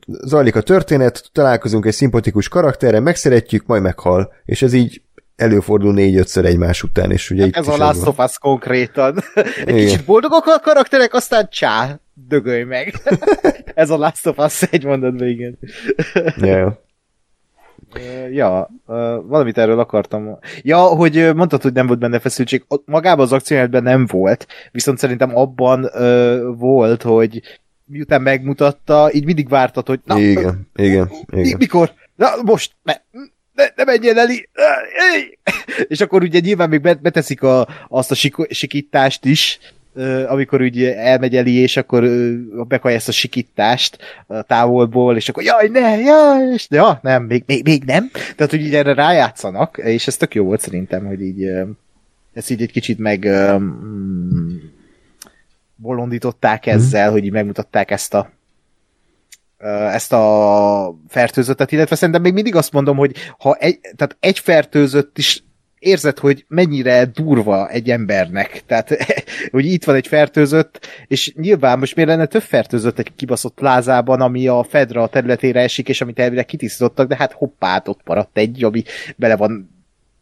zajlik 0.06 0.56
a 0.56 0.62
történet, 0.62 1.28
találkozunk 1.32 1.86
egy 1.86 1.93
szimpatikus 1.93 2.48
karakterre, 2.48 3.01
megszeretjük, 3.01 3.66
majd 3.66 3.82
meghal, 3.82 4.32
és 4.44 4.62
ez 4.62 4.72
így 4.72 5.02
előfordul 5.36 5.93
négy-ötször 5.93 6.44
egymás 6.44 6.82
után, 6.82 7.11
és 7.11 7.31
ugye 7.31 7.40
hát 7.40 7.48
itt 7.48 7.56
Ez 7.56 7.69
a 7.69 7.77
Last 7.77 8.06
of 8.06 8.19
Us 8.19 8.39
konkrétan. 8.39 9.19
Egy 9.66 9.69
Igen. 9.69 9.86
kicsit 9.86 10.05
boldogok 10.05 10.47
a 10.47 10.61
karakterek, 10.61 11.15
aztán 11.15 11.48
csá, 11.51 11.98
dögölj 12.28 12.62
meg. 12.62 12.94
ez 13.74 13.90
a 13.90 13.97
Last 13.97 14.27
of 14.27 14.39
Us 14.39 14.62
egy 14.62 14.85
mondatban, 14.85 15.28
igen. 15.28 15.59
yeah. 16.36 16.73
Ja, 18.31 18.70
valamit 19.27 19.59
erről 19.59 19.78
akartam. 19.78 20.39
Ja, 20.62 20.78
hogy 20.78 21.35
mondtad, 21.35 21.62
hogy 21.62 21.73
nem 21.73 21.86
volt 21.86 21.98
benne 21.98 22.19
feszültség. 22.19 22.65
Magában 22.85 23.24
az 23.24 23.32
akciójátban 23.32 23.82
nem 23.82 24.06
volt, 24.06 24.47
viszont 24.73 24.98
szerintem 24.98 25.36
abban 25.36 25.90
volt, 26.56 27.02
hogy 27.02 27.43
miután 27.85 28.23
megmutatta, 28.23 29.11
így 29.12 29.24
mindig 29.24 29.48
vártad, 29.48 29.86
hogy 29.86 30.01
na, 30.05 30.19
igen, 30.19 30.69
ö, 30.73 30.82
igen, 30.82 31.11
igen. 31.31 31.56
mikor? 31.59 31.93
Na, 32.15 32.28
most, 32.44 32.73
ne, 33.55 33.64
ne, 33.76 33.85
menjél 33.85 34.18
Eli! 34.18 34.48
És 35.89 36.01
akkor 36.01 36.22
ugye 36.22 36.39
nyilván 36.39 36.68
még 36.68 36.81
beteszik 36.81 37.43
a, 37.43 37.68
azt 37.89 38.10
a 38.10 38.14
sik, 38.14 38.35
sikítást 38.48 39.24
is, 39.24 39.59
amikor 40.26 40.60
ugye 40.60 40.97
elmegy 40.97 41.36
Eli, 41.36 41.55
és 41.55 41.76
akkor 41.76 42.09
bekajja 42.68 42.97
ezt 42.97 43.09
a 43.09 43.12
sikítást 43.12 43.98
a 44.26 44.43
távolból, 44.43 45.16
és 45.16 45.28
akkor 45.28 45.43
jaj, 45.43 45.68
ne, 45.68 45.98
jaj, 45.98 46.52
és 46.52 46.66
ja, 46.70 46.98
nem, 47.02 47.22
még, 47.22 47.43
még, 47.47 47.64
még 47.64 47.85
nem. 47.85 48.10
Tehát, 48.36 48.51
hogy 48.51 48.60
így 48.60 48.74
erre 48.74 48.94
rájátszanak, 48.94 49.81
és 49.85 50.06
ez 50.06 50.16
tök 50.16 50.35
jó 50.35 50.44
volt 50.44 50.60
szerintem, 50.60 51.06
hogy 51.06 51.20
így 51.20 51.51
ezt 52.32 52.51
így 52.51 52.62
egy 52.62 52.72
kicsit 52.72 52.98
meg 52.98 53.22
um, 53.24 54.72
bolondították 55.76 56.66
mhm. 56.66 56.74
ezzel, 56.74 57.05
hmm. 57.05 57.12
hogy 57.12 57.24
így 57.24 57.32
megmutatták 57.32 57.90
ezt 57.90 58.14
a 58.14 58.31
ezt 59.93 60.12
a 60.12 60.98
fertőzöttet, 61.09 61.72
illetve 61.72 61.97
szerintem 61.97 62.22
még 62.22 62.32
mindig 62.32 62.55
azt 62.55 62.72
mondom, 62.72 62.97
hogy 62.97 63.16
ha 63.39 63.55
egy, 63.55 63.81
tehát 63.81 64.16
egy 64.20 64.39
fertőzött 64.39 65.18
is 65.18 65.44
érzed, 65.85 66.18
hogy 66.18 66.44
mennyire 66.48 67.05
durva 67.05 67.68
egy 67.68 67.90
embernek. 67.90 68.62
Tehát, 68.66 68.97
hogy 69.51 69.64
itt 69.64 69.85
van 69.85 69.94
egy 69.94 70.06
fertőzött, 70.06 70.86
és 71.06 71.35
nyilván 71.35 71.78
most 71.78 71.94
miért 71.94 72.10
lenne 72.10 72.26
több 72.26 72.43
fertőzött 72.43 72.98
egy 72.98 73.14
kibaszott 73.16 73.55
plázában, 73.55 74.20
ami 74.20 74.48
a 74.48 74.66
Fedra 74.68 75.06
területére 75.06 75.60
esik, 75.60 75.89
és 75.89 76.01
amit 76.01 76.18
elvileg 76.18 76.44
kitisztítottak, 76.44 77.09
de 77.09 77.16
hát 77.16 77.32
hoppát, 77.32 77.89
ott 77.89 78.01
maradt 78.05 78.39
egy, 78.39 78.64
ami 78.64 78.82
bele 79.16 79.36
van 79.36 79.72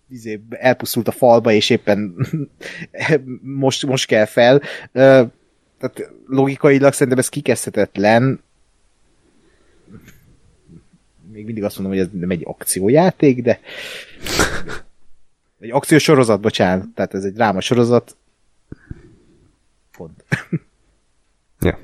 izé, 0.08 0.40
elpusztult 0.50 1.08
a 1.08 1.12
falba, 1.12 1.52
és 1.52 1.70
éppen 1.70 2.14
most, 3.62 3.86
most 3.86 4.06
kell 4.06 4.24
fel. 4.24 4.60
Tehát 4.92 6.10
logikailag 6.26 6.92
szerintem 6.92 7.18
ez 7.18 7.28
kikezdhetetlen. 7.28 8.40
Még 11.32 11.44
mindig 11.44 11.64
azt 11.64 11.78
mondom, 11.78 11.98
hogy 11.98 12.06
ez 12.06 12.20
nem 12.20 12.30
egy 12.30 12.42
akciójáték, 12.44 13.42
de 13.42 13.60
egy 15.60 15.70
akciós 15.70 16.02
sorozat, 16.02 16.40
bocsánat. 16.40 16.86
Tehát 16.94 17.14
ez 17.14 17.24
egy 17.24 17.32
dráma 17.32 17.60
sorozat. 17.60 18.16
Pont. 19.96 20.24
ja. 21.60 21.78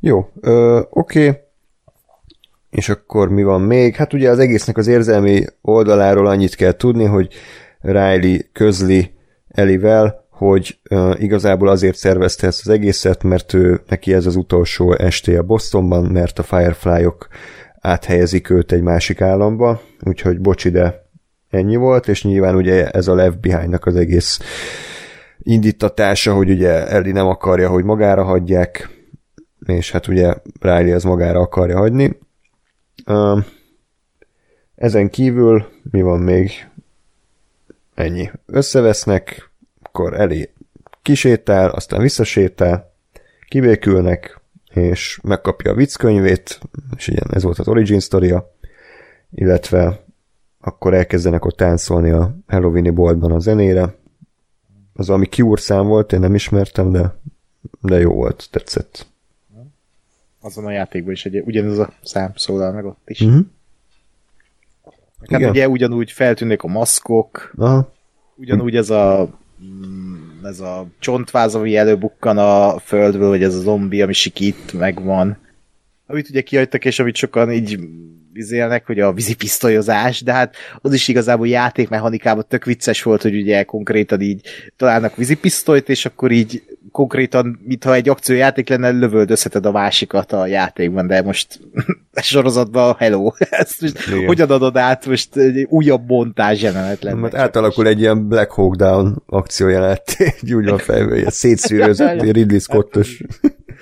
Jó, 0.00 0.30
ö, 0.40 0.80
oké. 0.90 1.40
És 2.70 2.88
akkor 2.88 3.28
mi 3.28 3.42
van 3.42 3.60
még? 3.60 3.94
Hát 3.94 4.12
ugye 4.12 4.30
az 4.30 4.38
egésznek 4.38 4.76
az 4.76 4.86
érzelmi 4.86 5.44
oldaláról 5.60 6.26
annyit 6.26 6.54
kell 6.54 6.72
tudni, 6.72 7.04
hogy 7.04 7.34
Riley 7.80 8.38
közli 8.52 9.12
Elivel, 9.48 10.26
hogy 10.30 10.78
uh, 10.90 11.22
igazából 11.22 11.68
azért 11.68 11.96
szervezte 11.96 12.46
ezt 12.46 12.60
az 12.60 12.68
egészet, 12.68 13.22
mert 13.22 13.52
ő, 13.52 13.80
neki 13.88 14.14
ez 14.14 14.26
az 14.26 14.36
utolsó 14.36 14.92
esté 14.92 15.36
a 15.36 15.42
Bostonban, 15.42 16.04
mert 16.04 16.38
a 16.38 16.42
Firefly-ok 16.42 17.28
áthelyezik 17.80 18.50
őt 18.50 18.72
egy 18.72 18.82
másik 18.82 19.20
államba, 19.20 19.80
úgyhogy 20.00 20.40
bocsi, 20.40 20.70
de 20.70 21.06
ennyi 21.50 21.76
volt, 21.76 22.08
és 22.08 22.24
nyilván 22.24 22.54
ugye 22.54 22.90
ez 22.90 23.08
a 23.08 23.14
Left 23.14 23.40
behind 23.40 23.78
az 23.80 23.96
egész 23.96 24.38
indítatása, 25.38 26.34
hogy 26.34 26.50
ugye 26.50 26.86
Ellie 26.86 27.12
nem 27.12 27.26
akarja, 27.26 27.68
hogy 27.68 27.84
magára 27.84 28.24
hagyják, 28.24 28.88
és 29.66 29.90
hát 29.90 30.06
ugye 30.06 30.34
Riley 30.60 30.94
az 30.94 31.04
magára 31.04 31.40
akarja 31.40 31.78
hagyni. 31.78 32.18
Ezen 34.74 35.10
kívül 35.10 35.66
mi 35.90 36.02
van 36.02 36.20
még? 36.20 36.50
Ennyi. 37.94 38.30
Összevesznek, 38.46 39.50
akkor 39.82 40.20
Eli 40.20 40.50
kisétál, 41.02 41.70
aztán 41.70 42.00
visszasétál, 42.00 42.92
kibékülnek, 43.48 44.37
és 44.70 45.20
megkapja 45.22 45.70
a 45.70 45.74
vicckönyvét, 45.74 46.60
és 46.96 47.08
igen, 47.08 47.26
ez 47.32 47.42
volt 47.42 47.58
az 47.58 47.68
origin 47.68 48.00
sztoria, 48.00 48.54
illetve 49.30 50.04
akkor 50.60 50.94
elkezdenek 50.94 51.44
ott 51.44 51.56
táncolni 51.56 52.10
a 52.10 52.36
Halloweeni 52.46 52.90
boltban 52.90 53.32
a 53.32 53.38
zenére. 53.38 53.94
Az, 54.94 55.10
ami 55.10 55.26
Cure 55.26 55.60
szám 55.60 55.86
volt, 55.86 56.12
én 56.12 56.20
nem 56.20 56.34
ismertem, 56.34 56.92
de, 56.92 57.14
de 57.80 57.98
jó 57.98 58.12
volt, 58.12 58.48
tetszett. 58.50 59.06
Azon 60.40 60.66
a 60.66 60.70
játékban 60.70 61.12
is 61.12 61.24
egy, 61.24 61.42
ugyanaz 61.44 61.78
a 61.78 61.92
szám 62.02 62.32
szólal 62.36 62.72
meg 62.72 62.84
ott 62.84 63.10
is. 63.10 63.20
Uh-huh. 63.20 63.46
Hát 65.28 65.40
Igen. 65.40 65.50
ugye 65.50 65.68
ugyanúgy 65.68 66.12
feltűnnek 66.12 66.62
a 66.62 66.68
maszkok, 66.68 67.52
Aha. 67.56 67.92
ugyanúgy 68.34 68.76
ez 68.76 68.90
a 68.90 69.28
mm, 69.62 70.17
ez 70.42 70.60
a 70.60 70.86
csontváz, 70.98 71.54
ami 71.54 71.76
előbukkan 71.76 72.38
a 72.38 72.78
földből, 72.78 73.28
vagy 73.28 73.42
ez 73.42 73.54
a 73.54 73.60
zombi, 73.60 74.02
ami 74.02 74.12
sikít, 74.12 74.72
megvan. 74.72 75.38
Amit 76.06 76.28
ugye 76.28 76.40
kihagytak, 76.40 76.84
és 76.84 76.98
amit 76.98 77.16
sokan 77.16 77.52
így 77.52 77.78
vizélnek, 78.32 78.86
hogy 78.86 79.00
a 79.00 79.12
vízipisztolyozás, 79.12 80.22
de 80.22 80.32
hát 80.32 80.56
az 80.80 80.92
is 80.92 81.08
igazából 81.08 81.48
játékmechanikában 81.48 82.44
tök 82.48 82.64
vicces 82.64 83.02
volt, 83.02 83.22
hogy 83.22 83.34
ugye 83.36 83.62
konkrétan 83.62 84.20
így 84.20 84.46
találnak 84.76 85.16
vízipisztolyt, 85.16 85.88
és 85.88 86.06
akkor 86.06 86.30
így 86.30 86.62
konkrétan, 86.92 87.60
mintha 87.64 87.94
egy 87.94 88.08
akciójáték 88.08 88.68
lenne, 88.68 88.90
lövöldözheted 88.90 89.66
a 89.66 89.70
másikat 89.70 90.32
a 90.32 90.46
játékban, 90.46 91.06
de 91.06 91.22
most 91.22 91.60
a 92.12 92.20
sorozatban 92.22 92.94
hello, 92.98 93.32
ezt 93.50 93.80
most 93.80 94.08
Igen. 94.08 94.26
hogyan 94.26 94.50
adod 94.50 94.76
át, 94.76 95.06
most 95.06 95.36
egy 95.36 95.66
újabb 95.68 96.08
montázs 96.08 96.62
jelenet 96.62 97.02
lenne. 97.02 97.20
Mert 97.20 97.34
átalakul 97.34 97.86
egy 97.86 98.00
ilyen 98.00 98.28
Black 98.28 98.50
Hawk 98.50 98.74
Down 98.74 99.22
akciójelenet, 99.26 100.16
úgy 100.56 100.68
van 100.68 100.78
fejbe, 100.78 101.14
egy 101.14 101.32
szétszűrőzött 101.32 102.22
Ridley 102.22 102.58
Scottos. 102.58 103.22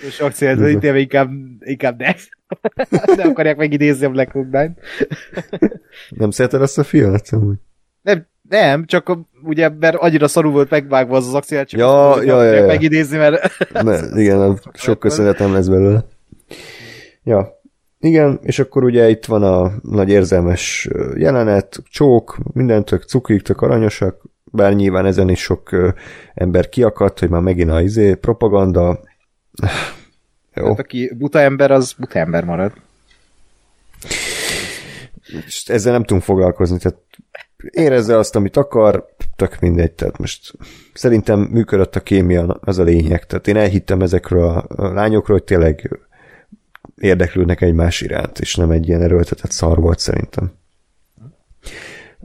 Most 0.05 0.20
akciót, 0.20 0.69
itt 0.69 0.83
inkább, 0.83 1.31
inkább 1.61 1.99
ne. 1.99 2.15
ne 3.16 3.23
akarják 3.23 3.57
megidézni 3.57 4.07
a 4.07 4.11
Black 4.11 4.33
Hawk 4.33 4.51
Nine. 4.51 4.74
Nem 6.09 6.31
szereted 6.31 6.62
azt 6.62 6.78
a 6.78 6.85
filmet? 6.85 7.28
Amúgy? 7.31 7.57
Nem, 8.48 8.68
nem, 8.68 8.85
csak 8.86 9.09
a, 9.09 9.20
ugye, 9.43 9.68
mert 9.68 9.97
annyira 9.97 10.28
szarul 10.28 10.52
volt 10.52 10.70
megvágva 10.70 11.16
az 11.16 11.27
az 11.27 11.35
akció, 11.35 11.64
csak 11.64 11.81
Ja, 11.81 12.10
azt 12.10 12.24
ja, 12.24 12.43
ja, 12.43 12.52
ja. 12.52 12.66
megidézni, 12.66 13.16
mert 13.16 13.52
Ne, 13.82 14.20
igen, 14.20 14.60
sok 14.73 14.98
köszönetem 14.98 15.52
lesz 15.52 15.66
belőle. 15.66 16.05
Ja, 17.23 17.60
igen, 17.98 18.39
és 18.43 18.59
akkor 18.59 18.85
ugye 18.85 19.09
itt 19.09 19.24
van 19.24 19.43
a 19.43 19.73
nagy 19.82 20.09
érzelmes 20.09 20.89
jelenet, 21.14 21.82
csók, 21.90 22.39
mindent 22.52 22.85
tök 22.85 23.02
cukik, 23.02 23.43
tök 23.43 23.60
aranyosak, 23.60 24.23
bár 24.44 24.74
nyilván 24.74 25.06
ezen 25.06 25.28
is 25.28 25.40
sok 25.40 25.93
ember 26.35 26.68
kiakadt, 26.68 27.18
hogy 27.18 27.28
már 27.28 27.40
megint 27.40 27.70
a 27.70 27.81
izé, 27.81 28.14
propaganda. 28.14 29.01
Jó, 30.55 30.66
hát, 30.66 30.78
aki 30.78 31.12
buta 31.18 31.40
ember, 31.40 31.70
az 31.70 31.93
buta 31.93 32.18
ember 32.18 32.44
marad. 32.44 32.73
és 35.47 35.64
ezzel 35.66 35.93
nem 35.93 36.05
tudunk 36.05 36.24
foglalkozni, 36.24 36.78
tehát 36.78 36.98
érezze 37.70 38.16
azt, 38.16 38.36
amit 38.36 38.56
akar, 38.56 39.06
tök 39.36 39.60
mindegy, 39.60 39.93
tehát 39.93 40.18
most 40.18 40.52
szerintem 40.94 41.40
működött 41.40 41.97
a 41.97 42.01
kémia, 42.01 42.59
az 42.60 42.78
a 42.78 42.82
lényeg, 42.82 43.26
tehát 43.26 43.48
én 43.48 43.56
elhittem 43.56 44.01
ezekről 44.01 44.48
a 44.68 44.93
lányokról, 44.93 45.36
hogy 45.36 45.47
tényleg 45.47 45.98
érdeklődnek 46.97 47.60
egymás 47.60 48.01
iránt, 48.01 48.38
és 48.38 48.55
nem 48.55 48.70
egy 48.70 48.88
ilyen 48.88 49.02
erőltetett 49.02 49.51
szar 49.51 49.80
volt 49.80 49.98
szerintem. 49.98 50.52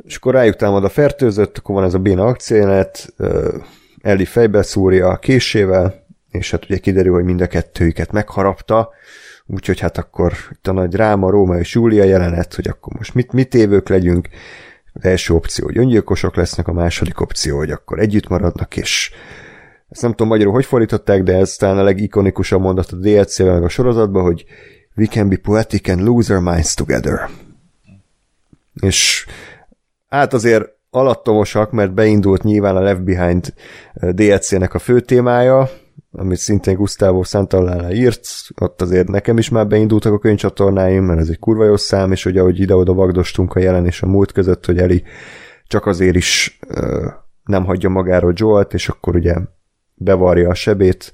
És 0.04 0.16
akkor 0.16 0.34
rájuk 0.34 0.56
támad 0.56 0.84
a 0.84 0.90
fertőzött, 0.90 1.58
akkor 1.58 1.76
van 1.76 1.84
ez 1.84 1.94
a 1.94 2.00
béna 2.00 2.26
akciójelenet, 2.26 3.14
Ellie 4.02 4.26
fejbe 4.26 4.62
szúrja 4.62 5.10
a 5.10 5.18
késével, 5.18 6.06
és 6.32 6.52
hát 6.52 6.64
ugye 6.64 6.78
kiderül, 6.78 7.14
hogy 7.14 7.24
mind 7.24 7.42
a 7.42 7.48
kettőjüket 7.48 8.12
megharapta, 8.12 8.90
úgyhogy 9.46 9.80
hát 9.80 9.98
akkor 9.98 10.34
itt 10.52 10.68
a 10.68 10.72
nagy 10.72 10.90
dráma, 10.90 11.30
Róma 11.30 11.58
és 11.58 11.74
Júlia 11.74 12.04
jelenet, 12.04 12.54
hogy 12.54 12.68
akkor 12.68 12.94
most 12.98 13.14
mit, 13.14 13.32
mit 13.32 13.54
évők 13.54 13.90
legyünk. 13.90 14.30
Az 14.94 15.06
első 15.06 15.34
opció, 15.34 15.66
hogy 15.66 15.78
öngyilkosok 15.78 16.36
lesznek, 16.36 16.68
a 16.68 16.74
második 16.74 17.22
opció, 17.22 17.58
hogy 17.58 17.72
akkor 17.72 18.00
együtt 18.00 18.28
maradnak, 18.28 18.78
és 18.78 19.12
ezt 19.90 20.02
nem 20.02 20.12
tudom 20.12 20.28
magyarul, 20.28 20.54
hogy 20.54 20.66
fordították, 20.66 21.24
de 21.24 21.36
ez 21.36 21.56
talán 21.56 21.78
a 21.78 21.84
legikonikusabb 21.84 22.62
mondat 22.62 22.92
a 22.92 22.96
DLC-vel 22.96 23.54
meg 23.54 23.64
a 23.64 23.70
sorozatban, 23.70 24.24
hogy 24.24 24.46
we 24.96 25.06
can 25.06 25.30
be 25.30 25.38
poetic 25.38 25.90
and 25.90 26.02
lose 26.02 26.34
our 26.34 26.44
minds 26.44 26.74
together. 26.74 27.30
És 28.82 29.26
hát 30.10 30.34
azért 30.34 30.66
alattomosak, 30.90 31.72
mert 31.72 31.94
beindult 31.94 32.44
nyilván 32.44 32.76
a 32.76 32.82
Left 32.82 33.04
Behind 33.04 33.54
DLC-nek 33.94 34.74
a 34.74 34.80
fő 34.80 35.00
témája, 35.00 35.70
amit 36.12 36.38
szintén 36.38 36.76
Gustavo 36.76 37.24
Santaolalla 37.24 37.94
írt, 37.94 38.28
ott 38.62 38.82
azért 38.82 39.08
nekem 39.08 39.38
is 39.38 39.50
már 39.50 39.68
beindultak 39.68 40.14
a 40.14 40.20
könyvcsatornáim, 40.20 41.04
mert 41.04 41.20
ez 41.20 41.30
egy 41.30 41.40
kurva 41.40 41.66
jó 41.66 41.76
szám, 41.76 42.12
és 42.12 42.26
ugye 42.26 42.40
ahogy 42.40 42.60
ide-oda 42.60 42.94
vagdostunk 42.94 43.54
a 43.54 43.60
jelen 43.60 43.86
és 43.86 44.02
a 44.02 44.08
múlt 44.08 44.32
között, 44.32 44.66
hogy 44.66 44.78
Eli 44.78 45.04
csak 45.68 45.86
azért 45.86 46.16
is 46.16 46.60
ö, 46.68 47.08
nem 47.44 47.66
hagyja 47.66 47.90
magáról 47.90 48.34
Joelt, 48.36 48.74
és 48.74 48.90
akkor 48.90 49.16
ugye 49.16 49.36
bevarja 49.94 50.50
a 50.50 50.54
sebét, 50.54 51.12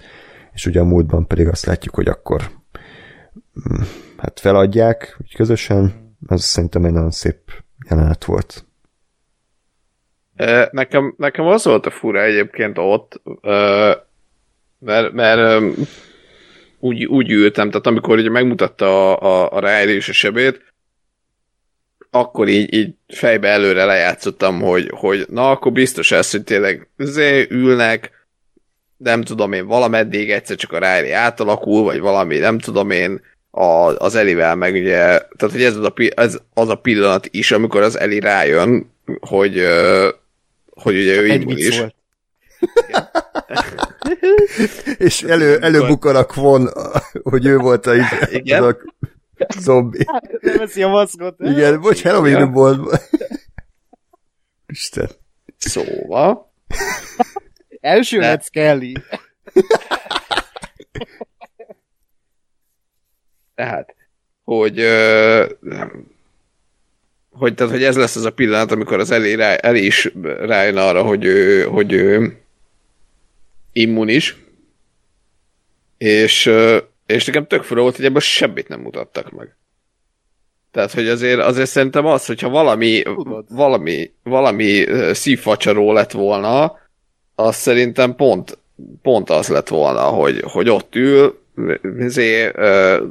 és 0.54 0.66
ugye 0.66 0.80
a 0.80 0.86
múltban 0.86 1.28
pedig 1.28 1.48
azt 1.48 1.66
látjuk, 1.66 1.96
hogy 1.96 2.08
akkor 2.08 2.42
mm, 3.70 3.82
hát 4.18 4.40
feladják 4.40 5.18
úgy 5.22 5.36
közösen, 5.36 6.16
ez 6.28 6.44
szerintem 6.44 6.86
egy 6.86 6.92
nagyon 6.92 7.12
szép 7.12 7.38
jelenet 7.90 8.26
volt. 8.26 8.66
Nekem, 10.72 11.14
nekem 11.18 11.46
az 11.46 11.66
volt 11.66 11.86
a 11.86 11.90
fura 11.90 12.24
egyébként 12.24 12.78
ott, 12.78 13.22
mert, 14.80 15.12
mert 15.12 15.64
úgy, 16.80 17.06
úgy 17.06 17.32
ültem, 17.32 17.70
tehát 17.70 17.88
amikor 17.88 18.18
ugye 18.18 18.30
megmutatta 18.30 19.18
a, 19.18 19.42
a, 19.42 19.52
a 19.52 19.60
Riley 19.60 19.96
és 19.96 20.10
a 20.10 20.14
sebét, 20.14 20.62
akkor 22.12 22.48
így, 22.48 22.74
így 22.74 22.94
fejbe 23.08 23.48
előre 23.48 23.86
lejátszottam, 23.86 24.62
hogy, 24.62 24.92
hogy 24.96 25.26
na, 25.30 25.52
akkor 25.52 25.72
biztos 25.72 26.12
ez, 26.12 26.32
hogy 26.32 26.44
tényleg 26.44 26.90
zé, 26.98 27.48
ülnek, 27.50 28.28
nem 28.98 29.22
tudom 29.22 29.54
én, 29.54 29.66
valameddig 29.66 30.32
egyszer 30.32 30.56
csak 30.56 30.72
a 30.72 30.78
Riley 30.78 31.14
átalakul, 31.14 31.84
vagy 31.84 32.00
valami, 32.00 32.38
nem 32.38 32.60
tudom 32.60 32.92
én, 32.92 33.22
a, 33.52 33.96
az 33.98 34.16
Elivel 34.16 34.56
meg 34.56 34.74
ugye, 34.74 34.98
tehát 34.98 35.52
hogy 35.52 35.64
ez 35.64 35.76
az, 35.76 35.84
a, 35.84 35.94
ez 36.16 36.40
az 36.54 36.70
a 36.70 36.76
pillanat 36.76 37.28
is, 37.32 37.52
amikor 37.52 37.82
az 37.82 38.00
Eli 38.00 38.20
rájön, 38.20 38.92
hogy, 39.20 39.64
hogy 40.70 40.96
ugye 40.96 41.22
ő 41.22 41.30
Egy 41.30 41.78
volt. 41.78 41.96
És 44.98 45.22
elő, 45.24 45.60
előbukkan 45.60 46.16
a 46.16 46.24
Kwon, 46.24 46.70
hogy 47.24 47.46
ő 47.46 47.58
volt 47.58 47.86
a, 47.86 47.94
Igen. 48.32 48.64
az 48.64 48.70
a 48.70 48.78
zombi. 49.60 50.06
Nem 50.42 50.58
veszi 50.58 50.84
a 50.84 50.88
maszkot. 50.88 51.36
Igen, 51.40 51.82
bocs, 51.82 52.04
Halloween 52.04 52.52
boltban. 52.52 53.00
Isten. 54.66 55.10
Szóval, 55.58 56.52
Első 57.82 58.18
Ne. 58.18 58.36
let's 58.36 58.48
Kelly. 58.52 58.94
tehát, 63.56 63.96
hogy 64.44 64.80
ö, 64.80 65.46
hogy, 67.30 67.54
tehát, 67.54 67.72
hogy 67.72 67.84
ez 67.84 67.96
lesz 67.96 68.16
az 68.16 68.26
a 68.26 68.32
pillanat, 68.34 68.72
amikor 68.72 69.00
az 69.00 69.12
Eli, 69.12 69.36
rá, 69.36 69.54
Eli 69.56 69.86
is 69.86 70.12
rájön 70.24 70.78
arra, 70.78 71.04
hogy 71.04 71.26
ő, 71.26 71.64
hogy 71.64 71.92
ő 71.92 72.42
immunis, 73.78 74.36
és, 75.98 76.52
és 77.06 77.26
nekem 77.26 77.48
tök 77.48 77.64
fura 77.64 77.82
volt, 77.82 77.96
hogy 77.96 78.06
ebből 78.06 78.20
semmit 78.20 78.68
nem 78.68 78.80
mutattak 78.80 79.32
meg. 79.32 79.56
Tehát, 80.72 80.92
hogy 80.92 81.08
azért, 81.08 81.40
azért 81.40 81.70
szerintem 81.70 82.06
az, 82.06 82.26
hogyha 82.26 82.50
valami, 82.50 83.02
Tudod. 83.02 83.46
valami, 83.50 84.12
valami 84.24 84.86
szívfacsaró 85.14 85.94
lett 85.94 86.12
volna, 86.12 86.80
az 87.36 87.56
szerintem 87.56 88.16
pont, 88.16 88.58
pont 89.02 89.30
az 89.30 89.48
lett 89.48 89.68
volna, 89.68 90.02
hogy, 90.02 90.42
hogy 90.42 90.70
ott 90.70 90.96
ül, 90.96 91.42
ö, 91.56 93.04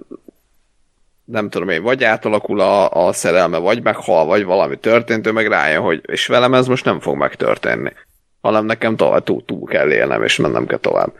nem 1.24 1.48
tudom 1.50 1.68
én, 1.68 1.82
vagy 1.82 2.04
átalakul 2.04 2.60
a, 2.60 3.06
a 3.06 3.12
szerelme, 3.12 3.58
vagy 3.58 3.82
meghal, 3.82 4.24
vagy 4.24 4.44
valami 4.44 4.78
történt, 4.78 5.26
ő 5.26 5.32
meg 5.32 5.46
rájön, 5.46 5.82
hogy 5.82 6.00
és 6.06 6.26
velem 6.26 6.54
ez 6.54 6.66
most 6.66 6.84
nem 6.84 7.00
fog 7.00 7.16
megtörténni, 7.16 7.92
hanem 8.40 8.64
nekem 8.64 8.96
tovább 8.96 9.24
túl, 9.24 9.44
túl 9.44 9.66
kell 9.66 9.92
élnem, 9.92 10.22
és 10.22 10.36
mennem 10.36 10.66
kell 10.66 10.78
tovább. 10.78 11.12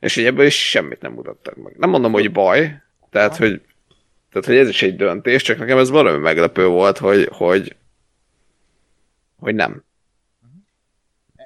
És 0.00 0.16
így 0.16 0.24
ebből 0.24 0.46
is 0.46 0.68
semmit 0.68 1.00
nem 1.00 1.12
mutattak 1.12 1.56
meg. 1.56 1.74
Nem 1.76 1.90
mondom, 1.90 2.12
hogy 2.12 2.32
baj, 2.32 2.82
tehát, 3.10 3.36
hogy, 3.36 3.60
tehát, 4.32 4.46
hogy 4.46 4.56
ez 4.56 4.68
is 4.68 4.82
egy 4.82 4.96
döntés, 4.96 5.42
csak 5.42 5.58
nekem 5.58 5.78
ez 5.78 5.90
valami 5.90 6.18
meglepő 6.18 6.66
volt, 6.66 6.98
hogy, 6.98 7.28
hogy, 7.32 7.76
hogy 9.38 9.54
nem. 9.54 9.84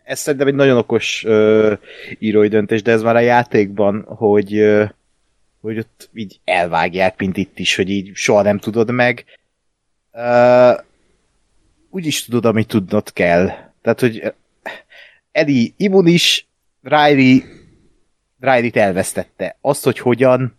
Ez 0.04 0.18
szerintem 0.18 0.48
egy 0.48 0.54
nagyon 0.54 0.76
okos 0.76 1.24
ö, 1.24 1.72
írói 2.18 2.48
döntés, 2.48 2.82
de 2.82 2.92
ez 2.92 3.02
már 3.02 3.16
a 3.16 3.20
játékban, 3.20 4.02
hogy, 4.02 4.56
ö, 4.56 4.84
hogy 5.60 5.78
ott 5.78 6.10
így 6.14 6.40
elvágják, 6.44 7.18
mint 7.18 7.36
itt 7.36 7.58
is, 7.58 7.76
hogy 7.76 7.90
így 7.90 8.10
soha 8.14 8.42
nem 8.42 8.58
tudod 8.58 8.90
meg. 8.90 9.24
Ö, 10.12 10.72
úgy 11.90 12.06
is 12.06 12.24
tudod, 12.24 12.44
amit 12.44 12.68
tudnod 12.68 13.12
kell. 13.12 13.46
Tehát, 13.82 14.00
hogy 14.00 14.32
Eddie 15.36 15.72
immunis, 15.76 16.48
Riley 16.82 17.38
Riley-t 18.40 18.76
elvesztette. 18.76 19.58
Azt, 19.60 19.84
hogy 19.84 19.98
hogyan, 19.98 20.58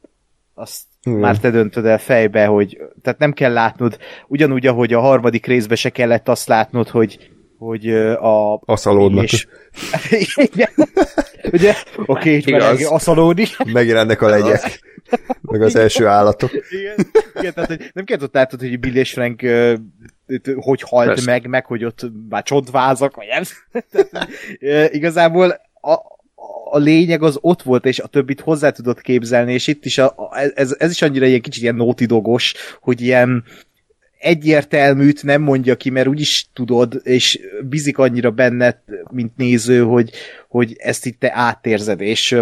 azt 0.54 0.84
Igen. 1.04 1.20
már 1.20 1.40
te 1.40 1.50
döntöd 1.50 1.86
el 1.86 1.98
fejbe, 1.98 2.46
hogy 2.46 2.78
tehát 3.02 3.20
nem 3.20 3.34
kell 3.34 3.54
látnod, 3.54 3.98
ugyanúgy, 4.28 4.68
ahogy 4.68 4.94
a 4.94 5.00
harmadik 5.00 5.46
részbe 5.46 5.76
se 5.76 5.90
kellett 5.90 6.28
azt 6.28 6.48
látnod, 6.48 6.88
hogy 6.90 7.32
hogy 7.58 7.90
a 7.90 8.62
Aszalódnak. 8.66 9.24
és... 9.24 9.48
Igen. 10.54 10.70
Ugye? 11.52 11.74
Oké, 12.06 12.38
Igaz. 12.38 12.80
már 12.80 12.94
aszalódni. 12.94 13.46
Megjelennek 13.74 14.22
a 14.22 14.28
legyek. 14.28 14.80
Meg 15.42 15.62
az 15.62 15.76
első 15.76 16.06
állatok. 16.06 16.52
Igen. 16.70 16.96
Igen, 17.36 17.54
tehát 17.54 17.70
hogy 17.70 17.90
nem 17.94 18.06
kellett 18.06 18.24
ott 18.24 18.34
látod, 18.34 18.60
hogy 18.60 18.80
Bill 18.80 18.96
és 18.96 19.12
Frank 19.12 19.42
hogy 20.56 20.82
halt 20.82 21.08
Persze. 21.08 21.32
meg, 21.32 21.48
meg 21.48 21.66
hogy 21.66 21.84
ott 21.84 22.02
már 22.30 22.44
csontvázak, 22.44 23.16
vagy 23.16 23.28
nem. 23.28 23.44
tehát, 24.12 24.30
igazából 24.94 25.62
a, 25.82 25.92
a 26.72 26.78
lényeg 26.78 27.24
az 27.24 27.38
ott 27.42 27.62
volt, 27.62 27.86
és 27.86 28.00
a 28.00 28.08
többit 28.08 28.42
hozzá 28.42 28.70
tudod 28.70 29.02
képzelni, 29.02 29.54
és 29.54 29.68
itt 29.68 29.86
is 29.86 29.98
a, 29.98 30.06
a, 30.06 30.30
ez, 30.56 30.76
ez 30.80 30.92
is 30.92 31.02
annyira 31.02 31.26
ilyen 31.26 31.42
kicsit 31.42 31.62
ilyen 31.62 31.76
nótidogos, 31.76 32.54
hogy 32.80 33.02
ilyen 33.02 33.44
egyértelműt 34.20 35.24
nem 35.24 35.42
mondja 35.42 35.76
ki, 35.76 35.90
mert 35.90 36.08
úgyis 36.08 36.50
tudod, 36.54 37.02
és 37.04 37.40
bizik 37.70 37.98
annyira 37.98 38.32
benned, 38.32 38.78
mint 39.12 39.38
néző, 39.38 39.84
hogy, 39.84 40.12
hogy 40.48 40.76
ezt 40.78 41.06
itt 41.06 41.20
te 41.20 41.32
átérzed, 41.34 42.02
és, 42.02 42.42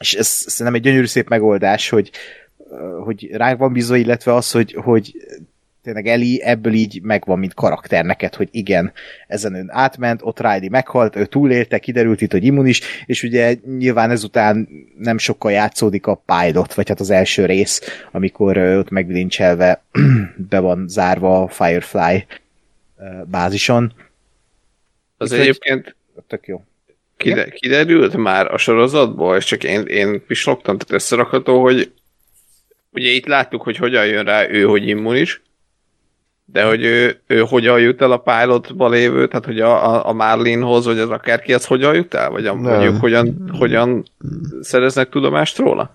és 0.00 0.14
ez 0.14 0.26
szerintem 0.26 0.74
egy 0.74 0.82
gyönyörű 0.82 1.06
szép 1.06 1.28
megoldás, 1.28 1.88
hogy, 1.88 2.10
hogy 3.04 3.30
ránk 3.32 3.58
van 3.58 3.72
bízva, 3.72 3.96
illetve 3.96 4.34
az, 4.34 4.50
hogy, 4.50 4.72
hogy 4.72 5.12
tényleg 5.82 6.06
Eli 6.06 6.42
ebből 6.42 6.72
így 6.72 7.02
megvan, 7.02 7.38
mint 7.38 7.54
karakter 7.54 8.04
neked, 8.04 8.34
hogy 8.34 8.48
igen, 8.50 8.92
ezen 9.26 9.54
ön 9.54 9.68
átment, 9.70 10.20
ott 10.22 10.40
Riley 10.40 10.70
meghalt, 10.70 11.16
ő 11.16 11.26
túlélte, 11.26 11.78
kiderült 11.78 12.20
itt, 12.20 12.32
hogy 12.32 12.44
immunis, 12.44 12.80
és 13.06 13.22
ugye 13.22 13.54
nyilván 13.78 14.10
ezután 14.10 14.68
nem 14.98 15.18
sokkal 15.18 15.52
játszódik 15.52 16.06
a 16.06 16.22
pilot, 16.26 16.74
vagy 16.74 16.88
hát 16.88 17.00
az 17.00 17.10
első 17.10 17.46
rész, 17.46 18.06
amikor 18.12 18.58
ott 18.58 18.90
megbilincselve 18.90 19.82
be 20.50 20.58
van 20.58 20.88
zárva 20.88 21.42
a 21.42 21.48
Firefly 21.48 22.26
bázison. 23.24 23.92
Az 25.16 25.30
Úgyhogy- 25.30 25.48
egyébként 25.48 25.96
Tök 26.26 26.46
jó. 26.46 26.64
kide, 27.16 27.48
kiderült 27.48 28.16
már 28.16 28.52
a 28.52 28.56
sorozatból, 28.56 29.36
és 29.36 29.44
csak 29.44 29.64
én, 29.64 29.86
én 29.86 30.26
pislogtam, 30.26 30.78
tehát 30.78 31.02
összerakható, 31.02 31.62
hogy 31.62 31.92
ugye 32.90 33.10
itt 33.10 33.26
láttuk, 33.26 33.62
hogy 33.62 33.76
hogyan 33.76 34.06
jön 34.06 34.24
rá 34.24 34.48
ő, 34.48 34.64
hogy 34.64 34.88
immunis, 34.88 35.42
de 36.44 36.64
hogy 36.64 36.84
ő, 36.84 37.20
ő 37.26 37.40
hogyan 37.40 37.80
jut 37.80 38.02
el 38.02 38.12
a 38.12 38.16
pilotba 38.16 38.88
lévő, 38.88 39.28
tehát 39.28 39.44
hogy 39.44 39.60
a, 39.60 39.94
a, 39.94 40.08
a 40.08 40.12
Marlinhoz, 40.12 40.84
vagy 40.84 40.98
az 40.98 41.10
akárki, 41.10 41.54
az 41.54 41.64
hogyan 41.64 41.94
jut 41.94 42.14
el? 42.14 42.30
Vagy 42.30 42.46
a, 42.46 42.54
Nem. 42.54 42.80
ők 42.80 43.00
hogyan, 43.00 43.52
hogyan 43.58 44.04
szereznek 44.60 45.08
tudomást 45.08 45.58
róla? 45.58 45.94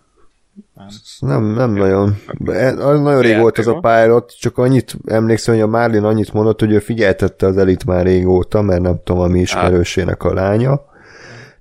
Nem, 1.20 1.44
nem 1.44 1.72
nagyon. 1.72 2.16
E- 2.46 2.86
az 2.86 3.00
Nagyon 3.00 3.22
rég 3.22 3.40
volt 3.40 3.58
az 3.58 3.68
a 3.68 3.80
pilot, 3.80 4.40
csak 4.40 4.58
annyit 4.58 4.98
emlékszem, 5.06 5.54
hogy 5.54 5.64
a 5.64 5.68
Marlin 5.68 6.04
annyit 6.04 6.34
mondott, 6.34 6.60
hogy 6.60 6.72
ő 6.72 6.80
figyeltette 6.80 7.46
az 7.46 7.58
elit 7.58 7.86
már 7.86 8.06
régóta, 8.06 8.62
mert 8.62 8.82
nem 8.82 9.00
tudom, 9.04 9.22
a 9.22 9.28
mi 9.28 9.40
ismerősének 9.40 10.24
a 10.24 10.34
lánya. 10.34 10.82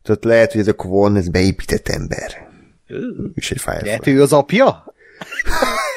Tehát 0.02 0.24
lehet, 0.24 0.52
hogy 0.52 0.60
ez 0.60 0.68
a 0.68 0.72
Kwon, 0.72 1.16
ez 1.16 1.28
beépített 1.28 1.88
ember. 1.88 2.48
És 3.34 3.50
egy 3.50 3.60
Firefly. 3.60 3.84
Lehet 3.84 4.06
ő 4.06 4.22
az 4.22 4.32
apja? 4.32 4.84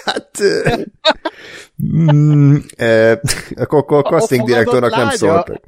Hát... 0.06 0.32
mm, 1.84 2.56
e, 2.76 3.20
akkor, 3.56 3.80
akkor 3.80 3.98
a 3.98 4.02
casting 4.02 4.46
direktornak 4.46 4.96
nem 4.96 5.10
szóltak. 5.10 5.64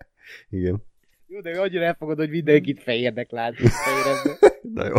Igen. 0.50 0.84
Jó, 1.26 1.40
de 1.40 1.50
ő 1.50 1.60
annyira 1.60 1.84
elfogad, 1.84 2.16
hogy 2.16 2.30
mindenkit 2.30 2.82
fehérnek 2.82 3.30
lát. 3.30 3.54
Fehéreznek. 3.84 4.60
Na 4.74 4.86
jó. 4.86 4.94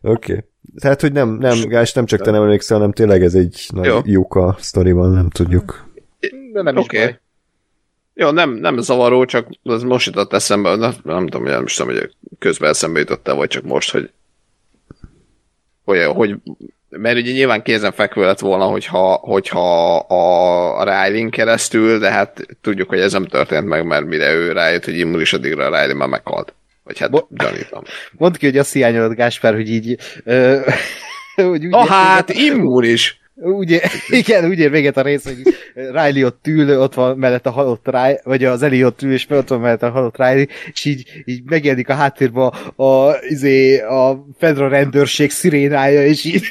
Oké. 0.00 0.32
Okay. 0.32 0.44
Tehát, 0.80 1.00
hogy 1.00 1.12
nem, 1.12 1.28
nem, 1.28 1.68
Gás, 1.68 1.92
nem 1.92 2.06
csak 2.06 2.20
te 2.20 2.30
nem 2.30 2.42
emlékszel, 2.42 2.76
hanem 2.76 2.92
tényleg 2.92 3.22
ez 3.22 3.34
egy 3.34 3.66
nagy 3.72 3.84
Jó. 3.84 4.00
lyuka 4.04 4.56
sztoriban, 4.58 5.10
nem 5.10 5.30
tudjuk. 5.30 5.88
De 6.52 6.62
nem 6.62 6.76
is 6.76 6.84
Oké. 6.84 6.98
baj. 6.98 7.20
Jó, 8.14 8.30
nem, 8.30 8.50
nem 8.50 8.78
zavaró, 8.78 9.24
csak 9.24 9.48
az 9.62 9.82
most 9.82 10.06
jutott 10.06 10.32
eszembe, 10.32 10.76
nem, 10.76 10.92
nem 11.02 11.26
tudom, 11.26 11.46
nem 11.46 11.64
is 11.64 11.74
tudom, 11.74 11.94
hogy 11.94 12.14
közben 12.38 12.70
eszembe 12.70 12.98
jutott 12.98 13.26
vagy 13.26 13.48
csak 13.48 13.64
most, 13.64 13.90
hogy 13.90 14.10
hogy, 15.84 16.04
hogy 16.04 16.36
mert 16.88 17.18
ugye 17.18 17.32
nyilván 17.32 17.62
kézenfekvő 17.62 18.22
lett 18.22 18.38
volna, 18.38 18.64
hogyha, 18.64 19.14
hogyha 19.14 19.96
a, 19.96 20.80
a 20.80 20.84
Riley 20.84 21.30
keresztül, 21.30 21.98
de 21.98 22.10
hát 22.10 22.46
tudjuk, 22.60 22.88
hogy 22.88 23.00
ez 23.00 23.12
nem 23.12 23.26
történt 23.26 23.66
meg, 23.66 23.86
mert 23.86 24.04
mire 24.04 24.32
ő 24.32 24.52
rájött, 24.52 24.84
hogy 24.84 24.98
immunis 24.98 25.32
addigra 25.32 25.66
a 25.66 25.80
Riley 25.80 25.96
már 25.96 26.08
meghalt. 26.08 26.54
Vagy 26.84 26.98
hát 26.98 27.10
Bo- 27.10 27.26
gyanítom. 27.30 27.82
Mondd 28.12 28.36
ki, 28.38 28.46
hogy 28.46 28.58
azt 28.58 28.72
hiányolod, 28.72 29.14
Gáspár, 29.14 29.54
hogy 29.54 29.70
így... 29.70 29.96
Ö, 30.24 30.60
hogy 31.34 31.64
úgy 31.64 31.68
Na 31.68 31.86
hát, 31.86 32.30
immunis! 32.30 33.20
Úgy, 33.34 33.80
igen, 34.08 34.48
úgy 34.48 34.58
ér 34.58 34.70
véget 34.70 34.96
a 34.96 35.02
rész, 35.02 35.24
hogy 35.24 35.36
Riley 35.74 36.24
ott 36.24 36.46
ül, 36.46 36.80
ott 36.80 36.94
van 36.94 37.18
mellett 37.18 37.46
a 37.46 37.50
halott 37.50 37.86
Riley, 37.86 38.16
vagy 38.22 38.44
az 38.44 38.62
Eli 38.62 38.84
ott 38.84 39.02
ül, 39.02 39.12
és 39.12 39.26
ott 39.30 39.48
van 39.48 39.60
mellett 39.60 39.82
a 39.82 39.90
halott 39.90 40.16
Riley, 40.16 40.44
és 40.72 40.84
így, 40.84 41.22
így 41.24 41.42
megjelenik 41.44 41.88
a 41.88 41.94
háttérben 41.94 42.52
a, 42.76 42.82
a, 42.82 43.16
izé, 43.28 43.80
a 43.80 44.26
Fedra 44.38 44.68
rendőrség 44.68 45.30
szirénája, 45.30 46.06
és 46.06 46.24
így 46.24 46.42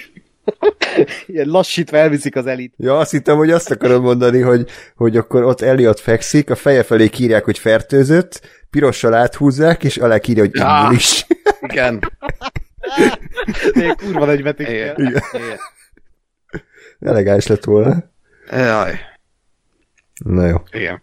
ilyen 1.27 1.47
lassítva 1.47 1.97
elviszik 1.97 2.35
az 2.35 2.45
elit. 2.45 2.73
Ja, 2.77 2.97
azt 2.97 3.11
hittem, 3.11 3.37
hogy 3.37 3.51
azt 3.51 3.71
akarom 3.71 4.01
mondani, 4.03 4.39
hogy, 4.41 4.69
hogy 4.95 5.17
akkor 5.17 5.43
ott 5.43 5.61
Elliot 5.61 5.99
fekszik, 5.99 6.49
a 6.49 6.55
feje 6.55 6.83
felé 6.83 7.07
kírják, 7.09 7.43
hogy 7.43 7.57
fertőzött, 7.59 8.41
pirossal 8.69 9.13
áthúzzák, 9.13 9.83
és 9.83 9.97
alá 9.97 10.17
kírja, 10.17 10.43
hogy 10.43 10.55
Ja. 10.55 10.77
immunis. 10.81 11.25
Igen. 11.61 11.99
Ilyen 13.73 13.95
kurva 13.95 14.25
nagy 14.25 14.43
betűkkel. 14.43 14.73
Igen. 14.75 14.95
Igen. 14.97 15.21
Igen. 15.33 15.57
Elegáns 16.99 17.47
lett 17.47 17.63
volna. 17.63 18.03
Jaj. 18.51 18.99
Na 20.25 20.45
jó. 20.47 20.57
Igen. 20.71 21.01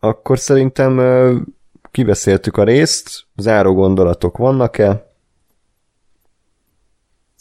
Akkor 0.00 0.38
szerintem 0.38 1.46
kibeszéltük 1.90 2.56
a 2.56 2.64
részt, 2.64 3.26
záró 3.36 3.74
gondolatok 3.74 4.36
vannak-e? 4.36 5.06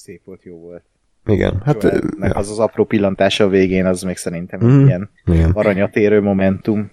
Szép 0.07 0.21
volt, 0.23 0.43
jó 0.43 0.55
volt. 0.55 0.83
Igen, 1.25 1.61
hát... 1.65 1.83
ö, 1.83 1.97
Meg 2.17 2.29
ja. 2.29 2.35
az 2.35 2.49
az 2.49 2.59
apró 2.59 2.85
pillantása 2.85 3.43
a 3.43 3.47
végén, 3.47 3.85
az 3.85 4.01
még 4.01 4.17
szerintem 4.17 4.65
mm. 4.65 4.85
ilyen 4.85 5.09
Igen. 5.25 5.51
aranyatérő 5.51 6.21
momentum. 6.21 6.91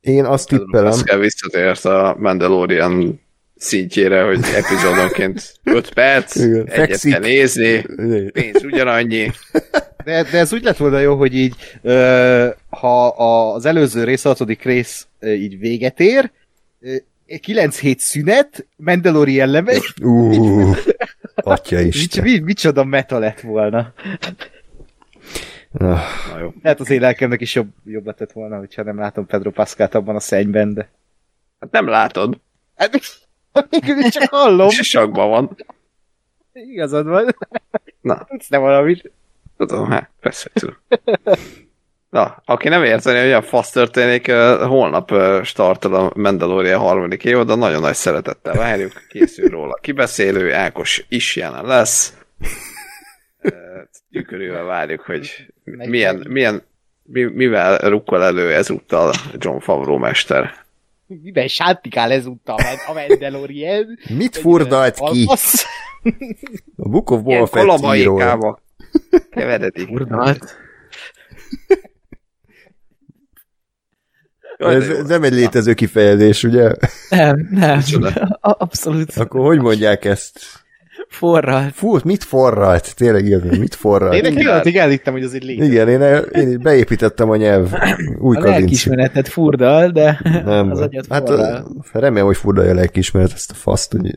Én 0.00 0.24
azt 0.24 0.48
tippelem, 0.48 0.86
Azt 0.86 1.04
kell 1.04 1.18
visszatért 1.18 1.84
a 1.84 2.16
Mandalorian 2.18 3.20
szintjére, 3.56 4.22
hogy 4.22 4.40
epizódonként 4.54 5.54
5 5.62 5.94
perc, 5.94 6.36
Igen. 6.36 6.54
egyet 6.54 6.74
Fekszik. 6.74 7.12
kell 7.12 7.20
nézni, 7.20 7.84
pénz 8.32 8.64
ugyanannyi. 8.64 9.30
De, 10.04 10.22
de 10.22 10.38
ez 10.38 10.52
úgy 10.52 10.62
lett 10.62 10.76
volna 10.76 10.98
jó, 10.98 11.16
hogy 11.16 11.34
így, 11.34 11.54
ö, 11.82 12.48
ha 12.68 13.06
a, 13.06 13.54
az 13.54 13.64
előző 13.64 14.04
rész, 14.04 14.24
a 14.24 14.28
hatodik 14.28 14.62
rész 14.62 15.06
ö, 15.18 15.30
így 15.30 15.58
véget 15.58 16.00
ér, 16.00 16.30
ö, 16.80 16.94
9 17.40 17.78
hét 17.78 17.98
szünet, 17.98 18.66
Mandalorian 18.76 19.48
lemegy, 19.48 19.84
Ú, 20.02 20.72
atya 21.34 21.78
mit, 21.78 21.94
Isten. 21.94 22.22
mi, 22.24 22.38
micsoda 22.38 22.84
meta 22.84 23.18
lett 23.18 23.40
volna. 23.40 23.92
Ah, 25.78 26.00
Na 26.32 26.38
jó. 26.38 26.52
Hát 26.62 26.80
az 26.80 26.90
én 26.90 27.00
lelkemnek 27.00 27.40
is 27.40 27.54
jobb, 27.54 27.68
jobb 27.84 28.06
lett 28.06 28.32
volna, 28.32 28.58
hogyha 28.58 28.82
nem 28.82 28.98
látom 28.98 29.26
Pedro 29.26 29.50
Pascalt 29.50 29.94
abban 29.94 30.14
a 30.16 30.20
szennyben, 30.20 30.74
de... 30.74 30.88
Hát 31.60 31.70
nem 31.70 31.86
látod, 31.88 32.40
Hát 32.76 32.94
is 32.96 33.22
csak 34.10 34.30
hallom. 34.30 34.68
sisakban 34.68 35.28
van. 35.28 35.56
Igazad 36.52 37.06
van. 37.06 37.36
Na, 38.00 38.24
Tudsz 38.28 38.48
nem 38.48 38.60
valamit. 38.60 39.12
tudom, 39.56 39.90
hát, 39.90 40.10
persze, 40.20 40.50
tudom. 40.54 40.76
Na, 42.12 42.42
aki 42.44 42.68
nem 42.68 42.84
érteni, 42.84 43.20
hogy 43.20 43.32
a 43.32 43.42
fasz 43.42 43.70
történik, 43.70 44.32
holnap 44.60 45.12
startol 45.44 45.94
a 45.94 46.12
Mandalorian 46.14 46.80
harmadik 46.80 47.24
évad, 47.24 47.46
de 47.46 47.54
nagyon 47.54 47.80
nagy 47.80 47.94
szeretettel 47.94 48.54
várjuk, 48.54 48.92
készül 49.08 49.48
róla 49.48 49.74
kibeszélő, 49.74 50.54
Ákos 50.54 51.04
is 51.08 51.36
jelen 51.36 51.64
lesz. 51.64 52.16
Gyökörűvel 54.08 54.64
várjuk, 54.64 55.00
hogy 55.00 55.46
milyen, 55.64 56.26
milyen, 56.28 56.62
mi, 57.02 57.22
mivel 57.22 57.76
rukkol 57.78 58.22
elő 58.24 58.52
ezúttal 58.52 59.12
John 59.36 59.58
Favreau 59.58 59.98
mester. 59.98 60.54
Miben 61.06 61.48
sántikál 61.48 62.12
ezúttal 62.12 62.58
a 62.86 62.92
Mandalorian? 62.92 63.98
mit 64.08 64.36
furdalt 64.36 65.00
ki? 65.10 65.26
A 66.76 66.88
Book 66.88 67.10
of 67.10 67.20
Boba 67.22 67.46
Fett 67.46 68.60
keveredik. 69.30 69.86
Furdalt. 69.86 70.56
Jaj, 74.62 74.74
Ez, 74.74 74.88
ez 74.88 75.06
nem 75.08 75.22
egy 75.22 75.32
létező 75.32 75.74
kifejezés, 75.74 76.44
ugye? 76.44 76.72
Nem, 77.10 77.48
nem. 77.50 77.80
Abszolút 78.40 79.16
Akkor 79.16 79.46
hogy 79.46 79.60
mondják 79.60 80.04
ezt? 80.04 80.40
forralt. 81.08 81.74
Fú, 81.74 81.98
mit 82.04 82.24
forralt? 82.24 82.94
Tényleg 82.96 83.24
igaz, 83.26 83.42
mit 83.42 83.52
Én 83.54 83.66
forralt? 83.68 84.24
egy 84.24 84.34
pillanatig 84.34 84.76
elhittem, 84.76 85.12
hogy 85.12 85.22
az 85.22 85.34
egy 85.34 85.42
létezik. 85.44 85.72
Igen, 85.72 85.88
én, 85.88 86.00
én 86.32 86.48
így 86.48 86.58
beépítettem 86.58 87.30
a 87.30 87.36
nyelv 87.36 87.72
új 88.20 88.36
A 88.36 88.40
kazincit. 88.40 88.44
lelkismeretet 88.60 89.28
furdal, 89.28 89.88
de 89.90 90.20
Nem, 90.44 90.70
az 90.70 90.80
agyat 90.80 91.06
hát 91.10 91.28
forrál. 91.28 91.66
ö, 91.92 91.98
remélem, 91.98 92.26
hogy 92.26 92.36
furdalja 92.36 92.70
a 92.70 92.74
lelkiismeret 92.74 93.32
ezt 93.32 93.50
a 93.50 93.54
faszt, 93.54 93.92
hogy 93.92 94.14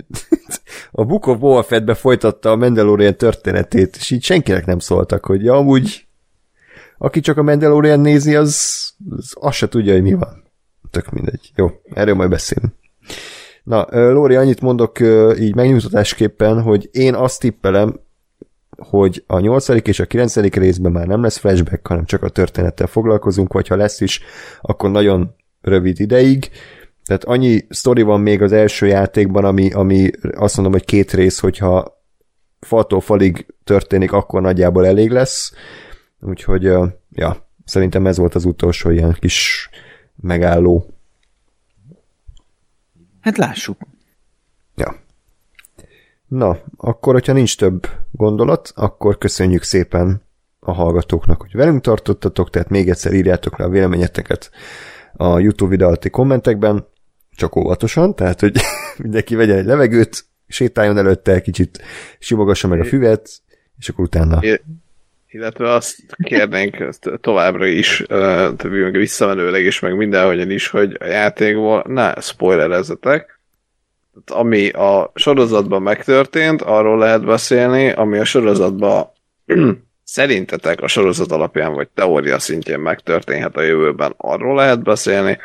a 0.91 1.03
Book 1.05 1.27
of 1.27 1.37
Boba 1.37 1.63
Fettbe 1.63 1.93
folytatta 1.93 2.49
a 2.51 2.55
Mandalorian 2.55 3.15
történetét, 3.15 3.95
és 3.99 4.11
így 4.11 4.23
senkinek 4.23 4.65
nem 4.65 4.79
szóltak, 4.79 5.25
hogy 5.25 5.43
ja, 5.43 5.53
amúgy 5.53 6.04
aki 6.97 7.19
csak 7.19 7.37
a 7.37 7.43
Mandalorian 7.43 7.99
nézi, 7.99 8.35
az, 8.35 8.55
az 9.09 9.33
azt 9.39 9.57
se 9.57 9.67
tudja, 9.67 9.93
hogy 9.93 10.01
mi 10.01 10.13
van. 10.13 10.43
Tök 10.91 11.11
mindegy. 11.11 11.51
Jó, 11.55 11.71
erről 11.93 12.15
majd 12.15 12.29
beszélünk. 12.29 12.73
Na, 13.63 13.87
Lóri, 14.11 14.35
annyit 14.35 14.61
mondok 14.61 14.99
így 15.39 15.55
megnyugtatásképpen, 15.55 16.61
hogy 16.61 16.89
én 16.91 17.13
azt 17.13 17.39
tippelem, 17.39 17.99
hogy 18.77 19.23
a 19.27 19.39
8. 19.39 19.67
és 19.67 19.99
a 19.99 20.05
9. 20.05 20.35
részben 20.35 20.91
már 20.91 21.07
nem 21.07 21.21
lesz 21.21 21.37
flashback, 21.37 21.87
hanem 21.87 22.05
csak 22.05 22.23
a 22.23 22.29
történettel 22.29 22.87
foglalkozunk, 22.87 23.53
vagy 23.53 23.67
ha 23.67 23.75
lesz 23.75 24.01
is, 24.01 24.21
akkor 24.61 24.91
nagyon 24.91 25.35
rövid 25.61 25.99
ideig. 25.99 26.49
Tehát 27.05 27.23
annyi 27.23 27.65
sztori 27.69 28.01
van 28.01 28.19
még 28.19 28.41
az 28.41 28.51
első 28.51 28.85
játékban, 28.85 29.45
ami, 29.45 29.71
ami 29.71 30.09
azt 30.35 30.55
mondom, 30.55 30.73
hogy 30.73 30.85
két 30.85 31.13
rész, 31.13 31.39
hogyha 31.39 32.03
faltól 32.59 33.01
falig 33.01 33.45
történik, 33.63 34.11
akkor 34.11 34.41
nagyjából 34.41 34.85
elég 34.85 35.11
lesz. 35.11 35.53
Úgyhogy, 36.19 36.63
ja, 37.11 37.47
szerintem 37.65 38.07
ez 38.07 38.17
volt 38.17 38.35
az 38.35 38.45
utolsó 38.45 38.89
ilyen 38.89 39.17
kis 39.19 39.69
megálló. 40.15 40.85
hát 43.21 43.37
lássuk. 43.37 43.81
Ja. 44.75 44.95
Na, 46.27 46.57
akkor, 46.77 47.13
hogyha 47.13 47.33
nincs 47.33 47.57
több 47.57 47.87
gondolat, 48.11 48.71
akkor 48.75 49.17
köszönjük 49.17 49.63
szépen 49.63 50.21
a 50.59 50.71
hallgatóknak, 50.71 51.41
hogy 51.41 51.53
velünk 51.53 51.81
tartottatok, 51.81 52.49
tehát 52.49 52.69
még 52.69 52.89
egyszer 52.89 53.13
írjátok 53.13 53.57
le 53.57 53.65
a 53.65 53.69
véleményeteket 53.69 54.51
a 55.13 55.39
YouTube 55.39 55.69
videó 55.69 55.87
alatti 55.87 56.09
kommentekben, 56.09 56.87
csak 57.31 57.55
óvatosan, 57.55 58.15
tehát, 58.15 58.39
hogy 58.39 58.57
mindenki 59.03 59.35
vegyen 59.35 59.57
egy 59.57 59.65
levegőt, 59.65 60.25
sétáljon 60.47 60.97
előtte, 60.97 61.41
kicsit 61.41 61.81
simogassa 62.19 62.67
meg 62.67 62.79
a 62.79 62.85
füvet, 62.85 63.29
és 63.77 63.89
akkor 63.89 64.05
utána... 64.05 64.39
Illetve 65.35 65.71
azt 65.71 65.95
kérnénk 66.23 66.89
továbbra 67.21 67.65
is, 67.65 68.03
uh, 68.09 68.91
visszamenőleg 68.91 69.65
is, 69.65 69.79
meg 69.79 69.95
mindenhogyan 69.95 70.51
is, 70.51 70.67
hogy 70.67 70.97
a 70.99 71.05
játékból 71.05 71.83
ne 71.87 72.13
spoilerezzetek. 72.21 73.39
Ami 74.25 74.69
a 74.69 75.11
sorozatban 75.15 75.81
megtörtént, 75.81 76.61
arról 76.61 76.97
lehet 76.97 77.25
beszélni, 77.25 77.91
ami 77.91 78.17
a 78.17 78.23
sorozatban 78.23 79.11
szerintetek 80.03 80.81
a 80.81 80.87
sorozat 80.87 81.31
alapján, 81.31 81.73
vagy 81.73 81.87
teória 81.87 82.39
szintjén 82.39 82.79
megtörténhet 82.79 83.57
a 83.57 83.61
jövőben, 83.61 84.13
arról 84.17 84.55
lehet 84.55 84.83
beszélni, 84.83 85.37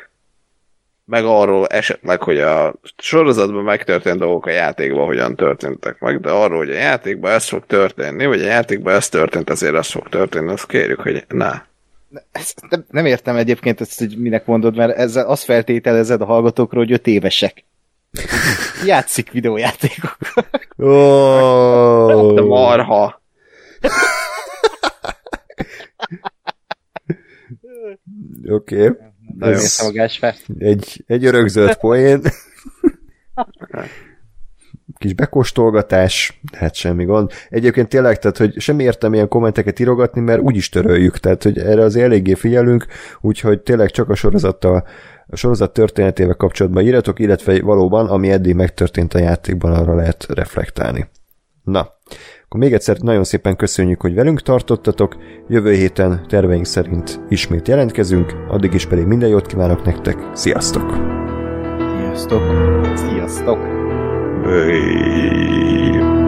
meg 1.11 1.25
arról 1.25 1.67
esetleg, 1.67 2.23
hogy 2.23 2.39
a 2.39 2.75
sorozatban 2.97 3.63
megtörtént 3.63 4.19
dolgok 4.19 4.47
a 4.47 4.51
játékban 4.51 5.07
hogyan 5.07 5.37
történtek 5.37 6.01
meg, 6.01 6.21
de 6.21 6.31
arról, 6.31 6.59
hogy 6.59 6.71
a 6.71 6.79
játékban 6.79 7.33
ez 7.33 7.49
fog 7.49 7.67
történni, 7.67 8.27
vagy 8.27 8.41
a 8.41 8.47
játékban 8.47 8.95
ez 8.95 9.09
történt, 9.09 9.51
ezért 9.51 9.75
ez 9.75 9.91
fog 9.91 10.09
történni, 10.09 10.53
azt 10.53 10.67
kérjük, 10.67 11.01
hogy 11.01 11.25
ne. 11.29 11.51
Ezt 12.33 12.61
nem, 12.69 12.85
nem 12.91 13.07
értem 13.07 13.37
egyébként 13.37 13.81
ezt, 13.81 13.99
hogy 13.99 14.19
minek 14.19 14.47
mondod, 14.47 14.77
mert 14.77 14.97
ezzel 14.97 15.27
azt 15.27 15.45
feltételezed 15.45 16.21
a 16.21 16.25
hallgatókról, 16.25 16.85
hogy 16.85 16.93
öt 16.93 17.07
évesek. 17.07 17.65
Játszik 18.87 19.31
videójátékok. 19.31 20.17
Oh. 20.77 22.35
De 22.35 22.43
marha. 22.43 23.23
Oké. 28.49 28.87
Okay. 28.87 29.10
Ez 29.39 29.93
egy, 30.59 31.05
egy 31.07 31.25
örökzöld 31.25 31.77
poén. 31.77 32.21
Kis 34.99 35.15
bekóstolgatás, 35.15 36.41
hát 36.53 36.75
semmi 36.75 37.05
gond. 37.05 37.31
Egyébként 37.49 37.89
tényleg, 37.89 38.19
tehát, 38.19 38.37
hogy 38.37 38.61
sem 38.61 38.79
értem 38.79 39.15
ilyen 39.15 39.29
kommenteket 39.29 39.79
írogatni, 39.79 40.21
mert 40.21 40.41
úgyis 40.41 40.69
töröljük, 40.69 41.19
tehát, 41.19 41.43
hogy 41.43 41.59
erre 41.59 41.83
az 41.83 41.97
eléggé 41.97 42.35
figyelünk, 42.35 42.87
úgyhogy 43.21 43.61
tényleg 43.61 43.91
csak 43.91 44.09
a 44.09 44.15
sorozattal 44.15 44.87
a 45.27 45.37
sorozat 45.37 45.73
történetével 45.73 46.35
kapcsolatban 46.35 46.83
írjatok, 46.83 47.19
illetve 47.19 47.63
valóban, 47.63 48.07
ami 48.07 48.31
eddig 48.31 48.55
megtörtént 48.55 49.15
a 49.15 49.19
játékban, 49.19 49.73
arra 49.73 49.95
lehet 49.95 50.27
reflektálni. 50.29 51.09
Na, 51.63 51.81
akkor 52.45 52.61
még 52.61 52.73
egyszer 52.73 52.99
nagyon 52.99 53.25
szépen 53.25 53.57
köszönjük, 53.57 54.01
hogy 54.01 54.15
velünk 54.15 54.43
tartottatok, 54.43 55.17
jövő 55.49 55.73
héten 55.73 56.25
terveink 56.29 56.65
szerint 56.65 57.21
ismét 57.29 57.69
jelentkezünk, 57.69 58.35
addig 58.49 58.75
is 58.75 58.87
pedig 58.87 59.05
minden 59.05 59.29
jót 59.29 59.47
kívánok 59.47 59.85
nektek, 59.85 60.19
sziasztok! 60.33 60.95
Sziasztok! 61.97 62.43
Sziasztok! 62.95 63.59
Hey. 64.45 66.20